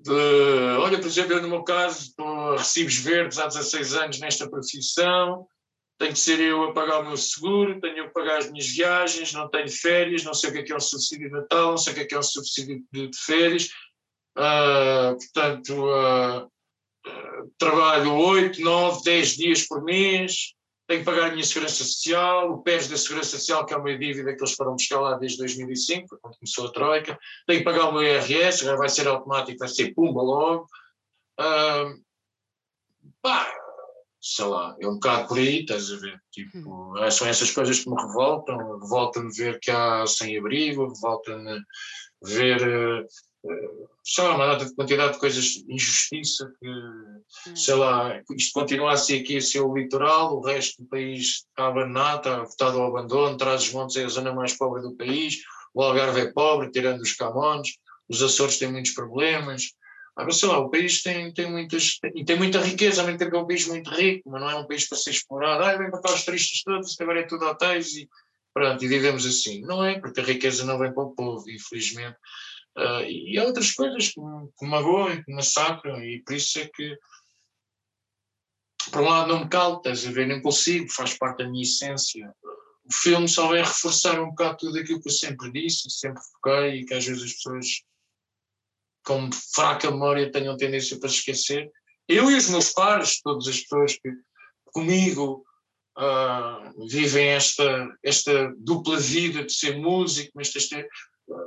de, 0.00 0.76
olha, 0.78 0.98
por 0.98 1.06
exemplo, 1.06 1.32
eu 1.32 1.42
no 1.42 1.48
meu 1.48 1.64
caso 1.64 2.14
recibos 2.56 2.96
verdes 2.98 3.38
há 3.38 3.46
16 3.46 3.94
anos 3.94 4.20
nesta 4.20 4.48
profissão, 4.48 5.46
tenho 5.98 6.12
que 6.12 6.18
ser 6.20 6.38
eu 6.38 6.62
a 6.62 6.72
pagar 6.72 7.00
o 7.00 7.06
meu 7.06 7.16
seguro, 7.16 7.80
tenho 7.80 8.06
que 8.06 8.14
pagar 8.14 8.38
as 8.38 8.50
minhas 8.50 8.68
viagens, 8.68 9.32
não 9.32 9.50
tenho 9.50 9.68
férias, 9.68 10.22
não 10.22 10.32
sei 10.32 10.50
o 10.50 10.52
que 10.52 10.58
é, 10.60 10.62
que 10.62 10.72
é 10.72 10.76
um 10.76 10.80
subsídio 10.80 11.28
de 11.28 11.34
Natal, 11.34 11.70
não 11.70 11.78
sei 11.78 11.92
o 11.92 11.96
que 11.96 12.02
é, 12.02 12.04
que 12.04 12.14
é 12.14 12.18
um 12.18 12.22
subsídio 12.22 12.84
de, 12.92 13.08
de 13.08 13.18
férias, 13.18 13.70
uh, 14.38 15.16
portanto, 15.18 15.74
uh, 15.74 16.48
trabalho 17.58 18.14
8, 18.14 18.60
9, 18.60 19.02
10 19.02 19.36
dias 19.36 19.66
por 19.66 19.82
mês, 19.82 20.54
tenho 20.88 21.00
que 21.00 21.04
pagar 21.04 21.28
a 21.28 21.32
minha 21.32 21.44
segurança 21.44 21.84
social, 21.84 22.50
o 22.50 22.62
PES 22.62 22.88
da 22.88 22.96
segurança 22.96 23.36
social, 23.36 23.66
que 23.66 23.74
é 23.74 23.76
uma 23.76 23.96
dívida 23.96 24.34
que 24.34 24.42
eles 24.42 24.54
foram 24.54 24.72
buscar 24.72 25.00
lá 25.00 25.18
desde 25.18 25.36
2005, 25.36 26.18
quando 26.18 26.38
começou 26.38 26.66
a 26.66 26.72
Troika, 26.72 27.18
tenho 27.46 27.58
que 27.58 27.64
pagar 27.64 27.90
o 27.90 27.92
meu 27.92 28.02
IRS, 28.02 28.64
já 28.64 28.74
vai 28.74 28.88
ser 28.88 29.06
automático, 29.06 29.58
vai 29.58 29.68
ser 29.68 29.92
pumba 29.94 30.22
logo. 30.22 30.66
Uh, 31.38 32.02
pá, 33.20 33.52
sei 34.18 34.46
lá, 34.46 34.74
é 34.80 34.88
um 34.88 34.94
bocado 34.94 35.28
por 35.28 35.36
aí, 35.36 35.60
estás 35.60 35.92
a 35.92 35.96
ver? 35.96 36.18
Tipo, 36.32 36.58
hum. 36.58 37.10
são 37.10 37.28
essas 37.28 37.50
coisas 37.50 37.80
que 37.80 37.90
me 37.90 38.00
revoltam, 38.00 38.80
revolta-me 38.80 39.30
ver 39.30 39.60
que 39.60 39.70
há 39.70 40.06
sem-abrigo, 40.06 40.88
revolta-me 40.88 41.60
ver 42.22 42.62
uh, 42.66 43.06
sei 44.04 44.24
lá, 44.24 44.34
uma 44.34 44.74
quantidade 44.74 45.12
de 45.12 45.18
coisas, 45.18 45.64
injustiça, 45.68 46.50
que, 46.58 46.68
hum. 46.68 47.56
sei 47.56 47.74
lá, 47.74 48.20
isto 48.36 48.52
continuasse 48.52 49.14
aqui 49.14 49.36
a 49.36 49.40
ser 49.40 49.60
o 49.60 49.74
litoral, 49.74 50.36
o 50.36 50.40
resto 50.40 50.82
do 50.82 50.88
país 50.88 51.44
está 51.48 51.68
abandonado, 51.68 52.18
está 52.18 52.42
votado 52.42 52.80
ao 52.80 52.88
abandono, 52.88 53.36
traz 53.36 53.62
os 53.62 53.72
montes 53.72 53.96
é 53.96 54.04
a 54.04 54.08
zona 54.08 54.32
mais 54.32 54.56
pobre 54.56 54.82
do 54.82 54.96
país, 54.96 55.42
o 55.74 55.82
Algarve 55.82 56.20
é 56.20 56.32
pobre, 56.32 56.70
tirando 56.70 57.00
os 57.00 57.12
Camões, 57.12 57.68
os 58.08 58.22
Açores 58.22 58.58
têm 58.58 58.72
muitos 58.72 58.92
problemas, 58.92 59.74
ah, 60.16 60.30
sei 60.32 60.48
lá, 60.48 60.58
o 60.58 60.70
país 60.70 61.02
tem, 61.02 61.32
tem 61.32 61.48
muitas, 61.50 61.98
tem, 61.98 62.24
tem 62.24 62.36
muita 62.36 62.60
riqueza, 62.60 63.02
ao 63.02 63.06
mesmo 63.06 63.18
tempo 63.18 63.36
é 63.36 63.38
um 63.40 63.46
país 63.46 63.66
muito 63.68 63.90
rico, 63.90 64.30
mas 64.30 64.40
não 64.40 64.50
é 64.50 64.56
um 64.56 64.66
país 64.66 64.88
para 64.88 64.98
ser 64.98 65.10
explorado, 65.10 65.62
ah, 65.62 65.76
vem 65.76 65.90
para 65.90 66.00
cá 66.00 66.12
os 66.12 66.24
turistas 66.24 66.62
todos, 66.62 67.00
agora 67.00 67.20
é 67.20 67.24
tudo 67.24 67.44
hotéis 67.44 67.94
e 67.94 68.08
pronto, 68.52 68.82
e 68.84 68.88
vivemos 68.88 69.24
assim. 69.24 69.60
Não 69.60 69.84
é, 69.84 70.00
porque 70.00 70.18
a 70.18 70.24
riqueza 70.24 70.64
não 70.64 70.78
vem 70.78 70.92
para 70.92 71.04
o 71.04 71.14
povo, 71.14 71.48
infelizmente 71.48 72.16
Uh, 72.78 73.02
e 73.02 73.36
há 73.36 73.44
outras 73.44 73.72
coisas 73.72 74.06
que, 74.06 74.14
que 74.14 74.64
me 74.64 74.70
magoam 74.70 75.16
que 75.16 75.28
me 75.28 75.34
massacram, 75.34 76.00
e 76.00 76.22
por 76.22 76.36
isso 76.36 76.60
é 76.60 76.68
que, 76.68 76.96
por 78.92 79.02
um 79.02 79.08
lado, 79.08 79.28
não 79.28 79.40
me 79.40 79.48
calo, 79.48 79.78
estás 79.78 80.06
a 80.06 80.12
ver, 80.12 80.28
nem 80.28 80.40
consigo, 80.40 80.88
faz 80.92 81.18
parte 81.18 81.38
da 81.38 81.50
minha 81.50 81.64
essência. 81.64 82.32
O 82.84 82.94
filme 82.94 83.28
só 83.28 83.48
vai 83.48 83.62
reforçar 83.62 84.20
um 84.20 84.28
bocado 84.28 84.58
tudo 84.58 84.78
aquilo 84.78 85.00
que 85.02 85.08
eu 85.08 85.12
sempre 85.12 85.50
disse, 85.50 85.90
sempre 85.90 86.22
foquei, 86.32 86.80
e 86.80 86.86
que 86.86 86.94
às 86.94 87.04
vezes 87.04 87.24
as 87.24 87.32
pessoas, 87.32 87.66
com 89.04 89.28
fraca 89.54 89.90
memória, 89.90 90.30
tenham 90.30 90.56
tendência 90.56 91.00
para 91.00 91.08
esquecer. 91.08 91.68
Eu 92.06 92.30
e 92.30 92.36
os 92.36 92.48
meus 92.48 92.70
pares, 92.70 93.20
todas 93.20 93.48
as 93.48 93.60
pessoas 93.60 93.98
que 93.98 94.08
comigo 94.66 95.44
uh, 95.98 96.86
vivem 96.86 97.28
esta, 97.28 97.88
esta 98.04 98.54
dupla 98.56 98.98
vida 98.98 99.44
de 99.44 99.52
ser 99.52 99.76
músico, 99.76 100.30
mas 100.34 100.48
de 100.48 100.68
ter 100.68 100.88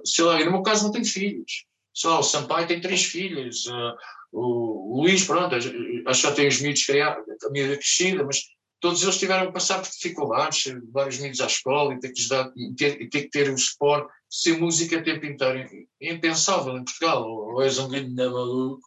sei 0.06 0.26
lá, 0.26 0.44
no 0.44 0.52
meu 0.52 0.64
caso 0.64 0.86
não 0.86 0.92
tenho 0.92 1.06
filhos. 1.06 1.66
Só 1.94 2.20
o 2.20 2.24
Sampaio 2.24 2.68
tem 2.68 2.80
três 2.80 3.04
filhos, 3.04 3.66
uh, 3.66 3.96
o, 4.32 4.98
o 4.98 5.02
Luís, 5.02 5.26
pronto, 5.26 5.56
acho 5.56 5.72
que 5.72 6.28
já 6.28 6.34
tem 6.34 6.48
os 6.48 6.62
miúdos 6.62 6.86
criados, 6.86 7.26
a 7.44 7.50
minha 7.50 7.76
crescida, 7.76 8.24
mas 8.24 8.44
todos 8.80 9.04
eles 9.04 9.20
tiveram 9.20 9.48
que 9.48 9.54
passar 9.54 9.82
por 9.82 9.90
dificuldades, 9.90 10.74
vários 10.92 11.20
miúdos 11.20 11.42
à 11.42 11.48
escola 11.48 11.94
e 11.94 12.00
ter 12.00 12.14
que, 12.14 12.22
e 12.22 12.76
ter, 12.76 13.02
e 13.02 13.10
ter, 13.10 13.22
que 13.24 13.30
ter 13.30 13.54
o 13.54 13.58
suporte, 13.58 14.12
ser 14.30 14.58
música 14.58 14.98
o 14.98 15.04
tempo 15.04 15.26
inteiro. 15.26 15.70
É 16.02 16.14
impensável 16.14 16.78
em 16.78 16.84
Portugal, 16.84 17.30
ou 17.30 17.62
és 17.62 17.78
um 17.78 17.90
grande 17.90 18.16
maluco, 18.16 18.82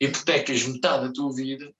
hipotecas 0.00 0.64
metade 0.64 1.06
da 1.06 1.12
tua 1.12 1.34
vida, 1.34 1.72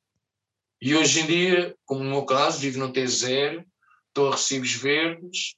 e 0.84 0.96
hoje 0.96 1.20
em 1.20 1.26
dia, 1.26 1.76
como 1.84 2.02
no 2.02 2.10
meu 2.10 2.26
caso, 2.26 2.58
vivo 2.58 2.80
no 2.80 2.92
T0, 2.92 3.64
estou 4.08 4.28
a 4.28 4.32
recibos 4.32 4.72
verdes, 4.72 5.54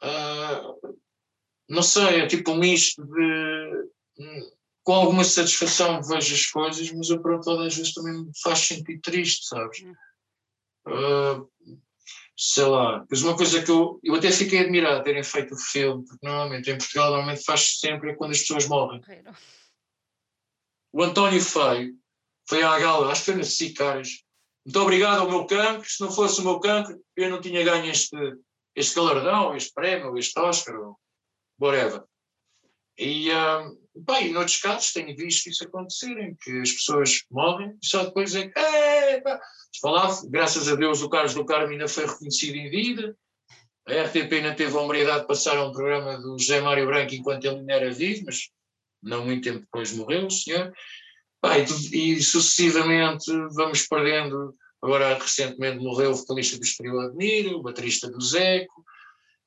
uh, 0.00 0.91
não 1.68 1.82
sei, 1.82 2.20
é 2.20 2.26
tipo 2.26 2.52
um 2.52 2.58
misto 2.58 3.04
de. 3.04 3.88
com 4.82 4.92
alguma 4.94 5.24
satisfação 5.24 6.02
vejo 6.02 6.34
as 6.34 6.46
coisas, 6.46 6.92
mas 6.92 7.10
eu 7.10 7.20
pronto, 7.20 7.50
às 7.50 7.76
vezes 7.76 7.94
também 7.94 8.24
me 8.24 8.30
faz 8.42 8.60
sentir 8.60 9.00
triste, 9.00 9.46
sabes? 9.46 9.82
Uh, 10.86 11.48
sei 12.36 12.64
lá, 12.64 13.04
mas 13.08 13.22
uma 13.22 13.36
coisa 13.36 13.62
que 13.62 13.70
eu, 13.70 14.00
eu 14.02 14.14
até 14.14 14.30
fiquei 14.30 14.60
admirado 14.60 14.98
de 14.98 15.04
terem 15.04 15.22
feito 15.22 15.54
o 15.54 15.58
filme, 15.58 16.04
porque 16.04 16.26
normalmente 16.26 16.70
em 16.70 16.78
Portugal 16.78 17.10
normalmente 17.10 17.44
faz 17.44 17.78
sempre 17.78 18.16
quando 18.16 18.32
as 18.32 18.40
pessoas 18.40 18.66
morrem. 18.66 19.00
O 20.92 21.02
António 21.02 21.40
Feio 21.40 21.94
foi 22.48 22.62
à 22.62 22.78
gala, 22.78 23.10
acho 23.10 23.22
que 23.22 23.30
foi 23.30 23.36
na 23.36 23.44
Sicários. 23.44 24.24
Muito 24.64 24.80
obrigado 24.80 25.20
ao 25.20 25.30
meu 25.30 25.46
cancro, 25.46 25.88
se 25.88 26.00
não 26.00 26.10
fosse 26.10 26.40
o 26.40 26.44
meu 26.44 26.60
cancro, 26.60 27.00
eu 27.16 27.30
não 27.30 27.40
tinha 27.40 27.64
ganho 27.64 27.90
este, 27.90 28.16
este 28.74 28.94
galardão, 28.94 29.56
este 29.56 29.72
prémio, 29.72 30.16
este 30.18 30.38
Oscar, 30.38 30.74
ou 30.76 30.98
whatever. 31.62 32.02
E, 32.98 33.30
uh, 33.30 33.78
bem, 33.94 34.32
noutros 34.32 34.58
casos 34.58 34.92
tenho 34.92 35.16
visto 35.16 35.48
isso 35.48 35.64
acontecer, 35.64 36.18
em 36.18 36.34
que 36.34 36.60
as 36.60 36.72
pessoas 36.72 37.24
morrem 37.30 37.76
e 37.82 37.86
só 37.86 38.04
depois 38.04 38.34
é 38.34 38.48
que, 38.48 38.54
falava, 39.80 40.20
graças 40.28 40.68
a 40.68 40.74
Deus 40.74 41.02
o 41.02 41.08
Carlos 41.08 41.34
do 41.34 41.44
Carmo 41.44 41.72
ainda 41.72 41.88
foi 41.88 42.06
reconhecido 42.06 42.56
em 42.56 42.70
vida, 42.70 43.16
a 43.88 44.02
RTP 44.02 44.32
ainda 44.34 44.54
teve 44.54 44.76
a 44.76 44.80
humanidade 44.80 45.22
de 45.22 45.26
passar 45.26 45.58
um 45.64 45.72
programa 45.72 46.16
do 46.18 46.38
José 46.38 46.60
Mário 46.60 46.86
Branco 46.86 47.14
enquanto 47.14 47.44
ele 47.44 47.56
ainda 47.56 47.72
era 47.72 47.90
vivo, 47.90 48.24
mas 48.26 48.50
não 49.02 49.24
muito 49.24 49.42
tempo 49.42 49.60
depois 49.60 49.92
morreu 49.92 50.26
o 50.26 50.30
senhor. 50.30 50.72
Bem, 51.44 51.64
e 51.92 52.22
sucessivamente 52.22 53.32
vamos 53.54 53.88
perdendo, 53.88 54.54
agora 54.80 55.14
recentemente 55.14 55.82
morreu 55.82 56.12
o 56.12 56.14
vocalista 56.14 56.56
do 56.56 56.62
Estoril 56.62 57.00
Admiro, 57.00 57.58
o 57.58 57.62
baterista 57.62 58.08
do 58.08 58.20
Zeco, 58.20 58.84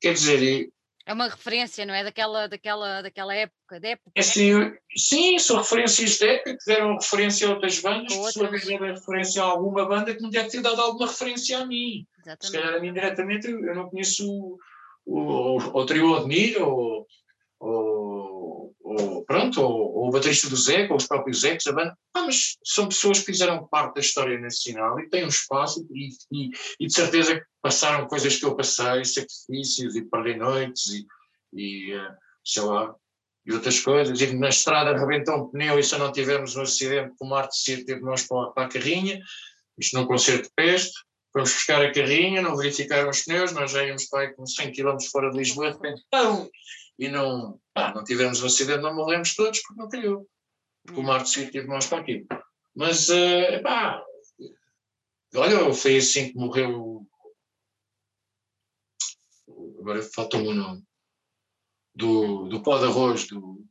quer 0.02 0.14
dizer, 0.14 0.70
é 1.06 1.14
uma 1.14 1.28
referência, 1.28 1.86
não 1.86 1.94
é? 1.94 2.04
Daquela, 2.04 2.48
daquela, 2.48 3.02
daquela 3.02 3.36
época, 3.36 3.80
de 3.80 3.90
época. 3.90 4.12
É 4.16 4.22
sim, 4.24 4.74
sim, 4.98 5.38
são 5.38 5.58
referências 5.58 6.18
de 6.18 6.28
época 6.28 6.58
que 6.58 6.66
deram 6.66 6.96
referência 6.96 7.48
a 7.48 7.52
outras 7.52 7.80
bandas, 7.80 8.14
que 8.14 8.32
sua 8.32 8.50
vez 8.50 8.66
deram 8.66 8.88
referência 8.88 9.44
a 9.44 9.46
alguma 9.46 9.86
banda 9.86 10.16
que 10.16 10.22
não 10.22 10.32
deve 10.32 10.50
ter 10.50 10.62
dado 10.62 10.82
alguma 10.82 11.08
referência 11.08 11.60
a 11.60 11.66
mim. 11.66 12.08
Exatamente. 12.20 12.46
Se 12.48 12.52
calhar 12.52 12.74
a 12.74 12.80
mim 12.80 12.94
diretamente 12.94 13.48
eu 13.48 13.76
não 13.76 13.88
conheço 13.88 14.28
o, 14.28 14.58
o, 15.06 15.58
o 15.58 15.86
trio 15.86 16.16
Admir 16.16 16.60
ou, 16.60 17.06
ou, 17.60 18.05
ou, 19.00 19.26
pronto, 19.26 19.62
ou, 19.62 19.96
ou 19.96 20.08
o 20.08 20.12
baterista 20.12 20.50
do 20.50 20.56
Zé, 20.56 20.88
ou 20.90 20.98
os 20.98 21.08
próprios 21.08 21.42
Zecs, 21.42 21.68
a 21.68 21.74
banda. 21.74 21.98
Ah, 22.14 22.24
mas 22.24 22.58
são 22.64 22.88
pessoas 22.88 23.20
que 23.20 23.26
fizeram 23.26 23.68
parte 23.68 23.96
da 23.96 24.02
história 24.02 24.40
nacional 24.40 25.00
e 25.00 25.10
têm 25.10 25.26
um 25.26 25.30
espaço 25.30 25.86
e, 25.92 26.10
e, 26.32 26.50
e 26.80 26.88
de 26.88 26.94
certeza 26.94 27.36
que 27.36 27.46
passaram 27.62 28.08
coisas 28.08 28.38
que 28.38 28.46
eu 28.46 28.56
passei, 28.56 29.04
sacrifícios 29.04 29.96
e 29.96 30.04
perder 30.04 30.38
noites 30.38 30.88
e, 30.88 31.06
e 31.54 31.94
eh, 31.94 32.12
sei 32.44 32.64
lá, 32.64 32.96
e 33.46 33.54
outras 33.54 33.80
coisas. 33.80 34.20
E 34.20 34.34
na 34.36 34.50
estrada 34.50 34.92
arrebentou 34.92 35.36
um 35.36 35.48
pneu 35.50 35.80
e 35.80 35.84
se 35.84 35.98
não 35.98 36.12
tivermos 36.12 36.56
um 36.56 36.62
acidente, 36.62 37.14
como 37.18 37.36
arte 37.36 37.76
de 37.76 37.86
teve 37.86 38.02
nós 38.02 38.28
para, 38.28 38.52
para 38.52 38.66
a 38.66 38.70
carrinha, 38.70 39.20
isto 39.78 39.98
num 39.98 40.06
concerto 40.06 40.44
de 40.44 40.54
peste, 40.56 40.94
fomos 41.34 41.52
buscar 41.52 41.84
a 41.84 41.92
carrinha, 41.92 42.42
não 42.42 42.56
verificaram 42.56 43.10
os 43.10 43.24
pneus, 43.24 43.52
nós 43.52 43.72
já 43.72 43.86
íamos 43.86 44.06
para 44.06 44.22
aí 44.22 44.34
com 44.34 44.46
100 44.46 44.72
km 44.72 44.98
fora 45.12 45.30
de 45.30 45.38
Lisboa, 45.38 45.72
de 45.72 45.74
repente, 45.74 46.02
pão, 46.10 46.50
e 46.98 47.08
não, 47.08 47.60
pá, 47.74 47.94
não 47.94 48.04
tivemos 48.04 48.42
um 48.42 48.46
acidente, 48.46 48.82
não 48.82 48.96
morremos 48.96 49.36
todos 49.36 49.62
porque 49.62 49.82
não 49.82 49.90
calhou. 49.90 50.28
Porque 50.86 51.00
o 51.00 51.04
hum. 51.04 51.08
Marte 51.08 51.30
Sim 51.30 51.50
teve 51.50 51.68
nós 51.68 51.88
para 51.88 52.00
aqui. 52.00 52.26
Mas, 52.76 53.10
uh, 53.10 53.62
pá, 53.64 54.04
olha, 55.36 55.74
foi 55.74 55.98
assim 55.98 56.32
que 56.32 56.38
morreu 56.38 57.06
agora 59.86 60.02
falta-me 60.02 60.48
o 60.48 60.54
nome, 60.54 60.84
do, 61.94 62.48
do 62.48 62.64
pó 62.64 62.80
de 62.80 62.86
arroz 62.86 63.28
do. 63.28 63.64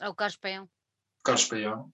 É 0.00 0.08
o 0.08 0.14
Carlos 0.14 0.36
Paião. 0.36 0.68
Carlos 1.24 1.46
Paião. 1.46 1.90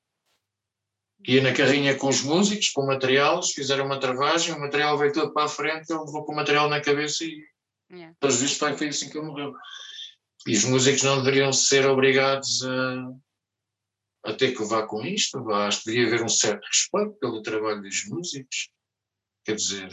Ia 1.26 1.42
na 1.42 1.54
carrinha 1.54 1.96
com 1.96 2.08
os 2.08 2.22
músicos, 2.22 2.70
com 2.70 2.82
o 2.82 2.86
material, 2.86 3.42
fizeram 3.42 3.86
uma 3.86 3.98
travagem, 3.98 4.54
o 4.54 4.60
material 4.60 4.96
veio 4.98 5.12
todo 5.12 5.32
para 5.32 5.44
a 5.44 5.48
frente, 5.48 5.90
ele 5.90 6.00
levou 6.00 6.24
com 6.24 6.32
o 6.32 6.36
material 6.36 6.68
na 6.68 6.80
cabeça 6.80 7.24
e, 7.24 7.44
yeah. 7.90 8.14
pelos 8.20 8.40
vistos, 8.40 8.78
foi 8.78 8.88
assim 8.88 9.10
que 9.10 9.18
ele 9.18 9.26
morreu. 9.26 9.52
E 10.48 10.52
os 10.52 10.64
músicos 10.64 11.02
não 11.02 11.18
deveriam 11.18 11.52
ser 11.52 11.86
obrigados 11.86 12.64
a, 12.64 14.30
a 14.30 14.32
ter 14.32 14.52
que 14.52 14.62
levar 14.62 14.86
com 14.86 15.04
isto, 15.04 15.46
acho 15.52 15.80
que 15.80 15.90
deveria 15.90 16.08
haver 16.08 16.24
um 16.24 16.28
certo 16.28 16.64
respeito 16.64 17.18
pelo 17.20 17.42
trabalho 17.42 17.82
dos 17.82 18.06
músicos. 18.06 18.70
Quer 19.44 19.56
dizer, 19.56 19.90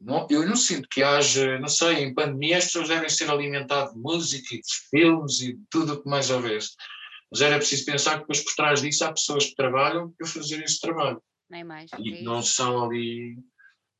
não, 0.00 0.26
eu 0.30 0.46
não 0.46 0.56
sinto 0.56 0.88
que 0.88 1.02
haja, 1.02 1.58
não 1.58 1.68
sei, 1.68 1.96
em 1.96 2.14
pandemia 2.14 2.56
as 2.56 2.64
pessoas 2.64 2.88
devem 2.88 3.10
ser 3.10 3.30
alimentadas 3.30 3.92
de 3.92 3.98
música 3.98 4.54
e 4.54 4.60
de 4.62 4.88
filmes 4.88 5.40
e 5.42 5.52
de 5.52 5.62
tudo 5.68 5.92
o 5.92 6.02
que 6.02 6.08
mais 6.08 6.30
houvesse. 6.30 6.70
Mas 7.30 7.42
era 7.42 7.58
preciso 7.58 7.84
pensar 7.84 8.14
que 8.14 8.20
depois 8.20 8.42
por 8.42 8.54
trás 8.54 8.80
disso 8.80 9.04
há 9.04 9.12
pessoas 9.12 9.44
que 9.44 9.54
trabalham 9.54 10.12
para 10.12 10.26
fazer 10.26 10.62
esse 10.62 10.80
trabalho. 10.80 11.22
Nem 11.50 11.62
mais. 11.62 11.90
E 11.98 12.14
é 12.14 12.22
não 12.22 12.40
são 12.40 12.84
ali 12.84 13.38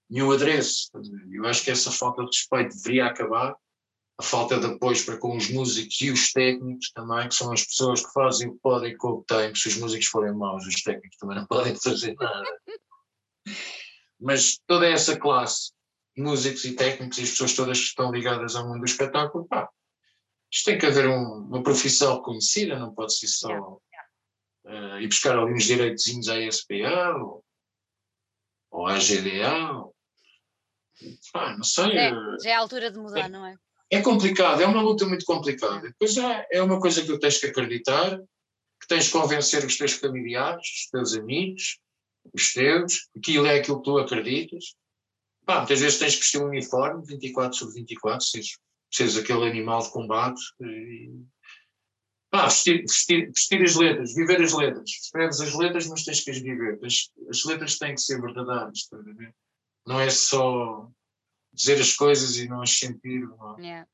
nenhum 0.08 0.32
adereço. 0.32 0.90
Eu 1.30 1.44
acho 1.44 1.62
que 1.62 1.70
essa 1.70 1.90
falta 1.90 2.22
de 2.22 2.28
respeito 2.28 2.74
deveria 2.74 3.04
acabar. 3.04 3.54
A 4.20 4.22
falta 4.22 4.58
de 4.58 4.66
apoio 4.66 5.04
para 5.04 5.16
com 5.16 5.36
os 5.36 5.48
músicos 5.48 6.00
e 6.00 6.10
os 6.10 6.32
técnicos 6.32 6.90
também, 6.90 7.28
que 7.28 7.34
são 7.34 7.52
as 7.52 7.64
pessoas 7.64 8.04
que 8.04 8.12
fazem 8.12 8.48
o 8.48 8.54
que 8.54 8.60
podem 8.60 8.96
com 8.96 9.08
o 9.08 9.20
que 9.22 9.34
têm. 9.34 9.54
Se 9.54 9.68
os 9.68 9.76
músicos 9.76 10.06
forem 10.08 10.34
maus, 10.34 10.66
os 10.66 10.82
técnicos 10.82 11.16
também 11.18 11.36
não 11.36 11.46
podem 11.48 11.74
fazer 11.76 12.14
nada. 12.16 12.60
Mas 14.20 14.58
toda 14.66 14.88
essa 14.88 15.16
classe 15.18 15.72
músicos 16.16 16.64
e 16.64 16.74
técnicos 16.74 17.18
e 17.18 17.22
as 17.22 17.30
pessoas 17.30 17.54
todas 17.54 17.78
que 17.78 17.86
estão 17.86 18.10
ligadas 18.10 18.56
ao 18.56 18.66
mundo 18.66 18.80
do 18.80 18.84
espetáculo, 18.84 19.46
pá, 19.46 19.68
isto 20.52 20.64
tem 20.64 20.78
que 20.78 20.86
haver 20.86 21.08
um, 21.08 21.46
uma 21.46 21.62
profissão 21.62 22.20
conhecida, 22.22 22.78
não 22.78 22.94
pode 22.94 23.16
ser 23.16 23.28
só 23.28 23.48
yeah. 23.48 23.78
Uh, 24.64 25.00
ir 25.00 25.06
buscar 25.06 25.38
ali 25.38 25.52
uns 25.52 25.64
direitos 25.64 26.04
à 26.28 26.50
SPA 26.50 27.16
ou, 27.16 27.44
ou 28.70 28.86
à 28.86 28.98
GDA. 28.98 29.72
Ou, 29.72 29.94
pá, 31.32 31.56
não 31.56 31.62
sei. 31.62 31.96
É, 31.96 32.10
já 32.42 32.50
é 32.50 32.54
a 32.54 32.60
altura 32.60 32.90
de 32.90 32.98
mudar, 32.98 33.26
é, 33.26 33.28
não 33.28 33.46
é? 33.46 33.56
É 33.90 34.02
complicado, 34.02 34.60
é 34.60 34.66
uma 34.66 34.82
luta 34.82 35.06
muito 35.06 35.24
complicada. 35.24 35.88
Depois 35.88 36.16
é, 36.16 36.46
é 36.52 36.62
uma 36.62 36.80
coisa 36.80 37.00
que 37.00 37.06
tu 37.06 37.18
tens 37.18 37.38
que 37.38 37.46
acreditar, 37.46 38.18
que 38.18 38.88
tens 38.88 39.06
que 39.06 39.12
convencer 39.12 39.64
os 39.64 39.76
teus 39.76 39.92
familiares, 39.92 40.62
os 40.62 40.90
teus 40.90 41.14
amigos, 41.14 41.78
os 42.32 42.52
teus, 42.52 43.08
aquilo 43.16 43.46
é 43.46 43.58
aquilo 43.58 43.78
que 43.78 43.84
tu 43.84 43.98
acreditas 43.98 44.76
Pá, 45.48 45.60
muitas 45.60 45.80
vezes 45.80 45.98
tens 45.98 46.14
que 46.14 46.20
vestir 46.20 46.42
um 46.42 46.48
uniforme 46.48 47.02
24 47.06 47.56
sobre 47.56 47.76
24, 47.76 48.26
seres, 48.26 48.58
seres 48.92 49.16
aquele 49.16 49.48
animal 49.48 49.80
de 49.80 49.90
combate. 49.90 50.38
E, 50.60 51.10
pá, 52.30 52.44
vestir, 52.44 52.82
vestir, 52.82 53.28
vestir, 53.28 53.62
as 53.62 53.74
letras, 53.74 54.14
viver 54.14 54.42
as 54.42 54.52
letras. 54.52 54.90
Escreves 54.90 55.40
as 55.40 55.54
letras, 55.54 55.88
mas 55.88 56.04
tens 56.04 56.20
que 56.20 56.32
as 56.32 56.38
viver. 56.40 56.78
As, 56.84 57.10
as 57.30 57.44
letras 57.46 57.78
têm 57.78 57.94
que 57.94 58.00
ser 58.02 58.20
verdadeiras, 58.20 58.90
Não 59.86 59.98
é 59.98 60.10
só 60.10 60.90
dizer 61.52 61.80
as 61.80 61.94
coisas 61.94 62.36
e 62.36 62.48
não 62.48 62.62
as 62.62 62.70
sentir. 62.70 63.20
Não. 63.20 63.58
Yeah. 63.58 63.88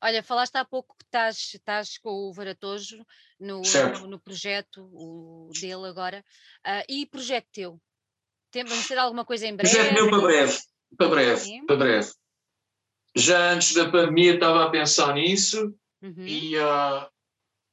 Olha, 0.00 0.22
falaste 0.22 0.54
há 0.56 0.64
pouco 0.64 0.96
que 0.96 1.04
estás, 1.04 1.50
estás 1.54 1.98
com 1.98 2.10
o 2.10 2.32
Varatojo 2.32 3.04
no, 3.38 3.62
no, 3.62 4.06
no, 4.06 4.20
projeto 4.20 4.88
o 4.92 5.50
dele 5.52 5.86
agora. 5.86 6.24
Uh, 6.66 6.84
e 6.88 7.06
projeto 7.06 7.46
teu? 7.52 7.80
Vamos 8.54 8.86
ter 8.86 8.96
alguma 8.96 9.24
coisa 9.24 9.46
em 9.46 9.56
breve? 9.56 9.74
Projeto 9.74 9.94
meu 9.94 10.10
para 10.10 10.20
breve, 10.20 10.58
para 10.96 11.08
breve, 11.08 11.40
Sim. 11.40 11.66
para 11.66 11.76
breve. 11.76 12.12
Já 13.16 13.52
antes 13.52 13.74
da 13.74 13.90
pandemia 13.90 14.34
estava 14.34 14.64
a 14.64 14.70
pensar 14.70 15.14
nisso 15.14 15.74
uhum. 16.00 16.26
e 16.26 16.56
uh, 16.56 17.08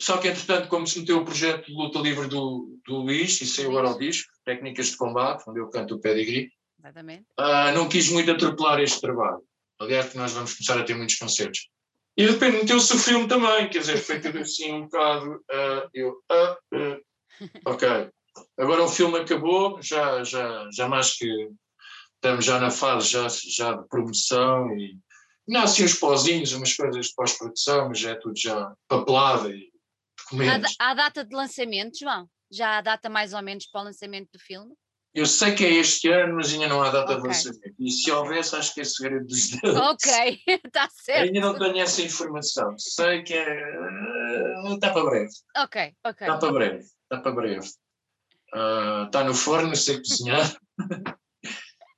só 0.02 0.18
que 0.18 0.28
entretanto 0.28 0.68
como 0.68 0.88
se 0.88 1.00
meteu 1.00 1.20
o 1.20 1.26
projeto 1.26 1.68
de 1.68 1.74
luta 1.74 2.00
livre 2.00 2.28
do, 2.28 2.80
do 2.86 2.98
Luís 2.98 3.40
e 3.42 3.46
saiu 3.46 3.70
agora 3.70 3.92
o 3.92 4.00
disco, 4.00 4.32
Técnicas 4.44 4.88
de 4.88 4.98
Combate, 4.98 5.44
onde 5.48 5.60
eu 5.60 5.70
canto 5.70 5.96
o 5.96 6.00
pedigree. 6.00 6.52
Exatamente. 6.86 7.26
Uh, 7.40 7.74
não 7.74 7.90
quis 7.90 8.10
muito 8.10 8.32
atropelar 8.32 8.80
este 8.80 9.02
trabalho. 9.02 9.42
Aliás, 9.80 10.10
que 10.10 10.18
nós 10.18 10.32
vamos 10.34 10.54
começar 10.54 10.80
a 10.80 10.84
ter 10.84 10.96
muitos 10.96 11.16
concertos. 11.16 11.68
E 12.16 12.28
depois 12.28 12.54
meteu-se 12.54 12.94
o 12.94 13.00
filme 13.00 13.28
também, 13.28 13.68
quer 13.70 13.80
dizer, 13.80 13.98
foi 13.98 14.22
tudo 14.22 14.38
assim 14.38 14.72
um 14.72 14.84
bocado. 14.84 15.36
Uh, 15.52 15.90
eu, 15.94 16.12
uh, 16.32 17.02
ok, 17.66 18.10
Agora 18.58 18.84
o 18.84 18.90
filme 18.90 19.20
acabou, 19.20 19.82
já, 19.82 20.24
já, 20.24 20.68
já 20.72 20.88
mais 20.88 21.18
que 21.18 21.50
estamos 22.16 22.46
já 22.46 22.60
na 22.60 22.72
fase 22.72 23.10
já, 23.10 23.28
já 23.30 23.74
de 23.74 23.88
promoção 23.88 24.76
e 24.78 24.98
nascem 25.48 25.86
uns 25.86 25.96
pozinhos, 25.96 26.54
umas 26.54 26.74
coisas 26.74 27.08
de 27.08 27.14
pós-produção, 27.14 27.90
mas 27.90 28.00
já 28.00 28.12
é 28.12 28.16
tudo 28.16 28.38
já 28.38 28.74
papelado 28.88 29.52
e 29.52 29.72
documentos. 30.18 30.76
Há, 30.80 30.92
há 30.92 30.94
data 30.94 31.24
de 31.24 31.36
lançamento, 31.36 32.00
João? 32.00 32.30
Já 32.52 32.78
há 32.78 32.82
data 32.82 33.10
mais 33.10 33.34
ou 33.34 33.42
menos 33.42 33.68
para 33.68 33.82
o 33.82 33.84
lançamento 33.86 34.30
do 34.34 34.40
filme? 34.40 34.74
Eu 35.16 35.26
sei 35.26 35.56
que 35.56 35.66
é 35.66 35.70
este 35.76 36.10
ano, 36.10 36.36
mas 36.36 36.52
ainda 36.54 36.68
não 36.68 36.84
há 36.84 36.90
data 36.90 37.14
okay. 37.14 37.22
de 37.22 37.28
lançamento. 37.28 37.76
E 37.80 37.90
se 37.90 38.12
houvesse, 38.12 38.56
acho 38.56 38.74
que 38.74 38.82
é 38.82 38.84
segredo 38.84 39.26
dos 39.26 39.50
deuses. 39.62 39.82
Ok, 39.82 40.40
está 40.48 40.90
certo. 41.02 41.24
Ainda 41.24 41.40
não 41.40 41.58
tenho 41.58 41.80
essa 41.80 42.02
informação. 42.02 42.78
Sei 42.78 43.24
que 43.24 43.34
é. 43.34 43.76
Está 44.74 44.92
para 44.92 45.06
breve. 45.06 45.30
Ok, 45.58 45.94
ok. 46.04 46.28
Está 46.28 46.38
para 46.38 46.52
breve. 46.52 46.80
Está 46.80 47.20
para 47.22 47.32
breve 47.32 47.70
está 49.06 49.20
ah, 49.20 49.24
no 49.24 49.34
forno, 49.34 49.76
sei 49.76 49.98
cozinhar. 49.98 50.56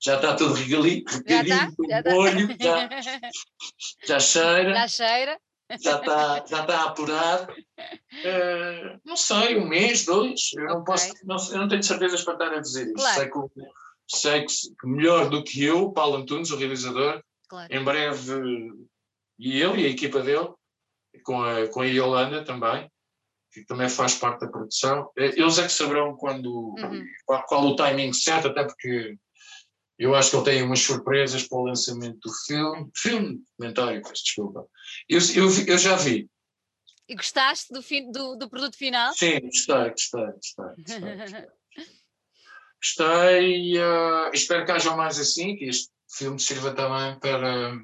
já 0.01 0.15
está 0.15 0.35
tudo 0.35 0.53
regalinho, 0.53 1.03
regalinho, 1.07 1.75
com 1.75 1.87
tá, 1.87 2.11
molho, 2.11 2.47
já, 2.59 2.89
já 4.05 4.19
cheira. 4.19 4.73
Já 4.73 4.87
cheira. 4.87 5.39
Já 5.79 5.99
está, 5.99 6.45
já 6.45 6.61
está 6.61 6.81
a 6.81 6.85
apurar. 6.85 7.49
Uh, 7.49 8.99
não 9.05 9.17
sei, 9.17 9.57
um 9.57 9.67
mês, 9.67 10.05
dois. 10.05 10.51
Eu 10.55 10.65
não 10.65 10.83
posso, 10.83 11.13
não, 11.25 11.37
eu 11.51 11.57
não 11.57 11.67
tenho 11.67 11.83
certezas 11.83 12.23
para 12.23 12.33
estar 12.33 12.53
a 12.53 12.59
dizer 12.59 12.85
isso. 12.85 12.95
Claro. 12.95 13.15
Sei, 13.15 14.45
que, 14.45 14.45
sei 14.45 14.45
que 14.45 14.87
melhor 14.87 15.29
do 15.29 15.43
que 15.43 15.63
eu, 15.63 15.91
Paulo 15.91 16.17
Antunes, 16.17 16.51
o 16.51 16.57
realizador, 16.57 17.21
claro. 17.49 17.73
em 17.73 17.83
breve, 17.83 18.71
e 19.39 19.61
ele 19.61 19.81
e 19.81 19.85
a 19.85 19.89
equipa 19.89 20.21
dele, 20.21 20.49
com 21.23 21.41
a, 21.43 21.67
com 21.67 21.81
a 21.81 21.85
Yolanda 21.85 22.43
também, 22.43 22.89
que 23.51 23.65
também 23.65 23.89
faz 23.89 24.15
parte 24.15 24.41
da 24.41 24.51
produção, 24.51 25.09
eh, 25.17 25.33
eles 25.39 25.57
é 25.57 25.63
que 25.63 25.71
saberão 25.71 26.15
quando, 26.15 26.75
uhum. 26.77 27.05
qual, 27.25 27.45
qual 27.45 27.65
o 27.65 27.75
timing 27.75 28.13
certo, 28.13 28.49
até 28.49 28.63
porque 28.63 29.17
eu 29.97 30.13
acho 30.13 30.29
que 30.29 30.35
ele 30.35 30.45
tem 30.45 30.63
umas 30.63 30.79
surpresas 30.79 31.47
para 31.47 31.57
o 31.57 31.65
lançamento 31.65 32.19
do 32.19 32.33
filme. 32.45 32.89
Filme, 32.95 33.43
comentário, 33.57 34.01
peço 34.01 34.23
desculpa. 34.23 34.67
Eu, 35.09 35.19
eu, 35.35 35.65
eu 35.67 35.77
já 35.77 35.95
vi. 35.95 36.29
E 37.07 37.15
gostaste 37.15 37.73
do, 37.73 37.81
fim, 37.81 38.11
do, 38.11 38.35
do 38.35 38.49
produto 38.49 38.77
final? 38.77 39.13
Sim, 39.13 39.39
gostei, 39.39 39.89
gostei, 39.89 40.25
gostei. 40.25 40.65
Gostei, 42.79 43.77
gostei 43.79 43.79
uh, 43.79 44.29
espero 44.33 44.65
que 44.65 44.71
haja 44.71 44.95
mais 44.95 45.17
assim, 45.17 45.55
que 45.55 45.65
este 45.65 45.89
filme 46.09 46.39
sirva 46.39 46.75
também 46.75 47.17
para, 47.19 47.79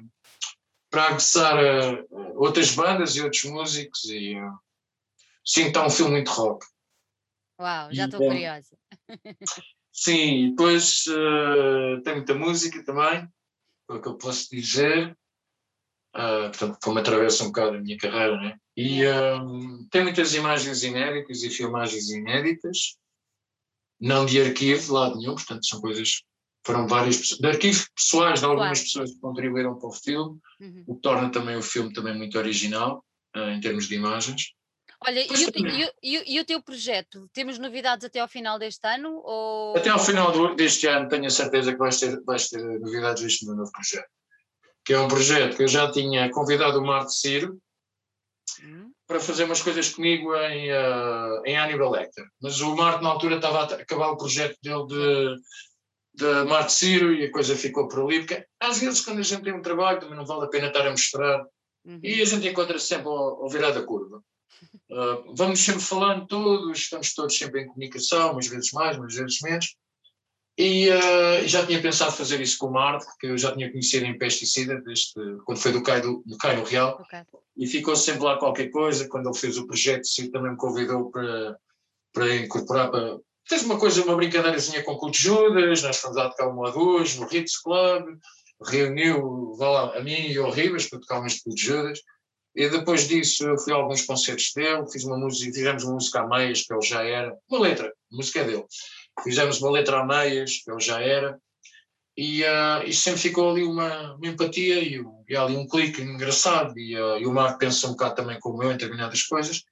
para 0.90 1.08
aguçar 1.08 1.56
uh, 1.56 2.38
outras 2.38 2.74
bandas 2.74 3.16
e 3.16 3.22
outros 3.22 3.44
músicos. 3.44 4.04
E, 4.04 4.38
uh, 4.38 4.58
sim, 5.44 5.68
está 5.68 5.84
um 5.84 5.90
filme 5.90 6.12
muito 6.12 6.30
rock. 6.30 6.64
Uau, 7.60 7.92
já 7.92 8.04
estou 8.04 8.20
curiosa. 8.20 8.76
Sim, 9.96 10.50
depois 10.50 11.04
uh, 11.06 12.02
tem 12.02 12.16
muita 12.16 12.34
música 12.34 12.84
também, 12.84 13.28
é 13.88 13.92
o 13.92 14.02
que 14.02 14.08
eu 14.08 14.18
posso 14.18 14.50
dizer. 14.50 15.16
Uh, 16.16 16.50
portanto, 16.50 16.78
como 16.82 16.98
atravessa 16.98 17.44
um 17.44 17.46
bocado 17.46 17.76
a 17.76 17.80
minha 17.80 17.96
carreira, 17.96 18.36
né? 18.40 18.56
E 18.76 19.04
uh, 19.04 19.88
tem 19.90 20.02
muitas 20.02 20.34
imagens 20.34 20.82
inéditas 20.82 21.44
e 21.44 21.50
filmagens 21.50 22.10
inéditas, 22.10 22.96
não 24.00 24.26
de 24.26 24.40
arquivo 24.40 24.82
de 24.82 24.90
lado 24.90 25.16
nenhum, 25.16 25.34
portanto, 25.34 25.64
são 25.64 25.80
coisas. 25.80 26.22
Foram 26.66 26.88
várias 26.88 27.16
de 27.16 27.46
arquivos 27.46 27.88
pessoais 27.94 28.40
de 28.40 28.46
algumas 28.46 28.78
claro. 28.78 28.84
pessoas 28.84 29.10
que 29.12 29.20
contribuíram 29.20 29.78
para 29.78 29.88
o 29.88 29.92
filme, 29.92 30.40
uhum. 30.60 30.84
o 30.88 30.94
que 30.96 31.02
torna 31.02 31.30
também 31.30 31.56
o 31.56 31.62
filme 31.62 31.92
também 31.92 32.16
muito 32.16 32.36
original 32.36 33.04
uh, 33.36 33.50
em 33.50 33.60
termos 33.60 33.86
de 33.86 33.94
imagens. 33.94 34.54
Olha, 35.06 35.20
e 35.20 35.84
o, 35.84 35.92
e, 36.02 36.34
e 36.36 36.40
o, 36.40 36.44
teu 36.44 36.62
projeto? 36.62 37.28
Temos 37.32 37.58
novidades 37.58 38.04
até 38.04 38.20
ao 38.20 38.28
final 38.28 38.58
deste 38.58 38.86
ano? 38.86 39.20
Ou... 39.22 39.76
Até 39.76 39.90
ao 39.90 39.98
final 39.98 40.32
do, 40.32 40.54
deste 40.54 40.86
ano 40.86 41.08
tenho 41.08 41.26
a 41.26 41.30
certeza 41.30 41.72
que 41.72 41.78
vais 41.78 41.98
ter, 42.00 42.20
vais 42.22 42.48
ter 42.48 42.62
novidades 42.80 43.22
deste 43.22 43.44
meu 43.44 43.54
novo 43.54 43.70
projeto. 43.70 44.08
Que 44.84 44.94
é 44.94 44.98
um 44.98 45.08
projeto 45.08 45.56
que 45.56 45.62
eu 45.62 45.68
já 45.68 45.90
tinha 45.90 46.30
convidado 46.30 46.78
o 46.78 46.86
Marco 46.86 47.10
Ciro 47.10 47.58
hum. 48.62 48.92
para 49.06 49.20
fazer 49.20 49.44
umas 49.44 49.60
coisas 49.60 49.90
comigo 49.90 50.34
em, 50.36 50.72
uh, 50.72 51.42
em 51.44 51.56
Hannibal 51.56 51.90
Lecter. 51.90 52.24
Mas 52.40 52.60
o 52.60 52.74
Marco 52.74 53.02
na 53.02 53.10
altura 53.10 53.36
estava 53.36 53.60
a 53.60 53.74
acabar 53.74 54.08
o 54.08 54.16
projeto 54.16 54.56
dele 54.62 54.86
de, 54.86 55.36
de 56.14 56.44
Marco 56.44 56.70
Ciro 56.70 57.12
e 57.12 57.26
a 57.26 57.30
coisa 57.32 57.54
ficou 57.56 57.88
por 57.88 58.00
ali, 58.00 58.20
porque 58.20 58.46
às 58.60 58.78
vezes 58.78 59.02
quando 59.02 59.18
a 59.18 59.22
gente 59.22 59.42
tem 59.42 59.52
um 59.52 59.62
trabalho 59.62 60.00
também 60.00 60.16
não 60.16 60.24
vale 60.24 60.44
a 60.44 60.48
pena 60.48 60.68
estar 60.68 60.86
a 60.86 60.90
mostrar 60.90 61.44
uhum. 61.84 62.00
e 62.02 62.22
a 62.22 62.24
gente 62.24 62.48
encontra 62.48 62.78
-se 62.78 62.86
sempre 62.86 63.08
ao, 63.08 63.42
ao 63.42 63.48
virar 63.50 63.70
da 63.70 63.82
curva. 63.82 64.22
Uh, 64.90 65.34
vamos 65.34 65.60
sempre 65.60 65.82
falando 65.82 66.26
todos, 66.26 66.78
estamos 66.78 67.14
todos 67.14 67.36
sempre 67.36 67.62
em 67.62 67.66
comunicação, 67.66 68.32
umas 68.32 68.46
vezes 68.46 68.72
mais, 68.72 68.96
umas 68.96 69.14
vezes 69.14 69.40
menos. 69.40 69.76
E 70.56 70.88
uh, 70.88 71.48
já 71.48 71.66
tinha 71.66 71.82
pensado 71.82 72.12
fazer 72.12 72.40
isso 72.40 72.58
com 72.58 72.66
o 72.66 72.72
Marco, 72.72 73.12
que 73.18 73.26
eu 73.26 73.36
já 73.36 73.52
tinha 73.52 73.70
conhecido 73.70 74.06
em 74.06 74.16
pesticida, 74.16 74.80
desde, 74.82 75.12
quando 75.44 75.58
foi 75.58 75.72
do 75.72 75.82
Caio, 75.82 76.22
do, 76.24 76.38
Caio 76.38 76.64
Real, 76.64 77.00
okay. 77.00 77.22
e 77.56 77.66
ficou 77.66 77.96
sempre 77.96 78.22
lá 78.22 78.38
qualquer 78.38 78.70
coisa. 78.70 79.08
Quando 79.08 79.28
ele 79.28 79.38
fez 79.38 79.58
o 79.58 79.66
projeto, 79.66 80.06
sim, 80.06 80.30
também 80.30 80.52
me 80.52 80.56
convidou 80.56 81.10
para, 81.10 81.58
para 82.12 82.36
incorporar. 82.36 82.88
Para, 82.88 83.18
fez 83.48 83.64
uma 83.64 83.78
coisa, 83.78 84.04
uma 84.04 84.14
brincadeirazinha 84.14 84.84
com 84.84 84.92
o 84.92 84.98
Culto 84.98 85.18
Judas, 85.18 85.82
nós 85.82 85.96
fomos 85.96 86.16
lá 86.16 86.30
tocar 86.30 86.48
uma 86.48 86.68
a 86.68 86.70
duas 86.70 87.16
no 87.16 87.26
Ritz 87.26 87.60
Club, 87.60 88.16
reuniu 88.64 89.56
lá, 89.58 89.96
a 89.96 90.00
mim 90.02 90.28
e 90.28 90.38
o 90.38 90.50
Ribas 90.50 90.86
para 90.86 91.00
tocar 91.00 91.18
umas 91.18 91.32
de 91.32 91.42
Culto 91.42 91.60
Judas. 91.60 92.00
E 92.54 92.68
depois 92.68 93.08
disso 93.08 93.48
eu 93.48 93.58
fui 93.58 93.72
a 93.72 93.76
alguns 93.76 94.02
concertos 94.02 94.52
dele, 94.54 94.90
fiz 94.90 95.04
uma 95.04 95.18
música, 95.18 95.52
fizemos 95.52 95.82
uma 95.82 95.94
música 95.94 96.20
a 96.20 96.28
meias, 96.28 96.62
que 96.62 96.72
ele 96.72 96.82
já 96.82 97.02
era, 97.02 97.36
uma 97.48 97.60
letra, 97.60 97.88
a 97.88 98.16
música 98.16 98.40
é 98.40 98.44
dele. 98.44 98.64
Fizemos 99.22 99.60
uma 99.60 99.72
letra 99.72 100.00
a 100.00 100.06
meias, 100.06 100.62
que 100.62 100.70
ele 100.70 100.80
já 100.80 101.00
era, 101.00 101.38
e, 102.16 102.44
uh, 102.44 102.86
e 102.86 102.92
sempre 102.92 103.20
ficou 103.20 103.50
ali 103.50 103.64
uma, 103.64 104.14
uma 104.14 104.26
empatia 104.28 104.78
e, 104.80 105.02
e 105.28 105.36
ali 105.36 105.56
um 105.56 105.66
clique 105.66 106.00
engraçado, 106.00 106.78
e, 106.78 106.96
uh, 106.96 107.18
e 107.18 107.26
o 107.26 107.32
Marco 107.32 107.58
pensa 107.58 107.88
um 107.88 107.90
bocado 107.90 108.14
também 108.14 108.38
como 108.38 108.62
eu 108.62 108.70
em 108.70 108.76
determinadas 108.76 109.22
coisas. 109.24 109.64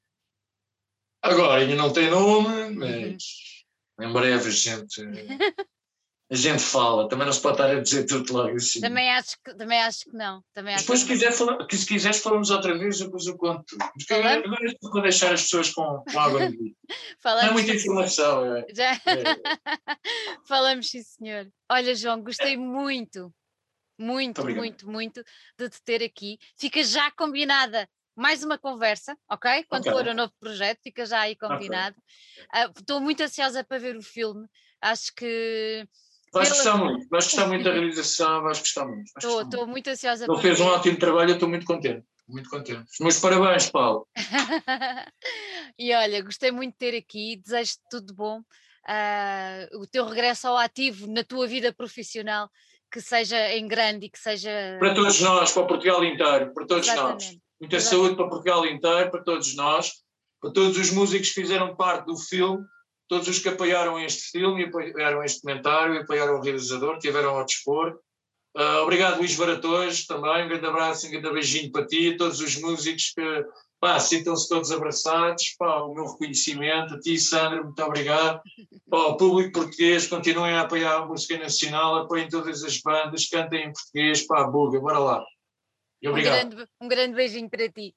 Agora 1.23 1.63
ainda 1.63 1.77
não 1.77 1.93
tem 1.93 2.11
nome, 2.11 2.71
mas 2.71 3.23
em 4.01 4.13
breve 4.13 4.49
a 4.49 4.53
gente 4.53 5.03
a 6.33 6.35
gente 6.35 6.63
fala, 6.63 7.07
também 7.11 7.27
não 7.27 7.33
se 7.33 7.43
pode 7.43 7.61
estar 7.61 7.71
a 7.71 7.81
dizer 7.81 8.07
tudo 8.07 8.33
logo 8.33 8.57
assim. 8.57 8.81
Também 8.81 9.11
acho 9.11 9.37
que, 9.45 9.55
também 9.55 9.83
acho 9.83 10.05
que 10.07 10.17
não. 10.17 10.43
Também 10.55 10.75
depois, 10.75 11.01
se, 11.01 11.07
quiser 11.07 11.31
falar, 11.31 11.67
que 11.67 11.77
se 11.77 11.85
quiseres, 11.85 12.23
falamos 12.23 12.49
outra 12.49 12.79
vez, 12.79 12.99
depois 12.99 13.27
eu 13.27 13.37
conto. 13.37 13.77
Porque 13.77 14.15
agora 14.15 14.43
vou 14.81 15.03
deixar 15.03 15.35
as 15.35 15.43
pessoas 15.43 15.69
com, 15.75 16.03
com 16.11 16.19
água 16.19 16.49
no 16.49 16.51
bico. 16.51 16.79
Não 17.23 17.39
é 17.39 17.51
muita 17.51 17.75
informação. 17.75 18.57
É. 18.57 18.67
Já... 18.75 18.93
É. 18.93 18.99
Falamos, 20.49 20.89
sim, 20.89 21.03
senhor. 21.03 21.47
Olha, 21.71 21.95
João, 21.95 22.23
gostei 22.23 22.57
muito, 22.57 23.31
muito, 23.99 24.43
muito, 24.43 24.91
muito 24.91 25.23
de 25.59 25.69
te 25.69 25.83
ter 25.85 26.03
aqui. 26.03 26.39
Fica 26.57 26.83
já 26.83 27.11
combinada 27.11 27.87
mais 28.17 28.43
uma 28.43 28.57
conversa, 28.57 29.15
ok? 29.31 29.65
Quando 29.69 29.83
okay. 29.83 29.93
for 29.93 30.07
o 30.09 30.15
novo 30.15 30.33
projeto, 30.41 30.81
fica 30.83 31.05
já 31.05 31.21
aí 31.21 31.37
combinado. 31.37 31.97
Ah, 32.51 32.65
estou 32.65 32.97
okay. 32.97 32.97
uh, 32.97 33.01
muito 33.03 33.23
ansiosa 33.23 33.63
para 33.63 33.79
ver 33.79 33.97
o 33.99 34.03
filme. 34.03 34.47
Acho 34.81 35.15
que 35.15 35.87
Vais 36.33 36.49
gostar 36.49 36.79
muito, 36.79 37.09
vais 37.11 37.25
gostar 37.25 37.47
muito 37.47 37.65
da 37.65 37.73
realização, 37.73 38.43
vais 38.43 38.59
gostar 38.59 38.87
muito. 38.87 39.13
Estou 39.19 39.67
muito 39.67 39.91
ansiosa. 39.91 40.25
Ele 40.25 40.41
fez 40.41 40.61
um 40.61 40.67
ótimo 40.67 40.99
trabalho, 40.99 41.31
eu 41.31 41.35
estou 41.35 41.49
muito 41.49 41.67
contente. 41.67 42.05
Muito 42.27 42.49
contente. 42.49 42.85
Os 42.91 43.01
meus 43.01 43.19
parabéns, 43.21 43.69
Paulo. 43.69 44.09
e 45.79 45.95
olha, 45.95 46.23
gostei 46.23 46.51
muito 46.51 46.73
de 46.73 46.79
ter 46.79 46.97
aqui, 46.97 47.37
desejo-te 47.37 47.83
tudo 47.91 48.15
bom. 48.15 48.41
Uh, 48.89 49.81
o 49.81 49.87
teu 49.87 50.07
regresso 50.07 50.49
ao 50.49 50.57
ativo 50.57 51.07
na 51.07 51.23
tua 51.23 51.47
vida 51.47 51.73
profissional, 51.73 52.49
que 52.91 53.01
seja 53.01 53.53
em 53.55 53.69
grande 53.69 54.07
e 54.07 54.11
que 54.11 54.19
seja. 54.19 54.51
Para 54.79 54.95
todos 54.95 55.21
nós, 55.21 55.53
para 55.53 55.67
Portugal 55.67 56.03
inteiro, 56.03 56.55
para 56.55 56.67
todos 56.67 56.89
Exatamente. 56.89 57.27
nós. 57.27 57.39
Muita 57.61 57.77
Exatamente. 57.77 58.05
saúde 58.05 58.17
para 58.17 58.29
Portugal 58.29 58.67
inteiro, 58.67 59.11
para 59.11 59.23
todos 59.23 59.55
nós, 59.55 59.93
para 60.41 60.53
todos 60.53 60.79
os 60.79 60.91
músicos 60.91 61.29
que 61.29 61.41
fizeram 61.43 61.77
parte 61.77 62.07
do 62.07 62.17
filme 62.17 62.65
todos 63.13 63.29
os 63.29 63.39
que 63.39 63.51
apoiaram 63.51 64.01
este 64.01 64.31
filme, 64.31 64.65
apoiaram 64.65 65.23
este 65.23 65.43
comentário, 65.43 66.01
apoiaram 66.01 66.39
o 66.39 66.41
realizador, 66.41 66.97
tiveram 66.99 67.37
ao 67.37 67.45
dispor. 67.45 68.01
Uh, 68.57 68.81
obrigado, 68.85 69.19
Luís 69.19 69.37
Baratões, 69.37 70.07
também. 70.07 70.47
Um 70.47 70.49
grande 70.49 70.65
abraço, 70.65 71.07
um 71.07 71.11
grande 71.11 71.31
beijinho 71.31 71.71
para 71.71 71.87
ti, 71.87 72.17
todos 72.17 72.41
os 72.41 72.59
músicos 72.59 73.13
que 73.15 74.01
sintam-se 74.01 74.49
todos 74.49 74.73
abraçados. 74.73 75.55
Pá, 75.59 75.83
o 75.83 75.93
meu 75.93 76.07
reconhecimento. 76.07 76.95
A 76.95 77.01
ti, 77.01 77.19
Sandra, 77.19 77.63
muito 77.63 77.83
obrigado. 77.83 78.41
Pá, 78.89 78.97
o 78.97 79.17
público 79.19 79.61
português, 79.61 80.07
continuem 80.07 80.55
a 80.55 80.63
apoiar 80.63 81.03
a 81.03 81.05
música 81.05 81.37
nacional, 81.37 81.97
apoiem 81.97 82.31
todas 82.31 82.65
as 82.65 82.81
bandas, 82.81 83.29
cantem 83.29 83.67
em 83.67 83.73
português. 83.75 84.27
Pá, 84.27 84.45
buga, 84.45 84.81
bora 84.81 84.99
lá. 84.99 85.25
E 86.01 86.09
obrigado. 86.09 86.47
Um 86.47 86.49
grande, 86.49 86.71
um 86.81 86.89
grande 86.89 87.15
beijinho 87.15 87.51
para 87.51 87.71
ti. 87.71 87.95